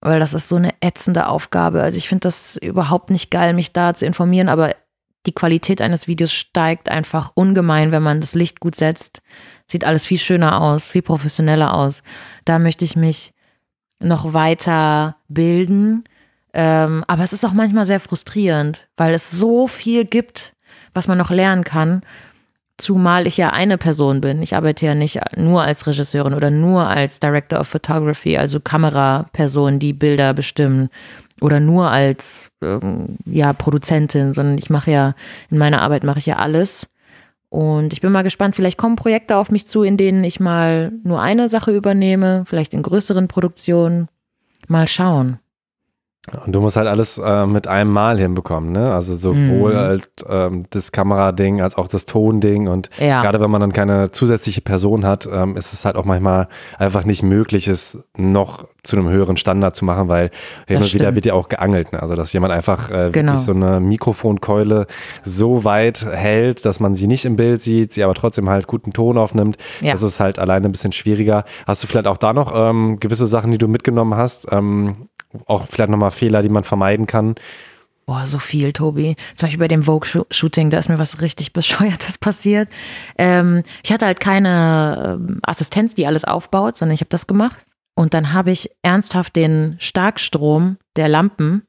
weil 0.00 0.18
das 0.20 0.34
ist 0.34 0.48
so 0.48 0.56
eine 0.56 0.70
ätzende 0.80 1.28
Aufgabe. 1.28 1.82
Also 1.82 1.96
ich 1.98 2.08
finde 2.08 2.20
das 2.28 2.56
überhaupt 2.56 3.10
nicht 3.10 3.30
geil, 3.30 3.54
mich 3.54 3.72
da 3.72 3.94
zu 3.94 4.06
informieren, 4.06 4.48
aber 4.48 4.70
die 5.26 5.32
Qualität 5.32 5.80
eines 5.80 6.08
Videos 6.08 6.32
steigt 6.32 6.88
einfach 6.88 7.32
ungemein, 7.34 7.92
wenn 7.92 8.02
man 8.02 8.20
das 8.20 8.34
Licht 8.34 8.60
gut 8.60 8.74
setzt. 8.74 9.22
Sieht 9.66 9.84
alles 9.84 10.04
viel 10.04 10.18
schöner 10.18 10.60
aus, 10.60 10.90
viel 10.90 11.02
professioneller 11.02 11.74
aus. 11.74 12.02
Da 12.44 12.58
möchte 12.58 12.84
ich 12.84 12.96
mich 12.96 13.32
noch 14.00 14.32
weiter 14.32 15.16
bilden. 15.28 16.04
Ähm, 16.54 17.04
aber 17.06 17.22
es 17.22 17.32
ist 17.32 17.44
auch 17.44 17.52
manchmal 17.52 17.86
sehr 17.86 18.00
frustrierend, 18.00 18.88
weil 18.96 19.14
es 19.14 19.30
so 19.30 19.68
viel 19.68 20.04
gibt, 20.04 20.54
was 20.92 21.08
man 21.08 21.18
noch 21.18 21.30
lernen 21.30 21.64
kann. 21.64 22.02
Zumal 22.82 23.28
ich 23.28 23.36
ja 23.36 23.50
eine 23.50 23.78
Person 23.78 24.20
bin. 24.20 24.42
Ich 24.42 24.56
arbeite 24.56 24.86
ja 24.86 24.96
nicht 24.96 25.20
nur 25.36 25.62
als 25.62 25.86
Regisseurin 25.86 26.34
oder 26.34 26.50
nur 26.50 26.88
als 26.88 27.20
Director 27.20 27.60
of 27.60 27.68
Photography, 27.68 28.36
also 28.36 28.58
Kameraperson, 28.58 29.78
die 29.78 29.92
Bilder 29.92 30.34
bestimmen. 30.34 30.88
Oder 31.40 31.60
nur 31.60 31.92
als 31.92 32.50
ähm, 32.60 33.18
ja, 33.24 33.52
Produzentin, 33.52 34.32
sondern 34.32 34.58
ich 34.58 34.68
mache 34.68 34.90
ja, 34.90 35.14
in 35.48 35.58
meiner 35.58 35.80
Arbeit 35.80 36.02
mache 36.02 36.18
ich 36.18 36.26
ja 36.26 36.38
alles. 36.38 36.88
Und 37.50 37.92
ich 37.92 38.00
bin 38.00 38.10
mal 38.10 38.22
gespannt, 38.22 38.56
vielleicht 38.56 38.78
kommen 38.78 38.96
Projekte 38.96 39.36
auf 39.36 39.52
mich 39.52 39.68
zu, 39.68 39.84
in 39.84 39.96
denen 39.96 40.24
ich 40.24 40.40
mal 40.40 40.90
nur 41.04 41.22
eine 41.22 41.48
Sache 41.48 41.70
übernehme, 41.70 42.42
vielleicht 42.46 42.74
in 42.74 42.82
größeren 42.82 43.28
Produktionen. 43.28 44.08
Mal 44.66 44.88
schauen. 44.88 45.38
Und 46.44 46.52
du 46.54 46.60
musst 46.60 46.76
halt 46.76 46.86
alles 46.86 47.18
äh, 47.18 47.46
mit 47.46 47.66
einem 47.66 47.90
Mal 47.90 48.16
hinbekommen, 48.16 48.70
ne? 48.70 48.94
Also 48.94 49.16
sowohl 49.16 49.72
Mhm. 49.74 49.76
halt 49.78 50.08
ähm, 50.28 50.64
das 50.70 50.92
Kamerading 50.92 51.60
als 51.60 51.76
auch 51.76 51.88
das 51.88 52.04
Tonding 52.04 52.68
und 52.68 52.90
Ja. 53.00 53.22
gerade 53.22 53.40
wenn 53.40 53.50
man 53.50 53.60
dann 53.60 53.72
keine 53.72 54.12
zusätzliche 54.12 54.60
Person 54.60 55.04
hat, 55.04 55.28
ähm, 55.30 55.56
ist 55.56 55.72
es 55.72 55.84
halt 55.84 55.96
auch 55.96 56.04
manchmal 56.04 56.46
einfach 56.78 57.04
nicht 57.04 57.24
möglich, 57.24 57.66
es 57.66 58.04
noch 58.16 58.68
zu 58.84 58.96
einem 58.96 59.08
höheren 59.08 59.36
Standard 59.36 59.74
zu 59.74 59.84
machen, 59.84 60.08
weil 60.08 60.30
hin 60.68 60.76
und 60.76 60.94
wieder 60.94 61.14
wird 61.16 61.26
ja 61.26 61.34
auch 61.34 61.48
geangelt, 61.48 61.92
ne? 61.92 62.00
Also 62.00 62.14
dass 62.14 62.32
jemand 62.32 62.52
einfach 62.52 62.88
äh, 62.90 63.10
Genau. 63.10 63.32
wirklich 63.32 63.44
so 63.44 63.52
eine 63.52 63.80
Mikrofonkeule 63.80 64.86
so 65.24 65.64
weit 65.64 66.06
hält, 66.08 66.64
dass 66.66 66.78
man 66.78 66.94
sie 66.94 67.08
nicht 67.08 67.24
im 67.24 67.34
Bild 67.34 67.62
sieht, 67.62 67.92
sie 67.92 68.04
aber 68.04 68.14
trotzdem 68.14 68.48
halt 68.48 68.68
guten 68.68 68.92
Ton 68.92 69.18
aufnimmt. 69.18 69.56
Ja. 69.80 69.90
Das 69.92 70.02
ist 70.02 70.20
halt 70.20 70.38
alleine 70.38 70.66
ein 70.68 70.72
bisschen 70.72 70.92
schwieriger. 70.92 71.44
Hast 71.66 71.82
du 71.82 71.88
vielleicht 71.88 72.06
auch 72.06 72.16
da 72.16 72.32
noch 72.32 72.52
ähm, 72.54 72.98
gewisse 73.00 73.26
Sachen, 73.26 73.50
die 73.50 73.58
du 73.58 73.66
mitgenommen 73.66 74.14
hast? 74.14 74.46
Ähm, 74.52 75.08
auch 75.46 75.66
vielleicht 75.66 75.90
nochmal 75.90 76.10
Fehler, 76.10 76.42
die 76.42 76.48
man 76.48 76.64
vermeiden 76.64 77.06
kann. 77.06 77.34
Boah, 78.06 78.26
so 78.26 78.38
viel, 78.38 78.72
Tobi. 78.72 79.14
Zum 79.34 79.46
Beispiel 79.46 79.60
bei 79.60 79.68
dem 79.68 79.84
Vogue-Shooting, 79.84 80.70
da 80.70 80.78
ist 80.78 80.88
mir 80.88 80.98
was 80.98 81.20
richtig 81.20 81.52
Bescheuertes 81.52 82.18
passiert. 82.18 82.68
Ähm, 83.16 83.62
ich 83.82 83.92
hatte 83.92 84.06
halt 84.06 84.20
keine 84.20 85.18
ähm, 85.20 85.40
Assistenz, 85.42 85.94
die 85.94 86.06
alles 86.06 86.24
aufbaut, 86.24 86.76
sondern 86.76 86.94
ich 86.94 87.00
habe 87.00 87.10
das 87.10 87.26
gemacht. 87.26 87.64
Und 87.94 88.14
dann 88.14 88.32
habe 88.32 88.50
ich 88.50 88.70
ernsthaft 88.82 89.36
den 89.36 89.76
Starkstrom 89.78 90.78
der 90.96 91.08
Lampen 91.08 91.62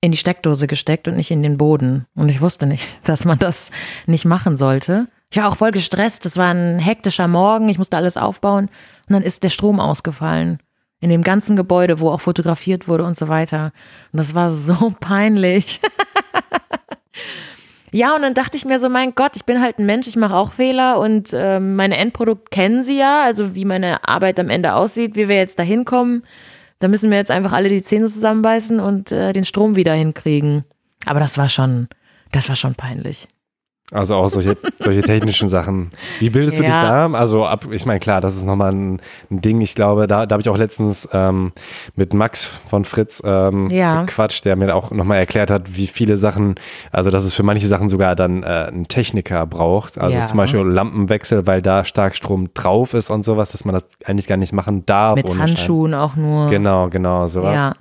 in 0.00 0.12
die 0.12 0.16
Steckdose 0.16 0.66
gesteckt 0.66 1.08
und 1.08 1.16
nicht 1.16 1.30
in 1.30 1.42
den 1.42 1.58
Boden. 1.58 2.06
Und 2.14 2.28
ich 2.30 2.40
wusste 2.40 2.66
nicht, 2.66 2.88
dass 3.08 3.24
man 3.24 3.38
das 3.38 3.70
nicht 4.06 4.24
machen 4.24 4.56
sollte. 4.56 5.08
Ich 5.30 5.38
war 5.38 5.48
auch 5.48 5.56
voll 5.56 5.70
gestresst. 5.70 6.24
Es 6.26 6.36
war 6.36 6.52
ein 6.52 6.78
hektischer 6.78 7.28
Morgen. 7.28 7.68
Ich 7.68 7.78
musste 7.78 7.96
alles 7.96 8.16
aufbauen. 8.16 8.68
Und 9.08 9.12
dann 9.12 9.22
ist 9.22 9.44
der 9.44 9.50
Strom 9.50 9.78
ausgefallen. 9.78 10.58
In 11.00 11.10
dem 11.10 11.22
ganzen 11.22 11.56
Gebäude, 11.56 12.00
wo 12.00 12.10
auch 12.10 12.20
fotografiert 12.20 12.86
wurde 12.86 13.04
und 13.04 13.16
so 13.16 13.28
weiter. 13.28 13.72
Und 14.12 14.18
das 14.18 14.34
war 14.34 14.50
so 14.50 14.94
peinlich. 15.00 15.80
ja, 17.92 18.14
und 18.14 18.22
dann 18.22 18.34
dachte 18.34 18.56
ich 18.56 18.64
mir 18.64 18.78
so, 18.78 18.88
mein 18.88 19.14
Gott, 19.14 19.34
ich 19.34 19.44
bin 19.44 19.62
halt 19.62 19.78
ein 19.78 19.86
Mensch, 19.86 20.08
ich 20.08 20.16
mache 20.16 20.34
auch 20.34 20.52
Fehler 20.52 20.98
und 20.98 21.30
ähm, 21.32 21.76
meine 21.76 21.96
Endprodukt 21.96 22.50
kennen 22.50 22.84
sie 22.84 22.98
ja, 22.98 23.22
also 23.22 23.54
wie 23.54 23.64
meine 23.64 24.06
Arbeit 24.06 24.38
am 24.38 24.50
Ende 24.50 24.74
aussieht, 24.74 25.16
wie 25.16 25.28
wir 25.28 25.36
jetzt 25.36 25.58
da 25.58 25.62
hinkommen. 25.62 26.22
Da 26.80 26.88
müssen 26.88 27.10
wir 27.10 27.18
jetzt 27.18 27.30
einfach 27.30 27.52
alle 27.52 27.68
die 27.68 27.82
Zähne 27.82 28.06
zusammenbeißen 28.06 28.80
und 28.80 29.12
äh, 29.12 29.32
den 29.32 29.44
Strom 29.44 29.76
wieder 29.76 29.94
hinkriegen. 29.94 30.64
Aber 31.06 31.20
das 31.20 31.38
war 31.38 31.48
schon, 31.48 31.88
das 32.32 32.48
war 32.48 32.56
schon 32.56 32.74
peinlich. 32.74 33.28
Also 33.92 34.14
auch 34.14 34.28
solche, 34.28 34.56
solche 34.78 35.02
technischen 35.02 35.48
Sachen. 35.48 35.90
Wie 36.20 36.30
bildest 36.30 36.58
du 36.58 36.62
dich 36.62 36.70
Ja. 36.72 37.08
da? 37.08 37.18
Also 37.18 37.44
ab, 37.44 37.66
ich 37.72 37.86
meine, 37.86 37.98
klar, 37.98 38.20
das 38.20 38.36
ist 38.36 38.44
nochmal 38.44 38.70
ein, 38.72 39.00
ein 39.30 39.40
Ding. 39.40 39.60
Ich 39.60 39.74
glaube, 39.74 40.06
da, 40.06 40.26
da 40.26 40.34
habe 40.34 40.42
ich 40.42 40.48
auch 40.48 40.56
letztens 40.56 41.08
ähm, 41.12 41.52
mit 41.96 42.14
Max 42.14 42.44
von 42.68 42.84
Fritz 42.84 43.20
ähm, 43.24 43.68
Ja. 43.70 44.02
gequatscht, 44.02 44.44
der 44.44 44.54
mir 44.54 44.74
auch 44.76 44.92
nochmal 44.92 45.18
erklärt 45.18 45.50
hat, 45.50 45.76
wie 45.76 45.88
viele 45.88 46.16
Sachen, 46.16 46.54
also 46.92 47.10
dass 47.10 47.24
es 47.24 47.34
für 47.34 47.42
manche 47.42 47.66
Sachen 47.66 47.88
sogar 47.88 48.14
dann 48.14 48.44
äh, 48.44 48.46
einen 48.68 48.86
Techniker 48.86 49.44
braucht. 49.46 49.98
Also 49.98 50.16
Ja. 50.18 50.24
zum 50.26 50.36
Beispiel 50.36 50.60
Lampenwechsel, 50.60 51.46
weil 51.48 51.60
da 51.60 51.84
Starkstrom 51.84 52.54
drauf 52.54 52.94
ist 52.94 53.10
und 53.10 53.24
sowas, 53.24 53.50
dass 53.52 53.64
man 53.64 53.74
das 53.74 53.86
eigentlich 54.04 54.28
gar 54.28 54.36
nicht 54.36 54.52
machen 54.52 54.86
darf. 54.86 55.16
Mit. 55.16 55.36
Handschuhen 55.36 55.94
auch 55.94 56.14
nur. 56.14 56.48
Genau, 56.48 56.88
genau, 56.90 57.26
sowas. 57.26 57.54
Ja. 57.56 57.72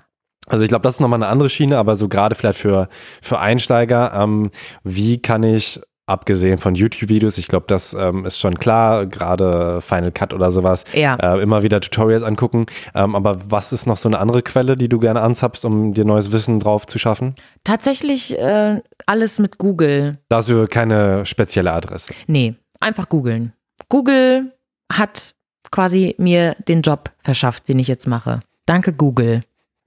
Also 0.48 0.64
ich 0.64 0.70
glaube, 0.70 0.82
das 0.82 0.96
ist 0.96 1.00
nochmal 1.02 1.18
eine 1.22 1.28
andere 1.28 1.50
Schiene, 1.52 1.78
aber 1.78 1.96
so 1.96 2.08
gerade 2.08 2.34
vielleicht 2.34 2.58
für, 2.58 2.90
für 3.22 3.38
Einsteiger, 3.38 4.14
ähm, 4.16 4.50
wie 4.84 5.22
kann 5.22 5.44
ich, 5.44 5.80
abgesehen 6.10 6.58
von 6.58 6.76
YouTube-Videos, 6.76 7.38
ich 7.38 7.48
glaube, 7.48 7.66
das 7.68 7.94
ähm, 7.94 8.26
ist 8.26 8.40
schon 8.40 8.56
klar, 8.56 9.06
gerade 9.06 9.80
Final 9.82 10.12
Cut 10.12 10.34
oder 10.34 10.52
sowas, 10.52 10.84
Ja. 10.94 11.16
äh, 11.16 11.42
immer 11.42 11.64
wieder 11.64 11.80
Tutorials 11.82 12.24
angucken. 12.24 12.66
Ähm, 12.96 13.16
aber 13.16 13.38
was 13.50 13.72
ist 13.72 13.86
noch 13.88 13.98
so 13.98 14.10
eine 14.10 14.20
andere 14.20 14.42
Quelle, 14.42 14.76
die 14.76 14.90
du 14.90 15.00
gerne 15.00 15.22
anzapfst, 15.22 15.64
um 15.66 15.94
dir 15.94 16.06
neues 16.06 16.32
Wissen 16.32 16.60
drauf 16.60 16.86
zu 16.88 17.00
schaffen? 17.00 17.36
Tatsächlich 17.64 18.38
äh, 18.38 18.82
alles 19.06 19.40
mit 19.40 19.58
Google. 19.58 20.18
Dafür 20.30 20.68
keine 20.68 21.26
spezielle 21.26 21.72
Adresse. 21.72 22.14
Nee, 22.28 22.56
einfach 22.80 23.10
googeln. 23.10 23.54
Google 23.90 24.52
hat 24.92 25.36
quasi 25.72 26.16
mir 26.18 26.56
den 26.68 26.82
Job 26.82 27.12
verschafft, 27.20 27.68
den 27.68 27.80
ich 27.80 27.88
jetzt 27.88 28.08
mache. 28.08 28.40
Danke, 28.66 28.92
Google. 28.94 29.42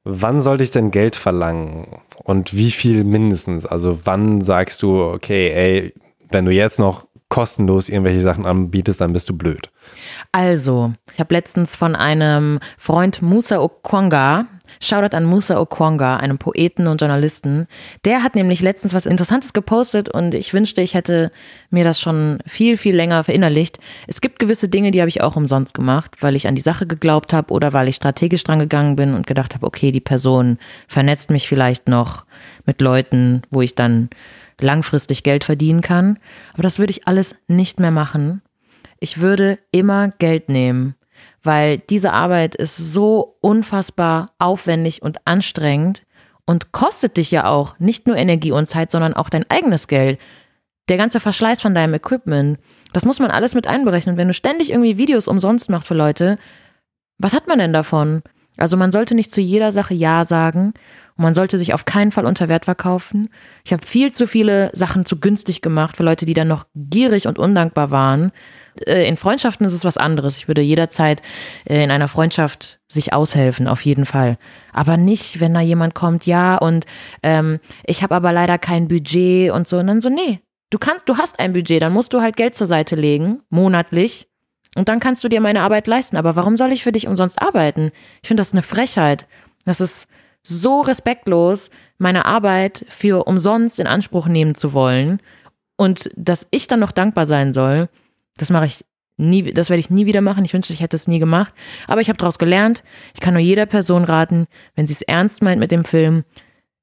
Wann 0.05 0.41
sollte 0.41 0.65
ich 0.65 0.73
denn 0.73 0.91
Geld 0.91 1.15
verlangen 1.15 2.01
und 2.25 2.57
wie 2.57 2.73
viel 2.73 3.05
mindestens? 3.05 3.65
Also 3.67 4.01
wann 4.05 4.41
sagst 4.41 4.83
du, 4.83 5.01
okay, 5.01 5.51
ey, 5.53 5.95
wenn 6.33 6.45
du 6.45 6.53
jetzt 6.53 6.79
noch 6.79 7.07
kostenlos 7.29 7.89
irgendwelche 7.89 8.21
Sachen 8.21 8.45
anbietest, 8.45 9.01
dann 9.01 9.15
bist 9.15 9.29
du 9.31 9.37
blöd. 9.37 9.71
Also, 10.33 10.93
ich 11.15 11.19
habe 11.19 11.35
letztens 11.35 11.77
von 11.77 11.97
einem 11.97 12.61
Freund 12.77 13.23
Musa 13.23 13.59
Okwonga, 13.59 14.47
Shoutout 14.81 15.17
an 15.17 15.25
Musa 15.25 15.59
Okwonga, 15.59 16.17
einem 16.17 16.39
Poeten 16.39 16.89
und 16.89 17.01
Journalisten. 17.01 17.69
Der 18.05 18.23
hat 18.23 18.35
nämlich 18.35 18.61
letztens 18.61 18.93
was 18.93 19.07
Interessantes 19.07 19.53
gepostet 19.53 20.09
und 20.09 20.35
ich 20.35 20.53
wünschte, 20.53 20.83
ich 20.83 20.95
hätte 20.95 21.31
mir 21.71 21.85
das 21.85 22.01
schon 22.01 22.41
viel, 22.47 22.77
viel 22.77 22.95
länger 22.95 23.25
verinnerlicht. 23.25 23.79
Es 24.07 24.21
gibt 24.21 24.39
gewisse 24.39 24.69
Dinge, 24.69 24.91
die 24.91 25.01
habe 25.01 25.09
ich 25.09 25.23
auch 25.23 25.37
umsonst 25.37 25.73
gemacht, 25.73 26.17
weil 26.21 26.37
ich 26.37 26.49
an 26.49 26.55
die 26.55 26.61
Sache 26.61 26.87
geglaubt 26.87 27.33
habe 27.33 27.53
oder 27.53 27.73
weil 27.73 27.89
ich 27.89 27.97
strategisch 27.97 28.45
dran 28.45 28.59
gegangen 28.59 28.97
bin 28.97 29.15
und 29.15 29.27
gedacht 29.27 29.55
habe, 29.55 29.67
okay, 29.67 29.93
die 29.93 30.01
Person 30.01 30.59
vernetzt 30.89 31.31
mich 31.31 31.49
vielleicht 31.49 31.89
noch 31.89 32.27
mit 32.67 32.81
Leuten, 32.81 33.43
wo 33.51 33.63
ich 33.63 33.75
dann 33.75 34.11
langfristig 34.63 35.23
Geld 35.23 35.45
verdienen 35.45 35.83
kann. 35.83 36.19
Aber 36.53 36.63
das 36.63 36.79
würde 36.79 36.91
ich 36.91 37.07
alles 37.07 37.37
nicht 37.49 37.81
mehr 37.81 37.91
machen. 37.91 38.43
Ich 39.01 39.21
würde 39.21 39.59
immer 39.73 40.09
Geld 40.19 40.49
nehmen, 40.49 40.95
weil 41.43 41.79
diese 41.79 42.13
Arbeit 42.13 42.55
ist 42.55 42.77
so 42.77 43.37
unfassbar 43.41 44.33
aufwendig 44.39 45.03
und 45.03 45.19
anstrengend 45.27 46.05
und 46.47 46.73
kostet 46.73 47.17
dich 47.17 47.31
ja 47.31 47.47
auch 47.47 47.79
nicht 47.79 48.07
nur 48.07 48.17
Energie 48.17 48.53
und 48.53 48.69
Zeit, 48.69 48.91
sondern 48.91 49.15
auch 49.15 49.29
dein 49.29 49.49
eigenes 49.51 49.89
Geld. 49.89 50.19
der 50.89 50.97
ganze 50.97 51.21
Verschleiß 51.21 51.63
von 51.63 51.75
deinem 51.75 51.95
Equipment, 51.95 52.59
das 52.93 53.05
muss 53.05 53.21
man 53.21 53.31
alles 53.31 53.55
mit 53.55 53.67
einberechnen. 53.67 54.17
Wenn 54.17 54.27
du 54.27 54.35
ständig 54.35 54.71
irgendwie 54.71 54.99
Videos 54.99 55.29
umsonst 55.29 55.71
machst 55.71 55.89
für 55.89 55.95
Leute, 55.95 56.37
was 57.19 57.35
hat 57.35 57.47
man 57.47 57.61
denn 57.61 57.73
davon? 57.73 58.23
Also 58.57 58.77
man 58.77 58.93
sollte 58.93 59.15
nicht 59.15 59.33
zu 59.33 59.41
jeder 59.41 59.73
Sache 59.73 59.95
Ja 59.95 60.25
sagen 60.25 60.75
und 61.17 61.25
man 61.25 61.35
sollte 61.35 61.59
sich 61.59 61.75
auf 61.75 61.85
keinen 61.85 62.13
Fall 62.13 62.27
unter 62.27 62.49
Wert 62.49 62.65
verkaufen. 62.65 63.29
Ich 63.65 63.73
habe 63.73 63.87
viel 63.87 64.13
zu 64.13 64.27
viele 64.27 64.71
Sachen 64.73 65.05
zu 65.05 65.19
günstig 65.19 65.61
gemacht 65.61 65.97
für 65.97 66.03
Leute, 66.03 66.27
die 66.27 66.35
dann 66.35 66.49
noch 66.49 66.67
gierig 66.75 67.27
und 67.27 67.39
undankbar 67.39 67.91
waren. 67.91 68.33
Äh, 68.87 69.07
in 69.07 69.17
Freundschaften 69.17 69.67
ist 69.67 69.73
es 69.73 69.85
was 69.85 69.97
anderes. 69.97 70.37
Ich 70.37 70.49
würde 70.49 70.63
jederzeit 70.63 71.23
äh, 71.65 71.83
in 71.85 71.91
einer 71.91 72.09
Freundschaft 72.09 72.81
sich 72.89 73.13
aushelfen, 73.13 73.69
auf 73.69 73.85
jeden 73.85 74.07
Fall. 74.07 74.39
Aber 74.73 74.97
nicht, 74.97 75.41
wenn 75.41 75.55
da 75.55 75.61
jemand 75.61 75.95
kommt, 75.95 76.27
ja, 76.27 76.57
und 76.57 76.87
ähm, 77.23 77.59
ich 77.85 78.03
habe 78.03 78.15
aber 78.15 78.33
leider 78.33 78.59
kein 78.59 78.89
Budget 78.89 79.51
und 79.51 79.69
so. 79.69 79.79
Und 79.79 79.87
dann 79.89 80.01
so, 80.01 80.09
nee, 80.09 80.41
du 80.71 80.79
kannst, 80.79 81.09
du 81.09 81.19
hast 81.19 81.39
ein 81.41 81.53
Budget, 81.53 81.83
dann 81.83 81.93
musst 81.93 82.13
du 82.15 82.23
halt 82.23 82.37
Geld 82.37 82.55
zur 82.55 82.67
Seite 82.67 82.97
legen, 82.97 83.41
monatlich. 83.51 84.29
Und 84.75 84.89
dann 84.89 85.01
kannst 85.01 85.23
du 85.23 85.29
dir 85.29 85.41
meine 85.41 85.61
Arbeit 85.61 85.87
leisten. 85.87 86.17
Aber 86.17 86.35
warum 86.37 86.57
soll 86.57 86.73
ich 86.73 86.83
für 86.83 86.93
dich 86.93 87.07
umsonst 87.07 87.41
arbeiten? 87.43 87.91
Ich 88.23 88.29
finde 88.29 88.41
das 88.41 88.53
eine 88.53 88.63
Frechheit. 88.63 89.27
Das 89.65 89.81
ist 89.81 90.09
so 90.43 90.81
respektlos, 90.81 91.71
meine 91.99 92.27
Arbeit 92.27 92.85
für 92.89 93.25
umsonst 93.27 93.79
in 93.81 93.87
Anspruch 93.87 94.27
nehmen 94.27 94.55
zu 94.55 94.73
wollen. 94.73 95.21
Und 95.77 96.11
dass 96.17 96.47
ich 96.51 96.67
dann 96.67 96.81
noch 96.81 96.93
dankbar 96.93 97.27
sein 97.27 97.53
soll, 97.53 97.89
das 98.37 98.51
mache 98.51 98.67
ich 98.67 98.85
nie, 99.17 99.53
das 99.53 99.71
werde 99.71 99.81
ich 99.81 99.91
nie 99.91 100.07
wieder 100.07 100.21
machen. 100.21 100.45
Ich 100.45 100.53
wünschte, 100.53 100.73
ich 100.73 100.81
hätte 100.81 100.97
es 100.97 101.09
nie 101.09 101.19
gemacht. 101.19 101.53
Aber 101.87 102.01
ich 102.01 102.09
habe 102.09 102.19
daraus 102.19 102.39
gelernt. 102.39 102.83
Ich 103.15 103.21
kann 103.21 103.35
nur 103.35 103.43
jeder 103.43 103.67
Person 103.67 104.05
raten, 104.05 104.47
wenn 104.75 104.87
sie 104.87 104.95
es 104.95 105.03
ernst 105.03 105.43
meint 105.43 105.61
mit 105.61 105.71
dem 105.71 105.85
Film, 105.85 106.25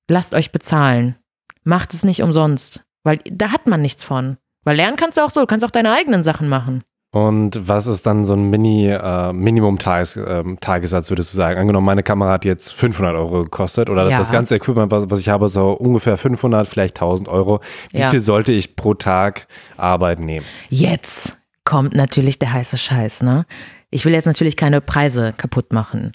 lasst 0.10 0.34
euch 0.34 0.52
bezahlen. 0.52 1.16
Macht 1.64 1.94
es 1.94 2.04
nicht 2.04 2.22
umsonst. 2.24 2.84
Weil 3.04 3.20
da 3.30 3.52
hat 3.52 3.68
man 3.68 3.82
nichts 3.82 4.04
von. 4.04 4.38
Weil 4.64 4.76
lernen 4.76 4.98
kannst 4.98 5.18
du 5.18 5.22
auch 5.22 5.30
so, 5.30 5.42
du 5.42 5.48
kannst 5.48 5.66
auch 5.66 5.72
deine 5.72 5.94
eigenen 5.94 6.24
Sachen 6.24 6.48
machen. 6.50 6.84
Und 7.12 7.68
was 7.68 7.88
ist 7.88 8.06
dann 8.06 8.24
so 8.24 8.34
ein 8.34 8.52
Mini, 8.52 8.88
äh, 8.88 9.34
Minimum-Tagessatz, 9.34 11.08
äh, 11.08 11.10
würdest 11.10 11.34
du 11.34 11.38
sagen? 11.38 11.60
Angenommen, 11.60 11.86
meine 11.86 12.04
Kamera 12.04 12.34
hat 12.34 12.46
jetzt 12.46 12.72
500 12.74 13.16
Euro 13.16 13.42
gekostet 13.44 13.90
oder 13.90 14.08
ja. 14.08 14.20
das 14.20 14.32
ganze 14.32 14.56
Equipment, 14.56 14.92
was, 14.92 15.10
was 15.10 15.20
ich 15.20 15.30
habe, 15.30 15.50
so 15.50 15.72
ungefähr 15.72 16.18
500, 16.18 16.68
vielleicht 16.68 16.98
1000 16.98 17.28
Euro. 17.28 17.62
Wie 17.92 18.00
ja. 18.00 18.12
viel 18.12 18.22
sollte 18.22 18.52
ich 18.52 18.76
pro 18.76 18.94
Tag 18.94 19.48
Arbeit 19.76 20.20
nehmen? 20.20 20.46
Jetzt 20.70 21.38
kommt 21.64 21.96
natürlich 21.96 22.38
der 22.38 22.54
heiße 22.54 22.78
Scheiß, 22.78 23.24
ne? 23.24 23.46
Ich 23.90 24.06
will 24.06 24.14
jetzt 24.14 24.26
natürlich 24.26 24.56
keine 24.56 24.82
Preise 24.82 25.34
kaputt 25.36 25.74
machen. 25.74 26.12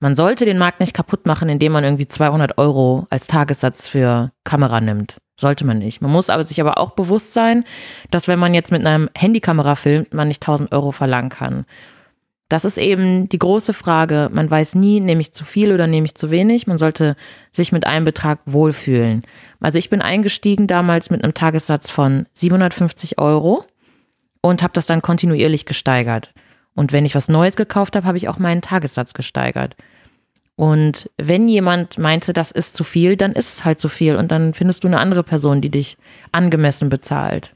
Man 0.00 0.16
sollte 0.16 0.44
den 0.44 0.58
Markt 0.58 0.80
nicht 0.80 0.94
kaputt 0.94 1.26
machen, 1.26 1.48
indem 1.48 1.72
man 1.72 1.84
irgendwie 1.84 2.08
200 2.08 2.58
Euro 2.58 3.06
als 3.08 3.28
Tagessatz 3.28 3.86
für 3.86 4.32
Kamera 4.42 4.80
nimmt. 4.80 5.18
Sollte 5.36 5.66
man 5.66 5.78
nicht. 5.78 6.00
Man 6.00 6.12
muss 6.12 6.30
aber 6.30 6.44
sich 6.44 6.60
aber 6.60 6.78
auch 6.78 6.92
bewusst 6.92 7.34
sein, 7.34 7.64
dass 8.10 8.28
wenn 8.28 8.38
man 8.38 8.54
jetzt 8.54 8.70
mit 8.70 8.86
einer 8.86 9.08
Handykamera 9.16 9.74
filmt, 9.74 10.14
man 10.14 10.28
nicht 10.28 10.42
1000 10.42 10.72
Euro 10.72 10.92
verlangen 10.92 11.28
kann. 11.28 11.66
Das 12.48 12.64
ist 12.64 12.78
eben 12.78 13.28
die 13.28 13.38
große 13.38 13.72
Frage. 13.72 14.28
Man 14.32 14.50
weiß 14.50 14.74
nie, 14.76 15.00
nehme 15.00 15.20
ich 15.20 15.32
zu 15.32 15.44
viel 15.44 15.72
oder 15.72 15.86
nehme 15.86 16.04
ich 16.04 16.14
zu 16.14 16.30
wenig. 16.30 16.66
Man 16.66 16.78
sollte 16.78 17.16
sich 17.50 17.72
mit 17.72 17.86
einem 17.86 18.04
Betrag 18.04 18.38
wohlfühlen. 18.46 19.22
Also 19.60 19.78
ich 19.78 19.90
bin 19.90 20.02
eingestiegen 20.02 20.66
damals 20.66 21.10
mit 21.10 21.24
einem 21.24 21.34
Tagessatz 21.34 21.90
von 21.90 22.26
750 22.34 23.18
Euro 23.18 23.64
und 24.40 24.62
habe 24.62 24.74
das 24.74 24.86
dann 24.86 25.02
kontinuierlich 25.02 25.64
gesteigert. 25.64 26.32
Und 26.74 26.92
wenn 26.92 27.06
ich 27.06 27.14
was 27.14 27.28
Neues 27.28 27.56
gekauft 27.56 27.96
habe, 27.96 28.06
habe 28.06 28.18
ich 28.18 28.28
auch 28.28 28.38
meinen 28.38 28.60
Tagessatz 28.60 29.14
gesteigert. 29.14 29.74
Und 30.56 31.10
wenn 31.18 31.48
jemand 31.48 31.98
meinte, 31.98 32.32
das 32.32 32.50
ist 32.50 32.76
zu 32.76 32.84
viel, 32.84 33.16
dann 33.16 33.32
ist 33.32 33.54
es 33.54 33.64
halt 33.64 33.80
zu 33.80 33.88
viel 33.88 34.16
und 34.16 34.30
dann 34.30 34.54
findest 34.54 34.84
du 34.84 34.88
eine 34.88 35.00
andere 35.00 35.24
Person, 35.24 35.60
die 35.60 35.70
dich 35.70 35.96
angemessen 36.32 36.88
bezahlt. 36.88 37.54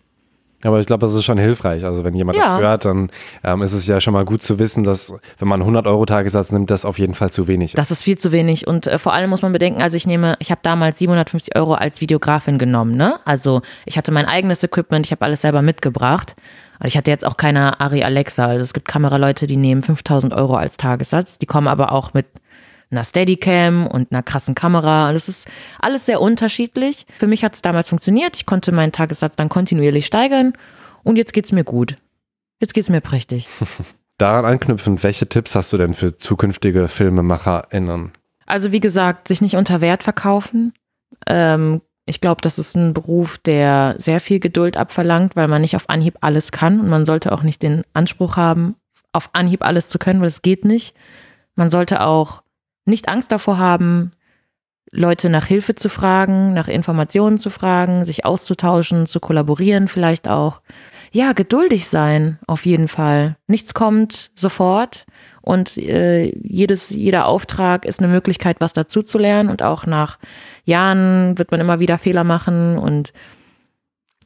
Aber 0.64 0.80
ich 0.80 0.86
glaube, 0.86 1.02
das 1.02 1.14
ist 1.14 1.24
schon 1.24 1.38
hilfreich. 1.38 1.84
Also 1.84 2.02
wenn 2.02 2.16
jemand 2.16 2.36
ja. 2.36 2.54
das 2.54 2.60
hört, 2.60 2.84
dann 2.84 3.10
ähm, 3.44 3.62
ist 3.62 3.74
es 3.74 3.86
ja 3.86 4.00
schon 4.00 4.12
mal 4.12 4.24
gut 4.24 4.42
zu 4.42 4.58
wissen, 4.58 4.82
dass 4.82 5.14
wenn 5.38 5.46
man 5.46 5.60
100 5.60 5.86
Euro 5.86 6.04
Tagessatz 6.04 6.50
nimmt, 6.50 6.70
das 6.70 6.84
auf 6.84 6.98
jeden 6.98 7.14
Fall 7.14 7.30
zu 7.30 7.46
wenig 7.46 7.74
ist. 7.74 7.78
Das 7.78 7.92
ist 7.92 8.02
viel 8.02 8.18
zu 8.18 8.32
wenig 8.32 8.66
und 8.66 8.88
äh, 8.88 8.98
vor 8.98 9.12
allem 9.12 9.30
muss 9.30 9.42
man 9.42 9.52
bedenken, 9.52 9.80
also 9.80 9.96
ich 9.96 10.06
nehme, 10.06 10.34
ich 10.40 10.50
habe 10.50 10.60
damals 10.64 10.98
750 10.98 11.54
Euro 11.54 11.74
als 11.74 12.00
Videografin 12.00 12.58
genommen, 12.58 12.90
ne? 12.90 13.20
Also 13.24 13.62
ich 13.86 13.96
hatte 13.96 14.10
mein 14.10 14.26
eigenes 14.26 14.64
Equipment, 14.64 15.06
ich 15.06 15.12
habe 15.12 15.24
alles 15.24 15.42
selber 15.42 15.62
mitgebracht. 15.62 16.34
Ich 16.84 16.96
hatte 16.96 17.10
jetzt 17.10 17.26
auch 17.26 17.36
keine 17.36 17.80
Ari 17.80 18.02
Alexa. 18.02 18.46
Also 18.46 18.62
es 18.62 18.72
gibt 18.72 18.86
Kameraleute, 18.86 19.46
die 19.46 19.56
nehmen 19.56 19.82
5000 19.82 20.32
Euro 20.32 20.54
als 20.54 20.76
Tagessatz. 20.76 21.38
Die 21.38 21.46
kommen 21.46 21.66
aber 21.66 21.90
auch 21.90 22.14
mit 22.14 22.26
einer 22.90 23.04
Steadicam 23.04 23.86
und 23.86 24.12
einer 24.12 24.22
krassen 24.22 24.54
Kamera. 24.54 25.12
Das 25.12 25.28
ist 25.28 25.46
alles 25.80 26.06
sehr 26.06 26.20
unterschiedlich. 26.20 27.04
Für 27.18 27.26
mich 27.26 27.44
hat 27.44 27.54
es 27.54 27.62
damals 27.62 27.88
funktioniert. 27.88 28.36
Ich 28.36 28.46
konnte 28.46 28.72
meinen 28.72 28.92
Tagessatz 28.92 29.36
dann 29.36 29.48
kontinuierlich 29.48 30.06
steigern 30.06 30.52
und 31.04 31.16
jetzt 31.16 31.32
geht 31.32 31.44
es 31.44 31.52
mir 31.52 31.64
gut. 31.64 31.96
Jetzt 32.60 32.74
geht 32.74 32.84
es 32.84 32.90
mir 32.90 33.00
prächtig. 33.00 33.48
Daran 34.18 34.44
anknüpfend, 34.44 35.04
welche 35.04 35.28
Tipps 35.28 35.54
hast 35.54 35.72
du 35.72 35.76
denn 35.76 35.94
für 35.94 36.16
zukünftige 36.16 36.88
FilmemacherInnen? 36.88 38.10
Also 38.46 38.72
wie 38.72 38.80
gesagt, 38.80 39.28
sich 39.28 39.40
nicht 39.40 39.54
unter 39.54 39.80
Wert 39.80 40.02
verkaufen. 40.02 40.72
Ähm, 41.26 41.82
ich 42.04 42.20
glaube, 42.20 42.40
das 42.40 42.58
ist 42.58 42.74
ein 42.74 42.94
Beruf, 42.94 43.38
der 43.38 43.94
sehr 43.98 44.20
viel 44.20 44.40
Geduld 44.40 44.76
abverlangt, 44.76 45.36
weil 45.36 45.46
man 45.46 45.60
nicht 45.60 45.76
auf 45.76 45.88
Anhieb 45.88 46.16
alles 46.22 46.50
kann 46.50 46.80
und 46.80 46.88
man 46.88 47.04
sollte 47.04 47.30
auch 47.32 47.42
nicht 47.42 47.62
den 47.62 47.84
Anspruch 47.92 48.36
haben, 48.36 48.74
auf 49.12 49.30
Anhieb 49.34 49.64
alles 49.64 49.88
zu 49.88 49.98
können, 49.98 50.20
weil 50.20 50.28
es 50.28 50.42
geht 50.42 50.64
nicht. 50.64 50.96
Man 51.54 51.68
sollte 51.68 52.02
auch 52.02 52.42
nicht 52.88 53.08
Angst 53.08 53.30
davor 53.32 53.58
haben, 53.58 54.10
Leute 54.90 55.28
nach 55.28 55.44
Hilfe 55.44 55.74
zu 55.74 55.88
fragen, 55.88 56.54
nach 56.54 56.68
Informationen 56.68 57.38
zu 57.38 57.50
fragen, 57.50 58.04
sich 58.04 58.24
auszutauschen, 58.24 59.06
zu 59.06 59.20
kollaborieren 59.20 59.86
vielleicht 59.88 60.28
auch. 60.28 60.62
Ja, 61.10 61.32
geduldig 61.32 61.88
sein, 61.88 62.38
auf 62.46 62.66
jeden 62.66 62.88
Fall. 62.88 63.36
Nichts 63.46 63.74
kommt 63.74 64.30
sofort 64.34 65.06
und 65.40 65.76
äh, 65.78 66.32
jedes, 66.42 66.90
jeder 66.90 67.26
Auftrag 67.26 67.84
ist 67.86 68.00
eine 68.00 68.12
Möglichkeit, 68.12 68.58
was 68.60 68.74
dazu 68.74 69.02
zu 69.02 69.18
lernen 69.18 69.48
und 69.48 69.62
auch 69.62 69.86
nach 69.86 70.18
Jahren 70.64 71.38
wird 71.38 71.50
man 71.50 71.60
immer 71.60 71.80
wieder 71.80 71.96
Fehler 71.96 72.24
machen 72.24 72.76
und 72.76 73.12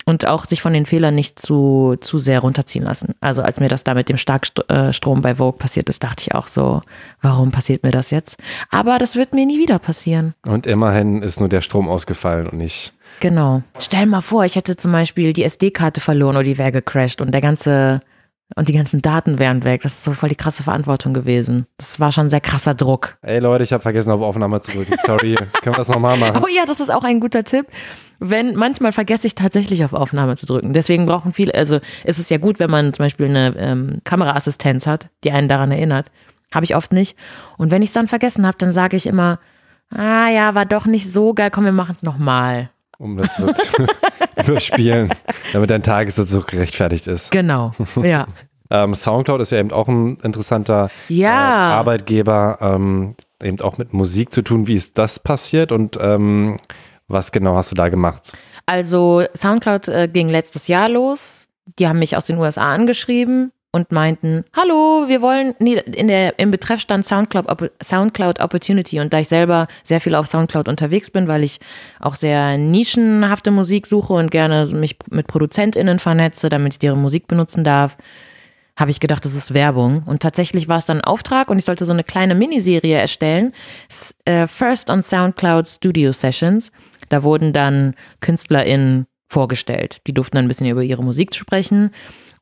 und 0.04 0.26
auch 0.26 0.44
sich 0.44 0.62
von 0.62 0.72
den 0.72 0.86
Fehlern 0.86 1.14
nicht 1.14 1.38
zu, 1.38 1.96
zu 2.00 2.18
sehr 2.18 2.40
runterziehen 2.40 2.84
lassen. 2.84 3.14
Also 3.20 3.42
als 3.42 3.60
mir 3.60 3.68
das 3.68 3.84
da 3.84 3.94
mit 3.94 4.08
dem 4.08 4.16
Starkstrom 4.16 5.22
bei 5.22 5.36
Vogue 5.36 5.58
passiert 5.58 5.88
ist, 5.88 6.02
dachte 6.02 6.22
ich 6.22 6.34
auch 6.34 6.46
so, 6.46 6.80
warum 7.20 7.50
passiert 7.50 7.82
mir 7.82 7.90
das 7.90 8.10
jetzt? 8.10 8.36
Aber 8.70 8.98
das 8.98 9.16
wird 9.16 9.34
mir 9.34 9.46
nie 9.46 9.58
wieder 9.58 9.78
passieren. 9.78 10.34
Und 10.46 10.66
immerhin 10.66 11.22
ist 11.22 11.40
nur 11.40 11.48
der 11.48 11.60
Strom 11.60 11.88
ausgefallen 11.88 12.46
und 12.48 12.58
nicht. 12.58 12.92
Genau. 13.20 13.62
Stell 13.78 14.06
mal 14.06 14.20
vor, 14.20 14.44
ich 14.44 14.56
hätte 14.56 14.76
zum 14.76 14.92
Beispiel 14.92 15.32
die 15.32 15.44
SD-Karte 15.44 16.00
verloren 16.00 16.36
oder 16.36 16.44
die 16.44 16.58
wäre 16.58 16.72
gecrashed 16.72 17.20
und 17.20 17.32
der 17.32 17.40
ganze 17.40 18.00
und 18.56 18.68
die 18.68 18.72
ganzen 18.72 19.00
Daten 19.00 19.38
wären 19.38 19.64
weg. 19.64 19.82
Das 19.82 19.94
ist 19.94 20.04
so 20.04 20.12
voll 20.12 20.28
die 20.28 20.34
krasse 20.34 20.62
Verantwortung 20.62 21.14
gewesen. 21.14 21.66
Das 21.76 22.00
war 22.00 22.12
schon 22.12 22.30
sehr 22.30 22.40
krasser 22.40 22.74
Druck. 22.74 23.16
Ey 23.22 23.38
Leute, 23.38 23.64
ich 23.64 23.72
habe 23.72 23.82
vergessen, 23.82 24.10
auf 24.10 24.20
Aufnahme 24.20 24.60
zu 24.60 24.72
drücken. 24.72 24.94
Sorry. 25.04 25.34
Können 25.62 25.74
wir 25.74 25.78
das 25.78 25.88
nochmal 25.88 26.16
machen? 26.16 26.42
Oh 26.42 26.48
ja, 26.48 26.64
das 26.66 26.80
ist 26.80 26.90
auch 26.90 27.04
ein 27.04 27.20
guter 27.20 27.44
Tipp. 27.44 27.66
Wenn, 28.18 28.54
manchmal 28.54 28.92
vergesse 28.92 29.26
ich 29.26 29.34
tatsächlich 29.34 29.84
auf 29.84 29.92
Aufnahme 29.92 30.36
zu 30.36 30.46
drücken. 30.46 30.72
Deswegen 30.72 31.06
brauchen 31.06 31.32
viele, 31.32 31.54
also 31.54 31.80
ist 32.04 32.18
es 32.18 32.28
ja 32.30 32.38
gut, 32.38 32.60
wenn 32.60 32.70
man 32.70 32.92
zum 32.92 33.04
Beispiel 33.04 33.26
eine 33.26 33.54
ähm, 33.58 34.00
Kameraassistenz 34.04 34.86
hat, 34.86 35.08
die 35.24 35.32
einen 35.32 35.48
daran 35.48 35.72
erinnert. 35.72 36.10
Habe 36.54 36.64
ich 36.64 36.76
oft 36.76 36.92
nicht. 36.92 37.16
Und 37.56 37.70
wenn 37.70 37.82
ich 37.82 37.88
es 37.88 37.94
dann 37.94 38.06
vergessen 38.06 38.46
habe, 38.46 38.58
dann 38.58 38.72
sage 38.72 38.96
ich 38.96 39.06
immer, 39.06 39.38
ah 39.90 40.28
ja, 40.28 40.54
war 40.54 40.66
doch 40.66 40.86
nicht 40.86 41.10
so 41.10 41.34
geil, 41.34 41.50
komm, 41.50 41.64
wir 41.64 41.72
machen 41.72 41.94
es 41.96 42.02
nochmal. 42.02 42.70
Um 43.02 43.16
das 43.16 43.34
so 43.34 43.50
zu 43.50 43.84
überspielen, 44.36 45.12
damit 45.52 45.70
dein 45.70 45.82
Tagessatz 45.82 46.30
so 46.30 46.40
gerechtfertigt 46.40 47.08
ist. 47.08 47.32
Genau, 47.32 47.72
ja. 48.00 48.28
ähm, 48.70 48.94
Soundcloud 48.94 49.40
ist 49.40 49.50
ja 49.50 49.58
eben 49.58 49.72
auch 49.72 49.88
ein 49.88 50.18
interessanter 50.22 50.88
ja. 51.08 51.30
äh, 51.30 51.72
Arbeitgeber, 51.74 52.58
ähm, 52.60 53.16
eben 53.42 53.60
auch 53.60 53.76
mit 53.76 53.92
Musik 53.92 54.32
zu 54.32 54.42
tun. 54.42 54.68
Wie 54.68 54.76
ist 54.76 54.98
das 54.98 55.18
passiert 55.18 55.72
und 55.72 55.98
ähm, 56.00 56.58
was 57.08 57.32
genau 57.32 57.56
hast 57.56 57.72
du 57.72 57.74
da 57.74 57.88
gemacht? 57.88 58.34
Also 58.66 59.24
Soundcloud 59.36 59.88
äh, 59.88 60.06
ging 60.06 60.28
letztes 60.28 60.68
Jahr 60.68 60.88
los. 60.88 61.48
Die 61.80 61.88
haben 61.88 61.98
mich 61.98 62.16
aus 62.16 62.26
den 62.26 62.38
USA 62.38 62.72
angeschrieben 62.72 63.50
und 63.72 63.90
meinten, 63.90 64.44
hallo, 64.54 65.08
wir 65.08 65.22
wollen, 65.22 65.54
nee, 65.58 65.80
in 65.96 66.08
der, 66.08 66.38
im 66.38 66.50
Betreff 66.50 66.80
stand 66.80 67.06
Soundcloud, 67.06 67.72
Soundcloud 67.82 68.40
Opportunity 68.40 69.00
und 69.00 69.12
da 69.12 69.18
ich 69.18 69.28
selber 69.28 69.66
sehr 69.82 70.00
viel 70.00 70.14
auf 70.14 70.26
Soundcloud 70.26 70.68
unterwegs 70.68 71.10
bin, 71.10 71.26
weil 71.26 71.42
ich 71.42 71.58
auch 71.98 72.14
sehr 72.14 72.58
nischenhafte 72.58 73.50
Musik 73.50 73.86
suche 73.86 74.12
und 74.12 74.30
gerne 74.30 74.66
mich 74.74 74.98
mit 75.10 75.26
ProduzentInnen 75.26 75.98
vernetze, 75.98 76.50
damit 76.50 76.74
ich 76.74 76.78
deren 76.78 77.00
Musik 77.00 77.26
benutzen 77.26 77.64
darf, 77.64 77.96
habe 78.78 78.90
ich 78.90 79.00
gedacht, 79.00 79.24
das 79.24 79.34
ist 79.34 79.54
Werbung. 79.54 80.02
Und 80.06 80.20
tatsächlich 80.20 80.68
war 80.68 80.78
es 80.78 80.86
dann 80.86 81.00
Auftrag 81.00 81.48
und 81.48 81.58
ich 81.58 81.64
sollte 81.64 81.84
so 81.84 81.92
eine 81.92 82.04
kleine 82.04 82.34
Miniserie 82.34 82.98
erstellen. 82.98 83.52
Äh, 84.24 84.46
First 84.46 84.90
on 84.90 85.02
Soundcloud 85.02 85.66
Studio 85.66 86.12
Sessions. 86.12 86.72
Da 87.08 87.22
wurden 87.22 87.52
dann 87.52 87.94
KünstlerInnen 88.20 89.06
vorgestellt. 89.28 90.00
Die 90.06 90.14
durften 90.14 90.36
dann 90.36 90.46
ein 90.46 90.48
bisschen 90.48 90.68
über 90.68 90.82
ihre 90.82 91.02
Musik 91.02 91.34
sprechen 91.34 91.90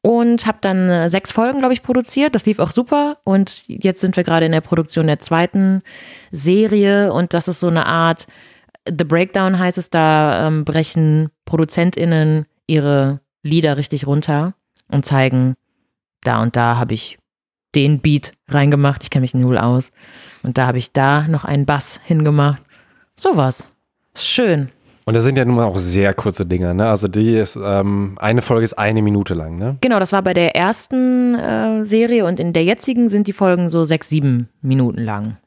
und 0.02 0.46
habe 0.46 0.58
dann 0.60 0.88
äh, 0.88 1.08
sechs 1.08 1.32
Folgen, 1.32 1.58
glaube 1.58 1.74
ich, 1.74 1.82
produziert. 1.82 2.34
Das 2.34 2.46
lief 2.46 2.58
auch 2.58 2.70
super 2.70 3.18
und 3.24 3.64
jetzt 3.68 4.00
sind 4.00 4.16
wir 4.16 4.24
gerade 4.24 4.46
in 4.46 4.52
der 4.52 4.60
Produktion 4.60 5.06
der 5.06 5.18
zweiten 5.18 5.82
Serie 6.30 7.12
und 7.12 7.34
das 7.34 7.48
ist 7.48 7.60
so 7.60 7.68
eine 7.68 7.86
Art 7.86 8.26
The 8.86 9.04
Breakdown 9.04 9.58
heißt 9.58 9.78
es, 9.78 9.90
da 9.90 10.46
ähm, 10.46 10.64
brechen 10.64 11.28
ProduzentInnen 11.44 12.46
ihre 12.66 13.20
Lieder 13.42 13.76
richtig 13.76 14.06
runter 14.06 14.54
und 14.88 15.04
zeigen, 15.04 15.54
da 16.22 16.42
und 16.42 16.56
da 16.56 16.76
habe 16.76 16.94
ich 16.94 17.18
den 17.74 18.00
Beat 18.00 18.32
reingemacht. 18.48 19.02
Ich 19.02 19.10
kenne 19.10 19.22
mich 19.22 19.34
null 19.34 19.58
aus. 19.58 19.92
Und 20.42 20.58
da 20.58 20.66
habe 20.66 20.78
ich 20.78 20.92
da 20.92 21.28
noch 21.28 21.44
einen 21.44 21.66
Bass 21.66 22.00
hingemacht. 22.04 22.62
Sowas. 23.14 23.70
Ist 24.14 24.26
schön. 24.26 24.70
Und 25.10 25.16
das 25.16 25.24
sind 25.24 25.36
ja 25.36 25.44
nun 25.44 25.56
mal 25.56 25.64
auch 25.64 25.76
sehr 25.76 26.14
kurze 26.14 26.46
Dinge, 26.46 26.72
ne? 26.72 26.88
Also 26.88 27.08
die 27.08 27.34
ist, 27.34 27.58
ähm, 27.60 28.16
eine 28.20 28.42
Folge 28.42 28.62
ist 28.62 28.74
eine 28.74 29.02
Minute 29.02 29.34
lang, 29.34 29.58
ne? 29.58 29.76
Genau, 29.80 29.98
das 29.98 30.12
war 30.12 30.22
bei 30.22 30.34
der 30.34 30.54
ersten 30.54 31.34
äh, 31.34 31.84
Serie 31.84 32.24
und 32.26 32.38
in 32.38 32.52
der 32.52 32.62
jetzigen 32.62 33.08
sind 33.08 33.26
die 33.26 33.32
Folgen 33.32 33.70
so 33.70 33.82
sechs, 33.82 34.08
sieben 34.08 34.50
Minuten 34.62 35.02
lang. 35.02 35.38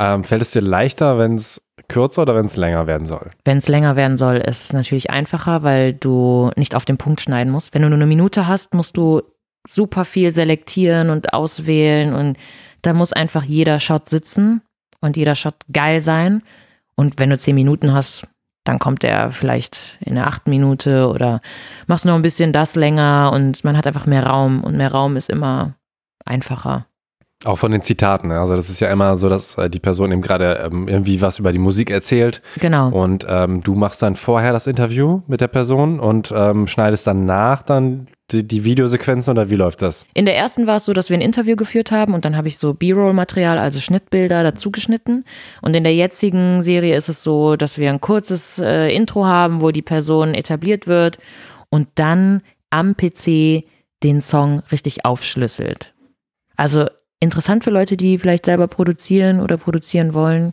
Ähm, 0.00 0.24
fällt 0.24 0.40
es 0.40 0.52
dir 0.52 0.62
leichter, 0.62 1.18
wenn 1.18 1.34
es 1.34 1.60
kürzer 1.86 2.22
oder 2.22 2.34
wenn 2.34 2.46
es 2.46 2.56
länger 2.56 2.86
werden 2.86 3.06
soll? 3.06 3.28
Wenn 3.44 3.58
es 3.58 3.68
länger 3.68 3.94
werden 3.94 4.16
soll, 4.16 4.36
ist 4.36 4.64
es 4.64 4.72
natürlich 4.72 5.10
einfacher, 5.10 5.62
weil 5.62 5.92
du 5.92 6.50
nicht 6.56 6.74
auf 6.74 6.86
den 6.86 6.96
Punkt 6.96 7.20
schneiden 7.20 7.52
musst. 7.52 7.74
Wenn 7.74 7.82
du 7.82 7.90
nur 7.90 7.98
eine 7.98 8.06
Minute 8.06 8.48
hast, 8.48 8.72
musst 8.72 8.96
du 8.96 9.20
super 9.68 10.06
viel 10.06 10.32
selektieren 10.32 11.10
und 11.10 11.34
auswählen 11.34 12.14
und 12.14 12.38
da 12.80 12.94
muss 12.94 13.12
einfach 13.12 13.44
jeder 13.44 13.80
Shot 13.80 14.08
sitzen 14.08 14.62
und 15.02 15.18
jeder 15.18 15.34
Shot 15.34 15.56
geil 15.70 16.00
sein. 16.00 16.42
Und 16.96 17.18
wenn 17.18 17.28
du 17.28 17.36
zehn 17.36 17.54
Minuten 17.54 17.92
hast, 17.92 18.24
dann 18.64 18.78
kommt 18.78 19.02
der 19.02 19.30
vielleicht 19.30 19.98
in 20.00 20.14
der 20.14 20.26
achten 20.26 20.50
Minute 20.50 21.08
oder 21.08 21.40
machst 21.86 22.06
noch 22.06 22.14
ein 22.14 22.22
bisschen 22.22 22.52
das 22.52 22.74
länger 22.74 23.30
und 23.32 23.62
man 23.62 23.76
hat 23.76 23.86
einfach 23.86 24.06
mehr 24.06 24.26
Raum 24.26 24.64
und 24.64 24.76
mehr 24.76 24.90
Raum 24.90 25.16
ist 25.16 25.30
immer 25.30 25.74
einfacher. 26.24 26.86
Auch 27.44 27.58
von 27.58 27.72
den 27.72 27.82
Zitaten. 27.82 28.28
ne? 28.28 28.40
Also 28.40 28.56
das 28.56 28.70
ist 28.70 28.80
ja 28.80 28.88
immer 28.88 29.18
so, 29.18 29.28
dass 29.28 29.58
äh, 29.58 29.68
die 29.68 29.80
Person 29.80 30.12
eben 30.12 30.22
gerade 30.22 30.62
ähm, 30.64 30.88
irgendwie 30.88 31.20
was 31.20 31.38
über 31.38 31.52
die 31.52 31.58
Musik 31.58 31.90
erzählt. 31.90 32.40
Genau. 32.58 32.88
Und 32.88 33.26
ähm, 33.28 33.62
du 33.62 33.74
machst 33.74 34.02
dann 34.02 34.16
vorher 34.16 34.52
das 34.52 34.66
Interview 34.66 35.20
mit 35.26 35.42
der 35.42 35.48
Person 35.48 36.00
und 36.00 36.32
ähm, 36.34 36.66
schneidest 36.66 37.06
dann 37.06 37.26
nach 37.26 37.60
dann 37.60 38.06
die, 38.34 38.46
die 38.46 38.64
Videosequenzen 38.64 39.30
oder 39.32 39.50
wie 39.50 39.54
läuft 39.56 39.82
das? 39.82 40.06
In 40.14 40.24
der 40.24 40.36
ersten 40.36 40.66
war 40.66 40.76
es 40.76 40.84
so, 40.84 40.92
dass 40.92 41.10
wir 41.10 41.16
ein 41.16 41.22
Interview 41.22 41.56
geführt 41.56 41.90
haben 41.90 42.14
und 42.14 42.24
dann 42.24 42.36
habe 42.36 42.48
ich 42.48 42.58
so 42.58 42.74
B-Roll-Material, 42.74 43.58
also 43.58 43.80
Schnittbilder 43.80 44.42
dazu 44.42 44.70
geschnitten. 44.70 45.24
Und 45.62 45.74
in 45.74 45.84
der 45.84 45.94
jetzigen 45.94 46.62
Serie 46.62 46.96
ist 46.96 47.08
es 47.08 47.22
so, 47.22 47.56
dass 47.56 47.78
wir 47.78 47.90
ein 47.90 48.00
kurzes 48.00 48.58
äh, 48.58 48.88
Intro 48.88 49.24
haben, 49.24 49.60
wo 49.60 49.70
die 49.70 49.82
Person 49.82 50.34
etabliert 50.34 50.86
wird 50.86 51.18
und 51.70 51.88
dann 51.94 52.42
am 52.70 52.96
PC 52.96 53.64
den 54.02 54.20
Song 54.20 54.62
richtig 54.70 55.04
aufschlüsselt. 55.04 55.94
Also 56.56 56.86
interessant 57.20 57.64
für 57.64 57.70
Leute, 57.70 57.96
die 57.96 58.18
vielleicht 58.18 58.44
selber 58.44 58.68
produzieren 58.68 59.40
oder 59.40 59.56
produzieren 59.56 60.12
wollen, 60.12 60.52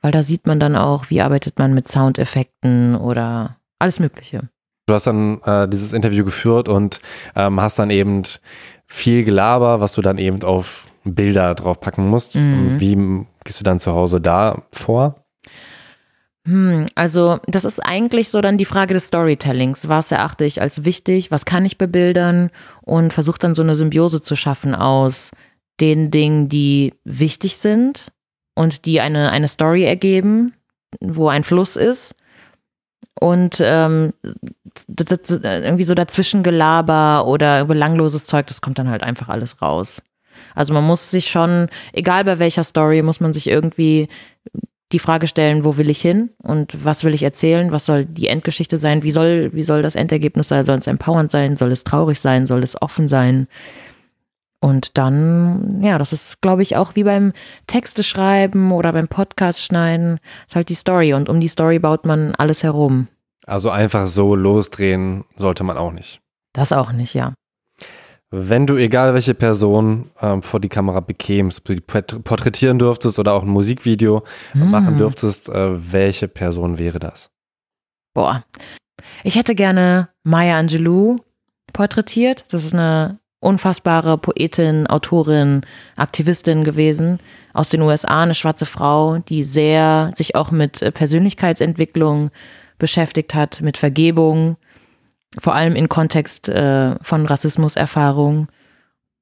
weil 0.00 0.12
da 0.12 0.22
sieht 0.22 0.46
man 0.46 0.60
dann 0.60 0.76
auch, 0.76 1.10
wie 1.10 1.20
arbeitet 1.20 1.58
man 1.58 1.74
mit 1.74 1.88
Soundeffekten 1.88 2.94
oder 2.94 3.56
alles 3.78 4.00
Mögliche. 4.00 4.48
Du 4.86 4.94
hast 4.94 5.06
dann 5.06 5.40
äh, 5.42 5.66
dieses 5.68 5.92
Interview 5.92 6.24
geführt 6.24 6.68
und 6.68 7.00
ähm, 7.34 7.60
hast 7.60 7.78
dann 7.78 7.90
eben 7.90 8.22
viel 8.86 9.24
Gelaber, 9.24 9.80
was 9.80 9.94
du 9.94 10.02
dann 10.02 10.18
eben 10.18 10.42
auf 10.42 10.88
Bilder 11.04 11.54
draufpacken 11.54 12.06
musst. 12.06 12.36
Und 12.36 12.80
wie 12.80 13.26
gehst 13.44 13.60
du 13.60 13.64
dann 13.64 13.80
zu 13.80 13.92
Hause 13.92 14.20
da 14.20 14.62
vor? 14.72 15.14
Hm, 16.46 16.86
also 16.94 17.38
das 17.46 17.64
ist 17.64 17.80
eigentlich 17.80 18.28
so 18.28 18.40
dann 18.40 18.58
die 18.58 18.64
Frage 18.66 18.94
des 18.94 19.06
Storytellings. 19.06 19.88
Was 19.88 20.12
erachte 20.12 20.44
ich 20.44 20.60
als 20.60 20.84
wichtig? 20.84 21.30
Was 21.30 21.44
kann 21.44 21.64
ich 21.64 21.78
bebildern? 21.78 22.50
Und 22.82 23.12
versuche 23.12 23.38
dann 23.38 23.54
so 23.54 23.62
eine 23.62 23.76
Symbiose 23.76 24.22
zu 24.22 24.36
schaffen 24.36 24.74
aus 24.74 25.30
den 25.80 26.10
Dingen, 26.10 26.48
die 26.48 26.94
wichtig 27.04 27.56
sind 27.56 28.12
und 28.54 28.84
die 28.84 29.00
eine, 29.00 29.30
eine 29.30 29.48
Story 29.48 29.84
ergeben, 29.84 30.52
wo 31.00 31.28
ein 31.28 31.42
Fluss 31.42 31.76
ist. 31.76 32.14
Und 33.20 33.58
ähm, 33.60 34.12
irgendwie 35.42 35.84
so 35.84 35.94
dazwischen 35.94 36.42
Gelaber 36.42 37.26
oder 37.26 37.66
belangloses 37.66 38.26
Zeug, 38.26 38.46
das 38.46 38.60
kommt 38.60 38.78
dann 38.78 38.88
halt 38.88 39.02
einfach 39.02 39.28
alles 39.28 39.62
raus. 39.62 40.02
Also 40.54 40.74
man 40.74 40.84
muss 40.84 41.10
sich 41.10 41.30
schon, 41.30 41.68
egal 41.92 42.24
bei 42.24 42.38
welcher 42.38 42.64
Story, 42.64 43.02
muss 43.02 43.20
man 43.20 43.32
sich 43.32 43.48
irgendwie 43.48 44.08
die 44.92 44.98
Frage 44.98 45.26
stellen, 45.26 45.64
wo 45.64 45.76
will 45.76 45.90
ich 45.90 46.00
hin 46.00 46.30
und 46.38 46.84
was 46.84 47.04
will 47.04 47.14
ich 47.14 47.22
erzählen, 47.22 47.72
was 47.72 47.86
soll 47.86 48.04
die 48.04 48.28
Endgeschichte 48.28 48.76
sein, 48.76 49.02
wie 49.02 49.10
soll, 49.10 49.50
wie 49.52 49.64
soll 49.64 49.82
das 49.82 49.96
Endergebnis 49.96 50.48
sein, 50.48 50.64
soll 50.64 50.78
es 50.78 50.86
empowernd 50.86 51.30
sein, 51.30 51.56
soll 51.56 51.72
es 51.72 51.84
traurig 51.84 52.20
sein, 52.20 52.46
soll 52.46 52.62
es 52.62 52.80
offen 52.80 53.08
sein. 53.08 53.48
Und 54.64 54.96
dann, 54.96 55.82
ja, 55.82 55.98
das 55.98 56.14
ist, 56.14 56.40
glaube 56.40 56.62
ich, 56.62 56.74
auch 56.78 56.96
wie 56.96 57.04
beim 57.04 57.34
Texte 57.66 58.02
schreiben 58.02 58.72
oder 58.72 58.94
beim 58.94 59.08
Podcast 59.08 59.60
schneiden, 59.60 60.20
ist 60.46 60.56
halt 60.56 60.70
die 60.70 60.74
Story 60.74 61.12
und 61.12 61.28
um 61.28 61.38
die 61.38 61.48
Story 61.48 61.78
baut 61.78 62.06
man 62.06 62.34
alles 62.36 62.62
herum. 62.62 63.08
Also 63.46 63.68
einfach 63.68 64.06
so 64.06 64.34
losdrehen 64.34 65.24
sollte 65.36 65.64
man 65.64 65.76
auch 65.76 65.92
nicht. 65.92 66.22
Das 66.54 66.72
auch 66.72 66.92
nicht, 66.92 67.12
ja. 67.12 67.34
Wenn 68.30 68.66
du 68.66 68.76
egal 68.76 69.12
welche 69.12 69.34
Person 69.34 70.10
ähm, 70.22 70.42
vor 70.42 70.60
die 70.60 70.70
Kamera 70.70 71.00
bekämst, 71.00 71.58
ob 71.58 71.64
du 71.66 71.74
die 71.74 71.82
port- 71.82 72.24
porträtieren 72.24 72.78
dürftest 72.78 73.18
oder 73.18 73.34
auch 73.34 73.42
ein 73.42 73.50
Musikvideo 73.50 74.22
machen 74.54 74.96
dürftest, 74.96 75.50
äh, 75.50 75.92
welche 75.92 76.26
Person 76.26 76.78
wäre 76.78 77.00
das? 77.00 77.28
Boah. 78.14 78.44
Ich 79.24 79.36
hätte 79.36 79.54
gerne 79.54 80.08
Maya 80.22 80.56
Angelou 80.56 81.18
porträtiert. 81.74 82.46
Das 82.50 82.64
ist 82.64 82.72
eine 82.72 83.18
unfassbare 83.44 84.18
Poetin, 84.18 84.86
Autorin, 84.86 85.62
Aktivistin 85.96 86.64
gewesen 86.64 87.18
aus 87.52 87.68
den 87.68 87.82
USA, 87.82 88.22
eine 88.22 88.34
schwarze 88.34 88.66
Frau, 88.66 89.18
die 89.18 89.44
sehr 89.44 90.10
sich 90.14 90.34
auch 90.34 90.50
mit 90.50 90.82
äh, 90.82 90.90
Persönlichkeitsentwicklung 90.90 92.30
beschäftigt 92.78 93.34
hat, 93.34 93.60
mit 93.60 93.78
Vergebung, 93.78 94.56
vor 95.38 95.54
allem 95.54 95.76
in 95.76 95.88
Kontext 95.88 96.48
äh, 96.48 96.96
von 97.00 97.26
Rassismuserfahrung. 97.26 98.48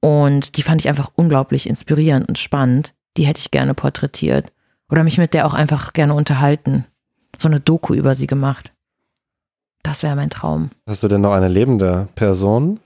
Und 0.01 0.57
die 0.57 0.63
fand 0.63 0.81
ich 0.81 0.89
einfach 0.89 1.11
unglaublich 1.15 1.69
inspirierend 1.69 2.29
und 2.29 2.39
spannend. 2.39 2.95
Die 3.17 3.27
hätte 3.27 3.41
ich 3.41 3.51
gerne 3.51 3.75
porträtiert. 3.75 4.53
Oder 4.91 5.05
mich 5.05 5.19
mit 5.19 5.35
der 5.35 5.47
auch 5.47 5.55
einfach 5.55 5.93
gerne 5.93 6.15
unterhalten. 6.15 6.87
So 7.39 7.49
eine 7.49 7.61
Doku 7.61 7.95
über 7.95 8.15
sie 8.15 8.27
gemacht. 8.27 8.73
Das 9.83 10.03
wäre 10.03 10.17
mein 10.17 10.31
Traum. 10.31 10.71
Hast 10.87 11.03
du 11.03 11.09
denn 11.09 11.21
noch 11.21 11.33
eine 11.33 11.49
lebende 11.49 12.09
Person? 12.15 12.81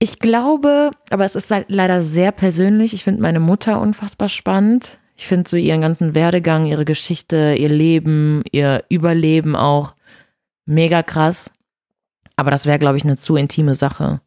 Ich 0.00 0.20
glaube, 0.20 0.92
aber 1.10 1.24
es 1.24 1.34
ist 1.34 1.50
halt 1.50 1.66
leider 1.68 2.02
sehr 2.02 2.30
persönlich. 2.30 2.94
Ich 2.94 3.04
finde 3.04 3.22
meine 3.22 3.40
Mutter 3.40 3.80
unfassbar 3.80 4.28
spannend. 4.28 4.98
Ich 5.16 5.26
finde 5.26 5.48
so 5.48 5.56
ihren 5.56 5.80
ganzen 5.80 6.14
Werdegang, 6.14 6.66
ihre 6.66 6.84
Geschichte, 6.84 7.56
ihr 7.58 7.68
Leben, 7.68 8.44
ihr 8.52 8.84
Überleben 8.88 9.56
auch 9.56 9.94
mega 10.64 11.02
krass. 11.02 11.50
Aber 12.36 12.52
das 12.52 12.66
wäre, 12.66 12.78
glaube 12.78 12.96
ich, 12.96 13.04
eine 13.04 13.16
zu 13.16 13.34
intime 13.34 13.74
Sache. 13.74 14.20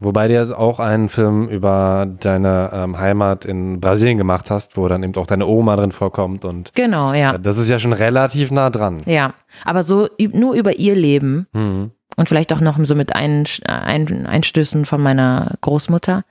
Wobei 0.00 0.28
du 0.28 0.34
jetzt 0.34 0.52
auch 0.52 0.80
einen 0.80 1.08
Film 1.08 1.48
über 1.48 2.06
deine 2.20 2.70
ähm, 2.72 2.98
Heimat 2.98 3.44
in 3.44 3.80
Brasilien 3.80 4.18
gemacht 4.18 4.50
hast, 4.50 4.76
wo 4.76 4.88
dann 4.88 5.02
eben 5.02 5.14
auch 5.16 5.26
deine 5.26 5.46
Oma 5.46 5.76
drin 5.76 5.92
vorkommt 5.92 6.44
und 6.44 6.74
Genau, 6.74 7.12
ja. 7.12 7.38
das 7.38 7.58
ist 7.58 7.68
ja 7.70 7.78
schon 7.78 7.92
relativ 7.92 8.50
nah 8.50 8.70
dran. 8.70 9.02
Ja. 9.06 9.34
Aber 9.64 9.84
so 9.84 10.08
nur 10.32 10.54
über 10.54 10.76
ihr 10.78 10.94
Leben 10.96 11.46
Mhm. 11.52 11.92
und 12.16 12.28
vielleicht 12.28 12.52
auch 12.52 12.60
noch 12.60 12.76
so 12.82 12.94
mit 12.96 13.14
ein, 13.14 13.44
ein, 13.66 14.26
Einstößen 14.26 14.84
von 14.84 15.00
meiner 15.00 15.52
Großmutter, 15.60 16.24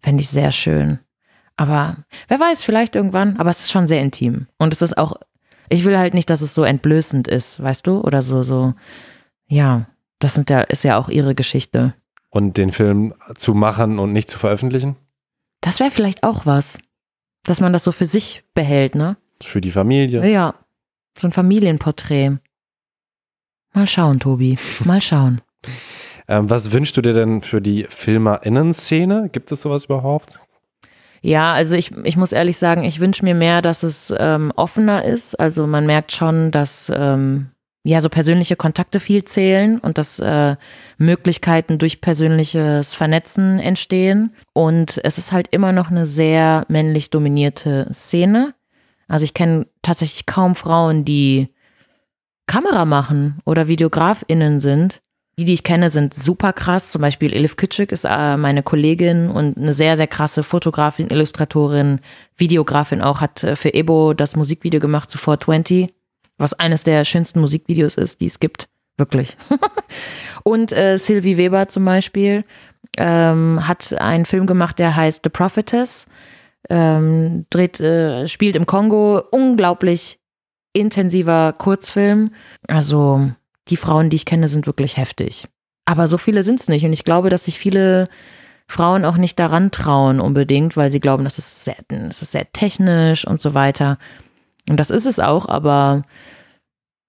fände 0.00 0.20
ich 0.20 0.28
sehr 0.28 0.50
schön. 0.52 0.98
Aber 1.56 1.96
wer 2.26 2.40
weiß, 2.40 2.64
vielleicht 2.64 2.96
irgendwann. 2.96 3.36
Aber 3.38 3.48
es 3.50 3.60
ist 3.60 3.70
schon 3.70 3.86
sehr 3.86 4.02
intim. 4.02 4.48
Und 4.58 4.72
es 4.74 4.82
ist 4.82 4.98
auch, 4.98 5.14
ich 5.68 5.84
will 5.84 5.96
halt 5.96 6.12
nicht, 6.14 6.28
dass 6.28 6.40
es 6.42 6.52
so 6.54 6.64
entblößend 6.64 7.28
ist, 7.28 7.62
weißt 7.62 7.86
du? 7.86 8.00
Oder 8.00 8.22
so, 8.22 8.42
so, 8.42 8.74
ja, 9.46 9.86
das 10.18 10.34
sind 10.34 10.50
ja, 10.50 10.62
ist 10.62 10.82
ja 10.82 10.98
auch 10.98 11.08
ihre 11.08 11.36
Geschichte. 11.36 11.94
Und 12.34 12.56
den 12.56 12.72
Film 12.72 13.14
zu 13.36 13.54
machen 13.54 14.00
und 14.00 14.12
nicht 14.12 14.28
zu 14.28 14.38
veröffentlichen? 14.40 14.96
Das 15.60 15.78
wäre 15.78 15.92
vielleicht 15.92 16.24
auch 16.24 16.46
was. 16.46 16.78
Dass 17.44 17.60
man 17.60 17.72
das 17.72 17.84
so 17.84 17.92
für 17.92 18.06
sich 18.06 18.42
behält, 18.54 18.96
ne? 18.96 19.16
Für 19.40 19.60
die 19.60 19.70
Familie? 19.70 20.28
Ja. 20.28 20.54
So 21.16 21.28
ein 21.28 21.32
Familienporträt. 21.32 22.38
Mal 23.72 23.86
schauen, 23.86 24.18
Tobi. 24.18 24.58
Mal 24.84 25.00
schauen. 25.00 25.40
Ähm, 26.26 26.48
was 26.48 26.72
wünschst 26.72 26.96
du 26.96 27.02
dir 27.02 27.12
denn 27.12 27.42
für 27.42 27.60
die 27.60 27.84
FilmerInnen-Szene? 27.86 29.28
Gibt 29.30 29.52
es 29.52 29.60
sowas 29.60 29.84
überhaupt? 29.84 30.40
Ja, 31.20 31.52
also 31.52 31.74
ich, 31.74 31.90
ich 32.04 32.16
muss 32.16 32.32
ehrlich 32.32 32.56
sagen, 32.56 32.84
ich 32.84 33.00
wünsche 33.00 33.24
mir 33.24 33.34
mehr, 33.34 33.60
dass 33.60 33.82
es 33.82 34.12
ähm, 34.16 34.50
offener 34.56 35.04
ist. 35.04 35.38
Also 35.38 35.66
man 35.66 35.84
merkt 35.84 36.12
schon, 36.12 36.50
dass 36.50 36.90
ähm, 36.94 37.50
ja 37.84 38.00
so 38.00 38.08
persönliche 38.08 38.56
Kontakte 38.56 38.98
viel 38.98 39.24
zählen 39.24 39.78
und 39.78 39.98
dass 39.98 40.18
äh, 40.18 40.56
Möglichkeiten 40.96 41.78
durch 41.78 42.00
persönliches 42.00 42.94
Vernetzen 42.94 43.60
entstehen. 43.60 44.34
Und 44.54 45.00
es 45.04 45.18
ist 45.18 45.32
halt 45.32 45.48
immer 45.50 45.72
noch 45.72 45.90
eine 45.90 46.06
sehr 46.06 46.64
männlich 46.68 47.10
dominierte 47.10 47.86
Szene. 47.92 48.54
Also 49.06 49.24
ich 49.24 49.34
kenne 49.34 49.66
tatsächlich 49.82 50.24
kaum 50.24 50.54
Frauen, 50.54 51.04
die 51.04 51.48
Kamera 52.46 52.86
machen 52.86 53.38
oder 53.44 53.68
VideografInnen 53.68 54.60
sind. 54.60 55.00
Die, 55.38 55.44
die 55.44 55.54
ich 55.54 55.64
kenne, 55.64 55.90
sind 55.90 56.14
super 56.14 56.52
krass. 56.52 56.92
Zum 56.92 57.02
Beispiel 57.02 57.32
Elif 57.32 57.56
Kütschük 57.56 57.90
ist 57.90 58.04
äh, 58.04 58.36
meine 58.36 58.62
Kollegin 58.62 59.28
und 59.28 59.58
eine 59.58 59.72
sehr, 59.72 59.96
sehr 59.96 60.06
krasse 60.06 60.42
Fotografin, 60.42 61.08
Illustratorin, 61.08 62.00
Videografin 62.36 63.02
auch, 63.02 63.20
hat 63.20 63.42
äh, 63.42 63.56
für 63.56 63.74
Ebo 63.74 64.14
das 64.14 64.36
Musikvideo 64.36 64.80
gemacht 64.80 65.10
zu 65.10 65.18
420, 65.18 65.92
was 66.38 66.54
eines 66.54 66.84
der 66.84 67.04
schönsten 67.04 67.40
Musikvideos 67.40 67.96
ist, 67.96 68.20
die 68.20 68.26
es 68.26 68.40
gibt. 68.40 68.68
Wirklich. 68.96 69.36
Und 70.44 70.72
äh, 70.72 70.98
Sylvie 70.98 71.36
Weber 71.36 71.68
zum 71.68 71.84
Beispiel 71.84 72.44
ähm, 72.96 73.66
hat 73.66 73.92
einen 73.94 74.24
Film 74.24 74.46
gemacht, 74.46 74.78
der 74.78 74.94
heißt 74.94 75.22
The 75.24 75.30
Prophetess. 75.30 76.06
Ähm, 76.70 77.46
dreht, 77.50 77.80
äh, 77.80 78.26
spielt 78.26 78.56
im 78.56 78.66
Kongo. 78.66 79.22
Unglaublich 79.30 80.18
intensiver 80.72 81.52
Kurzfilm. 81.52 82.30
Also 82.68 83.30
die 83.68 83.76
Frauen, 83.76 84.10
die 84.10 84.16
ich 84.16 84.26
kenne, 84.26 84.48
sind 84.48 84.66
wirklich 84.66 84.96
heftig. 84.96 85.46
Aber 85.86 86.08
so 86.08 86.18
viele 86.18 86.42
sind 86.42 86.60
es 86.60 86.68
nicht. 86.68 86.84
Und 86.84 86.92
ich 86.92 87.04
glaube, 87.04 87.30
dass 87.30 87.44
sich 87.44 87.58
viele 87.58 88.08
Frauen 88.66 89.04
auch 89.04 89.16
nicht 89.16 89.38
daran 89.38 89.70
trauen 89.70 90.20
unbedingt, 90.20 90.76
weil 90.76 90.90
sie 90.90 91.00
glauben, 91.00 91.24
das 91.24 91.38
ist 91.38 91.64
sehr, 91.64 91.76
das 91.88 92.22
ist 92.22 92.32
sehr 92.32 92.50
technisch 92.52 93.26
und 93.26 93.40
so 93.40 93.54
weiter. 93.54 93.98
Und 94.68 94.78
das 94.78 94.90
ist 94.90 95.06
es 95.06 95.20
auch, 95.20 95.46
aber 95.46 96.02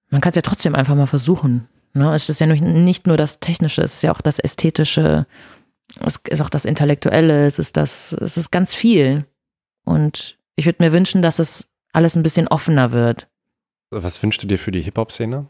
man 0.09 0.21
kann 0.21 0.29
es 0.29 0.35
ja 0.35 0.41
trotzdem 0.41 0.75
einfach 0.75 0.95
mal 0.95 1.07
versuchen. 1.07 1.67
Ne? 1.93 2.13
Es 2.13 2.29
ist 2.29 2.41
ja 2.41 2.47
nicht 2.47 3.07
nur 3.07 3.17
das 3.17 3.39
Technische, 3.39 3.81
es 3.81 3.95
ist 3.95 4.01
ja 4.03 4.11
auch 4.11 4.21
das 4.21 4.39
Ästhetische, 4.39 5.25
es 6.01 6.19
ist 6.29 6.41
auch 6.41 6.49
das 6.49 6.65
Intellektuelle, 6.65 7.45
es 7.45 7.59
ist 7.59 7.77
das, 7.77 8.13
es 8.13 8.37
ist 8.37 8.51
ganz 8.51 8.73
viel. 8.73 9.25
Und 9.85 10.37
ich 10.55 10.65
würde 10.65 10.83
mir 10.83 10.91
wünschen, 10.91 11.21
dass 11.21 11.39
es 11.39 11.67
alles 11.93 12.15
ein 12.15 12.23
bisschen 12.23 12.47
offener 12.47 12.91
wird. 12.91 13.27
Was 13.91 14.21
wünschst 14.21 14.43
du 14.43 14.47
dir 14.47 14.57
für 14.57 14.71
die 14.71 14.81
Hip-Hop-Szene? 14.81 15.47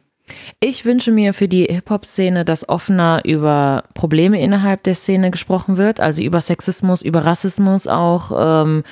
Ich 0.59 0.85
wünsche 0.85 1.11
mir 1.11 1.33
für 1.33 1.47
die 1.47 1.65
Hip-Hop-Szene, 1.65 2.45
dass 2.45 2.67
offener 2.67 3.21
über 3.25 3.85
Probleme 3.93 4.41
innerhalb 4.41 4.83
der 4.83 4.95
Szene 4.95 5.31
gesprochen 5.31 5.77
wird, 5.77 5.99
also 5.99 6.23
über 6.23 6.41
Sexismus, 6.41 7.01
über 7.01 7.25
Rassismus 7.25 7.87
auch. 7.87 8.31
Ähm, 8.63 8.83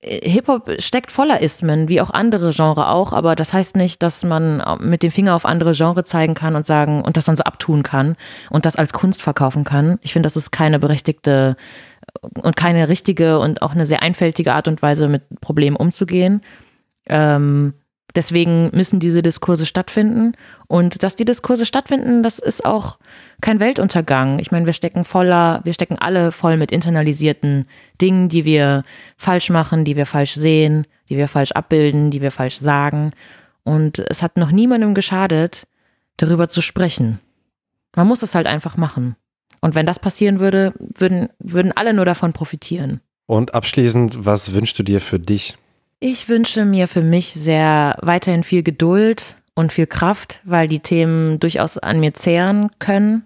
Hip-Hop 0.00 0.80
steckt 0.80 1.10
voller 1.10 1.40
Ismen, 1.42 1.88
wie 1.88 2.00
auch 2.00 2.10
andere 2.10 2.52
Genre 2.52 2.88
auch, 2.88 3.12
aber 3.12 3.34
das 3.34 3.52
heißt 3.52 3.74
nicht, 3.74 4.00
dass 4.02 4.24
man 4.24 4.62
mit 4.80 5.02
dem 5.02 5.10
Finger 5.10 5.34
auf 5.34 5.44
andere 5.44 5.72
Genre 5.72 6.04
zeigen 6.04 6.34
kann 6.34 6.54
und 6.54 6.64
sagen 6.64 7.02
und 7.02 7.16
das 7.16 7.24
dann 7.24 7.36
so 7.36 7.42
abtun 7.42 7.82
kann 7.82 8.16
und 8.48 8.64
das 8.64 8.76
als 8.76 8.92
Kunst 8.92 9.22
verkaufen 9.22 9.64
kann. 9.64 9.98
Ich 10.02 10.12
finde, 10.12 10.28
das 10.28 10.36
ist 10.36 10.52
keine 10.52 10.78
berechtigte 10.78 11.56
und 12.20 12.54
keine 12.54 12.88
richtige 12.88 13.40
und 13.40 13.60
auch 13.60 13.72
eine 13.72 13.86
sehr 13.86 14.02
einfältige 14.02 14.54
Art 14.54 14.68
und 14.68 14.82
Weise, 14.82 15.08
mit 15.08 15.22
Problemen 15.40 15.76
umzugehen. 15.76 16.42
Ähm, 17.06 17.74
Deswegen 18.18 18.72
müssen 18.74 18.98
diese 18.98 19.22
Diskurse 19.22 19.64
stattfinden. 19.64 20.32
Und 20.66 21.04
dass 21.04 21.14
die 21.14 21.24
Diskurse 21.24 21.64
stattfinden, 21.64 22.24
das 22.24 22.40
ist 22.40 22.64
auch 22.64 22.98
kein 23.40 23.60
Weltuntergang. 23.60 24.40
Ich 24.40 24.50
meine, 24.50 24.66
wir 24.66 24.72
stecken 24.72 25.04
voller, 25.04 25.60
wir 25.62 25.72
stecken 25.72 26.00
alle 26.00 26.32
voll 26.32 26.56
mit 26.56 26.72
internalisierten 26.72 27.68
Dingen, 28.00 28.28
die 28.28 28.44
wir 28.44 28.82
falsch 29.16 29.50
machen, 29.50 29.84
die 29.84 29.94
wir 29.94 30.04
falsch 30.04 30.34
sehen, 30.34 30.84
die 31.08 31.16
wir 31.16 31.28
falsch 31.28 31.52
abbilden, 31.52 32.10
die 32.10 32.20
wir 32.20 32.32
falsch 32.32 32.58
sagen. 32.58 33.12
Und 33.62 34.00
es 34.00 34.20
hat 34.20 34.36
noch 34.36 34.50
niemandem 34.50 34.94
geschadet, 34.94 35.68
darüber 36.16 36.48
zu 36.48 36.60
sprechen. 36.60 37.20
Man 37.94 38.08
muss 38.08 38.24
es 38.24 38.34
halt 38.34 38.48
einfach 38.48 38.76
machen. 38.76 39.14
Und 39.60 39.76
wenn 39.76 39.86
das 39.86 40.00
passieren 40.00 40.40
würde, 40.40 40.72
würden, 40.76 41.28
würden 41.38 41.70
alle 41.70 41.94
nur 41.94 42.04
davon 42.04 42.32
profitieren. 42.32 43.00
Und 43.26 43.54
abschließend, 43.54 44.26
was 44.26 44.54
wünschst 44.54 44.76
du 44.76 44.82
dir 44.82 45.00
für 45.00 45.20
dich? 45.20 45.56
Ich 46.00 46.28
wünsche 46.28 46.64
mir 46.64 46.86
für 46.86 47.02
mich 47.02 47.32
sehr 47.32 47.96
weiterhin 48.02 48.44
viel 48.44 48.62
Geduld 48.62 49.36
und 49.54 49.72
viel 49.72 49.88
Kraft, 49.88 50.40
weil 50.44 50.68
die 50.68 50.78
Themen 50.78 51.40
durchaus 51.40 51.76
an 51.76 51.98
mir 51.98 52.14
zehren 52.14 52.70
können. 52.78 53.24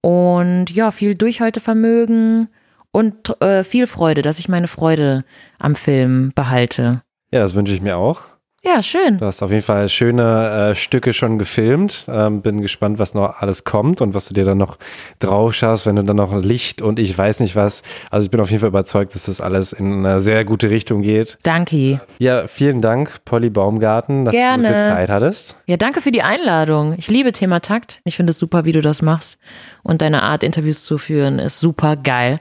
Und 0.00 0.70
ja, 0.70 0.90
viel 0.90 1.14
Durchhaltevermögen 1.14 2.48
und 2.92 3.40
äh, 3.42 3.62
viel 3.62 3.86
Freude, 3.86 4.22
dass 4.22 4.38
ich 4.38 4.48
meine 4.48 4.68
Freude 4.68 5.24
am 5.58 5.74
Film 5.74 6.30
behalte. 6.34 7.02
Ja, 7.30 7.40
das 7.40 7.54
wünsche 7.54 7.74
ich 7.74 7.82
mir 7.82 7.98
auch. 7.98 8.22
Ja, 8.64 8.80
schön. 8.80 9.18
Du 9.18 9.26
hast 9.26 9.42
auf 9.42 9.50
jeden 9.50 9.64
Fall 9.64 9.88
schöne 9.88 10.70
äh, 10.70 10.74
Stücke 10.76 11.12
schon 11.12 11.36
gefilmt. 11.36 12.06
Ähm, 12.08 12.42
bin 12.42 12.60
gespannt, 12.60 13.00
was 13.00 13.12
noch 13.12 13.40
alles 13.40 13.64
kommt 13.64 14.00
und 14.00 14.14
was 14.14 14.28
du 14.28 14.34
dir 14.34 14.44
dann 14.44 14.58
noch 14.58 14.78
drauf 15.18 15.52
schaust, 15.52 15.84
wenn 15.84 15.96
du 15.96 16.04
dann 16.04 16.14
noch 16.14 16.32
Licht 16.40 16.80
und 16.80 17.00
ich 17.00 17.18
weiß 17.18 17.40
nicht 17.40 17.56
was. 17.56 17.82
Also 18.12 18.26
ich 18.26 18.30
bin 18.30 18.38
auf 18.40 18.50
jeden 18.50 18.60
Fall 18.60 18.68
überzeugt, 18.68 19.16
dass 19.16 19.24
das 19.24 19.40
alles 19.40 19.72
in 19.72 20.06
eine 20.06 20.20
sehr 20.20 20.44
gute 20.44 20.70
Richtung 20.70 21.02
geht. 21.02 21.38
Danke. 21.42 22.00
Ja, 22.20 22.46
vielen 22.46 22.80
Dank, 22.80 23.24
Polly 23.24 23.50
Baumgarten, 23.50 24.26
dass 24.26 24.32
Gerne. 24.32 24.62
du 24.62 24.68
so 24.68 24.74
viel 24.74 24.82
Zeit 24.82 25.10
hattest. 25.10 25.56
Ja, 25.66 25.76
danke 25.76 26.00
für 26.00 26.12
die 26.12 26.22
Einladung. 26.22 26.94
Ich 26.96 27.08
liebe 27.08 27.32
Thema 27.32 27.58
Takt. 27.58 28.00
Ich 28.04 28.14
finde 28.14 28.30
es 28.30 28.38
super, 28.38 28.64
wie 28.64 28.72
du 28.72 28.80
das 28.80 29.02
machst. 29.02 29.38
Und 29.82 30.02
deine 30.02 30.22
Art, 30.22 30.44
Interviews 30.44 30.84
zu 30.84 30.98
führen, 30.98 31.40
ist 31.40 31.58
super 31.58 31.96
geil. 31.96 32.38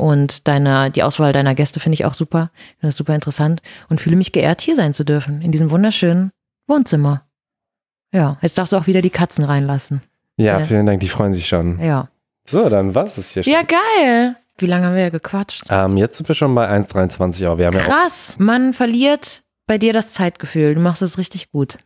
Und 0.00 0.48
deine, 0.48 0.90
die 0.90 1.02
Auswahl 1.02 1.34
deiner 1.34 1.54
Gäste 1.54 1.78
finde 1.78 1.94
ich 1.94 2.06
auch 2.06 2.14
super. 2.14 2.50
Ich 2.54 2.80
finde 2.80 2.88
das 2.88 2.96
super 2.96 3.14
interessant 3.14 3.60
und 3.90 4.00
fühle 4.00 4.16
mich 4.16 4.32
geehrt, 4.32 4.62
hier 4.62 4.74
sein 4.74 4.94
zu 4.94 5.04
dürfen, 5.04 5.42
in 5.42 5.52
diesem 5.52 5.70
wunderschönen 5.70 6.30
Wohnzimmer. 6.66 7.26
Ja, 8.10 8.38
jetzt 8.40 8.56
darfst 8.56 8.72
du 8.72 8.78
auch 8.78 8.86
wieder 8.86 9.02
die 9.02 9.10
Katzen 9.10 9.44
reinlassen. 9.44 10.00
Ja, 10.38 10.58
ja. 10.58 10.64
vielen 10.64 10.86
Dank, 10.86 11.00
die 11.00 11.08
freuen 11.08 11.34
sich 11.34 11.46
schon. 11.46 11.78
Ja. 11.80 12.08
So, 12.46 12.70
dann 12.70 12.94
was 12.94 13.18
ist 13.18 13.32
hier 13.32 13.42
schon. 13.42 13.52
Ja, 13.52 13.60
geil. 13.62 14.36
Wie 14.56 14.66
lange 14.66 14.86
haben 14.86 14.94
wir 14.94 15.02
ja 15.02 15.10
gequatscht? 15.10 15.64
Ähm, 15.68 15.98
jetzt 15.98 16.16
sind 16.16 16.28
wir 16.28 16.34
schon 16.34 16.54
bei 16.54 16.66
1,23 16.70 17.46
Uhr. 17.46 17.70
Krass, 17.72 18.36
ja 18.38 18.44
man 18.44 18.72
verliert 18.72 19.42
bei 19.66 19.76
dir 19.76 19.92
das 19.92 20.14
Zeitgefühl. 20.14 20.74
Du 20.74 20.80
machst 20.80 21.02
es 21.02 21.18
richtig 21.18 21.50
gut. 21.50 21.76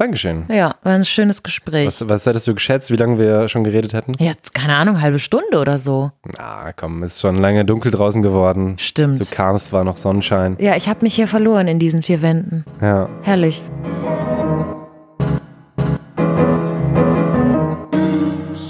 Dankeschön. 0.00 0.44
Ja, 0.48 0.76
war 0.82 0.94
ein 0.94 1.04
schönes 1.04 1.42
Gespräch. 1.42 1.86
Was, 1.86 2.08
was 2.08 2.24
hättest 2.24 2.48
du 2.48 2.54
geschätzt, 2.54 2.90
wie 2.90 2.96
lange 2.96 3.18
wir 3.18 3.50
schon 3.50 3.64
geredet 3.64 3.92
hätten? 3.92 4.12
Ja, 4.18 4.32
keine 4.54 4.76
Ahnung, 4.76 5.02
halbe 5.02 5.18
Stunde 5.18 5.58
oder 5.58 5.76
so. 5.76 6.10
Na, 6.38 6.72
komm, 6.72 7.02
ist 7.02 7.20
schon 7.20 7.36
lange 7.36 7.66
dunkel 7.66 7.92
draußen 7.92 8.22
geworden. 8.22 8.78
Stimmt. 8.78 9.20
Du 9.20 9.26
kamst, 9.30 9.74
war 9.74 9.84
noch 9.84 9.98
Sonnenschein. 9.98 10.56
Ja, 10.58 10.74
ich 10.74 10.88
habe 10.88 11.00
mich 11.02 11.16
hier 11.16 11.28
verloren 11.28 11.68
in 11.68 11.78
diesen 11.78 12.00
vier 12.00 12.22
Wänden. 12.22 12.64
Ja. 12.80 13.10
Herrlich. 13.20 13.62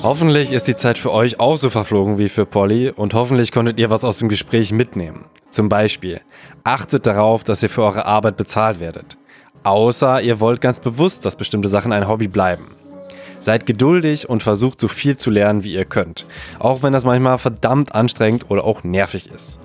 Hoffentlich 0.03 0.51
ist 0.51 0.67
die 0.67 0.75
Zeit 0.75 0.99
für 0.99 1.13
euch 1.13 1.39
auch 1.39 1.59
so 1.59 1.71
verflogen 1.71 2.19
wie 2.19 2.29
für 2.29 2.45
Polly 2.45 2.91
und 2.91 3.15
hoffentlich 3.15 3.53
konntet 3.53 3.79
ihr 3.79 3.89
was 3.89 4.03
aus 4.03 4.19
dem 4.19 4.29
Gespräch 4.29 4.73
mitnehmen. 4.73 5.27
Zum 5.53 5.69
Beispiel, 5.69 6.23
achtet 6.65 7.07
darauf, 7.07 7.45
dass 7.45 7.63
ihr 7.63 7.71
für 7.71 7.85
eure 7.85 8.07
Arbeit 8.07 8.37
bezahlt 8.37 8.81
werdet. 8.81 9.17
Außer 9.63 10.23
ihr 10.23 10.41
wollt 10.41 10.61
ganz 10.61 10.81
bewusst, 10.81 11.25
dass 11.25 11.37
bestimmte 11.37 11.69
Sachen 11.69 11.93
ein 11.93 12.09
Hobby 12.09 12.29
bleiben. 12.29 12.75
Seid 13.39 13.67
geduldig 13.67 14.29
und 14.29 14.43
versucht 14.43 14.81
so 14.81 14.89
viel 14.89 15.17
zu 15.17 15.31
lernen, 15.31 15.65
wie 15.65 15.73
ihr 15.73 15.85
könnt. 15.85 16.27
Auch 16.59 16.83
wenn 16.83 16.93
das 16.93 17.05
manchmal 17.05 17.39
verdammt 17.39 17.95
anstrengend 17.95 18.47
oder 18.51 18.65
auch 18.65 18.85
nervig 18.85 19.31
ist. 19.31 19.61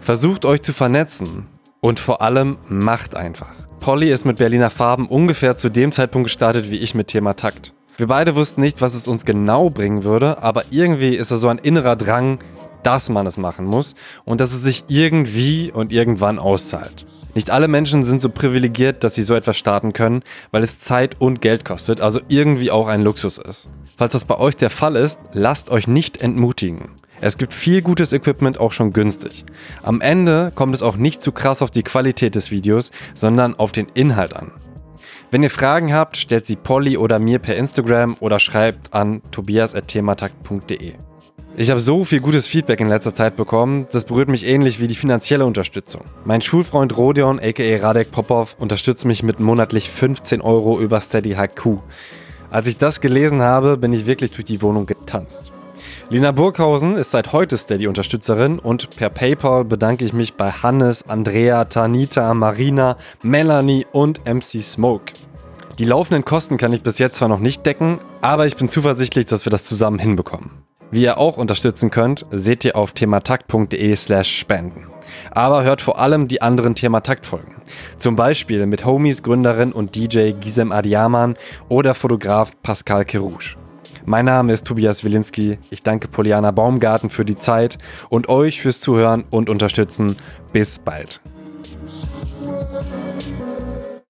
Versucht 0.00 0.44
euch 0.44 0.62
zu 0.62 0.72
vernetzen. 0.72 1.46
Und 1.80 1.98
vor 1.98 2.22
allem 2.22 2.58
macht 2.68 3.16
einfach. 3.16 3.52
Polly 3.80 4.12
ist 4.12 4.24
mit 4.24 4.38
Berliner 4.38 4.70
Farben 4.70 5.08
ungefähr 5.08 5.56
zu 5.56 5.68
dem 5.68 5.90
Zeitpunkt 5.90 6.26
gestartet 6.26 6.70
wie 6.70 6.78
ich 6.78 6.94
mit 6.94 7.08
Thema 7.08 7.34
Takt. 7.34 7.74
Wir 7.96 8.06
beide 8.06 8.36
wussten 8.36 8.60
nicht, 8.60 8.80
was 8.80 8.94
es 8.94 9.08
uns 9.08 9.24
genau 9.24 9.68
bringen 9.68 10.04
würde, 10.04 10.42
aber 10.42 10.64
irgendwie 10.70 11.16
ist 11.16 11.32
da 11.32 11.36
so 11.36 11.48
ein 11.48 11.58
innerer 11.58 11.96
Drang, 11.96 12.38
dass 12.84 13.08
man 13.10 13.26
es 13.26 13.36
machen 13.36 13.64
muss 13.66 13.94
und 14.24 14.40
dass 14.40 14.52
es 14.52 14.62
sich 14.62 14.84
irgendwie 14.88 15.72
und 15.72 15.92
irgendwann 15.92 16.38
auszahlt. 16.38 17.04
Nicht 17.34 17.50
alle 17.50 17.68
Menschen 17.68 18.02
sind 18.02 18.20
so 18.20 18.28
privilegiert, 18.28 19.04
dass 19.04 19.14
sie 19.14 19.22
so 19.22 19.34
etwas 19.34 19.56
starten 19.56 19.92
können, 19.92 20.22
weil 20.50 20.62
es 20.62 20.78
Zeit 20.78 21.16
und 21.18 21.40
Geld 21.40 21.64
kostet, 21.64 22.00
also 22.00 22.20
irgendwie 22.28 22.70
auch 22.70 22.88
ein 22.88 23.02
Luxus 23.02 23.38
ist. 23.38 23.70
Falls 23.96 24.12
das 24.12 24.24
bei 24.24 24.38
euch 24.38 24.56
der 24.56 24.70
Fall 24.70 24.96
ist, 24.96 25.18
lasst 25.32 25.70
euch 25.70 25.86
nicht 25.86 26.20
entmutigen. 26.20 26.90
Es 27.20 27.38
gibt 27.38 27.52
viel 27.52 27.82
gutes 27.82 28.12
Equipment 28.12 28.58
auch 28.58 28.72
schon 28.72 28.92
günstig. 28.92 29.44
Am 29.82 30.00
Ende 30.00 30.50
kommt 30.54 30.74
es 30.74 30.82
auch 30.82 30.96
nicht 30.96 31.22
zu 31.22 31.30
krass 31.30 31.62
auf 31.62 31.70
die 31.70 31.84
Qualität 31.84 32.34
des 32.34 32.50
Videos, 32.50 32.90
sondern 33.14 33.54
auf 33.54 33.70
den 33.70 33.86
Inhalt 33.94 34.34
an. 34.34 34.50
Wenn 35.30 35.42
ihr 35.42 35.50
Fragen 35.50 35.94
habt, 35.94 36.16
stellt 36.16 36.44
sie 36.44 36.56
Polly 36.56 36.98
oder 36.98 37.18
mir 37.18 37.38
per 37.38 37.56
Instagram 37.56 38.16
oder 38.20 38.38
schreibt 38.38 38.92
an 38.92 39.22
tobias.thematakt.de. 39.30 40.94
Ich 41.54 41.68
habe 41.68 41.80
so 41.80 42.04
viel 42.04 42.20
gutes 42.20 42.48
Feedback 42.48 42.80
in 42.80 42.88
letzter 42.88 43.12
Zeit 43.12 43.36
bekommen, 43.36 43.86
das 43.92 44.06
berührt 44.06 44.30
mich 44.30 44.46
ähnlich 44.46 44.80
wie 44.80 44.86
die 44.86 44.94
finanzielle 44.94 45.44
Unterstützung. 45.44 46.00
Mein 46.24 46.40
Schulfreund 46.40 46.96
Rodion, 46.96 47.38
aka 47.38 47.76
Radek 47.76 48.10
Popov, 48.10 48.56
unterstützt 48.58 49.04
mich 49.04 49.22
mit 49.22 49.38
monatlich 49.38 49.90
15 49.90 50.40
Euro 50.40 50.80
über 50.80 51.02
Steady 51.02 51.34
HQ. 51.34 51.78
Als 52.50 52.66
ich 52.68 52.78
das 52.78 53.02
gelesen 53.02 53.42
habe, 53.42 53.76
bin 53.76 53.92
ich 53.92 54.06
wirklich 54.06 54.30
durch 54.30 54.46
die 54.46 54.62
Wohnung 54.62 54.86
getanzt. 54.86 55.52
Lina 56.08 56.32
Burghausen 56.32 56.96
ist 56.96 57.10
seit 57.10 57.34
heute 57.34 57.58
Steady-Unterstützerin 57.58 58.58
und 58.58 58.96
per 58.96 59.10
PayPal 59.10 59.64
bedanke 59.66 60.06
ich 60.06 60.14
mich 60.14 60.34
bei 60.34 60.50
Hannes, 60.50 61.06
Andrea, 61.06 61.66
Tanita, 61.66 62.32
Marina, 62.32 62.96
Melanie 63.22 63.86
und 63.92 64.24
MC 64.24 64.62
Smoke. 64.62 65.12
Die 65.78 65.84
laufenden 65.84 66.24
Kosten 66.24 66.56
kann 66.56 66.72
ich 66.72 66.82
bis 66.82 66.98
jetzt 66.98 67.16
zwar 67.16 67.28
noch 67.28 67.40
nicht 67.40 67.66
decken, 67.66 67.98
aber 68.22 68.46
ich 68.46 68.56
bin 68.56 68.70
zuversichtlich, 68.70 69.26
dass 69.26 69.44
wir 69.44 69.50
das 69.50 69.64
zusammen 69.64 69.98
hinbekommen. 69.98 70.50
Wie 70.92 71.04
ihr 71.04 71.16
auch 71.16 71.38
unterstützen 71.38 71.90
könnt, 71.90 72.26
seht 72.30 72.66
ihr 72.66 72.76
auf 72.76 72.92
thematakt.de 72.92 73.96
slash 73.96 74.38
spenden. 74.38 74.88
Aber 75.30 75.64
hört 75.64 75.80
vor 75.80 75.98
allem 75.98 76.28
die 76.28 76.42
anderen 76.42 76.74
Thematakt-Folgen. 76.74 77.54
Zum 77.96 78.14
Beispiel 78.14 78.66
mit 78.66 78.84
Homies 78.84 79.22
Gründerin 79.22 79.72
und 79.72 79.96
DJ 79.96 80.32
Gisem 80.32 80.70
Adiaman 80.70 81.36
oder 81.70 81.94
Fotograf 81.94 82.52
Pascal 82.62 83.06
Kerouche. 83.06 83.56
Mein 84.04 84.26
Name 84.26 84.52
ist 84.52 84.66
Tobias 84.66 85.02
Wilinski. 85.02 85.58
Ich 85.70 85.82
danke 85.82 86.08
Poliana 86.08 86.50
Baumgarten 86.50 87.08
für 87.08 87.24
die 87.24 87.36
Zeit 87.36 87.78
und 88.10 88.28
euch 88.28 88.60
fürs 88.60 88.80
Zuhören 88.82 89.24
und 89.30 89.48
Unterstützen. 89.48 90.16
Bis 90.52 90.78
bald. 90.78 91.22